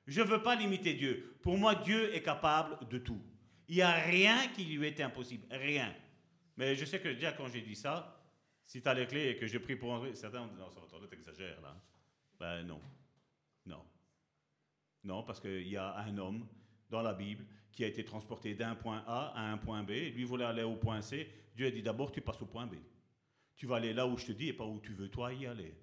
Je 0.07 0.21
ne 0.21 0.27
veux 0.27 0.41
pas 0.41 0.55
limiter 0.55 0.95
Dieu. 0.95 1.37
Pour 1.43 1.57
moi, 1.57 1.75
Dieu 1.75 2.15
est 2.15 2.23
capable 2.23 2.87
de 2.87 2.97
tout. 2.97 3.21
Il 3.67 3.75
n'y 3.75 3.81
a 3.83 3.91
rien 3.91 4.47
qui 4.55 4.63
lui 4.63 4.87
était 4.87 5.03
impossible. 5.03 5.45
Rien. 5.51 5.93
Mais 6.57 6.73
je 6.73 6.85
sais 6.85 6.99
que 6.99 7.09
déjà 7.09 7.33
quand 7.33 7.47
j'ai 7.47 7.61
dit 7.61 7.75
ça, 7.75 8.19
si 8.65 8.81
tu 8.81 8.87
as 8.87 8.93
les 8.95 9.05
clés 9.05 9.31
et 9.31 9.35
que 9.35 9.45
je 9.45 9.59
prie 9.59 9.75
pour 9.75 9.91
entrer, 9.91 10.15
certains 10.15 10.41
ont 10.41 10.47
non, 10.57 10.71
Salvatore, 10.71 11.07
tu 11.07 11.15
exagères 11.15 11.61
là. 11.61 11.75
Ben. 12.39 12.63
Non. 12.63 12.81
Non, 15.03 15.23
parce 15.23 15.39
qu'il 15.39 15.67
y 15.67 15.77
a 15.77 15.97
un 15.97 16.17
homme 16.17 16.45
dans 16.89 17.01
la 17.01 17.13
Bible 17.13 17.45
qui 17.71 17.83
a 17.83 17.87
été 17.87 18.05
transporté 18.05 18.53
d'un 18.53 18.75
point 18.75 19.03
A 19.07 19.33
à 19.35 19.51
un 19.51 19.57
point 19.57 19.83
B. 19.83 19.91
Lui 20.13 20.23
voulait 20.23 20.45
aller 20.45 20.63
au 20.63 20.75
point 20.75 21.01
C. 21.01 21.27
Dieu 21.55 21.67
a 21.67 21.71
dit 21.71 21.81
d'abord, 21.81 22.11
tu 22.11 22.21
passes 22.21 22.41
au 22.41 22.45
point 22.45 22.67
B. 22.67 22.75
Tu 23.55 23.65
vas 23.65 23.77
aller 23.77 23.93
là 23.93 24.07
où 24.07 24.17
je 24.17 24.27
te 24.27 24.31
dis 24.31 24.49
et 24.49 24.53
pas 24.53 24.65
où 24.65 24.79
tu 24.79 24.93
veux 24.93 25.09
toi 25.09 25.33
y 25.33 25.45
aller. 25.45 25.75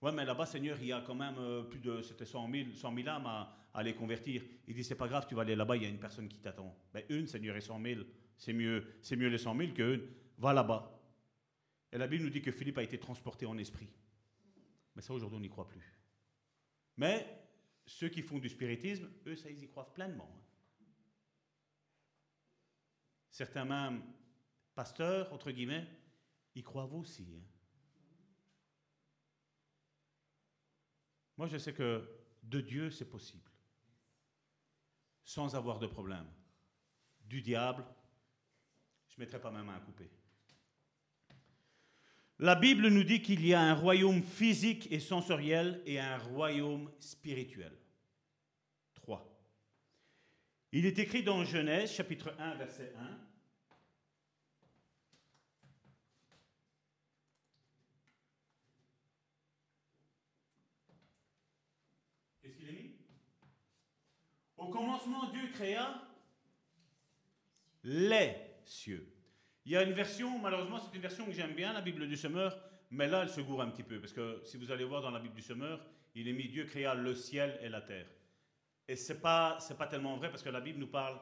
Ouais, 0.00 0.12
mais 0.12 0.24
là-bas, 0.24 0.46
Seigneur, 0.46 0.76
il 0.80 0.88
y 0.88 0.92
a 0.92 1.00
quand 1.00 1.14
même 1.14 1.36
euh, 1.38 1.62
plus 1.62 1.78
de 1.78 2.02
c'était 2.02 2.26
100 2.26 2.50
000, 2.50 2.68
100 2.74 2.94
000 2.94 3.08
âmes 3.08 3.26
à, 3.26 3.56
à 3.72 3.82
les 3.82 3.94
convertir. 3.94 4.42
Il 4.66 4.74
dit, 4.74 4.84
c'est 4.84 4.96
pas 4.96 5.06
grave, 5.06 5.26
tu 5.28 5.34
vas 5.34 5.42
aller 5.42 5.54
là-bas, 5.54 5.76
il 5.76 5.82
y 5.84 5.86
a 5.86 5.88
une 5.88 6.00
personne 6.00 6.28
qui 6.28 6.40
t'attend. 6.40 6.76
Ben, 6.92 7.04
une, 7.08 7.26
Seigneur, 7.26 7.56
et 7.56 7.60
100 7.60 7.80
000, 7.80 8.00
c'est 8.36 8.52
mieux, 8.52 8.84
c'est 9.00 9.16
mieux 9.16 9.28
les 9.28 9.38
100 9.38 9.56
000 9.56 9.72
qu'une. 9.72 10.02
Va 10.38 10.52
là-bas. 10.52 10.98
Et 11.92 11.98
la 11.98 12.06
Bible 12.06 12.24
nous 12.24 12.30
dit 12.30 12.42
que 12.42 12.50
Philippe 12.50 12.78
a 12.78 12.82
été 12.82 12.98
transporté 12.98 13.46
en 13.46 13.56
esprit. 13.58 13.88
Mais 14.96 15.02
ça, 15.02 15.12
aujourd'hui, 15.12 15.36
on 15.36 15.40
n'y 15.40 15.48
croit 15.48 15.68
plus. 15.68 16.00
Mais 16.96 17.41
ceux 17.92 18.08
qui 18.08 18.22
font 18.22 18.38
du 18.38 18.48
spiritisme, 18.48 19.10
eux, 19.26 19.36
ça, 19.36 19.50
ils 19.50 19.62
y 19.62 19.68
croient 19.68 19.92
pleinement. 19.92 20.30
hein. 20.34 20.42
Certains 23.30 23.66
même 23.66 24.02
pasteurs, 24.74 25.30
entre 25.32 25.50
guillemets, 25.50 25.86
y 26.54 26.62
croient 26.62 26.90
aussi. 26.94 27.28
hein. 27.36 27.44
Moi, 31.36 31.46
je 31.48 31.58
sais 31.58 31.74
que 31.74 32.08
de 32.42 32.60
Dieu, 32.62 32.90
c'est 32.90 33.08
possible. 33.10 33.50
Sans 35.22 35.54
avoir 35.54 35.78
de 35.78 35.86
problème. 35.86 36.26
Du 37.26 37.42
diable, 37.42 37.84
je 39.08 39.16
ne 39.16 39.24
mettrai 39.24 39.40
pas 39.40 39.50
ma 39.50 39.62
main 39.62 39.76
à 39.76 39.80
couper. 39.80 40.10
La 42.38 42.54
Bible 42.54 42.88
nous 42.88 43.04
dit 43.04 43.20
qu'il 43.20 43.46
y 43.46 43.52
a 43.52 43.60
un 43.60 43.74
royaume 43.74 44.22
physique 44.22 44.90
et 44.90 44.98
sensoriel 44.98 45.82
et 45.84 46.00
un 46.00 46.18
royaume 46.18 46.90
spirituel. 46.98 47.81
3. 50.72 50.78
Il 50.78 50.86
est 50.86 50.98
écrit 50.98 51.22
dans 51.22 51.44
Genèse, 51.44 51.92
chapitre 51.92 52.34
1, 52.38 52.54
verset 52.54 52.94
1. 52.98 53.18
Qu'est-ce 62.42 62.56
qu'il 62.56 62.68
est 62.68 62.72
mis? 62.72 62.96
Au 64.56 64.68
commencement, 64.68 65.30
Dieu 65.30 65.48
créa 65.52 66.08
les 67.84 68.34
cieux. 68.64 69.06
Il 69.64 69.72
y 69.72 69.76
a 69.76 69.82
une 69.82 69.92
version, 69.92 70.38
malheureusement, 70.38 70.80
c'est 70.80 70.94
une 70.94 71.02
version 71.02 71.26
que 71.26 71.32
j'aime 71.32 71.54
bien, 71.54 71.72
la 71.72 71.82
Bible 71.82 72.08
du 72.08 72.16
Semeur, 72.16 72.58
mais 72.90 73.06
là, 73.06 73.22
elle 73.22 73.28
se 73.28 73.40
gourre 73.40 73.62
un 73.62 73.70
petit 73.70 73.84
peu, 73.84 74.00
parce 74.00 74.12
que 74.12 74.40
si 74.44 74.56
vous 74.56 74.72
allez 74.72 74.84
voir 74.84 75.02
dans 75.02 75.10
la 75.10 75.20
Bible 75.20 75.34
du 75.34 75.42
Semeur, 75.42 75.84
il 76.14 76.26
est 76.28 76.32
mis 76.32 76.48
Dieu 76.48 76.64
créa 76.64 76.94
le 76.94 77.14
ciel 77.14 77.58
et 77.62 77.68
la 77.68 77.80
terre. 77.80 78.06
Et 78.88 78.96
ce 78.96 79.12
n'est 79.12 79.20
pas, 79.20 79.58
pas 79.78 79.86
tellement 79.86 80.16
vrai, 80.16 80.30
parce 80.30 80.42
que 80.42 80.48
la 80.48 80.60
Bible 80.60 80.78
nous 80.78 80.88
parle 80.88 81.18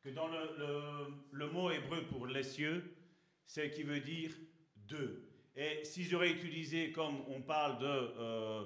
que 0.00 0.08
dans 0.10 0.28
le, 0.28 1.10
le- 1.32 1.48
mot 1.48 1.70
hébreu 1.70 2.06
pour 2.06 2.26
les 2.26 2.42
cieux, 2.42 2.96
c'est 3.44 3.70
qui 3.70 3.82
veut 3.82 4.00
dire 4.00 4.32
deux. 4.74 5.28
Et 5.54 5.84
s'ils 5.84 6.14
auraient 6.14 6.30
utilisé, 6.30 6.92
comme 6.92 7.20
on 7.28 7.42
parle 7.42 7.78
de, 7.78 7.86
euh, 7.86 8.64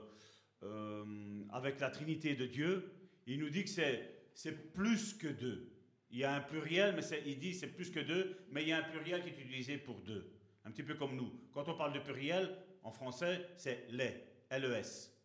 euh, 0.63 1.45
avec 1.53 1.81
la 1.81 1.91
Trinité 1.91 2.35
de 2.35 2.47
Dieu, 2.47 2.93
il 3.27 3.39
nous 3.41 3.51
dit 3.51 3.65
que 3.65 3.71
c'est, 3.71 4.73
plus 4.75 5.15
que 5.15 5.29
deux. 5.29 5.73
Il 6.11 6.19
y 6.19 6.25
a 6.25 6.35
un 6.35 6.41
pluriel, 6.41 6.95
mais 6.97 7.03
il 7.27 7.39
dit 7.39 7.55
c'est 7.55 7.69
plus 7.69 7.91
que 7.91 8.01
deux, 8.01 8.37
mais 8.51 8.63
il 8.63 8.69
y 8.69 8.73
a 8.73 8.79
un 8.79 8.83
pluriel 8.91 9.23
qui 9.23 9.29
est 9.31 9.41
utilisé 9.41 9.79
pour 9.79 10.01
deux. 10.01 10.33
Un 10.65 10.71
petit 10.71 10.83
peu 10.83 10.95
comme 10.95 11.17
nous. 11.17 11.33
Quand 11.53 11.69
on 11.69 11.75
parle 11.75 11.93
de 11.93 12.01
pluriel, 12.01 12.57
en 12.83 12.91
français, 12.91 13.49
c'est 13.57 13.87
les, 13.91 14.25
L-E-S. 14.51 15.17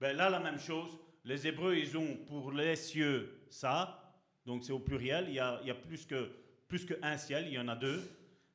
Ben 0.00 0.14
là, 0.16 0.28
la 0.28 0.40
même 0.40 0.58
chose. 0.58 0.98
Les 1.26 1.44
Hébreux, 1.48 1.74
ils 1.74 1.98
ont 1.98 2.16
pour 2.28 2.52
les 2.52 2.76
cieux 2.76 3.40
ça, 3.50 4.14
donc 4.44 4.62
c'est 4.62 4.72
au 4.72 4.78
pluriel. 4.78 5.24
Il 5.26 5.34
y 5.34 5.40
a, 5.40 5.60
y 5.64 5.70
a 5.70 5.74
plus, 5.74 6.06
que, 6.06 6.30
plus 6.68 6.86
qu'un 6.86 7.18
ciel, 7.18 7.48
il 7.48 7.54
y 7.54 7.58
en 7.58 7.66
a 7.66 7.74
deux. 7.74 8.00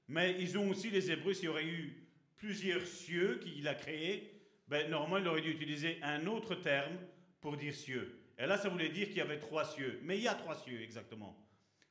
Mais 0.08 0.38
ils 0.40 0.58
ont 0.58 0.70
aussi, 0.70 0.90
les 0.90 1.12
Hébreux, 1.12 1.34
s'il 1.34 1.46
y 1.46 1.48
aurait 1.50 1.66
eu 1.66 2.08
plusieurs 2.38 2.86
cieux 2.88 3.42
qu'il 3.44 3.68
a 3.68 3.76
créés, 3.76 4.32
ben, 4.70 4.90
normalement, 4.90 5.18
il 5.18 5.28
aurait 5.28 5.42
dû 5.42 5.52
utiliser 5.52 5.98
un 6.02 6.26
autre 6.28 6.56
terme 6.56 6.96
pour 7.42 7.58
dire 7.58 7.76
cieux. 7.76 8.18
Et 8.40 8.46
là, 8.46 8.58
ça 8.58 8.70
voulait 8.70 8.88
dire 8.88 9.08
qu'il 9.08 9.18
y 9.18 9.22
avait 9.22 9.40
trois 9.40 9.66
cieux. 9.66 10.00
Mais 10.04 10.18
il 10.18 10.24
y 10.24 10.30
a 10.30 10.34
trois 10.34 10.56
cieux, 10.56 10.82
exactement. 10.82 11.38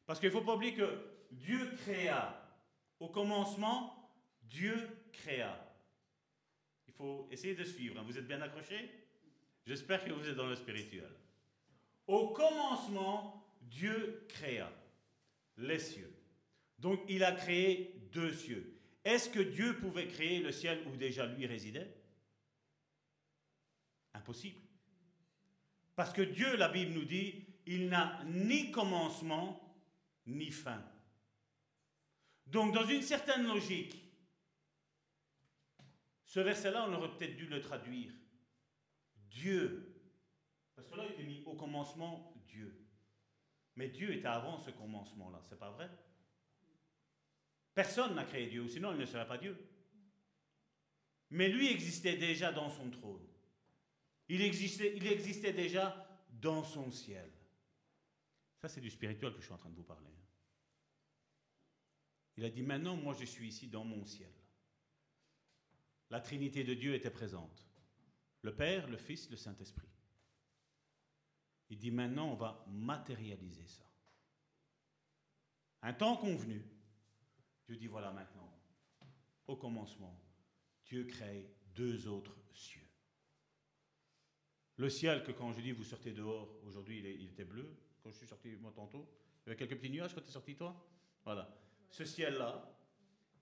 Parce 0.06 0.18
qu'il 0.18 0.30
ne 0.30 0.32
faut 0.32 0.40
pas 0.40 0.54
oublier 0.54 0.74
que 0.74 0.88
Dieu 1.30 1.70
créa. 1.84 2.42
Au 2.98 3.08
commencement, 3.08 4.10
Dieu 4.44 4.74
créa. 5.12 5.62
Il 6.88 6.94
faut 6.94 7.28
essayer 7.30 7.54
de 7.54 7.64
suivre. 7.64 7.98
hein. 8.00 8.04
Vous 8.06 8.16
êtes 8.16 8.26
bien 8.26 8.40
accrochés? 8.40 8.90
J'espère 9.70 10.04
que 10.04 10.10
vous 10.10 10.28
êtes 10.28 10.34
dans 10.34 10.48
le 10.48 10.56
spirituel. 10.56 11.12
Au 12.08 12.30
commencement, 12.30 13.46
Dieu 13.62 14.26
créa 14.28 14.68
les 15.58 15.78
cieux. 15.78 16.12
Donc 16.80 17.00
il 17.08 17.22
a 17.22 17.30
créé 17.30 17.94
deux 18.10 18.32
cieux. 18.32 18.80
Est-ce 19.04 19.30
que 19.30 19.38
Dieu 19.38 19.78
pouvait 19.78 20.08
créer 20.08 20.40
le 20.40 20.50
ciel 20.50 20.82
où 20.88 20.96
déjà 20.96 21.24
lui 21.24 21.46
résidait? 21.46 21.88
Impossible. 24.12 24.58
Parce 25.94 26.12
que 26.12 26.22
Dieu, 26.22 26.56
la 26.56 26.68
Bible 26.68 26.92
nous 26.92 27.04
dit, 27.04 27.44
il 27.64 27.90
n'a 27.90 28.24
ni 28.24 28.72
commencement 28.72 29.72
ni 30.26 30.50
fin. 30.50 30.82
Donc 32.48 32.74
dans 32.74 32.88
une 32.88 33.02
certaine 33.02 33.46
logique, 33.46 34.02
ce 36.26 36.40
verset-là, 36.40 36.88
on 36.88 36.94
aurait 36.94 37.16
peut-être 37.16 37.36
dû 37.36 37.46
le 37.46 37.60
traduire. 37.60 38.10
Dieu. 39.30 39.94
Parce 40.74 40.88
que 40.88 40.94
là, 40.96 41.04
il 41.06 41.20
est 41.20 41.26
mis 41.26 41.42
au 41.44 41.54
commencement 41.54 42.34
Dieu. 42.46 42.86
Mais 43.76 43.88
Dieu 43.88 44.12
était 44.12 44.26
avant 44.26 44.58
ce 44.58 44.70
commencement-là, 44.70 45.40
c'est 45.42 45.58
pas 45.58 45.70
vrai? 45.70 45.88
Personne 47.74 48.14
n'a 48.14 48.24
créé 48.24 48.48
Dieu, 48.48 48.68
sinon 48.68 48.92
il 48.92 48.98
ne 48.98 49.06
serait 49.06 49.26
pas 49.26 49.38
Dieu. 49.38 49.56
Mais 51.30 51.48
lui 51.48 51.68
existait 51.68 52.16
déjà 52.16 52.52
dans 52.52 52.68
son 52.68 52.90
trône. 52.90 53.26
Il 54.28 54.42
existait, 54.42 54.96
il 54.96 55.06
existait 55.06 55.52
déjà 55.52 56.06
dans 56.30 56.62
son 56.64 56.90
ciel. 56.90 57.30
Ça, 58.58 58.68
c'est 58.68 58.80
du 58.80 58.90
spirituel 58.90 59.32
que 59.32 59.40
je 59.40 59.44
suis 59.44 59.54
en 59.54 59.58
train 59.58 59.70
de 59.70 59.76
vous 59.76 59.84
parler. 59.84 60.06
hein. 60.06 60.26
Il 62.36 62.44
a 62.44 62.50
dit, 62.50 62.62
maintenant, 62.62 62.96
moi, 62.96 63.14
je 63.18 63.24
suis 63.24 63.48
ici 63.48 63.68
dans 63.68 63.84
mon 63.84 64.04
ciel. 64.04 64.32
La 66.10 66.20
Trinité 66.20 66.64
de 66.64 66.74
Dieu 66.74 66.94
était 66.94 67.10
présente. 67.10 67.69
Le 68.42 68.54
Père, 68.54 68.88
le 68.88 68.96
Fils, 68.96 69.30
le 69.30 69.36
Saint-Esprit. 69.36 69.88
Il 71.68 71.78
dit, 71.78 71.90
maintenant, 71.90 72.32
on 72.32 72.36
va 72.36 72.64
matérialiser 72.68 73.66
ça. 73.66 73.84
Un 75.82 75.92
temps 75.92 76.16
convenu, 76.16 76.62
Dieu 77.66 77.76
dit, 77.76 77.86
voilà 77.86 78.10
maintenant, 78.10 78.52
au 79.46 79.56
commencement, 79.56 80.18
Dieu 80.84 81.04
crée 81.04 81.50
deux 81.74 82.06
autres 82.08 82.36
cieux. 82.52 82.86
Le 84.76 84.88
ciel 84.88 85.22
que 85.22 85.32
quand 85.32 85.52
je 85.52 85.60
dis 85.60 85.72
vous 85.72 85.84
sortez 85.84 86.12
dehors, 86.12 86.48
aujourd'hui 86.64 87.00
il, 87.00 87.28
était 87.28 87.44
bleu, 87.44 87.76
quand 88.02 88.10
je 88.10 88.16
suis 88.16 88.26
sorti 88.26 88.56
moi 88.56 88.72
tantôt, 88.74 89.06
il 89.44 89.48
y 89.48 89.52
avait 89.52 89.56
quelques 89.56 89.78
petits 89.78 89.90
nuages 89.90 90.14
quand 90.14 90.22
tu 90.22 90.28
es 90.28 90.32
sorti 90.32 90.56
toi 90.56 90.74
Voilà. 91.24 91.54
Ce 91.90 92.04
ciel-là, 92.04 92.74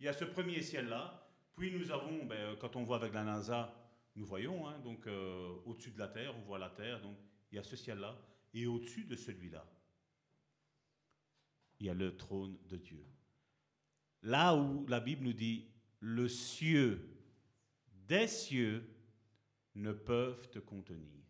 il 0.00 0.06
y 0.06 0.08
a 0.08 0.12
ce 0.12 0.24
premier 0.24 0.62
ciel-là, 0.62 1.28
puis 1.54 1.72
nous 1.72 1.90
avons, 1.90 2.24
ben, 2.24 2.56
quand 2.56 2.76
on 2.76 2.82
voit 2.82 2.96
avec 2.96 3.12
la 3.14 3.24
NASA, 3.24 3.72
nous 4.18 4.26
voyons, 4.26 4.66
hein, 4.66 4.78
donc 4.80 5.06
euh, 5.06 5.54
au-dessus 5.64 5.92
de 5.92 5.98
la 5.98 6.08
Terre, 6.08 6.34
on 6.36 6.42
voit 6.42 6.58
la 6.58 6.70
Terre, 6.70 7.00
donc 7.00 7.16
il 7.52 7.54
y 7.54 7.58
a 7.58 7.62
ce 7.62 7.76
ciel-là, 7.76 8.18
et 8.52 8.66
au-dessus 8.66 9.04
de 9.04 9.14
celui-là, 9.14 9.64
il 11.78 11.86
y 11.86 11.90
a 11.90 11.94
le 11.94 12.16
trône 12.16 12.58
de 12.68 12.76
Dieu. 12.76 13.04
Là 14.22 14.56
où 14.56 14.84
la 14.88 14.98
Bible 14.98 15.24
nous 15.24 15.32
dit, 15.32 15.68
le 16.00 16.28
cieux 16.28 17.08
des 18.08 18.26
cieux 18.26 18.82
ne 19.76 19.92
peuvent 19.92 20.50
te 20.50 20.58
contenir. 20.58 21.22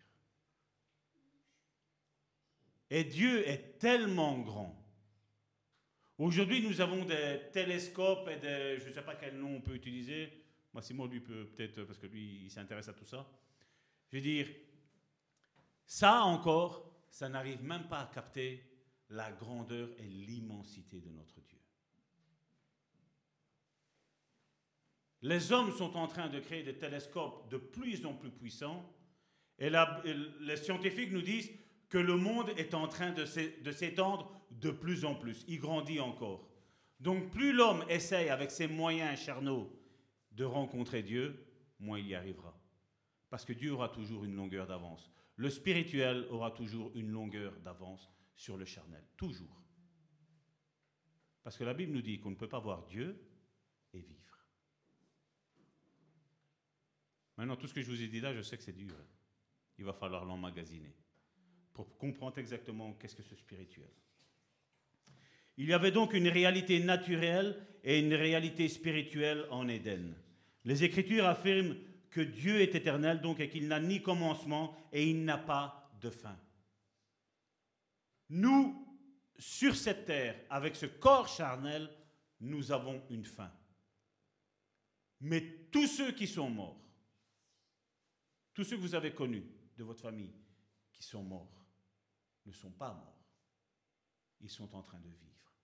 Et 2.89 3.05
Dieu 3.05 3.47
est 3.47 3.79
tellement 3.79 4.39
grand. 4.39 4.83
Aujourd'hui, 6.17 6.67
nous 6.67 6.81
avons 6.81 7.05
des 7.05 7.43
télescopes 7.53 8.29
et 8.29 8.39
des, 8.39 8.79
je 8.79 8.89
ne 8.89 8.93
sais 8.95 9.03
pas 9.03 9.15
quel 9.15 9.37
nom 9.37 9.57
on 9.57 9.61
peut 9.61 9.75
utiliser. 9.75 10.38
Moi, 10.73 10.83
Simon, 10.83 11.07
lui, 11.07 11.21
peut 11.21 11.47
peut-être, 11.47 11.83
parce 11.85 11.99
que 11.99 12.07
lui, 12.07 12.45
il 12.45 12.51
s'intéresse 12.51 12.89
à 12.89 12.93
tout 12.93 13.05
ça. 13.07 13.27
Je 14.11 14.17
veux 14.17 14.23
dire, 14.23 14.49
ça 15.87 16.23
encore, 16.23 16.91
ça 17.11 17.29
n'arrive 17.29 17.63
même 17.65 17.89
pas 17.89 18.01
à 18.01 18.07
capter 18.07 18.63
la 19.11 19.33
grandeur 19.33 19.89
et 19.99 20.05
l'immensité 20.05 21.01
de 21.01 21.09
notre 21.11 21.41
Dieu. 21.41 21.59
Les 25.23 25.51
hommes 25.53 25.73
sont 25.73 25.97
en 25.97 26.07
train 26.07 26.29
de 26.29 26.39
créer 26.39 26.63
des 26.63 26.79
télescopes 26.79 27.51
de 27.51 27.57
plus 27.57 28.07
en 28.07 28.15
plus 28.15 28.31
puissants 28.31 28.89
et 29.59 29.69
la- 29.69 30.01
et 30.05 30.15
les 30.41 30.57
scientifiques 30.57 31.11
nous 31.11 31.23
disent 31.23 31.51
que 31.89 31.99
le 31.99 32.17
monde 32.17 32.51
est 32.51 32.75
en 32.75 32.87
train 32.87 33.11
de 33.13 33.25
s'étendre 33.25 34.31
de 34.51 34.71
plus 34.71 35.05
en 35.05 35.15
plus. 35.17 35.45
Il 35.49 35.59
grandit 35.59 35.99
encore. 36.01 36.47
Donc 37.01 37.31
plus 37.31 37.53
l'homme 37.53 37.85
essaye 37.89 38.29
avec 38.29 38.51
ses 38.51 38.69
moyens 38.69 39.19
charnaux 39.19 39.73
de 40.39 40.45
rencontrer 40.45 41.03
Dieu, 41.03 41.45
moins 41.81 41.99
il 41.99 42.07
y 42.07 42.15
arrivera. 42.15 42.57
Parce 43.29 43.45
que 43.45 43.53
Dieu 43.53 43.73
aura 43.73 43.89
toujours 43.89 44.25
une 44.25 44.37
longueur 44.37 44.69
d'avance. 44.69 45.11
Le 45.35 45.51
spirituel 45.51 46.27
aura 46.31 46.53
toujours 46.53 46.93
une 46.95 47.11
longueur 47.11 47.59
d'avance 47.61 48.09
sur 48.37 48.57
le 48.57 48.65
charnel. 48.65 49.05
Toujours. 49.17 49.63
Parce 51.43 51.59
que 51.59 51.65
la 51.65 51.75
Bible 51.75 51.93
nous 51.93 52.03
dit 52.03 52.21
qu'on 52.21 52.31
ne 52.31 52.37
peut 52.37 52.49
pas 52.49 52.61
voir 52.61 52.87
Dieu 52.87 53.21
et 53.93 54.01
vivre. 54.01 54.47
Maintenant, 57.37 57.57
tout 57.57 57.67
ce 57.67 57.75
que 57.75 57.83
je 57.83 57.91
vous 57.91 58.03
ai 58.03 58.09
dit 58.09 58.21
là, 58.21 58.33
je 58.33 58.43
sais 58.43 58.57
que 58.57 58.63
c'est 58.63 58.73
dur. 58.73 58.95
Il 59.77 59.85
va 59.85 59.93
falloir 59.93 60.25
l'emmagasiner 60.25 60.95
pour 61.73 61.99
comprendre 61.99 62.39
exactement 62.39 62.95
qu'est-ce 62.95 63.17
que 63.17 63.23
ce 63.23 63.35
spirituel. 63.35 63.91
Il 65.57 65.67
y 65.69 65.73
avait 65.73 65.91
donc 65.91 66.15
une 66.15 66.29
réalité 66.29 66.79
naturelle 66.79 67.67
et 67.83 67.99
une 67.99 68.15
réalité 68.15 68.69
spirituelle 68.69 69.45
en 69.51 69.67
Éden. 69.67 70.15
Les 70.65 70.85
Écritures 70.85 71.27
affirment 71.27 71.77
que 72.11 72.21
Dieu 72.21 72.61
est 72.61 72.75
éternel, 72.75 73.21
donc, 73.21 73.41
et 73.41 73.49
qu'il 73.49 73.69
n'a 73.69 73.81
ni 73.81 74.03
commencement 74.03 74.77
et 74.93 75.09
il 75.09 75.25
n'a 75.25 75.39
pas 75.39 75.91
de 76.01 76.11
fin. 76.11 76.39
Nous, 78.31 78.87
sur 79.39 79.75
cette 79.77 80.07
terre, 80.07 80.39
avec 80.51 80.77
ce 80.77 80.87
corps 80.87 81.29
charnel, 81.29 81.91
nous 82.41 82.73
avons 82.73 83.03
une 83.11 83.25
fin. 83.25 83.53
Mais 85.21 85.69
tous 85.71 85.87
ceux 85.87 86.13
qui 86.13 86.27
sont 86.27 86.51
morts, 86.51 86.81
tous 88.55 88.65
ceux 88.65 88.77
que 88.77 88.83
vous 88.83 88.95
avez 88.95 89.15
connus 89.15 89.45
de 89.77 89.85
votre 89.85 90.03
famille 90.03 90.35
qui 90.93 91.03
sont 91.03 91.23
morts, 91.23 91.67
ne 92.47 92.53
sont 92.53 92.73
pas 92.73 92.93
morts. 92.93 93.25
Ils 94.41 94.51
sont 94.51 94.75
en 94.75 94.83
train 94.83 94.99
de 95.01 95.09
vivre. 95.09 95.55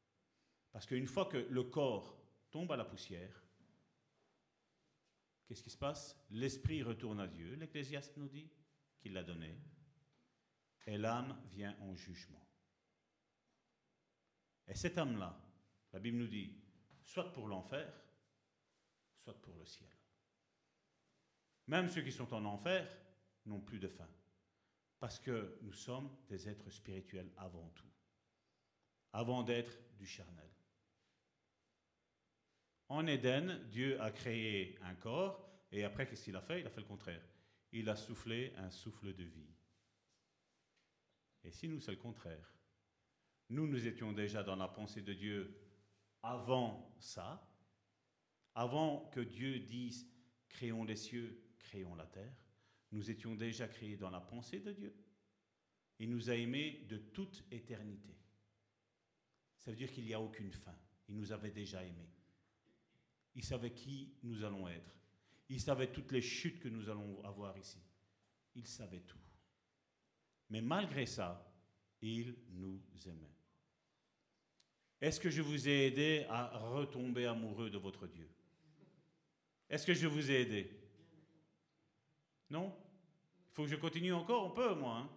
Parce 0.72 0.86
qu'une 0.86 1.06
fois 1.06 1.26
que 1.26 1.36
le 1.36 1.64
corps 1.64 2.20
tombe 2.50 2.70
à 2.72 2.76
la 2.76 2.84
poussière, 2.84 3.43
qu'est-ce 5.46 5.62
qui 5.62 5.70
se 5.70 5.78
passe? 5.78 6.16
L'esprit 6.30 6.82
retourne 6.82 7.20
à 7.20 7.26
Dieu, 7.26 7.54
l'Ecclésiaste 7.54 8.16
nous 8.16 8.28
dit 8.28 8.50
qu'il 8.98 9.12
l'a 9.12 9.22
donné, 9.22 9.56
et 10.86 10.98
l'âme 10.98 11.40
vient 11.50 11.76
en 11.80 11.94
jugement. 11.94 12.46
Et 14.66 14.74
cette 14.74 14.98
âme-là, 14.98 15.38
la 15.92 15.98
Bible 15.98 16.18
nous 16.18 16.26
dit, 16.26 16.54
soit 17.02 17.32
pour 17.32 17.46
l'enfer, 17.46 17.92
soit 19.22 19.40
pour 19.42 19.56
le 19.56 19.64
ciel. 19.64 19.90
Même 21.66 21.88
ceux 21.88 22.02
qui 22.02 22.12
sont 22.12 22.32
en 22.34 22.44
enfer 22.44 22.86
n'ont 23.46 23.60
plus 23.60 23.78
de 23.78 23.88
fin. 23.88 24.08
Parce 24.98 25.18
que 25.18 25.58
nous 25.62 25.72
sommes 25.72 26.10
des 26.28 26.48
êtres 26.48 26.70
spirituels 26.70 27.30
avant 27.36 27.68
tout. 27.70 27.90
Avant 29.12 29.42
d'être 29.42 29.78
du 29.96 30.06
charnel. 30.06 30.50
En 32.94 33.08
Éden, 33.08 33.60
Dieu 33.72 34.00
a 34.00 34.12
créé 34.12 34.78
un 34.82 34.94
corps 34.94 35.50
et 35.72 35.82
après, 35.82 36.06
qu'est-ce 36.06 36.22
qu'il 36.22 36.36
a 36.36 36.40
fait? 36.40 36.60
Il 36.60 36.66
a 36.68 36.70
fait 36.70 36.80
le 36.80 36.86
contraire. 36.86 37.26
Il 37.72 37.88
a 37.88 37.96
soufflé 37.96 38.52
un 38.56 38.70
souffle 38.70 39.12
de 39.12 39.24
vie. 39.24 39.52
Et 41.42 41.50
si 41.50 41.66
nous, 41.66 41.80
c'est 41.80 41.90
le 41.90 41.96
contraire. 41.96 42.54
Nous, 43.48 43.66
nous 43.66 43.88
étions 43.88 44.12
déjà 44.12 44.44
dans 44.44 44.54
la 44.54 44.68
pensée 44.68 45.02
de 45.02 45.12
Dieu 45.12 45.60
avant 46.22 46.94
ça, 47.00 47.44
avant 48.54 49.10
que 49.12 49.18
Dieu 49.18 49.58
dise 49.58 50.08
créons 50.48 50.84
les 50.84 50.94
cieux, 50.94 51.42
créons 51.58 51.96
la 51.96 52.06
terre. 52.06 52.36
Nous 52.92 53.10
étions 53.10 53.34
déjà 53.34 53.66
créés 53.66 53.96
dans 53.96 54.10
la 54.10 54.20
pensée 54.20 54.60
de 54.60 54.70
Dieu. 54.70 54.94
Il 55.98 56.10
nous 56.10 56.30
a 56.30 56.36
aimés 56.36 56.86
de 56.88 56.98
toute 56.98 57.44
éternité. 57.50 58.16
Ça 59.58 59.72
veut 59.72 59.76
dire 59.76 59.90
qu'il 59.90 60.04
n'y 60.04 60.14
a 60.14 60.20
aucune 60.20 60.52
fin. 60.52 60.78
Il 61.08 61.16
nous 61.16 61.32
avait 61.32 61.50
déjà 61.50 61.82
aimés. 61.82 62.14
Il 63.34 63.44
savait 63.44 63.72
qui 63.72 64.12
nous 64.22 64.44
allons 64.44 64.68
être. 64.68 64.94
Il 65.48 65.60
savait 65.60 65.92
toutes 65.92 66.12
les 66.12 66.22
chutes 66.22 66.60
que 66.60 66.68
nous 66.68 66.88
allons 66.88 67.22
avoir 67.24 67.56
ici. 67.58 67.78
Il 68.54 68.66
savait 68.66 69.00
tout. 69.00 69.18
Mais 70.50 70.60
malgré 70.60 71.06
ça, 71.06 71.50
il 72.00 72.36
nous 72.50 72.80
aimait. 73.06 73.34
Est-ce 75.00 75.20
que 75.20 75.30
je 75.30 75.42
vous 75.42 75.68
ai 75.68 75.86
aidé 75.86 76.26
à 76.28 76.56
retomber 76.58 77.26
amoureux 77.26 77.70
de 77.70 77.78
votre 77.78 78.06
Dieu? 78.06 78.28
Est-ce 79.68 79.86
que 79.86 79.94
je 79.94 80.06
vous 80.06 80.30
ai 80.30 80.42
aidé? 80.42 80.70
Non? 82.50 82.74
Il 83.50 83.54
faut 83.54 83.62
que 83.64 83.68
je 83.68 83.76
continue 83.76 84.12
encore 84.12 84.46
On 84.46 84.50
peut, 84.50 84.74
moi. 84.74 84.98
Hein? 84.98 85.10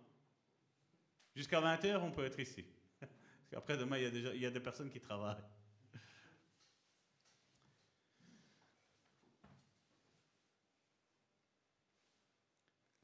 Jusqu'à 1.36 1.62
20h, 1.62 1.98
on 1.98 2.12
peut 2.12 2.26
être 2.26 2.40
ici. 2.40 2.66
Qu'après, 3.52 3.78
demain, 3.78 3.98
il 3.98 4.04
y, 4.04 4.08
a 4.08 4.12
déjà, 4.12 4.34
il 4.34 4.42
y 4.42 4.46
a 4.46 4.52
des 4.52 4.60
personnes 4.60 4.90
qui 4.90 5.00
travaillent. 5.00 5.44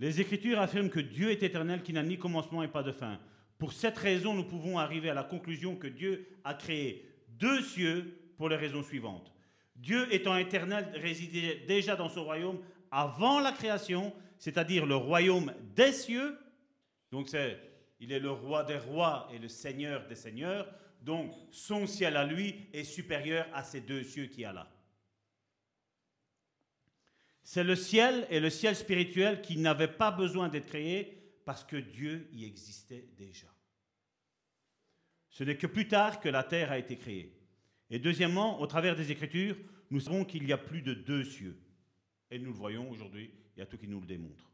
Les 0.03 0.19
Écritures 0.19 0.59
affirment 0.59 0.89
que 0.89 0.99
Dieu 0.99 1.31
est 1.31 1.43
éternel, 1.43 1.81
qui 1.81 1.93
n'a 1.93 2.03
ni 2.03 2.17
commencement 2.17 2.61
et 2.61 2.67
pas 2.67 2.83
de 2.83 2.91
fin. 2.91 3.21
Pour 3.57 3.71
cette 3.71 3.97
raison, 3.97 4.33
nous 4.33 4.43
pouvons 4.43 4.77
arriver 4.77 5.09
à 5.09 5.13
la 5.13 5.23
conclusion 5.23 5.77
que 5.77 5.87
Dieu 5.87 6.27
a 6.43 6.53
créé 6.55 7.09
deux 7.29 7.61
cieux 7.61 8.13
pour 8.35 8.49
les 8.49 8.57
raisons 8.57 8.83
suivantes. 8.83 9.33
Dieu 9.77 10.13
étant 10.13 10.35
éternel 10.35 10.91
résidait 10.95 11.63
déjà 11.69 11.95
dans 11.95 12.09
son 12.09 12.25
royaume 12.25 12.59
avant 12.91 13.39
la 13.39 13.53
création, 13.53 14.11
c'est-à-dire 14.39 14.85
le 14.85 14.97
royaume 14.97 15.53
des 15.73 15.93
cieux. 15.93 16.37
Donc 17.09 17.29
il 18.01 18.11
est 18.11 18.19
le 18.19 18.31
roi 18.31 18.65
des 18.65 18.79
rois 18.79 19.29
et 19.33 19.39
le 19.39 19.47
seigneur 19.47 20.05
des 20.07 20.15
seigneurs. 20.15 20.67
Donc 21.01 21.31
son 21.49 21.87
ciel 21.87 22.17
à 22.17 22.25
lui 22.25 22.67
est 22.73 22.83
supérieur 22.83 23.47
à 23.53 23.63
ces 23.63 23.79
deux 23.79 24.03
cieux 24.03 24.25
qu'il 24.25 24.41
y 24.41 24.45
a 24.45 24.51
là. 24.51 24.67
C'est 27.43 27.63
le 27.63 27.75
ciel 27.75 28.25
et 28.29 28.39
le 28.39 28.49
ciel 28.49 28.75
spirituel 28.75 29.41
qui 29.41 29.57
n'avaient 29.57 29.87
pas 29.87 30.11
besoin 30.11 30.47
d'être 30.47 30.67
créés 30.67 31.21
parce 31.45 31.63
que 31.63 31.75
Dieu 31.75 32.29
y 32.31 32.45
existait 32.45 33.09
déjà. 33.17 33.47
Ce 35.29 35.43
n'est 35.43 35.57
que 35.57 35.67
plus 35.67 35.87
tard 35.87 36.19
que 36.19 36.29
la 36.29 36.43
terre 36.43 36.71
a 36.71 36.77
été 36.77 36.95
créée. 36.95 37.37
Et 37.89 37.99
deuxièmement, 37.99 38.61
au 38.61 38.67
travers 38.67 38.95
des 38.95 39.11
Écritures, 39.11 39.57
nous 39.89 39.99
savons 39.99 40.25
qu'il 40.25 40.47
y 40.47 40.53
a 40.53 40.57
plus 40.57 40.81
de 40.81 40.93
deux 40.93 41.23
cieux. 41.23 41.59
Et 42.31 42.39
nous 42.39 42.51
le 42.51 42.57
voyons 42.57 42.89
aujourd'hui, 42.89 43.31
il 43.55 43.59
y 43.59 43.63
a 43.63 43.65
tout 43.65 43.77
qui 43.77 43.87
nous 43.87 43.99
le 43.99 44.07
démontre. 44.07 44.51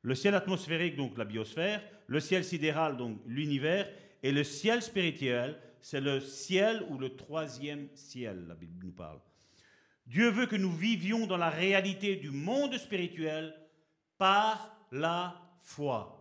Le 0.00 0.14
ciel 0.14 0.34
atmosphérique, 0.34 0.96
donc 0.96 1.16
la 1.18 1.24
biosphère, 1.24 1.82
le 2.06 2.18
ciel 2.18 2.44
sidéral, 2.44 2.96
donc 2.96 3.20
l'univers, 3.26 3.88
et 4.22 4.32
le 4.32 4.42
ciel 4.42 4.82
spirituel, 4.82 5.60
c'est 5.80 6.00
le 6.00 6.20
ciel 6.20 6.84
ou 6.88 6.98
le 6.98 7.14
troisième 7.14 7.88
ciel, 7.94 8.46
la 8.46 8.54
Bible 8.54 8.84
nous 8.84 8.92
parle. 8.92 9.20
Dieu 10.06 10.30
veut 10.30 10.46
que 10.46 10.56
nous 10.56 10.72
vivions 10.72 11.26
dans 11.26 11.36
la 11.36 11.50
réalité 11.50 12.16
du 12.16 12.30
monde 12.30 12.76
spirituel 12.76 13.54
par 14.18 14.76
la 14.90 15.40
foi. 15.60 16.18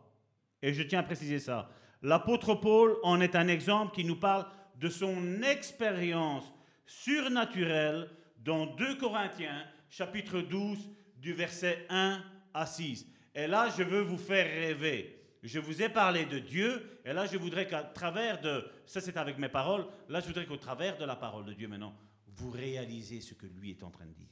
Et 0.61 0.73
je 0.73 0.83
tiens 0.83 0.99
à 0.99 1.03
préciser 1.03 1.39
ça. 1.39 1.69
L'apôtre 2.01 2.55
Paul 2.55 2.97
en 3.03 3.21
est 3.21 3.35
un 3.35 3.47
exemple 3.47 3.93
qui 3.93 4.05
nous 4.05 4.15
parle 4.15 4.45
de 4.75 4.89
son 4.89 5.41
expérience 5.43 6.51
surnaturelle 6.85 8.09
dans 8.39 8.65
2 8.65 8.95
Corinthiens, 8.97 9.65
chapitre 9.89 10.41
12, 10.41 10.89
du 11.17 11.33
verset 11.33 11.85
1 11.89 12.23
à 12.53 12.65
6. 12.65 13.05
Et 13.35 13.47
là, 13.47 13.69
je 13.77 13.83
veux 13.83 14.01
vous 14.01 14.17
faire 14.17 14.45
rêver. 14.45 15.17
Je 15.43 15.59
vous 15.59 15.81
ai 15.81 15.89
parlé 15.89 16.25
de 16.25 16.39
Dieu, 16.39 16.99
et 17.05 17.13
là, 17.13 17.25
je 17.25 17.37
voudrais 17.37 17.67
qu'à 17.67 17.83
travers 17.83 18.41
de... 18.41 18.63
Ça, 18.85 19.01
c'est 19.01 19.17
avec 19.17 19.37
mes 19.37 19.49
paroles. 19.49 19.85
Là, 20.09 20.19
je 20.19 20.27
voudrais 20.27 20.45
qu'au 20.45 20.57
travers 20.57 20.97
de 20.97 21.05
la 21.05 21.15
parole 21.15 21.45
de 21.45 21.53
Dieu, 21.53 21.67
maintenant, 21.67 21.95
vous 22.41 22.49
réalisez 22.49 23.21
ce 23.21 23.35
que 23.35 23.45
lui 23.45 23.69
est 23.69 23.83
en 23.83 23.91
train 23.91 24.07
de 24.07 24.13
dire. 24.13 24.27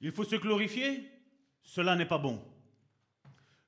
Il 0.00 0.12
faut 0.12 0.24
se 0.24 0.36
glorifier 0.36 1.10
Cela 1.62 1.94
n'est 1.94 2.06
pas 2.06 2.18
bon. 2.18 2.42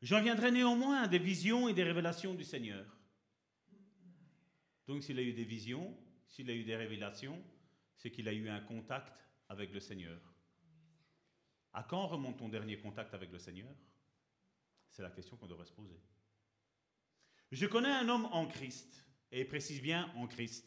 J'en 0.02 0.22
viendrai 0.22 0.50
néanmoins 0.50 1.02
à 1.02 1.08
des 1.08 1.18
visions 1.18 1.68
et 1.68 1.74
des 1.74 1.84
révélations 1.84 2.34
du 2.34 2.44
Seigneur. 2.44 2.86
Donc 4.86 5.04
s'il 5.04 5.18
a 5.18 5.22
eu 5.22 5.32
des 5.32 5.44
visions, 5.44 5.96
s'il 6.26 6.50
a 6.50 6.54
eu 6.54 6.64
des 6.64 6.76
révélations, 6.76 7.40
c'est 7.96 8.10
qu'il 8.10 8.26
a 8.26 8.32
eu 8.32 8.48
un 8.48 8.60
contact 8.60 9.28
avec 9.48 9.72
le 9.72 9.80
Seigneur. 9.80 10.18
À 11.72 11.84
quand 11.84 12.06
remonte 12.06 12.38
ton 12.38 12.48
dernier 12.48 12.78
contact 12.78 13.14
avec 13.14 13.30
le 13.30 13.38
Seigneur? 13.38 13.72
C'est 14.88 15.02
la 15.02 15.10
question 15.10 15.36
qu'on 15.36 15.46
devrait 15.46 15.66
se 15.66 15.72
poser. 15.72 16.00
Je 17.50 17.66
connais 17.66 17.90
un 17.90 18.08
homme 18.08 18.26
en 18.26 18.46
Christ, 18.46 19.04
et 19.32 19.40
il 19.40 19.46
précise 19.46 19.82
bien 19.82 20.12
en 20.16 20.26
Christ, 20.26 20.66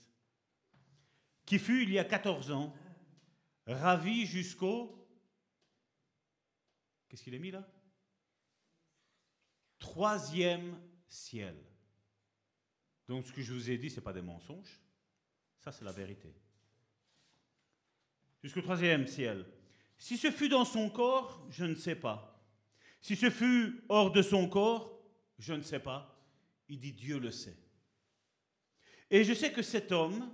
qui 1.45 1.59
fut 1.59 1.83
il 1.83 1.91
y 1.91 1.99
a 1.99 2.03
14 2.03 2.51
ans 2.51 2.73
ravi 3.65 4.25
jusqu'au 4.25 5.03
Qu'est-ce 7.13 7.25
qu'il 7.25 7.35
est 7.35 7.39
mis 7.39 7.51
là? 7.51 7.63
Troisième 9.77 10.81
ciel. 11.07 11.55
Donc 13.07 13.23
ce 13.23 13.31
que 13.31 13.43
je 13.43 13.53
vous 13.53 13.69
ai 13.69 13.77
dit, 13.77 13.91
ce 13.91 13.97
n'est 13.97 14.01
pas 14.01 14.13
des 14.13 14.23
mensonges. 14.23 14.81
Ça, 15.59 15.71
c'est 15.71 15.85
la 15.85 15.91
vérité. 15.91 16.33
Jusqu'au 18.41 18.63
troisième 18.63 19.05
ciel. 19.05 19.45
Si 19.95 20.17
ce 20.17 20.31
fut 20.31 20.49
dans 20.49 20.65
son 20.65 20.89
corps, 20.89 21.45
je 21.51 21.65
ne 21.65 21.75
sais 21.75 21.95
pas. 21.95 22.43
Si 22.99 23.15
ce 23.15 23.29
fut 23.29 23.83
hors 23.89 24.11
de 24.11 24.23
son 24.23 24.49
corps, 24.49 24.99
je 25.37 25.53
ne 25.53 25.61
sais 25.61 25.81
pas. 25.81 26.12
Il 26.69 26.79
dit 26.79 26.93
Dieu 26.93 27.19
le 27.19 27.31
sait. 27.31 27.57
Et 29.09 29.23
je 29.23 29.33
sais 29.33 29.51
que 29.51 29.61
cet 29.61 29.91
homme, 29.91 30.31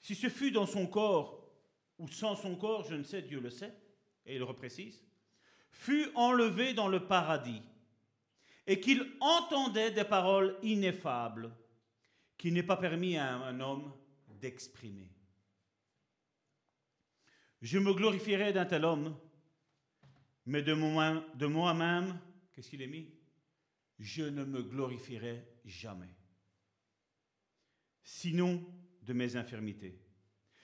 si 0.00 0.14
ce 0.14 0.28
fut 0.28 0.50
dans 0.50 0.66
son 0.66 0.86
corps 0.86 1.50
ou 1.98 2.08
sans 2.08 2.36
son 2.36 2.56
corps, 2.56 2.84
je 2.88 2.94
ne 2.94 3.02
sais, 3.02 3.22
Dieu 3.22 3.40
le 3.40 3.50
sait. 3.50 3.74
Et 4.26 4.34
il 4.34 4.38
le 4.38 4.44
reprécise 4.44 5.04
fut 5.74 6.08
enlevé 6.14 6.72
dans 6.72 6.88
le 6.88 7.06
paradis 7.06 7.62
et 8.66 8.80
qu'il 8.80 9.12
entendait 9.20 9.90
des 9.90 10.04
paroles 10.04 10.56
ineffables 10.62 11.54
qui 12.38 12.52
n'est 12.52 12.62
pas 12.62 12.76
permis 12.76 13.16
à 13.16 13.34
un 13.34 13.60
homme 13.60 13.92
d'exprimer. 14.28 15.10
Je 17.60 17.78
me 17.78 17.92
glorifierai 17.92 18.52
d'un 18.52 18.64
tel 18.64 18.84
homme, 18.84 19.16
mais 20.46 20.62
de 20.62 20.74
moi-même, 21.46 22.18
qu'est-ce 22.52 22.70
qu'il 22.70 22.82
est 22.82 22.86
mis? 22.86 23.13
Je 23.98 24.24
ne 24.24 24.44
me 24.44 24.62
glorifierai 24.62 25.46
jamais. 25.64 26.14
Sinon 28.02 28.64
de 29.02 29.12
mes 29.12 29.36
infirmités. 29.36 30.00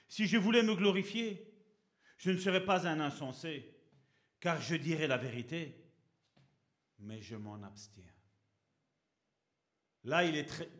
Si 0.08 0.26
je 0.26 0.36
voulais 0.36 0.62
me 0.62 0.74
glorifier, 0.74 1.50
je 2.18 2.30
ne 2.30 2.38
serais 2.38 2.64
pas 2.64 2.86
un 2.86 3.00
insensé, 3.00 3.74
car 4.40 4.60
je 4.60 4.74
dirai 4.74 5.06
la 5.06 5.16
vérité, 5.16 5.74
mais 6.98 7.22
je 7.22 7.36
m'en 7.36 7.62
abstiens. 7.62 8.12
Là, 10.04 10.24
il 10.24 10.36
est 10.36 10.70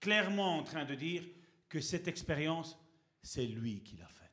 clairement 0.00 0.58
en 0.58 0.62
train 0.62 0.84
de 0.84 0.94
dire 0.94 1.22
que 1.68 1.80
cette 1.80 2.08
expérience, 2.08 2.78
c'est 3.22 3.46
lui 3.46 3.82
qui 3.82 3.96
l'a 3.96 4.08
faite. 4.08 4.30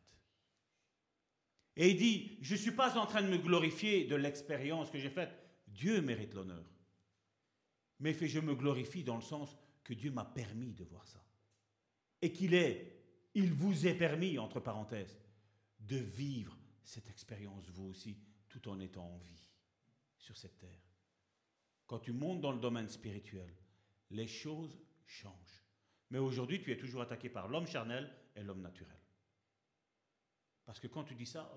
Et 1.75 1.91
il 1.91 1.97
dit, 1.97 2.37
je 2.41 2.55
ne 2.55 2.59
suis 2.59 2.71
pas 2.71 2.97
en 2.97 3.05
train 3.05 3.21
de 3.21 3.27
me 3.27 3.37
glorifier 3.37 4.05
de 4.05 4.15
l'expérience 4.15 4.89
que 4.89 4.97
j'ai 4.97 5.09
faite. 5.09 5.37
Dieu 5.67 6.01
mérite 6.01 6.33
l'honneur. 6.33 6.65
Mais 7.99 8.13
je 8.13 8.39
me 8.39 8.55
glorifie 8.55 9.03
dans 9.03 9.15
le 9.15 9.21
sens 9.21 9.57
que 9.83 9.93
Dieu 9.93 10.11
m'a 10.11 10.25
permis 10.25 10.73
de 10.73 10.83
voir 10.83 11.07
ça. 11.07 11.23
Et 12.21 12.31
qu'il 12.31 12.53
est, 12.53 13.03
il 13.33 13.53
vous 13.53 13.87
est 13.87 13.95
permis, 13.95 14.37
entre 14.37 14.59
parenthèses, 14.59 15.17
de 15.79 15.97
vivre 15.97 16.57
cette 16.83 17.09
expérience 17.09 17.69
vous 17.69 17.85
aussi, 17.85 18.17
tout 18.49 18.67
en 18.69 18.79
étant 18.79 19.05
en 19.05 19.17
vie 19.17 19.49
sur 20.17 20.37
cette 20.37 20.57
terre. 20.57 20.91
Quand 21.85 21.99
tu 21.99 22.11
montes 22.11 22.41
dans 22.41 22.51
le 22.51 22.59
domaine 22.59 22.89
spirituel, 22.89 23.53
les 24.09 24.27
choses 24.27 24.77
changent. 25.05 25.63
Mais 26.09 26.19
aujourd'hui, 26.19 26.61
tu 26.61 26.71
es 26.71 26.77
toujours 26.77 27.01
attaqué 27.01 27.29
par 27.29 27.47
l'homme 27.47 27.67
charnel 27.67 28.13
et 28.35 28.43
l'homme 28.43 28.61
naturel. 28.61 28.97
Parce 30.65 30.79
que 30.79 30.87
quand 30.87 31.03
tu 31.03 31.15
dis 31.15 31.25
ça, 31.25 31.49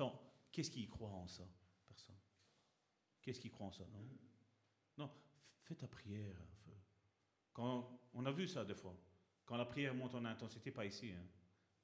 oh 0.00 0.12
qu'est-ce 0.50 0.70
qui 0.70 0.88
croit 0.88 1.10
en 1.10 1.28
ça 1.28 1.44
Personne? 1.86 2.18
Qu'est-ce 3.22 3.40
qui 3.40 3.50
croit 3.50 3.66
en 3.66 3.72
ça 3.72 3.84
Non? 3.92 4.08
Non, 4.98 5.10
fais 5.68 5.74
ta 5.74 5.86
prière. 5.86 6.36
Quand, 7.52 8.00
on 8.14 8.24
a 8.24 8.32
vu 8.32 8.46
ça 8.46 8.64
des 8.64 8.74
fois. 8.74 8.96
Quand 9.44 9.56
la 9.56 9.66
prière 9.66 9.94
monte 9.94 10.14
en 10.14 10.24
intensité, 10.24 10.70
pas 10.70 10.86
ici, 10.86 11.12
hein, 11.12 11.26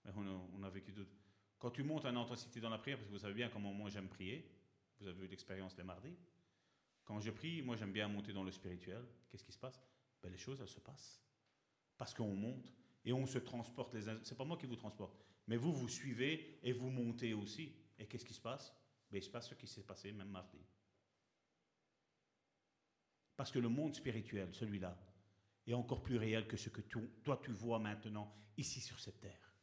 mais 0.05 0.12
on 0.16 0.62
a, 0.62 0.70
vécu 0.70 0.93
d'autres. 0.93 1.15
Quand 1.59 1.70
tu 1.70 1.82
montes 1.82 2.05
en 2.05 2.16
intensité 2.16 2.61
dans 2.61 2.70
la 2.70 2.78
prière, 2.78 2.98
parce 2.98 3.09
que 3.09 3.12
vous 3.12 3.19
savez 3.19 3.35
bien 3.35 3.48
comment 3.48 3.73
moi 3.73 3.90
j'aime 3.90 4.09
prier, 4.09 4.51
vous 5.01 5.06
avez 5.06 5.24
eu 5.24 5.28
l'expérience 5.28 5.77
les 5.77 5.85
mardis. 5.85 6.16
Quand 7.05 7.20
je 7.20 7.31
prie, 7.31 7.62
moi 7.62 7.77
j'aime 7.77 7.93
bien 7.93 8.09
monter 8.09 8.32
dans 8.32 8.43
le 8.43 8.51
spirituel. 8.51 9.05
Qu'est-ce 9.28 9.44
qui 9.44 9.52
se 9.52 9.59
passe? 9.59 9.81
Ben, 10.23 10.31
Les 10.31 10.39
choses, 10.39 10.61
elles 10.61 10.69
se 10.69 10.81
passent. 10.81 11.23
Parce 11.97 12.15
qu'on 12.15 12.35
monte 12.35 12.73
et 13.05 13.12
on 13.12 13.27
se 13.27 13.39
transporte 13.39 13.94
les. 13.94 14.02
C'est 14.23 14.36
pas 14.36 14.44
moi 14.44 14.56
qui 14.56 14.66
vous 14.66 14.77
transporte, 14.77 15.19
mais 15.47 15.56
vous, 15.56 15.73
vous 15.73 15.89
suivez 15.89 16.59
et 16.62 16.73
vous 16.73 16.90
montez 16.90 17.35
aussi. 17.35 17.74
Et 17.98 18.06
qu'est-ce 18.06 18.24
qui 18.24 18.35
se 18.35 18.40
passe? 18.40 18.74
Ben, 19.11 19.19
Il 19.19 19.23
se 19.23 19.31
passe 19.31 19.48
ce 19.48 19.55
qui 19.55 19.66
s'est 19.66 19.85
passé 19.85 20.12
même 20.12 20.31
mardi. 20.31 20.59
Parce 23.36 23.51
que 23.51 23.59
le 23.59 23.69
monde 23.69 23.94
spirituel, 23.94 24.55
celui-là, 24.55 24.97
est 25.66 25.74
encore 25.74 26.02
plus 26.02 26.16
réel 26.16 26.47
que 26.47 26.56
ce 26.56 26.69
que 26.69 26.82
toi 27.23 27.40
tu 27.43 27.51
vois 27.51 27.78
maintenant 27.78 28.32
ici 28.56 28.81
sur 28.81 29.01
cette 29.01 29.20
terre. 29.20 29.55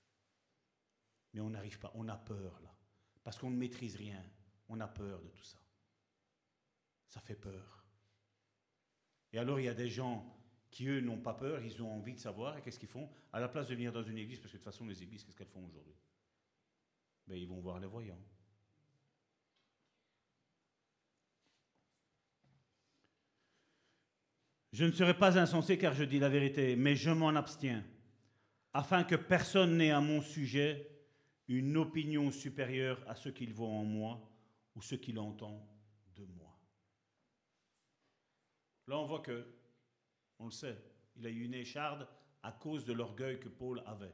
Mais 1.33 1.41
on 1.41 1.49
n'arrive 1.49 1.79
pas, 1.79 1.91
on 1.95 2.07
a 2.09 2.17
peur 2.17 2.59
là. 2.61 2.75
Parce 3.23 3.37
qu'on 3.37 3.49
ne 3.51 3.57
maîtrise 3.57 3.95
rien. 3.95 4.21
On 4.67 4.79
a 4.79 4.87
peur 4.87 5.21
de 5.21 5.29
tout 5.29 5.43
ça. 5.43 5.57
ça 7.07 7.19
fait 7.19 7.35
peur. 7.35 7.85
Et 9.33 9.37
alors 9.37 9.59
il 9.59 9.65
y 9.65 9.69
a 9.69 9.73
des 9.73 9.89
gens 9.89 10.41
qui, 10.71 10.87
eux, 10.87 11.01
n'ont 11.01 11.19
pas 11.19 11.33
peur, 11.33 11.61
ils 11.61 11.81
ont 11.83 11.91
envie 11.91 12.13
de 12.13 12.19
savoir, 12.19 12.57
et 12.57 12.61
qu'est-ce 12.61 12.79
qu'ils 12.79 12.87
font? 12.87 13.09
À 13.33 13.39
la 13.41 13.49
place 13.49 13.67
de 13.67 13.75
venir 13.75 13.91
dans 13.91 14.03
une 14.03 14.17
église, 14.17 14.39
parce 14.39 14.53
que 14.53 14.57
de 14.57 14.63
toute 14.63 14.71
façon, 14.71 14.85
les 14.85 15.03
églises, 15.03 15.23
qu'est-ce 15.23 15.37
qu'elles 15.37 15.47
font 15.47 15.65
aujourd'hui? 15.65 15.95
Ben, 17.27 17.35
Ils 17.35 17.47
vont 17.47 17.59
voir 17.59 17.79
les 17.79 17.87
voyants. 17.87 18.21
Je 24.71 24.85
ne 24.85 24.91
serai 24.91 25.17
pas 25.17 25.37
insensé 25.37 25.77
car 25.77 25.93
je 25.93 26.03
dis 26.03 26.19
la 26.19 26.29
vérité, 26.29 26.75
mais 26.75 26.95
je 26.95 27.09
m'en 27.09 27.29
abstiens, 27.29 27.83
afin 28.73 29.03
que 29.03 29.15
personne 29.15 29.77
n'ait 29.77 29.91
à 29.91 29.99
mon 29.99 30.21
sujet 30.21 30.89
une 31.47 31.75
opinion 31.75 32.31
supérieure 32.31 33.03
à 33.07 33.15
ce 33.15 33.29
qu'il 33.29 33.53
voit 33.53 33.67
en 33.67 33.83
moi 33.83 34.29
ou 34.75 34.81
ce 34.81 34.95
qu'il 34.95 35.19
entend 35.19 35.67
de 36.15 36.23
moi. 36.23 36.57
Là, 38.87 38.97
on 38.97 39.05
voit 39.05 39.19
que, 39.19 39.45
on 40.39 40.45
le 40.45 40.51
sait, 40.51 40.77
il 41.17 41.25
a 41.25 41.29
eu 41.29 41.43
une 41.43 41.53
écharde 41.53 42.07
à 42.41 42.51
cause 42.53 42.85
de 42.85 42.93
l'orgueil 42.93 43.39
que 43.39 43.49
Paul 43.49 43.83
avait. 43.85 44.13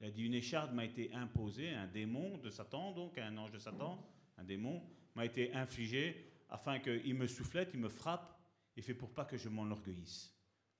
Il 0.00 0.06
a 0.06 0.10
dit, 0.10 0.24
une 0.24 0.34
écharde 0.34 0.72
m'a 0.72 0.84
été 0.84 1.12
imposée, 1.12 1.70
un 1.70 1.86
démon 1.86 2.38
de 2.38 2.50
Satan, 2.50 2.92
donc 2.92 3.18
un 3.18 3.36
ange 3.36 3.52
de 3.52 3.58
Satan, 3.58 4.04
un 4.36 4.44
démon, 4.44 4.82
m'a 5.14 5.24
été 5.24 5.52
infligé 5.54 6.32
afin 6.48 6.78
qu'il 6.78 7.14
me 7.14 7.26
soufflette, 7.26 7.70
il 7.74 7.80
me 7.80 7.88
frappe, 7.88 8.37
il 8.78 8.84
fait 8.84 8.94
pour 8.94 9.12
pas 9.12 9.24
que 9.24 9.36
je 9.36 9.48
m'enorgueillisse. 9.48 10.32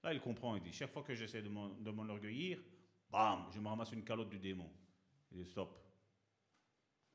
Là, 0.05 0.15
il 0.15 0.21
comprend, 0.21 0.55
il 0.55 0.63
dit, 0.63 0.73
chaque 0.73 0.93
fois 0.93 1.03
que 1.03 1.17
j'essaie 1.17 1.43
de 1.43 1.91
m'enorgueillir, 1.91 2.63
bam, 3.11 3.51
je 3.53 3.59
me 3.59 3.67
ramasse 3.67 3.91
une 3.91 4.05
calotte 4.05 4.31
du 4.31 4.39
démon. 4.39 4.71
Il 5.33 5.39
dit, 5.39 5.45
stop. 5.45 5.77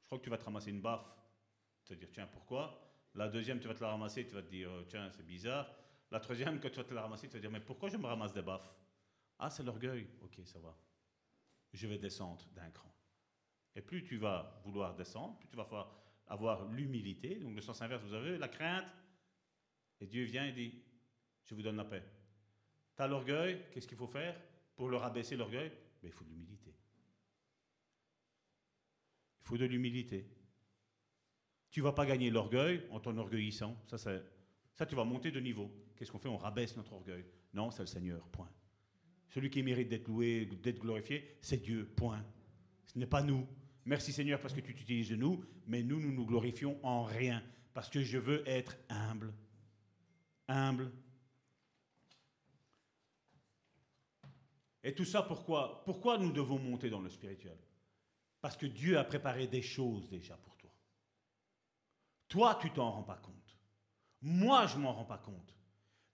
Je 0.02 0.08
crois 0.08 0.20
que 0.20 0.26
tu 0.26 0.30
vas 0.30 0.38
te 0.38 0.44
ramasser 0.44 0.72
une 0.72 0.82
baffe. 0.82 1.10
Tu 1.86 1.94
vas 1.94 2.00
dire, 2.00 2.10
tiens, 2.12 2.28
pourquoi? 2.28 3.00
La 3.16 3.30
deuxième, 3.30 3.62
tu 3.62 3.70
vas 3.70 3.76
te 3.76 3.82
la 3.82 3.92
ramasser, 3.92 4.28
tu 4.28 4.34
vas 4.34 4.42
te 4.42 4.50
dire, 4.50 4.70
euh, 4.70 4.84
tiens, 4.90 5.10
c'est 5.12 5.26
bizarre. 5.26 5.74
La 6.12 6.20
troisième, 6.20 6.60
quand 6.60 6.70
tu 6.70 6.76
vas 6.76 6.84
te 6.84 6.94
la 6.94 7.04
ramasser, 7.04 7.30
tu 7.30 7.36
vas 7.36 7.40
dire, 7.40 7.52
mais 7.52 7.62
pourquoi 7.62 7.88
je 7.88 7.96
me 7.96 8.06
ramasse 8.06 8.34
des 8.34 8.42
baffes? 8.42 8.76
Ah, 9.40 9.50
c'est 9.50 9.64
l'orgueil. 9.64 10.06
Ok, 10.22 10.42
ça 10.44 10.60
va. 10.60 10.78
Je 11.72 11.88
vais 11.88 11.98
descendre 11.98 12.46
d'un 12.54 12.70
cran. 12.72 12.94
Et 13.74 13.82
plus 13.82 14.04
tu 14.04 14.18
vas 14.18 14.60
vouloir 14.66 14.94
descendre, 14.96 15.38
plus 15.38 15.48
tu 15.48 15.56
vas 15.56 15.90
avoir 16.28 16.66
l'humilité. 16.66 17.36
Donc 17.36 17.56
le 17.56 17.62
sens 17.62 17.82
inverse, 17.82 18.04
vous 18.04 18.14
avez 18.14 18.38
la 18.38 18.50
crainte, 18.50 18.86
et 20.00 20.08
Dieu 20.08 20.24
vient 20.24 20.46
et 20.46 20.52
dit, 20.52 20.74
je 21.46 21.56
vous 21.56 21.62
donne 21.62 21.78
la 21.78 21.86
paix. 21.86 22.04
Tu 22.96 23.02
as 23.02 23.08
l'orgueil, 23.08 23.62
qu'est-ce 23.72 23.88
qu'il 23.88 23.98
faut 23.98 24.08
faire 24.08 24.40
pour 24.76 24.90
le 24.90 24.98
rabaisser 24.98 25.36
l'orgueil? 25.36 25.70
Ben, 26.02 26.10
Il 26.10 26.12
faut 26.12 26.24
de 26.24 26.30
l'humilité. 26.30 26.74
Il 29.42 29.48
faut 29.48 29.58
de 29.58 29.66
l'humilité. 29.66 30.28
Tu 31.70 31.82
vas 31.82 31.92
pas 31.92 32.06
gagner 32.06 32.30
l'orgueil 32.30 32.86
en 32.92 33.00
t'enorgueillissant. 33.00 33.76
Ça, 33.88 33.98
ça, 33.98 34.86
tu 34.86 34.96
vas 34.96 35.04
monter 35.04 35.32
de 35.32 35.40
niveau. 35.40 35.72
Qu'est-ce 35.96 36.12
qu'on 36.12 36.20
fait? 36.20 36.30
On 36.30 36.38
rabaisse 36.38 36.78
notre 36.78 36.94
orgueil. 36.94 37.26
Non, 37.54 37.72
c'est 37.72 37.84
le 37.84 37.88
Seigneur, 37.88 38.28
point. 38.30 38.50
Celui 39.30 39.50
qui 39.50 39.64
mérite 39.64 39.90
d'être 39.90 40.08
loué, 40.08 40.46
d'être 40.46 40.80
glorifié, 40.80 41.38
c'est 41.42 41.62
Dieu, 41.62 41.86
point. 41.96 42.24
Ce 42.86 42.98
n'est 42.98 43.08
pas 43.08 43.24
nous. 43.24 43.48
Merci 43.86 44.14
Seigneur 44.14 44.40
parce 44.40 44.54
que 44.54 44.62
tu 44.62 44.74
t'utilises 44.74 45.10
de 45.10 45.16
nous, 45.16 45.44
mais 45.66 45.82
nous, 45.82 46.00
nous 46.00 46.12
nous 46.12 46.26
glorifions 46.26 46.80
en 46.86 47.04
rien. 47.04 47.44
Parce 47.74 47.90
que 47.90 48.04
je 48.04 48.18
veux 48.18 48.48
être 48.48 48.78
humble 48.90 49.34
humble. 50.48 50.92
Et 54.84 54.94
tout 54.94 55.06
ça 55.06 55.24
pourquoi 55.24 55.84
Pourquoi 55.86 56.18
nous 56.18 56.32
devons 56.32 56.60
monter 56.60 56.90
dans 56.90 57.02
le 57.02 57.10
spirituel? 57.10 57.58
Parce 58.42 58.58
que 58.58 58.66
Dieu 58.66 58.98
a 58.98 59.04
préparé 59.04 59.48
des 59.48 59.62
choses 59.62 60.10
déjà 60.10 60.36
pour 60.36 60.58
toi. 60.58 60.72
Toi, 62.28 62.58
tu 62.62 62.72
t'en 62.72 62.92
rends 62.92 63.04
pas 63.04 63.18
compte. 63.18 63.58
Moi, 64.22 64.68
je 64.68 64.78
m'en 64.78 64.94
rends 64.94 65.06
pas 65.06 65.18
compte. 65.18 65.56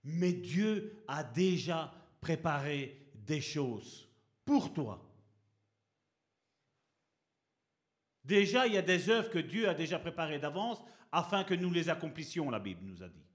Mais 0.03 0.33
Dieu 0.33 1.03
a 1.07 1.23
déjà 1.23 1.93
préparé 2.21 3.11
des 3.15 3.41
choses 3.41 4.07
pour 4.45 4.73
toi. 4.73 5.05
Déjà, 8.23 8.67
il 8.67 8.73
y 8.73 8.77
a 8.77 8.83
des 8.83 9.09
œuvres 9.09 9.29
que 9.29 9.39
Dieu 9.39 9.67
a 9.67 9.73
déjà 9.73 9.97
préparées 9.97 10.39
d'avance 10.39 10.83
afin 11.11 11.43
que 11.43 11.55
nous 11.55 11.71
les 11.71 11.89
accomplissions, 11.89 12.51
la 12.51 12.59
Bible 12.59 12.83
nous 12.83 13.01
a 13.01 13.07
dit 13.07 13.28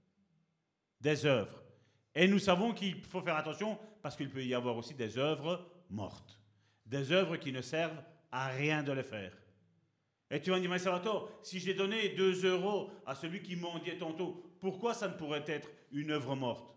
des 1.05 1.23
œuvres. 1.27 1.61
Et 2.15 2.27
nous 2.27 2.39
savons 2.39 2.73
qu'il 2.73 3.03
faut 3.03 3.21
faire 3.21 3.35
attention 3.35 3.77
parce 4.01 4.15
qu'il 4.15 4.29
peut 4.29 4.43
y 4.43 4.55
avoir 4.55 4.75
aussi 4.75 4.95
des 4.95 5.19
œuvres 5.19 5.63
mortes, 5.91 6.41
des 6.83 7.11
œuvres 7.11 7.37
qui 7.37 7.51
ne 7.51 7.61
servent 7.61 8.01
à 8.31 8.47
rien 8.47 8.81
de 8.81 8.91
les 8.91 9.03
faire. 9.03 9.31
Et 10.31 10.41
tu 10.41 10.49
vas 10.49 10.55
me 10.55 10.61
dire, 10.61 10.71
mais 10.71 10.79
Salvatore, 10.79 11.31
si 11.43 11.59
j'ai 11.59 11.75
donné 11.75 12.09
2 12.09 12.45
euros 12.47 12.89
à 13.05 13.13
celui 13.13 13.43
qui 13.43 13.55
mendiait 13.55 13.99
tantôt, 13.99 14.57
pourquoi 14.59 14.95
ça 14.95 15.07
ne 15.07 15.13
pourrait 15.13 15.43
être 15.45 15.69
une 15.91 16.09
œuvre 16.09 16.35
morte? 16.35 16.75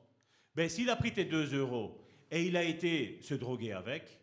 Ben, 0.55 0.69
s'il 0.69 0.91
a 0.91 0.97
pris 0.97 1.13
tes 1.13 1.25
2 1.25 1.55
euros 1.55 1.99
et 2.31 2.45
il 2.45 2.55
a 2.55 2.65
été 2.65 3.19
se 3.23 3.33
droguer 3.33 3.73
avec, 3.73 4.21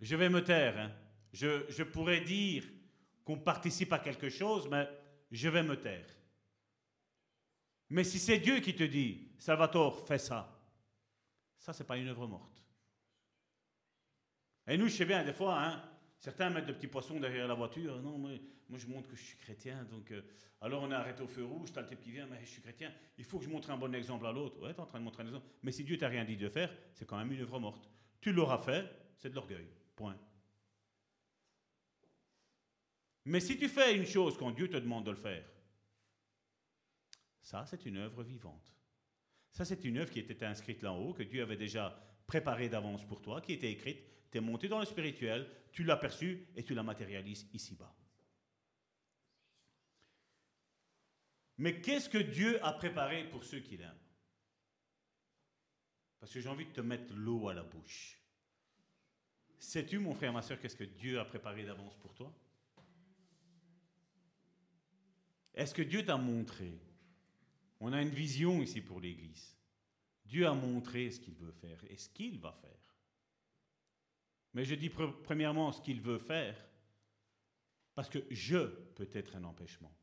je 0.00 0.16
vais 0.16 0.30
me 0.30 0.42
taire. 0.42 0.78
Hein. 0.78 0.92
Je, 1.34 1.66
je 1.68 1.82
pourrais 1.82 2.22
dire 2.22 2.64
qu'on 3.22 3.36
participe 3.36 3.92
à 3.92 3.98
quelque 3.98 4.30
chose, 4.30 4.66
mais 4.70 4.88
je 5.30 5.50
vais 5.50 5.62
me 5.62 5.76
taire. 5.78 6.06
Mais 7.90 8.04
si 8.04 8.18
c'est 8.18 8.38
Dieu 8.38 8.60
qui 8.60 8.74
te 8.74 8.84
dit, 8.84 9.32
Salvatore, 9.38 10.06
fais 10.06 10.18
ça, 10.18 10.58
ça, 11.58 11.72
c'est 11.72 11.84
pas 11.84 11.96
une 11.96 12.08
œuvre 12.08 12.26
morte. 12.26 12.62
Et 14.66 14.76
nous, 14.76 14.88
je 14.88 14.96
sais 14.96 15.04
bien, 15.04 15.24
des 15.24 15.32
fois, 15.32 15.62
hein, 15.62 15.82
certains 16.18 16.50
mettent 16.50 16.66
de 16.66 16.72
petits 16.72 16.86
poissons 16.86 17.18
derrière 17.18 17.48
la 17.48 17.54
voiture. 17.54 18.00
Non, 18.00 18.18
moi, 18.18 18.30
je 18.76 18.86
montre 18.86 19.08
que 19.08 19.16
je 19.16 19.22
suis 19.22 19.38
chrétien. 19.38 19.84
Donc, 19.84 20.10
euh, 20.10 20.22
alors 20.60 20.82
on 20.82 20.90
est 20.90 20.94
arrêté 20.94 21.22
au 21.22 21.26
feu 21.26 21.44
rouge, 21.44 21.72
tu 21.72 21.78
as 21.78 21.82
le 21.82 21.88
type 21.88 22.00
qui 22.00 22.10
vient, 22.10 22.26
mais 22.26 22.40
je 22.42 22.50
suis 22.50 22.62
chrétien. 22.62 22.92
Il 23.16 23.24
faut 23.24 23.38
que 23.38 23.44
je 23.44 23.50
montre 23.50 23.70
un 23.70 23.76
bon 23.76 23.94
exemple 23.94 24.26
à 24.26 24.32
l'autre. 24.32 24.60
Ouais, 24.60 24.74
tu 24.74 24.78
es 24.78 24.82
en 24.82 24.86
train 24.86 24.98
de 24.98 25.04
montrer 25.04 25.22
un 25.22 25.26
exemple. 25.26 25.46
Mais 25.62 25.72
si 25.72 25.84
Dieu 25.84 25.96
t'a 25.96 26.08
rien 26.08 26.24
dit 26.24 26.36
de 26.36 26.48
faire, 26.48 26.74
c'est 26.92 27.06
quand 27.06 27.16
même 27.16 27.32
une 27.32 27.40
œuvre 27.40 27.58
morte. 27.58 27.88
Tu 28.20 28.32
l'auras 28.32 28.58
fait, 28.58 28.84
c'est 29.16 29.30
de 29.30 29.34
l'orgueil. 29.34 29.68
Point. 29.96 30.18
Mais 33.24 33.40
si 33.40 33.58
tu 33.58 33.68
fais 33.68 33.96
une 33.96 34.06
chose 34.06 34.36
quand 34.36 34.50
Dieu 34.50 34.68
te 34.68 34.76
demande 34.76 35.04
de 35.04 35.10
le 35.10 35.16
faire, 35.16 35.44
ça, 37.48 37.64
c'est 37.64 37.86
une 37.86 37.96
œuvre 37.96 38.22
vivante. 38.22 38.74
Ça, 39.52 39.64
c'est 39.64 39.82
une 39.86 39.96
œuvre 39.96 40.10
qui 40.10 40.18
était 40.18 40.44
inscrite 40.44 40.82
là 40.82 40.92
haut, 40.92 41.14
que 41.14 41.22
Dieu 41.22 41.40
avait 41.40 41.56
déjà 41.56 41.98
préparée 42.26 42.68
d'avance 42.68 43.06
pour 43.06 43.22
toi, 43.22 43.40
qui 43.40 43.54
était 43.54 43.72
écrite. 43.72 44.04
Tu 44.30 44.36
es 44.36 44.40
monté 44.42 44.68
dans 44.68 44.78
le 44.78 44.84
spirituel, 44.84 45.50
tu 45.72 45.82
l'as 45.82 45.96
perçu 45.96 46.46
et 46.56 46.62
tu 46.62 46.74
la 46.74 46.82
matérialises 46.82 47.48
ici-bas. 47.54 47.96
Mais 51.56 51.80
qu'est-ce 51.80 52.10
que 52.10 52.18
Dieu 52.18 52.62
a 52.62 52.74
préparé 52.74 53.26
pour 53.30 53.42
ceux 53.42 53.60
qui 53.60 53.78
l'aiment? 53.78 53.96
Parce 56.20 56.30
que 56.30 56.40
j'ai 56.40 56.50
envie 56.50 56.66
de 56.66 56.72
te 56.72 56.82
mettre 56.82 57.14
l'eau 57.14 57.48
à 57.48 57.54
la 57.54 57.62
bouche. 57.62 58.20
Sais-tu, 59.58 59.98
mon 59.98 60.12
frère, 60.12 60.34
ma 60.34 60.42
soeur, 60.42 60.60
qu'est-ce 60.60 60.76
que 60.76 60.84
Dieu 60.84 61.18
a 61.18 61.24
préparé 61.24 61.64
d'avance 61.64 61.96
pour 61.96 62.14
toi? 62.14 62.30
Est-ce 65.54 65.72
que 65.72 65.80
Dieu 65.80 66.04
t'a 66.04 66.18
montré 66.18 66.78
on 67.80 67.92
a 67.92 68.02
une 68.02 68.10
vision 68.10 68.62
ici 68.62 68.80
pour 68.80 69.00
l'Église. 69.00 69.56
Dieu 70.24 70.46
a 70.46 70.54
montré 70.54 71.10
ce 71.10 71.20
qu'il 71.20 71.34
veut 71.34 71.52
faire 71.52 71.82
et 71.88 71.96
ce 71.96 72.08
qu'il 72.08 72.38
va 72.38 72.52
faire. 72.52 72.96
Mais 74.54 74.64
je 74.64 74.74
dis 74.74 74.90
premièrement 74.90 75.72
ce 75.72 75.80
qu'il 75.80 76.00
veut 76.00 76.18
faire, 76.18 76.56
parce 77.94 78.08
que 78.08 78.24
je 78.30 78.66
peux 78.94 79.08
être 79.12 79.36
un 79.36 79.44
empêchement. 79.44 79.94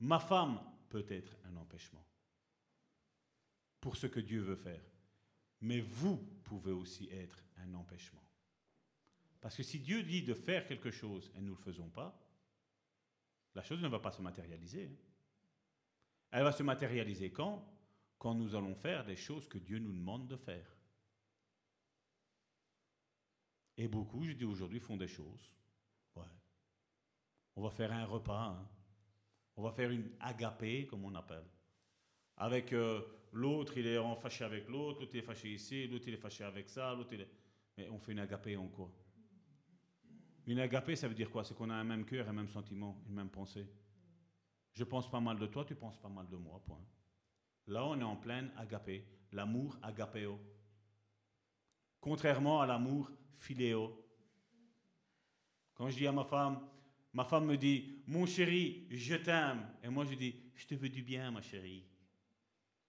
Ma 0.00 0.18
femme 0.18 0.60
peut 0.88 1.06
être 1.08 1.36
un 1.44 1.56
empêchement 1.56 2.04
pour 3.80 3.96
ce 3.96 4.06
que 4.06 4.20
Dieu 4.20 4.40
veut 4.40 4.56
faire. 4.56 4.84
Mais 5.60 5.80
vous 5.80 6.16
pouvez 6.44 6.72
aussi 6.72 7.08
être 7.10 7.42
un 7.58 7.74
empêchement. 7.74 8.22
Parce 9.40 9.56
que 9.56 9.62
si 9.62 9.78
Dieu 9.78 10.02
dit 10.02 10.22
de 10.22 10.34
faire 10.34 10.66
quelque 10.66 10.90
chose 10.90 11.30
et 11.34 11.40
nous 11.40 11.52
ne 11.52 11.56
le 11.56 11.62
faisons 11.62 11.90
pas, 11.90 12.18
la 13.54 13.62
chose 13.62 13.82
ne 13.82 13.88
va 13.88 13.98
pas 13.98 14.10
se 14.10 14.22
matérialiser. 14.22 14.90
Elle 16.34 16.42
va 16.42 16.50
se 16.50 16.64
matérialiser 16.64 17.30
quand? 17.30 17.64
Quand 18.18 18.34
nous 18.34 18.56
allons 18.56 18.74
faire 18.74 19.04
des 19.04 19.14
choses 19.14 19.46
que 19.46 19.56
Dieu 19.56 19.78
nous 19.78 19.92
demande 19.92 20.26
de 20.26 20.36
faire. 20.36 20.76
Et 23.76 23.86
beaucoup, 23.86 24.24
je 24.24 24.32
dis 24.32 24.44
aujourd'hui, 24.44 24.80
font 24.80 24.96
des 24.96 25.06
choses. 25.06 25.54
Ouais. 26.16 26.26
On 27.54 27.62
va 27.62 27.70
faire 27.70 27.92
un 27.92 28.04
repas. 28.04 28.48
Hein. 28.48 28.68
On 29.56 29.62
va 29.62 29.70
faire 29.70 29.92
une 29.92 30.10
agapée, 30.18 30.88
comme 30.88 31.04
on 31.04 31.14
appelle. 31.14 31.46
Avec 32.36 32.72
euh, 32.72 33.00
l'autre, 33.32 33.78
il 33.78 33.86
est 33.86 33.98
en 33.98 34.16
fâché 34.16 34.42
avec 34.42 34.68
l'autre, 34.68 35.02
l'autre 35.02 35.14
est 35.14 35.22
fâché 35.22 35.52
ici, 35.52 35.86
l'autre 35.86 36.08
est 36.08 36.16
fâché 36.16 36.42
avec 36.42 36.68
ça, 36.68 36.96
l'autre 36.96 37.12
est... 37.12 37.28
Mais 37.78 37.88
on 37.90 38.00
fait 38.00 38.10
une 38.10 38.18
agapée 38.18 38.56
en 38.56 38.66
quoi? 38.66 38.90
Une 40.48 40.58
agapée, 40.58 40.96
ça 40.96 41.06
veut 41.06 41.14
dire 41.14 41.30
quoi? 41.30 41.44
C'est 41.44 41.54
qu'on 41.54 41.70
a 41.70 41.74
un 41.74 41.84
même 41.84 42.04
cœur, 42.04 42.28
un 42.28 42.32
même 42.32 42.48
sentiment, 42.48 43.00
une 43.06 43.14
même 43.14 43.30
pensée. 43.30 43.68
Je 44.74 44.84
pense 44.84 45.08
pas 45.10 45.20
mal 45.20 45.38
de 45.38 45.46
toi, 45.46 45.64
tu 45.64 45.74
penses 45.74 45.98
pas 45.98 46.08
mal 46.08 46.28
de 46.28 46.36
moi, 46.36 46.60
point. 46.66 46.84
Là, 47.68 47.84
on 47.86 47.98
est 47.98 48.04
en 48.04 48.16
pleine 48.16 48.50
agapé, 48.56 49.06
l'amour 49.32 49.78
agapéo. 49.82 50.38
Contrairement 52.00 52.60
à 52.60 52.66
l'amour 52.66 53.10
philéo. 53.32 54.04
Quand 55.74 55.88
je 55.88 55.96
dis 55.96 56.06
à 56.06 56.12
ma 56.12 56.24
femme, 56.24 56.68
ma 57.12 57.24
femme 57.24 57.46
me 57.46 57.56
dit, 57.56 58.02
mon 58.06 58.26
chéri, 58.26 58.86
je 58.90 59.14
t'aime. 59.14 59.66
Et 59.82 59.88
moi, 59.88 60.04
je 60.04 60.14
dis, 60.14 60.34
je 60.54 60.66
te 60.66 60.74
veux 60.74 60.88
du 60.88 61.02
bien, 61.02 61.30
ma 61.30 61.40
chérie. 61.40 61.84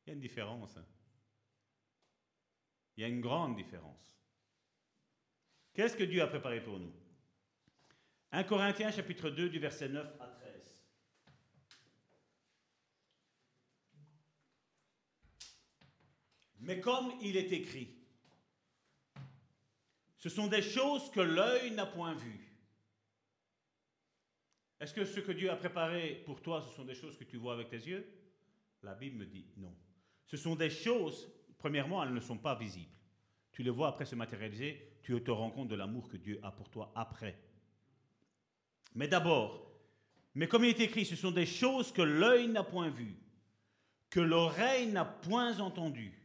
Il 0.06 0.10
y 0.10 0.12
a 0.12 0.14
une 0.14 0.22
différence. 0.22 0.76
hein. 0.78 0.86
Il 2.98 3.02
y 3.02 3.04
a 3.04 3.08
une 3.08 3.22
grande 3.22 3.56
différence. 3.56 4.18
Qu'est-ce 5.74 5.98
que 5.98 6.04
Dieu 6.04 6.22
a 6.22 6.28
préparé 6.28 6.64
pour 6.64 6.80
nous? 6.80 6.94
1 8.32 8.44
Corinthiens 8.44 8.92
chapitre 8.92 9.30
2 9.30 9.50
du 9.50 9.60
verset 9.60 9.90
9 9.90 10.08
à 10.20 10.28
13. 10.28 10.76
Mais 16.66 16.80
comme 16.80 17.12
il 17.22 17.38
est 17.38 17.52
écrit, 17.52 17.88
ce 20.18 20.30
sont 20.30 20.48
des 20.48 20.64
choses 20.64 21.12
que 21.12 21.20
l'œil 21.20 21.72
n'a 21.72 21.86
point 21.86 22.16
vues. 22.16 22.42
Est-ce 24.80 24.94
que 24.94 25.06
ce 25.06 25.20
que 25.20 25.32
Dieu 25.32 25.52
a 25.52 25.56
préparé 25.56 26.24
pour 26.26 26.42
toi, 26.42 26.62
ce 26.62 26.76
sont 26.76 26.84
des 26.84 26.96
choses 26.96 27.18
que 27.18 27.24
tu 27.24 27.38
vois 27.38 27.54
avec 27.54 27.70
tes 27.70 27.78
yeux? 27.78 28.06
La 28.82 28.96
Bible 28.96 29.20
me 29.20 29.26
dit 29.26 29.46
non. 29.58 29.76
Ce 30.26 30.38
sont 30.38 30.56
des 30.56 30.72
choses, 30.72 31.32
premièrement, 31.60 32.04
elles 32.04 32.14
ne 32.14 32.20
sont 32.20 32.38
pas 32.38 32.56
visibles. 32.56 32.92
Tu 33.52 33.62
les 33.62 33.70
vois 33.70 33.90
après 33.90 34.06
se 34.06 34.16
matérialiser, 34.16 35.00
tu 35.04 35.24
te 35.24 35.32
rends 35.32 35.52
compte 35.52 35.68
de 35.68 35.76
l'amour 35.76 36.10
que 36.10 36.18
Dieu 36.18 36.40
a 36.42 36.52
pour 36.52 36.70
toi 36.70 36.92
après. 36.96 37.38
Mais 38.96 39.08
d'abord, 39.08 39.72
mais 40.34 40.48
comme 40.48 40.64
il 40.64 40.70
est 40.70 40.80
écrit, 40.80 41.06
ce 41.06 41.16
sont 41.16 41.32
des 41.32 41.46
choses 41.46 41.92
que 41.92 42.02
l'œil 42.02 42.48
n'a 42.48 42.64
point 42.64 42.90
vues, 42.90 43.16
que 44.10 44.20
l'oreille 44.20 44.88
n'a 44.88 45.06
point 45.06 45.60
entendues, 45.60 46.25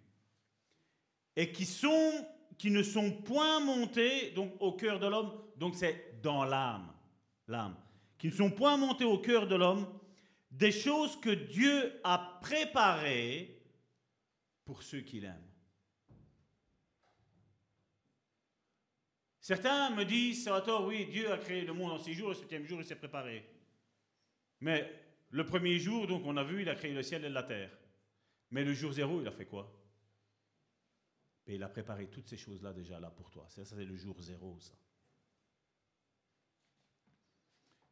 et 1.41 1.53
qui, 1.53 2.71
ne 2.71 2.83
sont 2.83 3.13
point 3.25 3.61
montées 3.61 4.31
donc, 4.33 4.53
au 4.61 4.73
cœur 4.73 5.01
de 5.01 5.07
l'homme, 5.07 5.33
donc 5.57 5.75
c'est 5.75 6.21
dans 6.21 6.45
l'âme, 6.45 6.93
l'âme, 7.49 7.77
qui 8.19 8.27
ne 8.27 8.33
sont 8.33 8.51
point 8.51 8.77
montées 8.77 9.07
au 9.07 9.17
cœur 9.17 9.47
de 9.47 9.55
l'homme, 9.55 9.89
des 10.51 10.71
choses 10.71 11.19
que 11.19 11.31
Dieu 11.31 11.99
a 12.05 12.39
préparées 12.43 13.59
pour 14.67 14.83
ceux 14.83 15.01
qui 15.01 15.21
l'aiment. 15.21 15.49
Certains 19.41 19.89
me 19.97 20.05
disent, 20.05 20.45
Salvatore, 20.45 20.87
oui, 20.87 21.07
Dieu 21.07 21.33
a 21.33 21.39
créé 21.39 21.65
le 21.65 21.73
monde 21.73 21.93
en 21.93 21.99
six 21.99 22.13
jours, 22.13 22.29
le 22.29 22.35
septième 22.35 22.67
jour, 22.67 22.81
il 22.81 22.85
s'est 22.85 22.97
préparé. 22.97 23.49
Mais 24.61 24.93
le 25.31 25.47
premier 25.47 25.79
jour, 25.79 26.07
donc, 26.07 26.23
on 26.27 26.37
a 26.37 26.45
vu, 26.45 26.61
il 26.61 26.69
a 26.69 26.75
créé 26.75 26.93
le 26.93 27.03
ciel 27.03 27.25
et 27.25 27.31
la 27.31 27.45
terre. 27.45 27.71
Mais 28.51 28.63
le 28.63 28.75
jour 28.75 28.93
zéro, 28.93 29.23
il 29.23 29.27
a 29.27 29.33
fait 29.33 29.47
quoi? 29.47 29.80
Et 31.47 31.55
il 31.55 31.63
a 31.63 31.69
préparé 31.69 32.09
toutes 32.09 32.29
ces 32.29 32.37
choses-là 32.37 32.73
déjà 32.73 33.01
là 33.01 33.11
pour 33.11 33.31
toi. 33.31 33.47
Ça, 33.49 33.65
c'est 33.65 33.85
le 33.85 33.97
jour 33.97 34.21
zéro. 34.21 34.59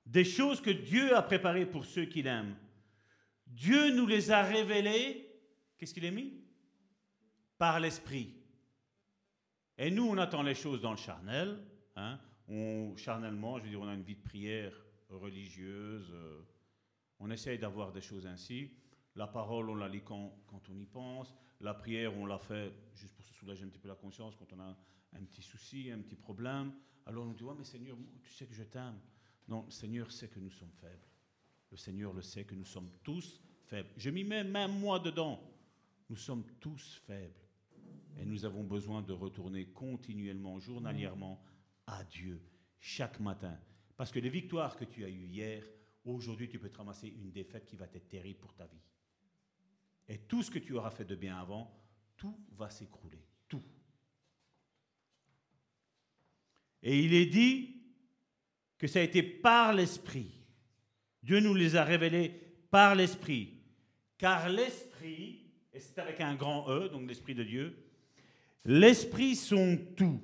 Des 0.06 0.24
choses 0.24 0.60
que 0.60 0.70
Dieu 0.70 1.14
a 1.14 1.22
préparées 1.22 1.66
pour 1.66 1.84
ceux 1.84 2.06
qui 2.06 2.22
l'aiment. 2.22 2.56
Dieu 3.46 3.94
nous 3.94 4.06
les 4.06 4.30
a 4.30 4.42
révélées. 4.42 5.24
Qu'est-ce 5.76 5.92
qu'il 5.92 6.06
a 6.06 6.10
mis? 6.10 6.32
Par 7.56 7.80
l'Esprit. 7.80 8.34
Et 9.76 9.90
nous, 9.90 10.08
on 10.08 10.18
attend 10.18 10.42
les 10.42 10.54
choses 10.54 10.80
dans 10.80 10.92
le 10.92 10.96
charnel. 10.96 11.58
Hein. 11.96 12.18
On, 12.48 12.96
charnellement, 12.96 13.58
je 13.58 13.64
veux 13.64 13.70
dire, 13.70 13.80
on 13.80 13.88
a 13.88 13.94
une 13.94 14.02
vie 14.02 14.16
de 14.16 14.22
prière 14.22 14.72
religieuse. 15.08 16.10
euh, 16.12 16.42
on 17.20 17.30
essaye 17.30 17.58
d'avoir 17.58 17.92
des 17.92 18.00
choses 18.00 18.26
ainsi. 18.26 18.70
La 19.14 19.26
parole, 19.26 19.70
on 19.70 19.74
la 19.74 19.88
lit 19.88 20.02
quand, 20.02 20.32
quand 20.46 20.62
on 20.70 20.78
y 20.78 20.86
pense. 20.86 21.34
La 21.60 21.74
prière, 21.74 22.16
on 22.16 22.26
la 22.26 22.38
fait 22.38 22.72
juste 22.94 23.17
soulager 23.38 23.64
un 23.64 23.68
petit 23.68 23.78
peu 23.78 23.88
la 23.88 23.94
conscience 23.94 24.34
quand 24.36 24.52
on 24.52 24.60
a 24.60 24.76
un 25.14 25.24
petit 25.24 25.42
souci, 25.42 25.90
un 25.90 26.00
petit 26.00 26.16
problème. 26.16 26.72
Alors 27.06 27.26
on 27.26 27.32
dit, 27.32 27.44
ouais, 27.44 27.54
mais 27.56 27.64
Seigneur, 27.64 27.96
tu 28.22 28.32
sais 28.32 28.46
que 28.46 28.54
je 28.54 28.64
t'aime. 28.64 28.98
Non, 29.46 29.64
le 29.64 29.70
Seigneur 29.70 30.10
sait 30.12 30.28
que 30.28 30.38
nous 30.40 30.50
sommes 30.50 30.72
faibles. 30.80 31.06
Le 31.70 31.76
Seigneur 31.76 32.12
le 32.12 32.22
sait 32.22 32.44
que 32.44 32.54
nous 32.54 32.64
sommes 32.64 32.90
tous 33.02 33.40
faibles. 33.66 33.90
Je 33.96 34.10
m'y 34.10 34.24
mets 34.24 34.44
même 34.44 34.78
moi 34.78 34.98
dedans. 34.98 35.40
Nous 36.08 36.16
sommes 36.16 36.44
tous 36.60 37.00
faibles. 37.06 37.40
Et 38.16 38.24
nous 38.24 38.44
avons 38.44 38.64
besoin 38.64 39.02
de 39.02 39.12
retourner 39.12 39.66
continuellement, 39.66 40.58
journalièrement, 40.58 41.42
à 41.86 42.02
Dieu, 42.04 42.42
chaque 42.80 43.20
matin. 43.20 43.58
Parce 43.96 44.10
que 44.10 44.18
les 44.18 44.28
victoires 44.28 44.76
que 44.76 44.84
tu 44.84 45.04
as 45.04 45.08
eues 45.08 45.26
hier, 45.26 45.64
aujourd'hui, 46.04 46.48
tu 46.48 46.58
peux 46.58 46.68
te 46.68 46.76
ramasser 46.76 47.08
une 47.08 47.30
défaite 47.30 47.66
qui 47.66 47.76
va 47.76 47.86
être 47.86 48.08
terrible 48.08 48.40
pour 48.40 48.54
ta 48.54 48.66
vie. 48.66 48.82
Et 50.08 50.18
tout 50.18 50.42
ce 50.42 50.50
que 50.50 50.58
tu 50.58 50.74
auras 50.74 50.90
fait 50.90 51.04
de 51.04 51.14
bien 51.14 51.38
avant, 51.38 51.70
tout 52.16 52.38
va 52.52 52.70
s'écrouler. 52.70 53.27
Et 56.82 57.00
il 57.04 57.14
est 57.14 57.26
dit 57.26 57.82
que 58.78 58.86
ça 58.86 59.00
a 59.00 59.02
été 59.02 59.22
par 59.22 59.72
l'Esprit. 59.72 60.30
Dieu 61.22 61.40
nous 61.40 61.54
les 61.54 61.76
a 61.76 61.84
révélés 61.84 62.30
par 62.70 62.94
l'Esprit. 62.94 63.54
Car 64.16 64.48
l'Esprit, 64.48 65.42
et 65.72 65.80
c'est 65.80 65.98
avec 65.98 66.20
un 66.20 66.34
grand 66.34 66.68
E, 66.70 66.88
donc 66.88 67.08
l'Esprit 67.08 67.34
de 67.34 67.44
Dieu, 67.44 67.76
l'Esprit 68.64 69.36
sont 69.36 69.78
tout, 69.96 70.20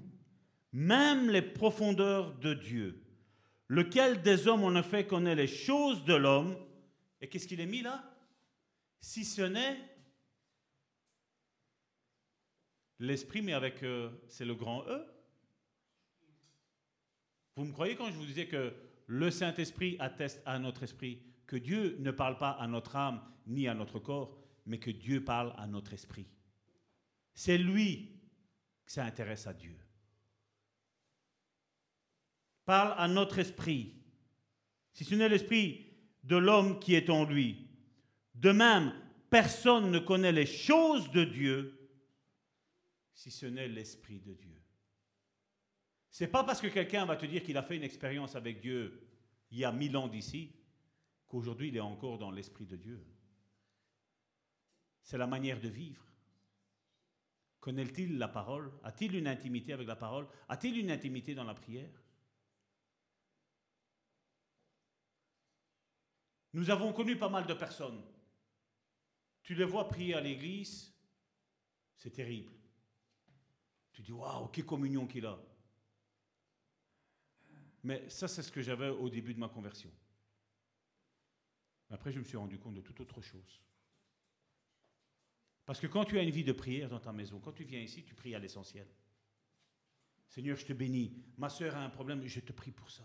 même 0.72 1.28
les 1.30 1.42
profondeurs 1.42 2.34
de 2.38 2.54
Dieu. 2.54 3.02
Lequel 3.68 4.22
des 4.22 4.46
hommes 4.46 4.64
en 4.64 4.76
effet 4.76 5.06
connaît 5.06 5.34
les 5.34 5.46
choses 5.46 6.04
de 6.04 6.14
l'homme 6.14 6.56
Et 7.20 7.28
qu'est-ce 7.28 7.48
qu'il 7.48 7.60
est 7.60 7.66
mis 7.66 7.82
là? 7.82 8.04
Si 9.00 9.24
ce 9.24 9.42
n'est 9.42 9.78
l'Esprit, 12.98 13.42
mais 13.42 13.52
avec, 13.52 13.82
euh, 13.82 14.10
c'est 14.28 14.44
le 14.44 14.54
grand 14.54 14.86
E. 14.88 15.04
Vous 17.56 17.64
me 17.64 17.72
croyez 17.72 17.96
quand 17.96 18.08
je 18.08 18.16
vous 18.16 18.26
disais 18.26 18.46
que 18.46 18.74
le 19.06 19.30
Saint-Esprit 19.30 19.96
atteste 20.00 20.42
à 20.46 20.58
notre 20.58 20.82
esprit 20.82 21.20
que 21.46 21.56
Dieu 21.56 21.96
ne 22.00 22.10
parle 22.10 22.38
pas 22.38 22.50
à 22.50 22.66
notre 22.66 22.96
âme 22.96 23.22
ni 23.46 23.68
à 23.68 23.74
notre 23.74 23.98
corps, 23.98 24.36
mais 24.66 24.78
que 24.78 24.90
Dieu 24.90 25.22
parle 25.22 25.52
à 25.56 25.66
notre 25.66 25.92
esprit. 25.92 26.26
C'est 27.34 27.58
lui 27.58 28.10
que 28.84 28.92
ça 28.92 29.04
intéresse 29.04 29.46
à 29.46 29.52
Dieu. 29.52 29.76
Parle 32.64 32.94
à 32.96 33.06
notre 33.08 33.38
esprit. 33.38 33.94
Si 34.92 35.04
ce 35.04 35.14
n'est 35.14 35.28
l'esprit 35.28 35.94
de 36.24 36.36
l'homme 36.36 36.80
qui 36.80 36.94
est 36.94 37.10
en 37.10 37.24
lui. 37.24 37.68
De 38.34 38.50
même, 38.50 38.92
personne 39.30 39.90
ne 39.90 39.98
connaît 39.98 40.32
les 40.32 40.46
choses 40.46 41.10
de 41.10 41.24
Dieu 41.24 41.83
si 43.14 43.30
ce 43.30 43.46
n'est 43.46 43.68
l'esprit 43.68 44.20
de 44.20 44.34
Dieu. 44.34 44.60
C'est 46.10 46.28
pas 46.28 46.44
parce 46.44 46.60
que 46.60 46.66
quelqu'un 46.66 47.06
va 47.06 47.16
te 47.16 47.26
dire 47.26 47.42
qu'il 47.42 47.56
a 47.56 47.62
fait 47.62 47.76
une 47.76 47.82
expérience 47.82 48.36
avec 48.36 48.60
Dieu 48.60 49.00
il 49.50 49.58
y 49.58 49.64
a 49.64 49.72
mille 49.72 49.96
ans 49.96 50.08
d'ici 50.08 50.52
qu'aujourd'hui 51.26 51.68
il 51.68 51.76
est 51.76 51.80
encore 51.80 52.18
dans 52.18 52.30
l'esprit 52.30 52.66
de 52.66 52.76
Dieu. 52.76 53.04
C'est 55.02 55.18
la 55.18 55.26
manière 55.26 55.60
de 55.60 55.68
vivre. 55.68 56.04
Connaît-il 57.60 58.18
la 58.18 58.28
parole? 58.28 58.72
A-t-il 58.82 59.14
une 59.16 59.26
intimité 59.26 59.72
avec 59.72 59.86
la 59.86 59.96
parole? 59.96 60.28
A-t-il 60.48 60.78
une 60.78 60.90
intimité 60.90 61.34
dans 61.34 61.44
la 61.44 61.54
prière? 61.54 62.02
Nous 66.52 66.70
avons 66.70 66.92
connu 66.92 67.16
pas 67.16 67.28
mal 67.28 67.46
de 67.46 67.54
personnes. 67.54 68.02
Tu 69.42 69.54
les 69.54 69.64
vois 69.64 69.88
prier 69.88 70.14
à 70.14 70.20
l'église, 70.20 70.94
c'est 71.96 72.12
terrible. 72.12 72.52
Tu 73.94 74.02
dis, 74.02 74.12
waouh, 74.12 74.48
quelle 74.48 74.66
communion 74.66 75.06
qu'il 75.06 75.24
a. 75.24 75.40
Mais 77.84 78.08
ça, 78.10 78.28
c'est 78.28 78.42
ce 78.42 78.50
que 78.50 78.60
j'avais 78.60 78.88
au 78.88 79.08
début 79.08 79.32
de 79.32 79.38
ma 79.38 79.48
conversion. 79.48 79.90
Après, 81.90 82.12
je 82.12 82.18
me 82.18 82.24
suis 82.24 82.36
rendu 82.36 82.58
compte 82.58 82.74
de 82.74 82.80
toute 82.80 83.00
autre 83.00 83.22
chose. 83.22 83.62
Parce 85.64 85.80
que 85.80 85.86
quand 85.86 86.04
tu 86.04 86.18
as 86.18 86.22
une 86.22 86.30
vie 86.30 86.44
de 86.44 86.52
prière 86.52 86.90
dans 86.90 87.00
ta 87.00 87.12
maison, 87.12 87.38
quand 87.40 87.52
tu 87.52 87.64
viens 87.64 87.80
ici, 87.80 88.02
tu 88.02 88.14
pries 88.14 88.34
à 88.34 88.38
l'essentiel. 88.38 88.86
Seigneur, 90.28 90.56
je 90.56 90.66
te 90.66 90.72
bénis. 90.72 91.22
Ma 91.38 91.48
soeur 91.48 91.76
a 91.76 91.84
un 91.84 91.90
problème, 91.90 92.26
je 92.26 92.40
te 92.40 92.52
prie 92.52 92.72
pour 92.72 92.90
ça. 92.90 93.04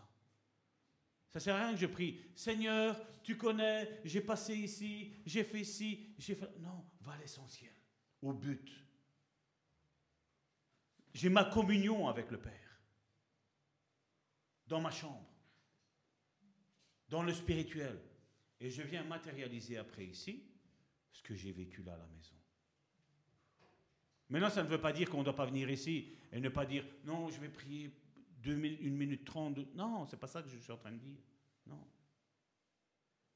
Ça 1.30 1.40
sert 1.40 1.56
à 1.56 1.68
rien 1.68 1.74
que 1.74 1.80
je 1.80 1.86
prie. 1.86 2.20
Seigneur, 2.36 3.00
tu 3.22 3.38
connais, 3.38 4.02
j'ai 4.04 4.22
passé 4.22 4.56
ici, 4.56 5.14
j'ai 5.26 5.44
fait 5.44 5.64
ci, 5.64 6.16
j'ai 6.18 6.34
fait. 6.34 6.50
Non, 6.60 6.86
va 7.02 7.14
à 7.14 7.18
l'essentiel, 7.18 7.74
au 8.22 8.34
but. 8.34 8.68
J'ai 11.14 11.30
ma 11.30 11.46
communion 11.46 12.08
avec 12.08 12.30
le 12.32 12.40
Père. 12.40 12.80
Dans 14.68 14.82
ma 14.82 14.92
chambre. 14.92 15.28
Dans 17.10 17.24
le 17.24 17.34
spirituel. 17.34 18.00
Et 18.60 18.70
je 18.70 18.82
viens 18.82 19.04
matérialiser 19.04 19.78
après 19.78 20.06
ici 20.06 20.44
ce 21.12 21.24
que 21.24 21.34
j'ai 21.34 21.52
vécu 21.52 21.82
là 21.84 21.94
à 21.94 21.98
la 21.98 22.08
maison. 22.08 22.36
Maintenant, 24.30 24.50
ça 24.50 24.64
ne 24.64 24.68
veut 24.68 24.80
pas 24.82 24.94
dire 24.94 25.10
qu'on 25.10 25.20
ne 25.20 25.24
doit 25.24 25.36
pas 25.36 25.48
venir 25.48 25.70
ici 25.70 26.14
et 26.32 26.40
ne 26.40 26.50
pas 26.50 26.66
dire 26.66 26.86
non, 27.04 27.30
je 27.30 27.40
vais 27.40 27.50
prier 27.50 27.92
une 28.46 28.96
minute 28.96 29.26
trente. 29.26 29.58
Non, 29.74 30.06
c'est 30.06 30.20
pas 30.20 30.28
ça 30.28 30.44
que 30.44 30.50
je 30.50 30.58
suis 30.58 30.72
en 30.72 30.78
train 30.78 30.92
de 30.92 30.98
dire. 30.98 31.18
Non. 31.66 31.88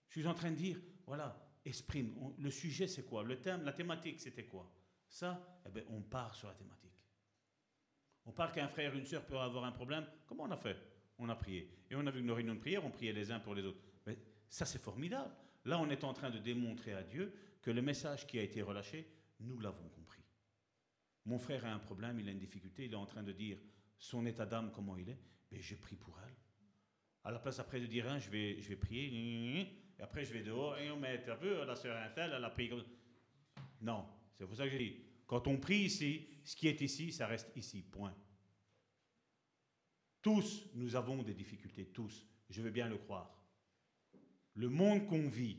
Je 0.08 0.20
suis 0.20 0.28
en 0.28 0.34
train 0.36 0.52
de 0.52 0.56
dire, 0.56 0.80
voilà, 1.08 1.44
exprime. 1.66 2.14
Le 2.38 2.52
sujet, 2.52 2.88
c'est 2.88 3.04
quoi? 3.04 3.24
Le 3.24 3.42
thème, 3.42 3.64
la 3.64 3.74
thématique, 3.74 4.20
c'était 4.20 4.46
quoi? 4.46 4.72
Ça, 5.08 5.62
eh 5.66 5.70
ben, 5.70 5.84
on 5.90 6.02
part 6.02 6.36
sur 6.36 6.48
la 6.48 6.54
thématique. 6.54 6.93
On 8.26 8.32
parle 8.32 8.52
qu'un 8.52 8.68
frère, 8.68 8.96
une 8.96 9.06
sœur 9.06 9.26
peut 9.26 9.38
avoir 9.38 9.66
un 9.66 9.72
problème. 9.72 10.06
Comment 10.26 10.44
on 10.44 10.52
a 10.52 10.58
fait? 10.58 10.78
On 11.18 11.30
a 11.30 11.36
prié. 11.36 11.70
Et 11.90 11.96
on 11.96 12.06
a 12.08 12.12
vu 12.12 12.22
nos 12.22 12.36
réunions 12.36 12.56
de 12.56 12.60
prière, 12.60 12.86
on 12.86 12.90
priait 12.90 13.14
les 13.14 13.32
uns 13.32 13.40
pour 13.40 13.56
les 13.56 13.64
autres. 13.64 13.80
Mais 14.06 14.18
ça, 14.50 14.66
c'est 14.66 14.80
formidable. 14.80 15.34
Là, 15.66 15.80
on 15.80 15.90
est 15.90 16.04
en 16.04 16.14
train 16.14 16.30
de 16.30 16.40
démontrer 16.40 16.94
à 16.94 17.04
Dieu 17.04 17.34
que 17.62 17.72
le 17.72 17.82
message 17.82 18.28
qui 18.28 18.40
a 18.40 18.44
été 18.44 18.62
relâché, 18.62 19.08
nous 19.40 19.60
l'avons 19.60 19.88
compris. 19.90 20.22
Mon 21.26 21.38
frère 21.38 21.66
a 21.66 21.72
un 21.72 21.80
problème, 21.80 22.20
il 22.20 22.28
a 22.28 22.32
une 22.32 22.40
difficulté, 22.40 22.86
il 22.86 22.92
est 22.92 22.98
en 22.98 23.06
train 23.06 23.24
de 23.24 23.32
dire 23.32 23.58
son 23.98 24.26
état 24.26 24.46
d'âme, 24.46 24.72
comment 24.74 24.98
il 24.98 25.10
est. 25.10 25.20
Mais 25.52 25.62
je 25.62 25.76
prie 25.76 25.96
pour 25.96 26.20
elle. 26.26 26.34
À 27.24 27.32
la 27.32 27.40
place 27.40 27.60
après 27.60 27.80
de 27.80 27.86
dire, 27.86 28.10
hein, 28.10 28.20
je, 28.20 28.30
vais, 28.30 28.60
je 28.60 28.68
vais 28.68 28.76
prier, 28.76 29.62
et 29.98 30.02
après 30.02 30.26
je 30.26 30.34
vais 30.34 30.44
dehors, 30.44 30.78
et 30.78 30.92
on 30.92 30.98
met, 30.98 31.24
un 31.26 31.66
la 31.66 31.76
sœur 31.76 31.96
Intel, 31.96 32.34
elle 32.36 32.44
a 32.44 32.50
prié 32.50 32.70
comme 32.70 32.84
Non, 33.80 34.06
c'est 34.38 34.46
pour 34.46 34.58
ça 34.58 34.66
que 34.66 34.72
j'ai 34.72 34.80
dit, 34.80 34.98
quand 35.26 35.48
on 35.48 35.58
prie 35.58 35.84
ici, 35.84 36.28
ce 36.44 36.56
qui 36.56 36.68
est 36.68 36.82
ici, 36.82 37.12
ça 37.12 37.28
reste 37.28 37.52
ici, 37.56 37.82
point. 37.82 38.16
Tous, 40.22 40.68
nous 40.74 40.96
avons 40.96 41.24
des 41.24 41.34
difficultés, 41.34 41.88
tous, 41.88 42.26
je 42.50 42.62
veux 42.62 42.72
bien 42.72 42.88
le 42.88 42.98
croire. 42.98 43.44
Le 44.56 44.70
monde 44.70 45.06
qu'on 45.08 45.28
vit, 45.28 45.58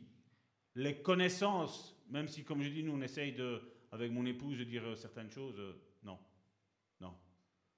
les 0.75 1.03
connaissances, 1.03 1.97
même 2.09 2.29
si, 2.29 2.45
comme 2.45 2.63
je 2.63 2.69
dis, 2.69 2.83
nous, 2.83 2.93
on 2.93 3.03
essaye 3.03 3.33
de, 3.33 3.61
avec 3.93 4.11
mon 4.11 4.25
épouse 4.27 4.59
de 4.59 4.65
dire 4.65 4.97
certaines 4.97 5.31
choses, 5.31 5.59
euh, 5.59 5.75
non, 6.03 6.19
non. 7.01 7.15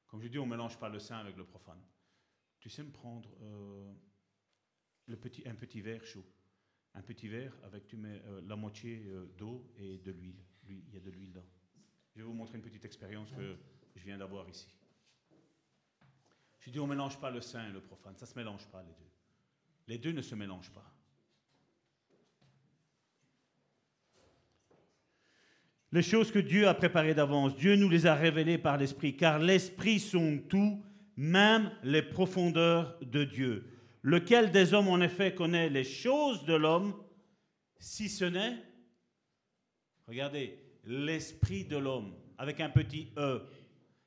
Comme 0.07 0.23
je 0.23 0.29
dis, 0.29 0.39
on 0.39 0.47
ne 0.47 0.51
mélange 0.51 0.79
pas 0.79 0.89
le 0.89 0.99
saint 0.99 1.19
avec 1.19 1.37
le 1.37 1.45
profane. 1.45 1.81
Tu 2.61 2.71
sais 2.71 2.83
me 2.83 2.91
prendre 2.91 3.31
euh, 3.43 3.93
le 5.07 5.17
petit, 5.17 5.47
un 5.47 5.55
petit 5.55 5.81
verre 5.81 6.05
chaud. 6.05 6.25
Un 6.95 7.03
petit 7.03 7.29
verre 7.29 7.55
avec 7.65 7.87
tu 7.87 7.99
euh, 8.05 8.41
la 8.47 8.57
moitié 8.57 9.11
d'eau 9.37 9.71
et 9.77 9.99
de 9.99 10.11
l'huile. 10.11 10.43
Il 10.69 10.91
y 10.93 10.97
a 10.97 11.01
de 11.01 11.11
l'huile 11.11 11.35
là. 11.35 11.43
Je 12.17 12.23
vais 12.23 12.29
vous 12.29 12.33
montrer 12.33 12.57
une 12.57 12.63
petite 12.63 12.87
expérience 12.87 13.31
que 13.31 13.59
je 13.95 14.03
viens 14.03 14.17
d'avoir 14.17 14.49
ici. 14.49 14.75
Je 16.61 16.71
dis, 16.71 16.81
on 16.81 16.87
ne 16.87 16.95
mélange 16.95 17.21
pas 17.21 17.31
le 17.31 17.43
saint 17.43 17.69
et 17.69 17.73
le 17.73 17.83
profane. 17.83 18.17
Ça 18.17 18.25
ne 18.25 18.31
se 18.31 18.39
mélange 18.39 18.67
pas, 18.69 18.83
les 18.83 18.95
deux. 18.95 19.11
Les 19.87 19.99
deux 19.99 20.13
ne 20.13 20.23
se 20.23 20.35
mélangent 20.35 20.73
pas. 20.73 20.91
Les 25.93 26.01
choses 26.01 26.33
que 26.33 26.39
Dieu 26.39 26.67
a 26.67 26.73
préparées 26.73 27.15
d'avance, 27.15 27.55
Dieu 27.55 27.77
nous 27.77 27.91
les 27.91 28.07
a 28.07 28.15
révélées 28.15 28.57
par 28.57 28.79
l'Esprit, 28.79 29.15
car 29.15 29.39
l'Esprit 29.39 30.01
sont 30.01 30.39
tout, 30.49 30.83
même 31.17 31.71
les 31.83 32.03
profondeurs 32.03 32.99
de 33.03 33.25
Dieu. 33.25 33.79
Lequel 34.01 34.53
des 34.53 34.73
hommes, 34.73 34.89
en 34.89 35.03
effet, 35.03 35.35
connaît 35.35 35.69
les 35.69 35.85
choses 35.85 36.47
de 36.47 36.55
l'homme, 36.55 36.95
si 37.79 38.09
ce 38.09 38.25
n'est, 38.25 38.57
regardez, 40.07 40.66
l'Esprit 40.87 41.65
de 41.65 41.77
l'homme, 41.77 42.15
avec 42.39 42.61
un 42.61 42.71
petit 42.71 43.09
E. 43.19 43.43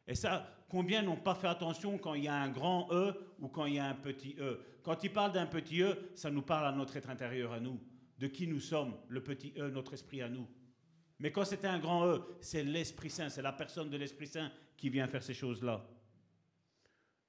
Et 0.08 0.16
ça, 0.16 0.50
combien 0.70 1.02
n'ont 1.02 1.18
pas 1.18 1.36
fait 1.36 1.48
attention 1.48 1.98
quand 1.98 2.14
il 2.14 2.24
y 2.24 2.28
a 2.28 2.36
un 2.36 2.50
grand 2.50 2.88
E 2.92 3.14
ou 3.40 3.48
quand 3.48 3.66
il 3.66 3.76
y 3.76 3.80
a 3.80 3.86
un 3.86 3.96
petit 3.96 4.36
E? 4.40 4.60
Quand 4.82 5.04
il 5.04 5.12
parle 5.12 5.34
d'un 5.34 5.46
petit 5.46 5.82
E, 5.82 5.96
ça 6.16 6.32
nous 6.32 6.42
parle 6.42 6.68
à 6.68 6.72
notre 6.72 6.96
être 6.98 7.10
intérieur 7.10 7.52
à 7.52 7.60
nous, 7.60 7.80
de 8.18 8.28
qui 8.28 8.48
nous 8.48 8.60
sommes, 8.60 8.96
le 9.10 9.22
petit 9.22 9.54
E, 9.58 9.70
notre 9.70 9.94
esprit 9.94 10.22
à 10.22 10.30
nous. 10.30 10.48
Mais 11.20 11.32
quand 11.32 11.44
c'est 11.44 11.66
un 11.66 11.80
grand 11.80 12.06
E, 12.08 12.22
c'est 12.40 12.64
l'Esprit 12.64 13.10
Saint, 13.10 13.30
c'est 13.30 13.42
la 13.42 13.52
personne 13.52 13.90
de 13.90 13.98
l'Esprit 13.98 14.28
Saint 14.28 14.52
qui 14.78 14.90
vient 14.90 15.08
faire 15.08 15.24
ces 15.24 15.34
choses-là. 15.34 15.86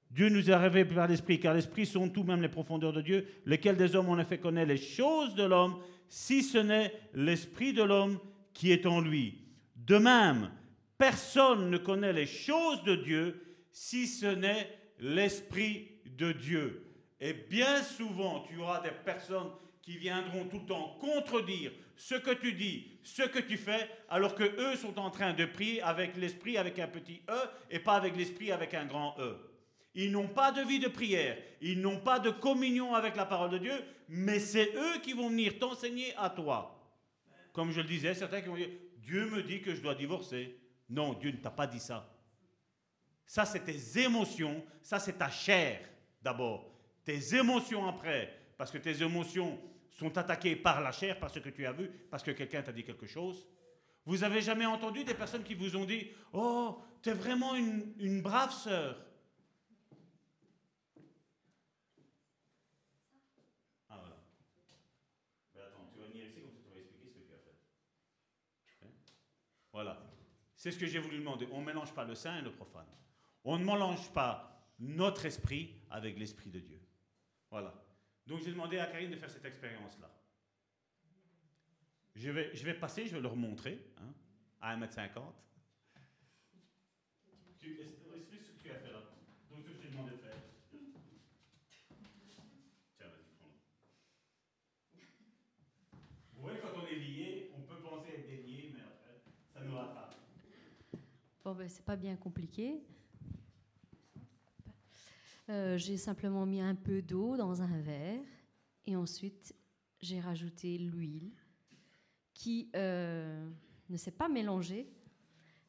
Dieu 0.09 0.29
nous 0.29 0.51
a 0.51 0.57
révélé 0.57 0.85
par 0.93 1.07
l'Esprit, 1.07 1.39
car 1.39 1.53
l'Esprit 1.53 1.85
sont 1.85 2.09
tout 2.09 2.23
même 2.23 2.41
les 2.41 2.49
profondeurs 2.49 2.93
de 2.93 3.01
Dieu, 3.01 3.27
lesquels 3.45 3.77
des 3.77 3.95
hommes 3.95 4.09
en 4.09 4.19
effet 4.19 4.39
connaît 4.39 4.65
les 4.65 4.77
choses 4.77 5.35
de 5.35 5.43
l'homme, 5.43 5.77
si 6.07 6.43
ce 6.43 6.57
n'est 6.57 6.93
l'Esprit 7.13 7.73
de 7.73 7.83
l'homme 7.83 8.19
qui 8.53 8.71
est 8.71 8.85
en 8.85 8.99
lui. 8.99 9.40
De 9.91 9.97
même, 9.97 10.49
personne 10.97 11.69
ne 11.69 11.77
connaît 11.77 12.13
les 12.13 12.25
choses 12.25 12.81
de 12.83 12.95
Dieu, 12.95 13.57
si 13.73 14.07
ce 14.07 14.25
n'est 14.25 14.69
l'Esprit 14.99 15.99
de 16.05 16.31
Dieu. 16.31 16.85
Et 17.19 17.33
bien 17.33 17.83
souvent, 17.83 18.45
tu 18.47 18.57
auras 18.61 18.79
des 18.79 18.91
personnes 19.03 19.51
qui 19.81 19.97
viendront 19.97 20.45
tout 20.45 20.59
le 20.59 20.65
temps 20.65 20.95
contredire 21.01 21.73
ce 21.97 22.15
que 22.15 22.31
tu 22.31 22.53
dis, 22.53 23.01
ce 23.03 23.23
que 23.23 23.39
tu 23.39 23.57
fais, 23.57 23.89
alors 24.07 24.33
que 24.33 24.45
eux 24.45 24.77
sont 24.77 24.97
en 24.97 25.09
train 25.09 25.33
de 25.33 25.43
prier 25.43 25.81
avec 25.81 26.15
l'esprit 26.15 26.57
avec 26.57 26.79
un 26.79 26.87
petit 26.87 27.21
E 27.29 27.49
et 27.69 27.79
pas 27.79 27.95
avec 27.95 28.15
l'esprit 28.15 28.53
avec 28.53 28.73
un 28.73 28.85
grand 28.85 29.17
E. 29.19 29.35
Ils 29.93 30.13
n'ont 30.13 30.29
pas 30.29 30.53
de 30.53 30.61
vie 30.61 30.79
de 30.79 30.87
prière, 30.87 31.37
ils 31.59 31.81
n'ont 31.81 31.99
pas 31.99 32.19
de 32.19 32.29
communion 32.29 32.95
avec 32.95 33.17
la 33.17 33.25
parole 33.25 33.49
de 33.49 33.57
Dieu, 33.57 33.83
mais 34.07 34.39
c'est 34.39 34.73
eux 34.73 35.01
qui 35.03 35.11
vont 35.11 35.27
venir 35.27 35.59
t'enseigner 35.59 36.13
à 36.15 36.29
toi. 36.29 36.77
Comme 37.51 37.71
je 37.71 37.81
le 37.81 37.87
disais, 37.87 38.13
certains 38.13 38.39
qui 38.39 38.47
vont 38.47 38.55
dire 38.55 38.69
Dieu 39.01 39.29
me 39.29 39.43
dit 39.43 39.61
que 39.61 39.75
je 39.75 39.81
dois 39.81 39.95
divorcer. 39.95 40.57
Non, 40.89 41.13
Dieu 41.13 41.31
ne 41.31 41.37
t'a 41.37 41.51
pas 41.51 41.67
dit 41.67 41.79
ça. 41.79 42.09
Ça, 43.25 43.45
c'est 43.45 43.63
tes 43.63 43.99
émotions, 44.01 44.63
ça, 44.81 44.99
c'est 44.99 45.17
ta 45.17 45.29
chair 45.29 45.79
d'abord. 46.21 46.69
Tes 47.03 47.35
émotions 47.35 47.87
après, 47.87 48.37
parce 48.57 48.71
que 48.71 48.77
tes 48.77 49.01
émotions, 49.01 49.59
sont 49.91 50.17
attaqués 50.17 50.55
par 50.55 50.81
la 50.81 50.91
chair, 50.91 51.19
parce 51.19 51.39
que 51.39 51.49
tu 51.49 51.65
as 51.65 51.71
vu, 51.71 51.87
parce 52.09 52.23
que 52.23 52.31
quelqu'un 52.31 52.63
t'a 52.63 52.71
dit 52.71 52.83
quelque 52.83 53.07
chose. 53.07 53.45
Vous 54.05 54.23
avez 54.23 54.41
jamais 54.41 54.65
entendu 54.65 55.03
des 55.03 55.13
personnes 55.13 55.43
qui 55.43 55.53
vous 55.53 55.75
ont 55.75 55.85
dit 55.85 56.09
Oh, 56.33 56.81
tu 57.03 57.09
es 57.09 57.13
vraiment 57.13 57.55
une, 57.55 57.93
une 57.99 58.21
brave 58.21 58.51
sœur. 58.51 58.97
Ah 63.89 63.99
voilà. 63.99 64.15
Mais 65.53 65.61
attends, 65.61 65.87
tu 65.93 65.99
vas 65.99 66.07
venir 66.07 66.25
ici 66.25 66.41
comme 66.41 66.51
ça 66.51 66.61
tu 66.65 66.73
vas 66.73 66.79
expliquer 66.79 67.09
ce 67.09 67.19
que 67.19 67.27
tu 67.27 67.33
as 67.33 67.37
fait. 67.37 68.85
Hein? 68.85 68.89
Voilà. 69.71 70.01
C'est 70.61 70.69
ce 70.69 70.77
que 70.77 70.85
j'ai 70.85 70.99
voulu 70.99 71.17
demander. 71.17 71.47
On 71.53 71.61
ne 71.61 71.65
mélange 71.65 71.91
pas 71.91 72.05
le 72.05 72.13
saint 72.13 72.37
et 72.37 72.43
le 72.43 72.51
profane. 72.51 72.85
On 73.43 73.57
ne 73.57 73.65
mélange 73.65 74.13
pas 74.13 74.63
notre 74.77 75.25
esprit 75.25 75.73
avec 75.89 76.19
l'esprit 76.19 76.51
de 76.51 76.59
Dieu. 76.59 76.79
Voilà. 77.49 77.73
Donc 78.27 78.43
j'ai 78.43 78.51
demandé 78.51 78.77
à 78.77 78.85
Karine 78.85 79.09
de 79.09 79.15
faire 79.15 79.31
cette 79.31 79.43
expérience-là. 79.43 80.11
Je 82.13 82.29
vais, 82.29 82.55
je 82.55 82.63
vais 82.63 82.75
passer, 82.75 83.07
je 83.07 83.15
vais 83.15 83.21
leur 83.21 83.35
montrer, 83.35 83.83
hein, 83.97 84.13
à 84.61 84.77
1m50. 84.77 85.33
Tu, 87.57 87.79
explique 88.15 88.43
ce 88.43 88.51
que 88.51 88.61
tu 88.61 88.69
as 88.69 88.77
fait 88.77 88.91
là. 88.91 88.99
Donc 89.49 89.63
ce 89.63 89.71
que 89.71 89.81
j'ai 89.81 89.89
demandé 89.89 90.11
de 90.11 90.17
faire. 90.17 90.37
Tiens, 92.99 93.07
vas-y, 93.07 93.33
prends-le. 93.39 93.57
Vous 96.35 96.41
voyez, 96.43 96.59
quand 96.59 96.79
on 96.79 96.85
est 96.85 96.99
lié, 96.99 97.51
on 97.57 97.61
peut 97.61 97.81
penser 97.81 98.09
être 98.09 98.27
délié, 98.27 98.69
mais 98.75 98.81
après, 98.81 99.23
ça 99.51 99.61
nous 99.61 99.75
rattrape. 99.75 100.11
Bon, 101.43 101.55
ben, 101.55 101.67
c'est 101.67 101.83
pas 101.83 101.95
bien 101.95 102.15
compliqué. 102.15 102.83
Euh, 105.49 105.75
j'ai 105.75 105.97
simplement 105.97 106.45
mis 106.45 106.61
un 106.61 106.75
peu 106.75 107.01
d'eau 107.01 107.35
dans 107.35 107.63
un 107.63 107.81
verre 107.81 108.23
et 108.85 108.95
ensuite 108.95 109.55
j'ai 109.99 110.19
rajouté 110.19 110.77
l'huile 110.77 111.31
qui 112.35 112.69
euh, 112.75 113.49
ne 113.89 113.97
s'est 113.97 114.11
pas 114.11 114.29
mélangée 114.29 114.87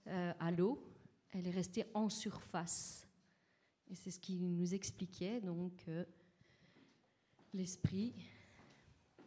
euh, 0.09 0.35
à 0.39 0.51
l'eau, 0.51 0.86
elle 1.31 1.47
est 1.47 1.51
restée 1.51 1.86
en 1.94 2.11
surface. 2.11 3.09
Et 3.90 3.94
c'est 3.94 4.11
ce 4.11 4.20
qui 4.20 4.36
nous 4.36 4.74
expliquait 4.74 5.40
donc 5.40 5.86
l'esprit 7.55 8.15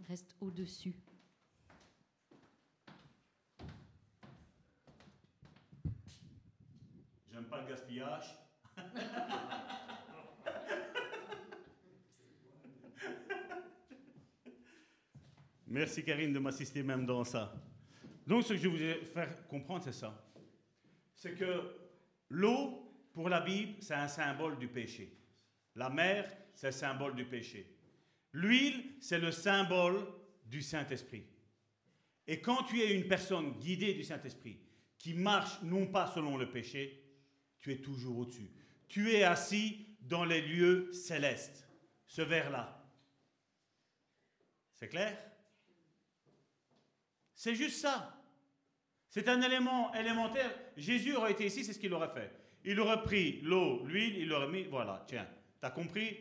reste 0.08 0.36
au-dessus. 0.40 0.96
J'aime 7.36 7.50
pas 7.50 7.55
gaspillage. 7.66 8.36
Merci 15.68 16.04
Karine 16.04 16.32
de 16.32 16.40
m'assister 16.40 16.84
même 16.84 17.06
dans 17.06 17.24
ça. 17.24 17.54
Donc 18.26 18.44
ce 18.44 18.54
que 18.54 18.60
je 18.60 18.68
voulais 18.68 19.04
faire 19.06 19.46
comprendre, 19.48 19.84
c'est 19.84 19.92
ça. 19.92 20.26
C'est 21.16 21.34
que 21.34 21.76
l'eau, 22.30 22.92
pour 23.14 23.30
la 23.30 23.42
Bible, 23.42 23.74
c'est 23.82 23.94
un 23.94 24.08
symbole 24.08 24.58
du 24.58 24.68
péché. 24.68 25.18
La 25.76 25.90
mer, 25.90 26.32
c'est 26.54 26.68
le 26.68 26.74
symbole 26.74 27.16
du 27.16 27.26
péché. 27.26 27.78
L'huile, 28.32 28.96
c'est 29.02 29.20
le 29.20 29.32
symbole 29.32 30.06
du 30.46 30.62
Saint-Esprit. 30.62 31.26
Et 32.28 32.42
quand 32.42 32.64
tu 32.64 32.82
es 32.82 32.96
une 32.96 33.08
personne 33.08 33.52
guidée 33.60 33.94
du 33.94 34.04
Saint-Esprit, 34.04 34.60
qui 34.98 35.14
marche 35.14 35.62
non 35.62 35.88
pas 35.88 36.08
selon 36.08 36.38
le 36.38 36.50
péché, 36.50 37.05
tu 37.66 37.72
es 37.72 37.78
toujours 37.78 38.20
au-dessus. 38.20 38.52
Tu 38.88 39.12
es 39.14 39.24
assis 39.24 39.88
dans 40.00 40.24
les 40.24 40.40
lieux 40.40 40.94
célestes. 40.94 41.68
Ce 42.06 42.22
verre-là. 42.22 42.80
C'est 44.76 44.88
clair? 44.88 45.18
C'est 47.34 47.56
juste 47.56 47.82
ça. 47.82 48.22
C'est 49.10 49.28
un 49.30 49.42
élément 49.42 49.92
élémentaire. 49.96 50.52
Jésus 50.78 51.16
aurait 51.16 51.32
été 51.32 51.48
ici, 51.48 51.64
c'est 51.64 51.74
ce 51.74 51.80
qu'il 51.80 51.92
aurait 51.96 52.14
fait. 52.14 52.32
Il 52.64 52.80
aurait 52.80 53.02
pris 53.02 53.42
l'eau, 53.42 53.84
l'huile, 53.84 54.16
il 54.20 54.32
aurait 54.32 54.48
mis, 54.48 54.66
voilà, 54.66 55.04
tiens, 55.08 55.28
t'as 55.60 55.72
compris? 55.72 56.20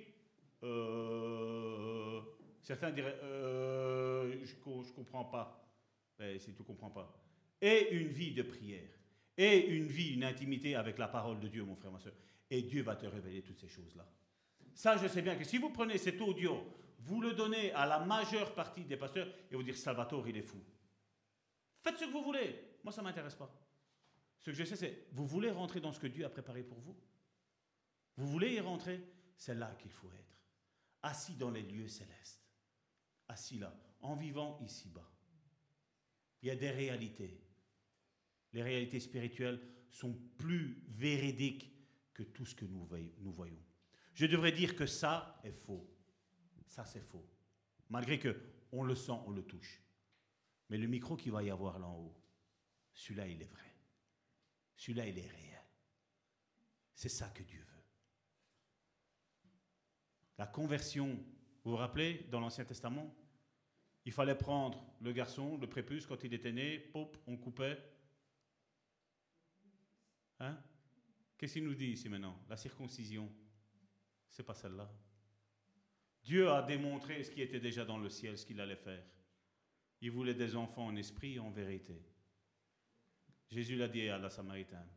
Euh, 0.63 2.23
Certains 2.63 2.91
diraient, 2.91 3.21
euh, 3.23 4.47
je 4.47 4.55
ne 4.55 4.93
comprends 4.95 5.27
pas. 5.27 5.71
Mais 6.19 6.39
si 6.39 6.55
tu 6.55 6.63
ne 6.63 6.67
comprends 6.67 6.91
pas. 6.91 7.23
Et 7.61 7.91
une 7.93 8.09
vie 8.09 8.33
de 8.33 8.45
prière. 8.45 8.89
Et 9.37 9.67
une 9.67 9.87
vie, 9.87 10.15
une 10.15 10.25
intimité 10.25 10.77
avec 10.77 10.99
la 10.99 11.09
parole 11.09 11.41
de 11.41 11.49
Dieu, 11.49 11.65
mon 11.65 11.75
frère, 11.75 11.91
ma 11.91 11.99
soeur. 11.99 12.15
Et 12.51 12.63
Dieu 12.63 12.83
va 12.83 12.95
te 12.95 13.07
révéler 13.07 13.43
toutes 13.43 13.59
ces 13.59 13.69
choses-là. 13.69 14.07
Ça, 14.75 14.97
je 14.97 15.09
sais 15.09 15.23
bien 15.23 15.37
que 15.37 15.45
si 15.45 15.59
vous 15.59 15.71
prenez 15.71 15.99
cet 15.99 16.21
audio, 16.21 16.65
vous 17.01 17.21
le 17.21 17.33
donnez 17.33 17.73
à 17.73 17.87
la 17.87 17.99
majeure 18.01 18.55
partie 18.55 18.85
des 18.85 18.97
pasteurs 18.97 19.29
et 19.51 19.57
vous 19.57 19.63
dire 19.63 19.77
Salvatore, 19.77 20.29
il 20.29 20.37
est 20.37 20.43
fou. 20.43 20.59
Faites 21.83 21.99
ce 21.99 22.05
que 22.05 22.11
vous 22.11 22.23
voulez. 22.23 22.61
Moi, 22.83 22.93
ça 22.93 23.03
ne 23.03 23.07
m'intéresse 23.07 23.35
pas. 23.35 23.53
Ce 24.41 24.51
que 24.51 24.57
je 24.57 24.65
sais, 24.65 24.77
c'est 24.77 25.07
vous 25.13 25.27
voulez 25.27 25.51
rentrer 25.51 25.81
dans 25.81 25.93
ce 25.93 26.01
que 26.01 26.07
Dieu 26.07 26.25
a 26.25 26.31
préparé 26.31 26.63
pour 26.63 26.79
vous? 26.79 26.97
Vous 28.17 28.27
voulez 28.27 28.55
y 28.55 28.61
rentrer? 28.61 29.03
C'est 29.37 29.55
là 29.55 29.75
qu'il 29.79 29.91
faut 29.91 30.11
être. 30.13 30.39
Assis 31.03 31.35
dans 31.35 31.51
les 31.51 31.63
lieux 31.63 31.89
célestes. 31.89 32.43
Assis 33.29 33.59
là, 33.59 33.75
en 34.01 34.15
vivant 34.15 34.59
ici-bas. 34.63 35.11
Il 36.43 36.49
y 36.49 36.51
a 36.51 36.57
des 36.57 36.71
réalités. 36.71 37.41
Les 38.55 38.63
réalités 38.63 39.01
spirituelles 39.01 39.61
sont 39.91 40.15
plus 40.39 40.83
véridiques 40.89 41.71
que 42.15 42.23
tout 42.23 42.47
ce 42.47 42.55
que 42.55 42.65
nous 42.65 43.33
voyons. 43.33 43.63
Je 44.15 44.27
devrais 44.27 44.53
dire 44.53 44.77
que 44.77 44.87
ça 44.87 45.41
est 45.45 45.53
faux. 45.53 45.87
Ça, 46.67 46.85
c'est 46.85 47.03
faux. 47.03 47.29
Malgré 47.91 48.19
que 48.19 48.41
on 48.73 48.83
le 48.83 48.95
sent, 48.95 49.13
on 49.27 49.31
le 49.31 49.43
touche. 49.43 49.83
Mais 50.71 50.79
le 50.79 50.87
micro 50.87 51.17
qu'il 51.17 51.33
va 51.33 51.43
y 51.43 51.51
avoir 51.51 51.79
là 51.79 51.87
en 51.87 51.99
haut, 51.99 52.17
celui-là, 52.93 53.27
il 53.29 53.43
est 53.43 53.51
vrai. 53.51 53.75
Celui-là, 54.77 55.07
il 55.07 55.19
est 55.19 55.29
réel. 55.29 55.63
C'est 56.95 57.09
ça 57.09 57.29
que 57.29 57.43
Dieu 57.43 57.61
veut. 57.61 57.83
La 60.39 60.47
conversion, 60.47 61.09
vous 61.65 61.73
vous 61.73 61.77
rappelez, 61.77 62.27
dans 62.31 62.41
l'Ancien 62.41 62.65
Testament, 62.65 63.15
il 64.05 64.13
fallait 64.13 64.37
prendre 64.37 64.85
le 65.01 65.13
garçon, 65.13 65.57
le 65.59 65.69
prépuce, 65.69 66.07
quand 66.07 66.23
il 66.25 66.35
était 66.35 66.53
né, 66.53 66.79
pop, 66.79 67.17
on 67.27 67.37
coupait. 67.37 67.79
Hein? 70.41 70.59
Qu'est-ce 71.37 71.55
qu'il 71.55 71.65
nous 71.65 71.75
dit 71.75 71.93
ici 71.93 72.09
maintenant? 72.09 72.39
La 72.49 72.57
circoncision. 72.57 73.31
C'est 74.29 74.43
pas 74.43 74.55
celle-là. 74.55 74.91
Dieu 76.23 76.51
a 76.51 76.63
démontré 76.63 77.23
ce 77.23 77.31
qui 77.31 77.43
était 77.43 77.61
déjà 77.61 77.85
dans 77.85 77.99
le 77.99 78.09
ciel, 78.09 78.39
ce 78.39 78.47
qu'il 78.47 78.61
allait 78.61 78.77
faire. 78.77 79.05
Il 80.01 80.11
voulait 80.11 80.35
des 80.35 80.57
enfants 80.57 80.87
en 80.87 80.97
esprit 80.97 81.35
et 81.35 81.39
en 81.39 81.51
vérité. 81.51 82.03
Jésus 83.51 83.77
l'a 83.77 83.89
dit 83.89 84.09
à 84.09 84.19
la 84.19 84.31
Samaritaine. 84.31 84.89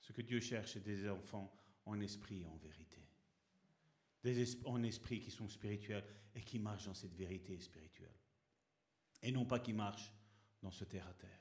Ce 0.00 0.12
que 0.12 0.22
Dieu 0.22 0.40
cherche, 0.40 0.72
c'est 0.72 0.82
des 0.82 1.08
enfants 1.08 1.52
en 1.86 2.00
esprit 2.00 2.42
et 2.42 2.46
en 2.46 2.56
vérité. 2.56 3.02
Des 4.22 4.66
en 4.66 4.82
esprit 4.82 5.20
qui 5.20 5.30
sont 5.30 5.48
spirituels 5.48 6.04
et 6.34 6.42
qui 6.42 6.58
marchent 6.58 6.86
dans 6.86 6.94
cette 6.94 7.14
vérité 7.14 7.58
spirituelle. 7.60 8.14
Et 9.22 9.32
non 9.32 9.44
pas 9.44 9.60
qui 9.60 9.72
marchent 9.72 10.12
dans 10.62 10.70
ce 10.70 10.84
terre-à-terre. 10.84 11.37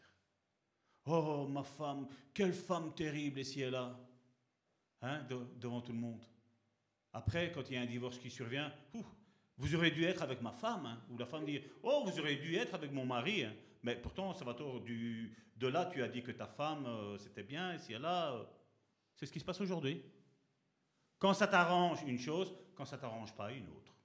Oh, 1.08 1.48
ma 1.48 1.64
femme, 1.64 2.08
quelle 2.34 2.54
femme 2.54 2.94
terrible 2.94 3.40
ici 3.40 3.62
et 3.62 3.70
là, 3.70 3.98
hein, 5.02 5.26
devant 5.58 5.82
tout 5.82 5.94
le 5.94 6.00
monde. 6.00 6.24
Après, 7.14 7.52
quand 7.52 7.70
il 7.70 7.76
y 7.76 7.78
a 7.78 7.82
un 7.82 7.86
divorce 7.86 8.20
qui 8.20 8.30
survient, 8.30 8.72
vous 9.58 9.74
aurez 9.74 9.92
dû 9.92 10.04
être 10.04 10.22
avec 10.22 10.42
ma 10.42 10.52
femme. 10.52 10.86
Hein. 10.86 11.02
Ou 11.10 11.18
la 11.18 11.26
femme 11.26 11.46
dit, 11.46 11.62
oh, 11.82 12.04
vous 12.06 12.20
aurez 12.20 12.36
dû 12.36 12.56
être 12.56 12.76
avec 12.76 12.92
mon 12.92 13.06
mari. 13.06 13.44
Hein. 13.44 13.54
Mais 13.84 13.96
pourtant, 13.96 14.34
ça 14.34 14.44
va 14.44 14.54
du, 14.84 15.34
de 15.56 15.68
là, 15.68 15.86
tu 15.86 16.04
as 16.04 16.08
dit 16.08 16.22
que 16.22 16.32
ta 16.32 16.46
femme, 16.46 16.86
euh, 16.86 17.18
c'était 17.18 17.44
bien, 17.44 17.76
ici 17.76 17.94
et 17.94 18.00
là. 18.00 18.34
Euh. 18.34 18.44
c'est 19.16 19.26
ce 19.26 19.32
qui 19.32 19.40
se 19.40 19.46
passe 19.46 19.62
aujourd'hui. 19.62 20.04
Quand 21.18 21.34
ça 21.34 21.48
t'arrange 21.48 22.04
une 22.04 22.20
chose, 22.20 22.54
quand 22.76 22.86
ça 22.86 22.98
t'arrange 22.98 23.34
pas 23.34 23.52
une 23.52 23.68
autre. 23.70 23.96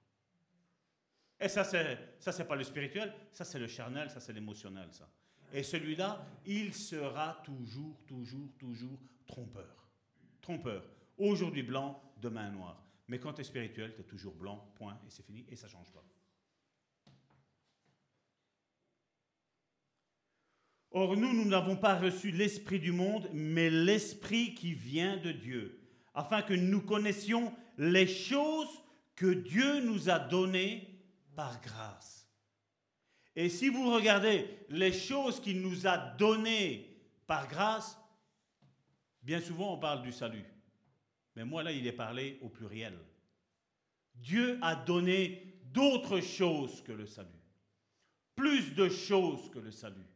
Et 1.39 1.49
ça, 1.49 1.63
c'est, 1.63 2.15
ça, 2.19 2.31
c'est 2.31 2.45
pas 2.45 2.55
le 2.55 2.63
spirituel, 2.63 3.13
ça, 3.31 3.43
c'est 3.43 3.59
le 3.59 3.67
charnel, 3.67 4.09
ça, 4.09 4.19
c'est 4.19 4.33
l'émotionnel, 4.33 4.87
ça. 4.93 5.07
Et 5.53 5.61
celui-là, 5.61 6.25
il 6.47 6.73
sera 6.73 7.41
toujours, 7.45 7.95
toujours, 8.07 8.49
toujours 8.57 8.99
trompeur. 9.27 9.87
Trompeur. 10.41 10.83
Aujourd'hui 11.17 11.61
blanc, 11.61 12.01
demain 12.19 12.49
noir. 12.49 12.83
Mais 13.07 13.19
quand 13.19 13.33
tu 13.33 13.41
es 13.41 13.43
spirituel, 13.43 13.93
tu 13.95 14.01
es 14.01 14.05
toujours 14.05 14.33
blanc, 14.33 14.73
point, 14.75 14.99
et 15.05 15.09
c'est 15.09 15.23
fini, 15.23 15.45
et 15.47 15.55
ça 15.55 15.67
ne 15.67 15.71
change 15.71 15.91
pas. 15.91 16.03
Or, 20.89 21.17
nous, 21.17 21.33
nous 21.33 21.45
n'avons 21.45 21.75
pas 21.75 21.99
reçu 21.99 22.31
l'Esprit 22.31 22.79
du 22.79 22.91
monde, 22.91 23.29
mais 23.33 23.69
l'Esprit 23.69 24.53
qui 24.53 24.73
vient 24.73 25.17
de 25.17 25.31
Dieu, 25.31 25.79
afin 26.13 26.41
que 26.41 26.53
nous 26.53 26.81
connaissions 26.81 27.53
les 27.77 28.07
choses 28.07 28.83
que 29.15 29.33
Dieu 29.33 29.81
nous 29.81 30.09
a 30.09 30.19
données 30.19 30.87
par 31.35 31.61
grâce. 31.61 32.22
Et 33.35 33.49
si 33.49 33.69
vous 33.69 33.91
regardez 33.91 34.47
les 34.69 34.93
choses 34.93 35.39
qu'il 35.39 35.61
nous 35.61 35.87
a 35.87 35.97
données 35.97 36.95
par 37.25 37.47
grâce, 37.47 37.97
bien 39.21 39.41
souvent 39.41 39.73
on 39.73 39.79
parle 39.79 40.03
du 40.03 40.11
salut. 40.11 40.45
Mais 41.35 41.45
moi, 41.45 41.63
là, 41.63 41.71
il 41.71 41.87
est 41.87 41.91
parlé 41.93 42.37
au 42.41 42.49
pluriel. 42.49 42.93
Dieu 44.15 44.59
a 44.61 44.75
donné 44.75 45.57
d'autres 45.71 46.21
choses 46.21 46.83
que 46.83 46.91
le 46.91 47.07
salut. 47.07 47.29
Plus 48.35 48.75
de 48.75 48.89
choses 48.89 49.49
que 49.49 49.59
le 49.59 49.71
salut. 49.71 50.07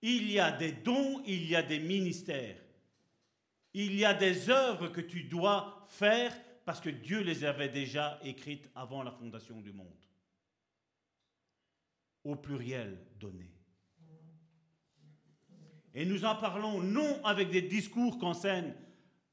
Il 0.00 0.30
y 0.30 0.38
a 0.38 0.52
des 0.52 0.72
dons, 0.72 1.22
il 1.26 1.44
y 1.48 1.56
a 1.56 1.62
des 1.62 1.80
ministères. 1.80 2.62
Il 3.74 3.96
y 3.96 4.04
a 4.04 4.14
des 4.14 4.48
œuvres 4.48 4.88
que 4.88 5.00
tu 5.00 5.24
dois 5.24 5.84
faire 5.88 6.32
parce 6.64 6.80
que 6.80 6.90
Dieu 6.90 7.20
les 7.20 7.44
avait 7.44 7.68
déjà 7.68 8.20
écrites 8.22 8.70
avant 8.74 9.02
la 9.02 9.10
fondation 9.10 9.60
du 9.60 9.72
monde. 9.72 10.07
Au 12.28 12.36
pluriel 12.36 12.98
donné. 13.18 13.50
Et 15.94 16.04
nous 16.04 16.26
en 16.26 16.36
parlons 16.36 16.82
non 16.82 17.24
avec 17.24 17.48
des 17.48 17.62
discours 17.62 18.18
qu'enseignent 18.18 18.74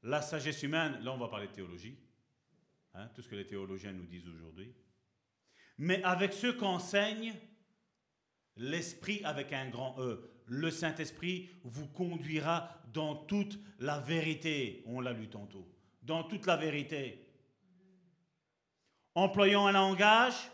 la 0.02 0.22
sagesse 0.22 0.62
humaine, 0.62 0.98
là 1.02 1.12
on 1.12 1.18
va 1.18 1.28
parler 1.28 1.48
de 1.48 1.52
théologie, 1.52 1.98
hein, 2.94 3.06
tout 3.14 3.20
ce 3.20 3.28
que 3.28 3.34
les 3.34 3.46
théologiens 3.46 3.92
nous 3.92 4.06
disent 4.06 4.26
aujourd'hui, 4.26 4.74
mais 5.76 6.02
avec 6.04 6.32
ce 6.32 6.46
qu'enseigne 6.46 7.34
l'Esprit 8.56 9.20
avec 9.24 9.52
un 9.52 9.68
grand 9.68 10.00
E. 10.00 10.30
Le 10.46 10.70
Saint-Esprit 10.70 11.50
vous 11.64 11.88
conduira 11.88 12.80
dans 12.94 13.14
toute 13.14 13.58
la 13.78 14.00
vérité, 14.00 14.82
on 14.86 15.00
l'a 15.00 15.12
lu 15.12 15.28
tantôt, 15.28 15.70
dans 16.00 16.24
toute 16.24 16.46
la 16.46 16.56
vérité. 16.56 17.28
Employant 19.14 19.66
un 19.66 19.72
langage, 19.72 20.50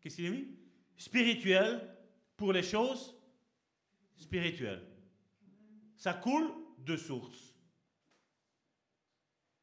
qu'est-ce 0.00 0.16
qu'il 0.16 0.26
a 0.26 0.30
mis? 0.30 0.61
Spirituel 1.02 1.80
pour 2.36 2.52
les 2.52 2.62
choses 2.62 3.12
spirituelles. 4.14 4.86
Ça 5.96 6.14
coule 6.14 6.48
de 6.78 6.96
source. 6.96 7.56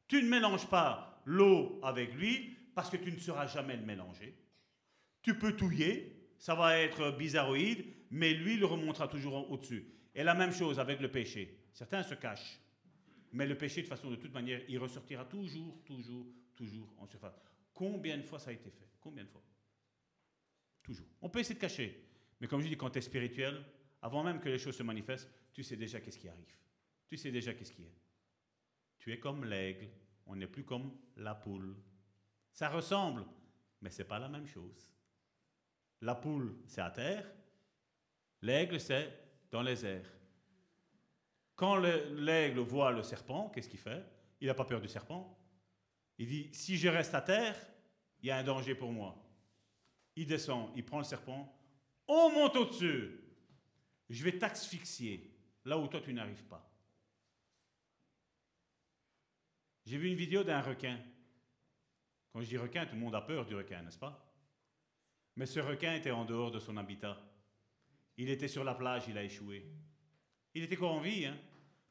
Tu 0.06 0.22
ne 0.22 0.28
mélanges 0.28 0.68
pas 0.68 1.22
l'eau 1.24 1.80
avec 1.82 2.12
l'huile 2.12 2.54
parce 2.74 2.90
que 2.90 2.98
tu 2.98 3.10
ne 3.10 3.18
sauras 3.18 3.46
jamais 3.46 3.78
le 3.78 3.86
mélanger. 3.86 4.36
Tu 5.22 5.38
peux 5.38 5.56
touiller, 5.56 6.28
ça 6.36 6.54
va 6.54 6.76
être 6.76 7.12
bizarroïde, 7.12 7.86
mais 8.10 8.34
l'huile 8.34 8.66
remontera 8.66 9.08
toujours 9.08 9.50
au-dessus. 9.50 9.86
Et 10.14 10.22
la 10.22 10.34
même 10.34 10.52
chose 10.52 10.78
avec 10.78 11.00
le 11.00 11.10
péché. 11.10 11.58
Certains 11.72 12.02
se 12.02 12.16
cachent. 12.16 12.60
Mais 13.32 13.46
le 13.46 13.56
péché, 13.56 13.80
de 13.80 13.86
façon, 13.86 14.10
de 14.10 14.16
toute 14.16 14.34
manière, 14.34 14.60
il 14.68 14.78
ressortira 14.78 15.24
toujours, 15.24 15.82
toujours, 15.86 16.26
toujours 16.54 16.92
en 16.98 17.06
surface. 17.06 17.40
Combien 17.72 18.18
de 18.18 18.24
fois 18.24 18.38
ça 18.38 18.50
a 18.50 18.52
été 18.52 18.70
fait? 18.70 18.90
Combien 19.00 19.24
de 19.24 19.30
fois? 19.30 19.42
Toujours. 20.82 21.06
On 21.20 21.28
peut 21.28 21.40
essayer 21.40 21.54
de 21.54 21.60
cacher. 21.60 22.06
Mais 22.40 22.46
comme 22.46 22.60
je 22.60 22.68
dis, 22.68 22.76
quand 22.76 22.90
tu 22.90 22.98
es 22.98 23.02
spirituel, 23.02 23.64
avant 24.02 24.22
même 24.22 24.40
que 24.40 24.48
les 24.48 24.58
choses 24.58 24.76
se 24.76 24.82
manifestent, 24.82 25.30
tu 25.52 25.62
sais 25.62 25.76
déjà 25.76 26.00
qu'est-ce 26.00 26.18
qui 26.18 26.28
arrive. 26.28 26.56
Tu 27.06 27.16
sais 27.16 27.30
déjà 27.30 27.52
qu'est-ce 27.54 27.72
qui 27.72 27.82
est. 27.82 27.96
Tu 28.98 29.12
es 29.12 29.18
comme 29.18 29.44
l'aigle, 29.44 29.88
on 30.26 30.36
n'est 30.36 30.46
plus 30.46 30.64
comme 30.64 30.96
la 31.16 31.34
poule. 31.34 31.76
Ça 32.52 32.68
ressemble, 32.68 33.24
mais 33.80 33.90
ce 33.90 33.98
n'est 33.98 34.08
pas 34.08 34.18
la 34.18 34.28
même 34.28 34.46
chose. 34.46 34.92
La 36.02 36.14
poule, 36.14 36.56
c'est 36.66 36.80
à 36.80 36.90
terre, 36.90 37.30
l'aigle, 38.42 38.80
c'est 38.80 39.12
dans 39.50 39.62
les 39.62 39.84
airs. 39.84 40.10
Quand 41.56 41.76
l'aigle 41.76 42.60
voit 42.60 42.90
le 42.90 43.02
serpent, 43.02 43.50
qu'est-ce 43.50 43.68
qu'il 43.68 43.78
fait? 43.78 44.02
Il 44.40 44.46
n'a 44.46 44.54
pas 44.54 44.64
peur 44.64 44.80
du 44.80 44.88
serpent. 44.88 45.36
Il 46.16 46.26
dit, 46.26 46.48
si 46.54 46.78
je 46.78 46.88
reste 46.88 47.14
à 47.14 47.20
terre, 47.20 47.56
il 48.22 48.28
y 48.28 48.30
a 48.30 48.38
un 48.38 48.44
danger 48.44 48.74
pour 48.74 48.92
moi. 48.92 49.19
Il 50.16 50.26
descend, 50.26 50.70
il 50.76 50.84
prend 50.84 50.98
le 50.98 51.04
serpent, 51.04 51.56
on 52.06 52.30
monte 52.30 52.56
au-dessus. 52.56 53.20
Je 54.08 54.24
vais 54.24 54.38
t'asphyxier 54.38 55.32
là 55.64 55.78
où 55.78 55.86
toi 55.86 56.00
tu 56.00 56.12
n'arrives 56.12 56.44
pas. 56.44 56.68
J'ai 59.86 59.98
vu 59.98 60.08
une 60.08 60.16
vidéo 60.16 60.42
d'un 60.42 60.60
requin. 60.60 60.98
Quand 62.32 62.40
je 62.40 62.48
dis 62.48 62.58
requin, 62.58 62.86
tout 62.86 62.94
le 62.94 63.00
monde 63.00 63.14
a 63.14 63.20
peur 63.20 63.46
du 63.46 63.54
requin, 63.54 63.82
n'est-ce 63.82 63.98
pas? 63.98 64.26
Mais 65.36 65.46
ce 65.46 65.60
requin 65.60 65.94
était 65.94 66.10
en 66.10 66.24
dehors 66.24 66.50
de 66.50 66.58
son 66.58 66.76
habitat. 66.76 67.18
Il 68.16 68.28
était 68.28 68.48
sur 68.48 68.64
la 68.64 68.74
plage, 68.74 69.04
il 69.08 69.16
a 69.16 69.24
échoué. 69.24 69.64
Il 70.54 70.62
était 70.62 70.76
encore 70.76 70.94
en 70.94 71.00
vie. 71.00 71.26
Hein 71.26 71.38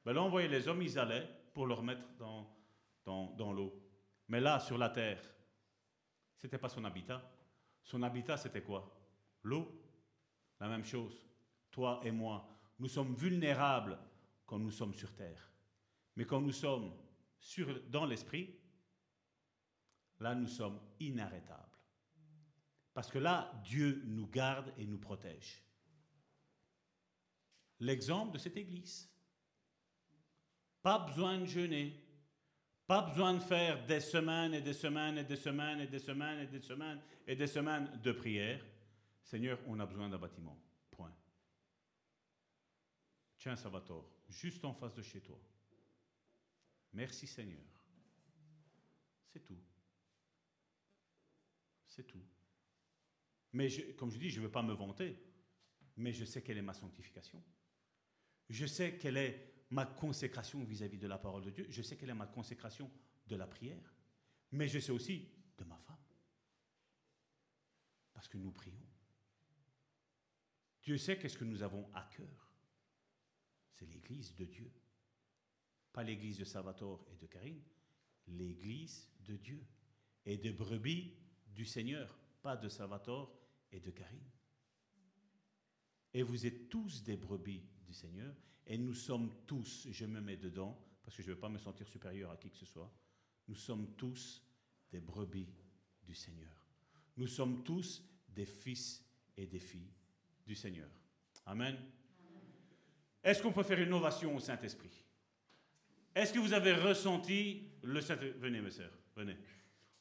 ben 0.06 0.14
là, 0.14 0.24
on 0.24 0.30
voyait 0.30 0.48
les 0.48 0.68
hommes, 0.68 0.82
ils 0.82 1.00
allaient 1.00 1.28
pour 1.54 1.66
le 1.66 1.74
remettre 1.74 2.08
dans, 2.18 2.48
dans, 3.04 3.32
dans 3.36 3.52
l'eau. 3.52 3.74
Mais 4.28 4.40
là, 4.40 4.60
sur 4.60 4.78
la 4.78 4.90
terre, 4.90 5.22
ce 6.38 6.46
n'était 6.48 6.58
pas 6.58 6.70
son 6.70 6.86
habitat. 6.86 7.22
Son 7.84 8.04
habitat, 8.04 8.38
c'était 8.38 8.62
quoi? 8.62 8.96
L'eau? 9.44 9.68
La 10.60 10.68
même 10.68 10.86
chose. 10.86 11.26
Toi 11.72 12.02
et 12.04 12.12
moi, 12.12 12.48
nous 12.80 12.88
sommes 12.88 13.16
vulnérables 13.16 13.98
quand 14.46 14.60
nous 14.60 14.72
sommes 14.72 14.94
sur 14.94 15.14
terre. 15.16 15.52
Mais 16.16 16.26
quand 16.26 16.42
nous 16.42 16.52
sommes 16.52 16.94
dans 17.90 18.06
l'esprit, 18.06 18.60
là 20.20 20.36
nous 20.36 20.48
sommes 20.48 20.80
inarrêtables. 21.00 21.66
Parce 22.94 23.10
que 23.10 23.20
là, 23.20 23.52
Dieu 23.64 24.02
nous 24.06 24.28
garde 24.28 24.74
et 24.78 24.86
nous 24.86 24.98
protège. 24.98 25.64
L'exemple 27.80 28.34
de 28.34 28.38
cette 28.38 28.58
église. 28.58 29.10
Pas 30.82 31.00
besoin 31.00 31.40
de 31.40 31.46
jeûner. 31.46 32.09
Pas 32.90 33.04
besoin 33.04 33.36
de 33.36 33.40
faire 33.40 33.86
des 33.86 34.00
semaines 34.00 34.56
et 34.56 34.62
des 34.62 34.74
semaines 34.74 35.20
et 35.20 35.24
des 35.24 35.36
semaines 35.36 35.80
et 35.80 35.86
des 35.86 36.00
semaines 36.00 36.40
et 36.40 36.48
des 36.48 36.60
semaines 36.60 37.00
et 37.28 37.36
des 37.36 37.46
semaines 37.46 38.02
de 38.02 38.12
prière. 38.12 38.66
Seigneur, 39.22 39.60
on 39.68 39.80
a 39.80 39.86
besoin 39.86 40.10
d'un 40.10 40.18
bâtiment. 40.18 40.60
Point. 40.90 41.16
Tiens, 43.38 43.56
Salvatore, 43.56 44.10
juste 44.28 44.66
en 44.66 44.74
face 44.74 44.96
de 44.96 45.04
chez 45.04 45.22
toi. 45.22 45.40
Merci 46.94 47.28
Seigneur. 47.28 47.62
C'est 49.28 49.46
tout. 49.46 49.62
C'est 51.86 52.08
tout. 52.08 52.26
Mais 53.54 53.70
comme 54.00 54.10
je 54.10 54.18
dis, 54.18 54.32
je 54.32 54.40
ne 54.40 54.46
veux 54.46 54.52
pas 54.52 54.64
me 54.64 54.74
vanter, 54.74 55.16
mais 55.96 56.12
je 56.12 56.26
sais 56.26 56.42
quelle 56.42 56.58
est 56.58 56.64
ma 56.64 56.74
sanctification. 56.74 57.44
Je 58.50 58.66
sais 58.66 58.98
quelle 58.98 59.18
est 59.18 59.54
ma 59.70 59.86
consécration 59.86 60.64
vis-à-vis 60.64 60.98
de 60.98 61.08
la 61.08 61.18
parole 61.18 61.44
de 61.44 61.52
Dieu. 61.52 61.68
Je 61.70 61.82
sais 61.82 61.96
quelle 61.96 62.10
est 62.10 62.16
ma 62.16 62.28
consécration 62.28 62.92
de 63.28 63.36
la 63.36 63.48
prière. 63.48 63.94
Mais 64.52 64.68
je 64.68 64.80
sais 64.80 64.92
aussi 64.92 65.28
de 65.58 65.64
ma 65.64 65.78
femme. 65.78 65.98
Parce 68.14 68.28
que 68.28 68.38
nous 68.38 68.52
prions. 68.52 68.86
Dieu 70.82 70.98
sait 70.98 71.20
qu'est-ce 71.20 71.38
que 71.38 71.46
nous 71.46 71.62
avons 71.62 71.88
à 71.94 72.04
cœur. 72.04 72.52
C'est 73.74 73.86
l'Église 73.86 74.36
de 74.36 74.46
Dieu. 74.46 74.72
Pas 75.94 76.04
l'Église 76.04 76.38
de 76.38 76.44
Salvatore 76.44 77.06
et 77.12 77.16
de 77.16 77.28
Karine, 77.28 77.62
l'Église 78.28 79.10
de 79.22 79.36
Dieu 79.38 79.66
et 80.26 80.38
des 80.38 80.52
brebis 80.52 81.16
du 81.48 81.66
Seigneur, 81.66 82.18
pas 82.42 82.56
de 82.56 82.70
Salvatore 82.70 83.36
et 83.72 83.80
de 83.80 83.92
Karine. 83.92 84.30
Et 86.14 86.24
vous 86.24 86.46
êtes 86.46 86.70
tous 86.70 87.04
des 87.04 87.18
brebis 87.18 87.64
du 87.86 87.94
Seigneur, 87.94 88.36
et 88.70 88.78
nous 88.78 88.94
sommes 88.94 89.32
tous, 89.48 89.88
je 89.92 90.06
me 90.06 90.22
mets 90.22 90.38
dedans, 90.38 90.80
parce 91.04 91.18
que 91.18 91.24
je 91.24 91.30
ne 91.30 91.34
veux 91.34 91.40
pas 91.40 91.50
me 91.50 91.58
sentir 91.58 91.88
supérieur 91.88 92.30
à 92.30 92.38
qui 92.38 92.52
que 92.52 92.58
ce 92.58 92.68
soit, 92.68 92.90
nous 93.48 93.56
sommes 93.56 93.96
tous 93.98 94.46
des 94.92 95.00
brebis 95.00 95.50
du 96.04 96.14
Seigneur. 96.14 96.52
Nous 97.18 97.28
sommes 97.28 97.64
tous 97.64 98.08
des 98.30 98.46
fils 98.46 99.04
et 99.36 99.48
des 99.48 99.60
filles 99.60 99.92
du 100.46 100.54
Seigneur. 100.54 100.90
Amen. 101.48 101.76
Est-ce 103.24 103.42
qu'on 103.42 103.52
peut 103.52 103.64
faire 103.64 103.80
une 103.80 103.92
ovation 103.92 104.36
au 104.36 104.40
Saint-Esprit? 104.40 105.04
Est-ce 106.14 106.32
que 106.32 106.40
vous 106.40 106.54
avez 106.54 106.74
ressenti 106.74 107.72
le 107.82 108.02
Saint-Esprit 108.02 108.40
Venez, 108.40 108.62
mes 108.62 108.72
sœurs, 108.72 108.94
venez. 109.16 109.36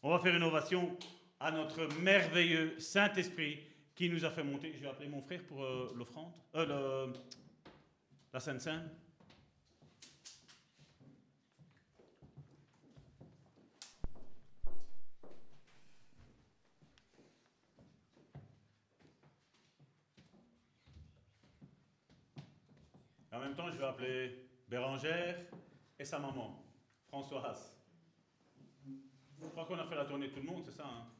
On 0.03 0.11
va 0.11 0.19
faire 0.19 0.37
une 0.37 0.43
ovation 0.43 0.97
à 1.41 1.51
notre 1.51 1.89
merveilleux 2.01 2.79
Saint-Esprit 2.79 3.61
qui 3.95 4.11
nous 4.11 4.25
a 4.25 4.31
fait 4.31 4.45
monter. 4.45 4.75
Je 4.75 4.81
vais 4.81 4.89
appeler 4.89 5.09
mon 5.09 5.23
frère 5.23 5.43
pour 5.45 5.65
euh, 5.65 5.93
l'offrande, 5.97 6.35
euh, 6.55 7.13
la 8.33 8.41
Sainte. 8.41 8.69
En 23.31 23.41
même 23.41 23.55
temps, 23.55 23.71
je 23.71 23.79
vais 23.79 23.85
appeler 23.85 24.51
Bérangère 24.69 25.47
et 25.99 26.05
sa 26.05 26.19
maman, 26.19 26.65
Françoise. 27.07 27.73
Je 29.41 29.47
crois 29.47 29.65
qu'on 29.65 29.79
a 29.79 29.87
fait 29.87 29.95
la 29.95 30.05
tournée 30.05 30.29
de 30.29 30.33
tout 30.33 30.41
le 30.41 30.47
monde, 30.47 30.65
c'est 30.65 30.73
ça 30.73 30.87
hein? 30.87 31.18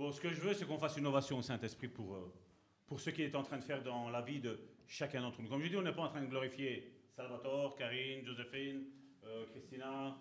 Bon, 0.00 0.10
ce 0.12 0.18
que 0.18 0.30
je 0.30 0.40
veux, 0.40 0.54
c'est 0.54 0.64
qu'on 0.64 0.78
fasse 0.78 0.96
une 0.96 1.06
ovation 1.06 1.36
au 1.36 1.42
Saint-Esprit 1.42 1.88
pour, 1.88 2.14
euh, 2.14 2.32
pour 2.86 2.98
ce 2.98 3.10
qu'il 3.10 3.22
est 3.26 3.34
en 3.34 3.42
train 3.42 3.58
de 3.58 3.64
faire 3.64 3.82
dans 3.82 4.08
la 4.08 4.22
vie 4.22 4.40
de 4.40 4.58
chacun 4.86 5.20
d'entre 5.20 5.42
nous. 5.42 5.48
Comme 5.50 5.62
je 5.62 5.68
dis, 5.68 5.76
on 5.76 5.82
n'est 5.82 5.92
pas 5.92 6.04
en 6.04 6.08
train 6.08 6.22
de 6.22 6.26
glorifier 6.26 6.90
Salvatore, 7.14 7.76
Karine, 7.76 8.24
Joséphine, 8.24 8.84
euh, 9.26 9.44
Christina. 9.50 10.16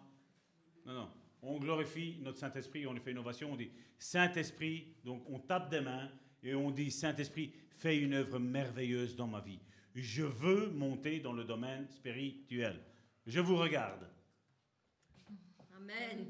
Non, 0.86 0.94
non. 0.94 1.10
On 1.42 1.60
glorifie 1.60 2.18
notre 2.20 2.38
Saint-Esprit, 2.38 2.86
on 2.88 2.92
lui 2.92 3.00
fait 3.00 3.12
une 3.12 3.20
ovation, 3.20 3.54
on 3.54 3.56
dit 3.56 3.72
Saint-Esprit, 3.98 4.96
donc 5.06 5.24
on 5.30 5.40
tape 5.40 5.70
des 5.70 5.80
mains 5.80 6.12
et 6.44 6.54
on 6.56 6.72
dit 6.72 6.92
Saint-Esprit, 6.92 7.54
fais 7.70 8.00
une 8.00 8.16
œuvre 8.16 8.38
merveilleuse 8.38 9.16
dans 9.16 9.28
ma 9.28 9.40
vie. 9.40 9.62
Je 9.96 10.24
veux 10.24 10.72
monter 10.72 11.22
dans 11.22 11.32
le 11.32 11.46
domaine 11.46 11.88
spirituel. 11.88 12.82
Je 13.26 13.40
vous 13.40 13.56
regarde. 13.56 14.10
Amen. 15.78 16.30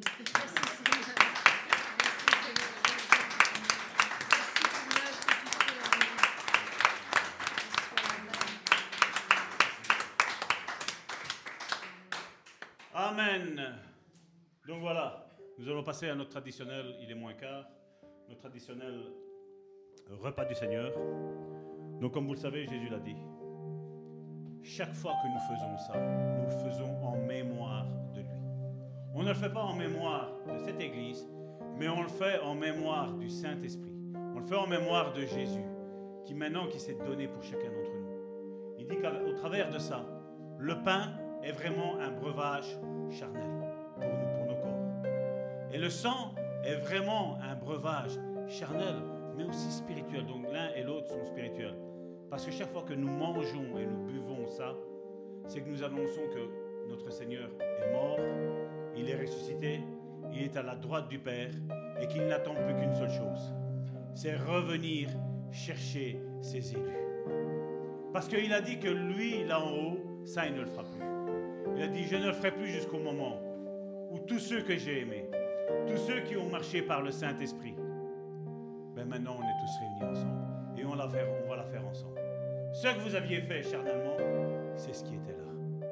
Amen. 13.10 13.60
Donc 14.68 14.82
voilà, 14.82 15.26
nous 15.58 15.68
allons 15.68 15.82
passer 15.82 16.10
à 16.10 16.16
notre 16.16 16.30
traditionnel, 16.30 16.96
il 17.02 17.10
est 17.10 17.16
moins 17.16 17.34
quart, 17.34 17.66
notre 18.28 18.42
traditionnel 18.42 18.94
repas 20.22 20.46
du 20.46 20.54
Seigneur. 20.54 20.92
Donc 22.00 22.14
comme 22.14 22.28
vous 22.28 22.36
le 22.36 22.40
savez, 22.40 22.68
Jésus 22.68 22.88
l'a 22.88 23.00
dit. 23.00 23.16
Chaque 24.62 24.94
fois 24.94 25.14
que 25.24 25.28
nous 25.28 25.40
faisons 25.40 25.78
ça, 25.88 26.00
nous 26.00 26.46
le 26.46 26.70
faisons 26.70 27.04
en 27.04 27.18
mémoire 27.18 27.88
de 28.14 28.20
lui. 28.20 28.44
On 29.16 29.24
ne 29.24 29.30
le 29.30 29.34
fait 29.34 29.50
pas 29.50 29.64
en 29.64 29.74
mémoire 29.74 30.30
de 30.48 30.60
cette 30.60 30.80
Église, 30.80 31.28
mais 31.80 31.90
on 31.90 32.04
le 32.04 32.10
fait 32.10 32.40
en 32.42 32.54
mémoire 32.54 33.12
du 33.14 33.28
Saint-Esprit. 33.28 33.96
On 34.36 34.40
le 34.40 34.46
fait 34.46 34.56
en 34.56 34.68
mémoire 34.68 35.14
de 35.14 35.22
Jésus, 35.22 35.66
qui 36.26 36.36
maintenant 36.36 36.68
qui 36.68 36.80
s'est 36.80 36.98
donné 37.04 37.28
pour 37.28 37.42
chacun 37.42 37.72
d'entre 37.72 37.92
nous. 37.92 38.76
Il 38.78 38.86
dit 38.86 38.98
qu'au 38.98 39.34
travers 39.34 39.72
de 39.72 39.80
ça, 39.80 40.06
le 40.60 40.84
pain 40.84 41.12
est 41.44 41.52
vraiment 41.52 41.98
un 42.00 42.12
breuvage 42.12 42.78
charnel 43.12 43.50
pour 43.96 44.04
nous, 44.04 44.38
pour 44.38 44.46
nos 44.46 44.62
corps. 44.62 45.72
Et 45.72 45.78
le 45.78 45.90
sang 45.90 46.34
est 46.64 46.76
vraiment 46.76 47.38
un 47.42 47.56
breuvage 47.56 48.20
charnel, 48.48 48.96
mais 49.38 49.44
aussi 49.46 49.72
spirituel. 49.72 50.26
Donc 50.26 50.46
l'un 50.52 50.70
et 50.76 50.84
l'autre 50.84 51.10
sont 51.10 51.24
spirituels. 51.26 51.78
Parce 52.30 52.46
que 52.46 52.52
chaque 52.52 52.72
fois 52.72 52.84
que 52.84 52.94
nous 52.94 53.10
mangeons 53.10 53.78
et 53.78 53.86
nous 53.86 54.06
buvons 54.06 54.48
ça, 54.48 54.76
c'est 55.48 55.62
que 55.62 55.70
nous 55.70 55.84
annonçons 55.84 56.22
que 56.34 56.90
notre 56.90 57.12
Seigneur 57.12 57.50
est 57.60 57.92
mort, 57.92 58.20
il 58.96 59.10
est 59.10 59.20
ressuscité, 59.20 59.82
il 60.32 60.44
est 60.44 60.58
à 60.58 60.64
la 60.64 60.76
droite 60.76 61.08
du 61.08 61.20
Père 61.20 61.52
et 62.02 62.08
qu'il 62.08 62.26
n'attend 62.28 62.54
plus 62.54 62.76
qu'une 62.76 62.94
seule 62.94 63.12
chose. 63.12 63.54
C'est 64.14 64.36
revenir 64.36 65.10
chercher 65.52 66.20
ses 66.42 66.74
élus. 66.74 66.98
Parce 68.14 68.28
qu'il 68.28 68.52
a 68.54 68.62
dit 68.62 68.80
que 68.80 68.90
lui, 68.90 69.44
là 69.46 69.60
en 69.60 69.72
haut, 69.72 69.98
ça, 70.26 70.46
il 70.46 70.54
ne 70.54 70.62
le 70.62 70.68
fera 70.68 70.84
plus. 70.84 70.99
Il 71.80 71.84
a 71.84 71.88
dit, 71.88 72.04
je 72.04 72.18
ne 72.18 72.26
le 72.26 72.34
ferai 72.34 72.52
plus 72.52 72.68
jusqu'au 72.68 73.00
moment 73.00 73.40
où 74.12 74.20
tous 74.20 74.40
ceux 74.40 74.64
que 74.64 74.76
j'ai 74.76 75.00
aimés, 75.00 75.30
tous 75.88 75.96
ceux 75.96 76.20
qui 76.20 76.36
ont 76.36 76.50
marché 76.50 76.82
par 76.82 77.02
le 77.02 77.10
Saint-Esprit, 77.10 77.74
ben 78.98 79.06
maintenant 79.08 79.38
on 79.40 79.44
est 79.44 79.62
tous 79.62 79.80
réunis 79.80 80.12
ensemble 80.12 80.44
et 80.78 80.84
on, 80.84 80.90
va 81.50 81.56
la 81.56 81.64
faire 81.64 81.88
ensemble. 81.88 82.20
Ce 82.74 82.86
que 82.86 83.00
vous 83.00 83.16
aviez 83.16 83.40
fait 83.40 83.64
charnellement, 83.64 84.18
c'est 84.76 84.94
ce 84.94 85.06
qui 85.06 85.16
était 85.16 85.32
là. 85.32 85.88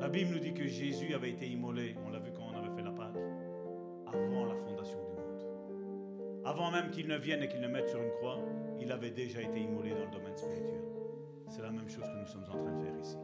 La 0.00 0.10
Bible 0.10 0.34
nous 0.34 0.38
dit 0.38 0.52
que 0.52 0.66
Jésus 0.66 1.14
avait 1.14 1.30
été 1.30 1.46
immolé, 1.48 1.96
on 2.06 2.10
l'a 2.10 2.18
vu 2.18 2.30
quand 2.32 2.48
on 2.52 2.58
avait 2.58 2.76
fait 2.76 2.82
la 2.82 2.92
Pâque, 2.92 3.16
avant 4.06 4.44
la 4.44 4.54
fondation 4.54 4.98
du 5.02 5.14
monde. 5.14 6.42
Avant 6.44 6.70
même 6.70 6.90
qu'il 6.90 7.08
ne 7.08 7.16
vienne 7.16 7.42
et 7.42 7.48
qu'il 7.48 7.62
ne 7.62 7.68
mette 7.68 7.88
sur 7.88 8.02
une 8.02 8.12
croix, 8.18 8.38
il 8.78 8.92
avait 8.92 9.12
déjà 9.12 9.40
été 9.40 9.60
immolé 9.60 9.92
dans 9.92 10.04
le 10.04 10.10
domaine 10.10 10.36
spirituel. 10.36 10.82
C'est 11.48 11.62
la 11.62 11.70
même 11.70 11.88
chose 11.88 12.04
que 12.04 12.20
nous 12.20 12.26
sommes 12.26 12.44
en 12.50 12.62
train 12.62 12.72
de 12.78 12.84
faire 12.84 12.98
ici. 13.00 13.16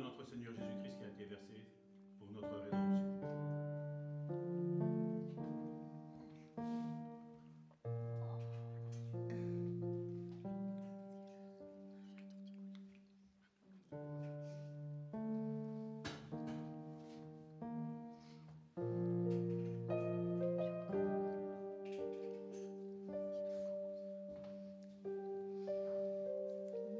notre 0.00 0.24
Seigneur 0.24 0.52
Jésus-Christ 0.52 0.98
qui 0.98 1.04
a 1.04 1.08
été 1.08 1.24
versé 1.24 1.64
pour 2.18 2.30
notre 2.30 2.54
rédemption. 2.62 3.04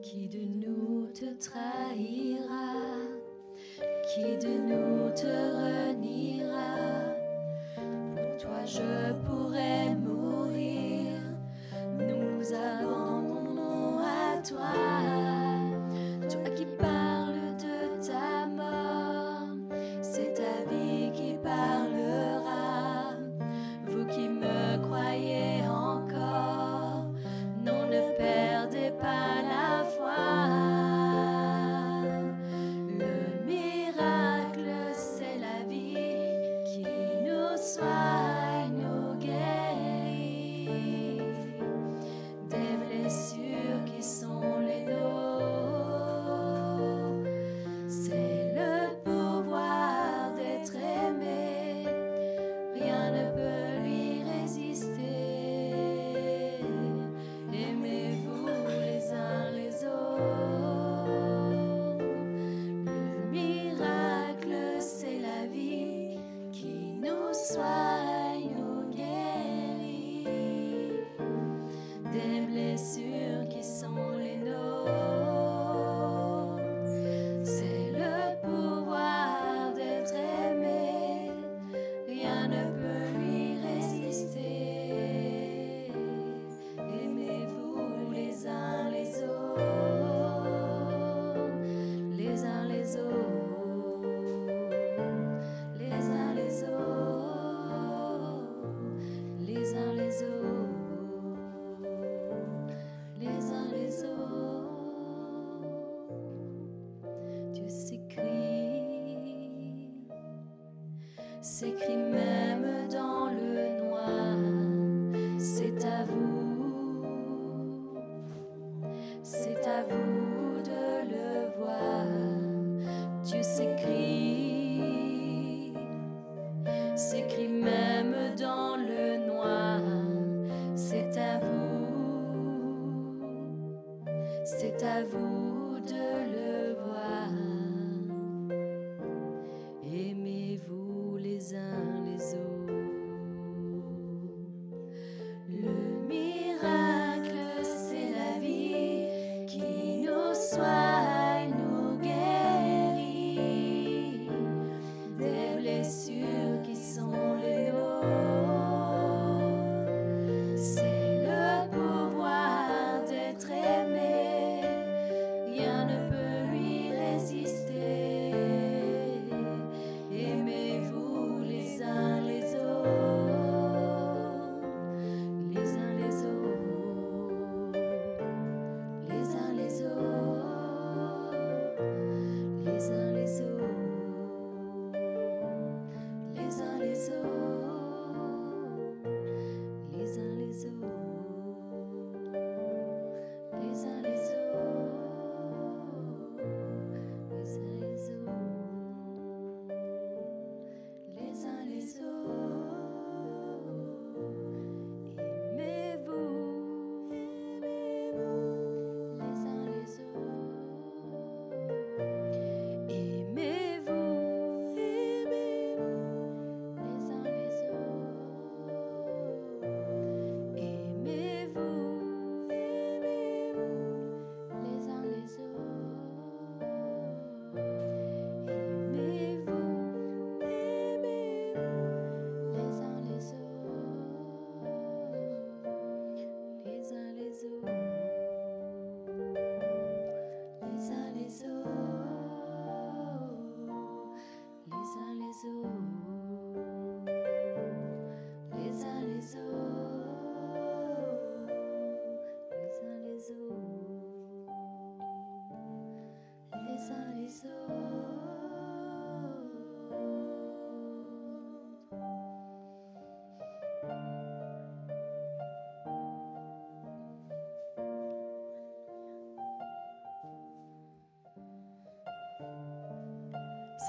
qui 0.00 0.28
de 0.28 0.66
nous 0.66 1.06
te 1.12 1.26
trahira? 1.38 2.67
qui 4.18 4.36
de 4.36 4.54
nous 4.68 5.10
te 5.10 5.26
reniera 5.26 6.74
Pour 8.16 8.36
toi 8.36 8.64
je 8.66 9.12
pourrai. 9.24 9.47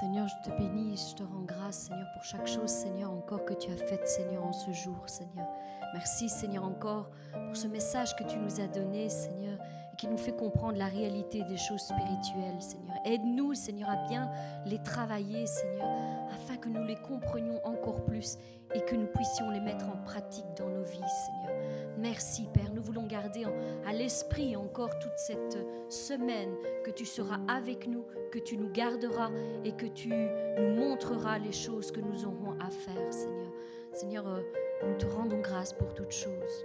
Seigneur, 0.00 0.28
je 0.28 0.50
te 0.50 0.56
bénis, 0.56 0.96
je 1.10 1.14
te 1.14 1.22
rends 1.22 1.42
grâce, 1.42 1.76
Seigneur, 1.76 2.06
pour 2.14 2.24
chaque 2.24 2.46
chose, 2.46 2.70
Seigneur, 2.70 3.10
encore 3.10 3.44
que 3.44 3.52
tu 3.52 3.70
as 3.70 3.76
faite, 3.76 4.08
Seigneur, 4.08 4.42
en 4.46 4.52
ce 4.54 4.70
jour, 4.70 4.96
Seigneur. 5.04 5.46
Merci, 5.92 6.30
Seigneur, 6.30 6.64
encore 6.64 7.10
pour 7.32 7.54
ce 7.54 7.66
message 7.66 8.16
que 8.16 8.24
tu 8.24 8.38
nous 8.38 8.62
as 8.62 8.66
donné, 8.66 9.10
Seigneur, 9.10 9.58
et 9.92 9.96
qui 9.98 10.08
nous 10.08 10.16
fait 10.16 10.34
comprendre 10.34 10.78
la 10.78 10.86
réalité 10.86 11.42
des 11.44 11.58
choses 11.58 11.82
spirituelles, 11.82 12.62
Seigneur. 12.62 12.96
Aide-nous, 13.04 13.52
Seigneur, 13.52 13.90
à 13.90 14.08
bien 14.08 14.30
les 14.64 14.82
travailler, 14.82 15.44
Seigneur, 15.44 15.84
afin 16.32 16.56
que 16.56 16.70
nous 16.70 16.84
les 16.84 16.96
comprenions 16.96 17.60
encore 17.64 18.02
plus 18.06 18.38
et 18.74 18.80
que 18.80 18.96
nous 18.96 19.08
puissions 19.08 19.50
les 19.50 19.60
mettre 19.60 19.86
en 19.90 20.02
pratique 20.02 20.46
dans 20.56 20.70
nos 20.70 20.84
vies, 20.84 20.98
Seigneur. 21.26 21.60
Merci, 21.98 22.48
Père. 22.54 22.72
Nous 22.72 22.82
voulons 22.82 23.06
garder 23.06 23.44
à 23.86 23.92
l'esprit 23.92 24.56
encore 24.56 24.98
toute 24.98 25.18
cette 25.18 25.58
semaine 25.90 26.54
que 26.86 26.90
tu 26.90 27.04
seras 27.04 27.40
avec 27.48 27.86
nous, 27.86 28.06
que 28.30 28.38
tu 28.38 28.56
nous 28.56 28.70
garderas 28.70 29.30
et 29.64 29.72
que 29.72 29.86
tu 29.86 30.08
nous 30.08 30.74
montreras 30.76 31.38
les 31.38 31.52
choses 31.52 31.90
que 31.90 32.00
nous 32.00 32.24
aurons 32.24 32.56
à 32.60 32.70
faire, 32.70 33.12
Seigneur. 33.12 33.52
Seigneur, 33.92 34.28
euh, 34.28 34.40
nous 34.86 34.96
te 34.96 35.06
rendons 35.06 35.40
grâce 35.40 35.72
pour 35.72 35.92
toutes 35.94 36.12
choses. 36.12 36.64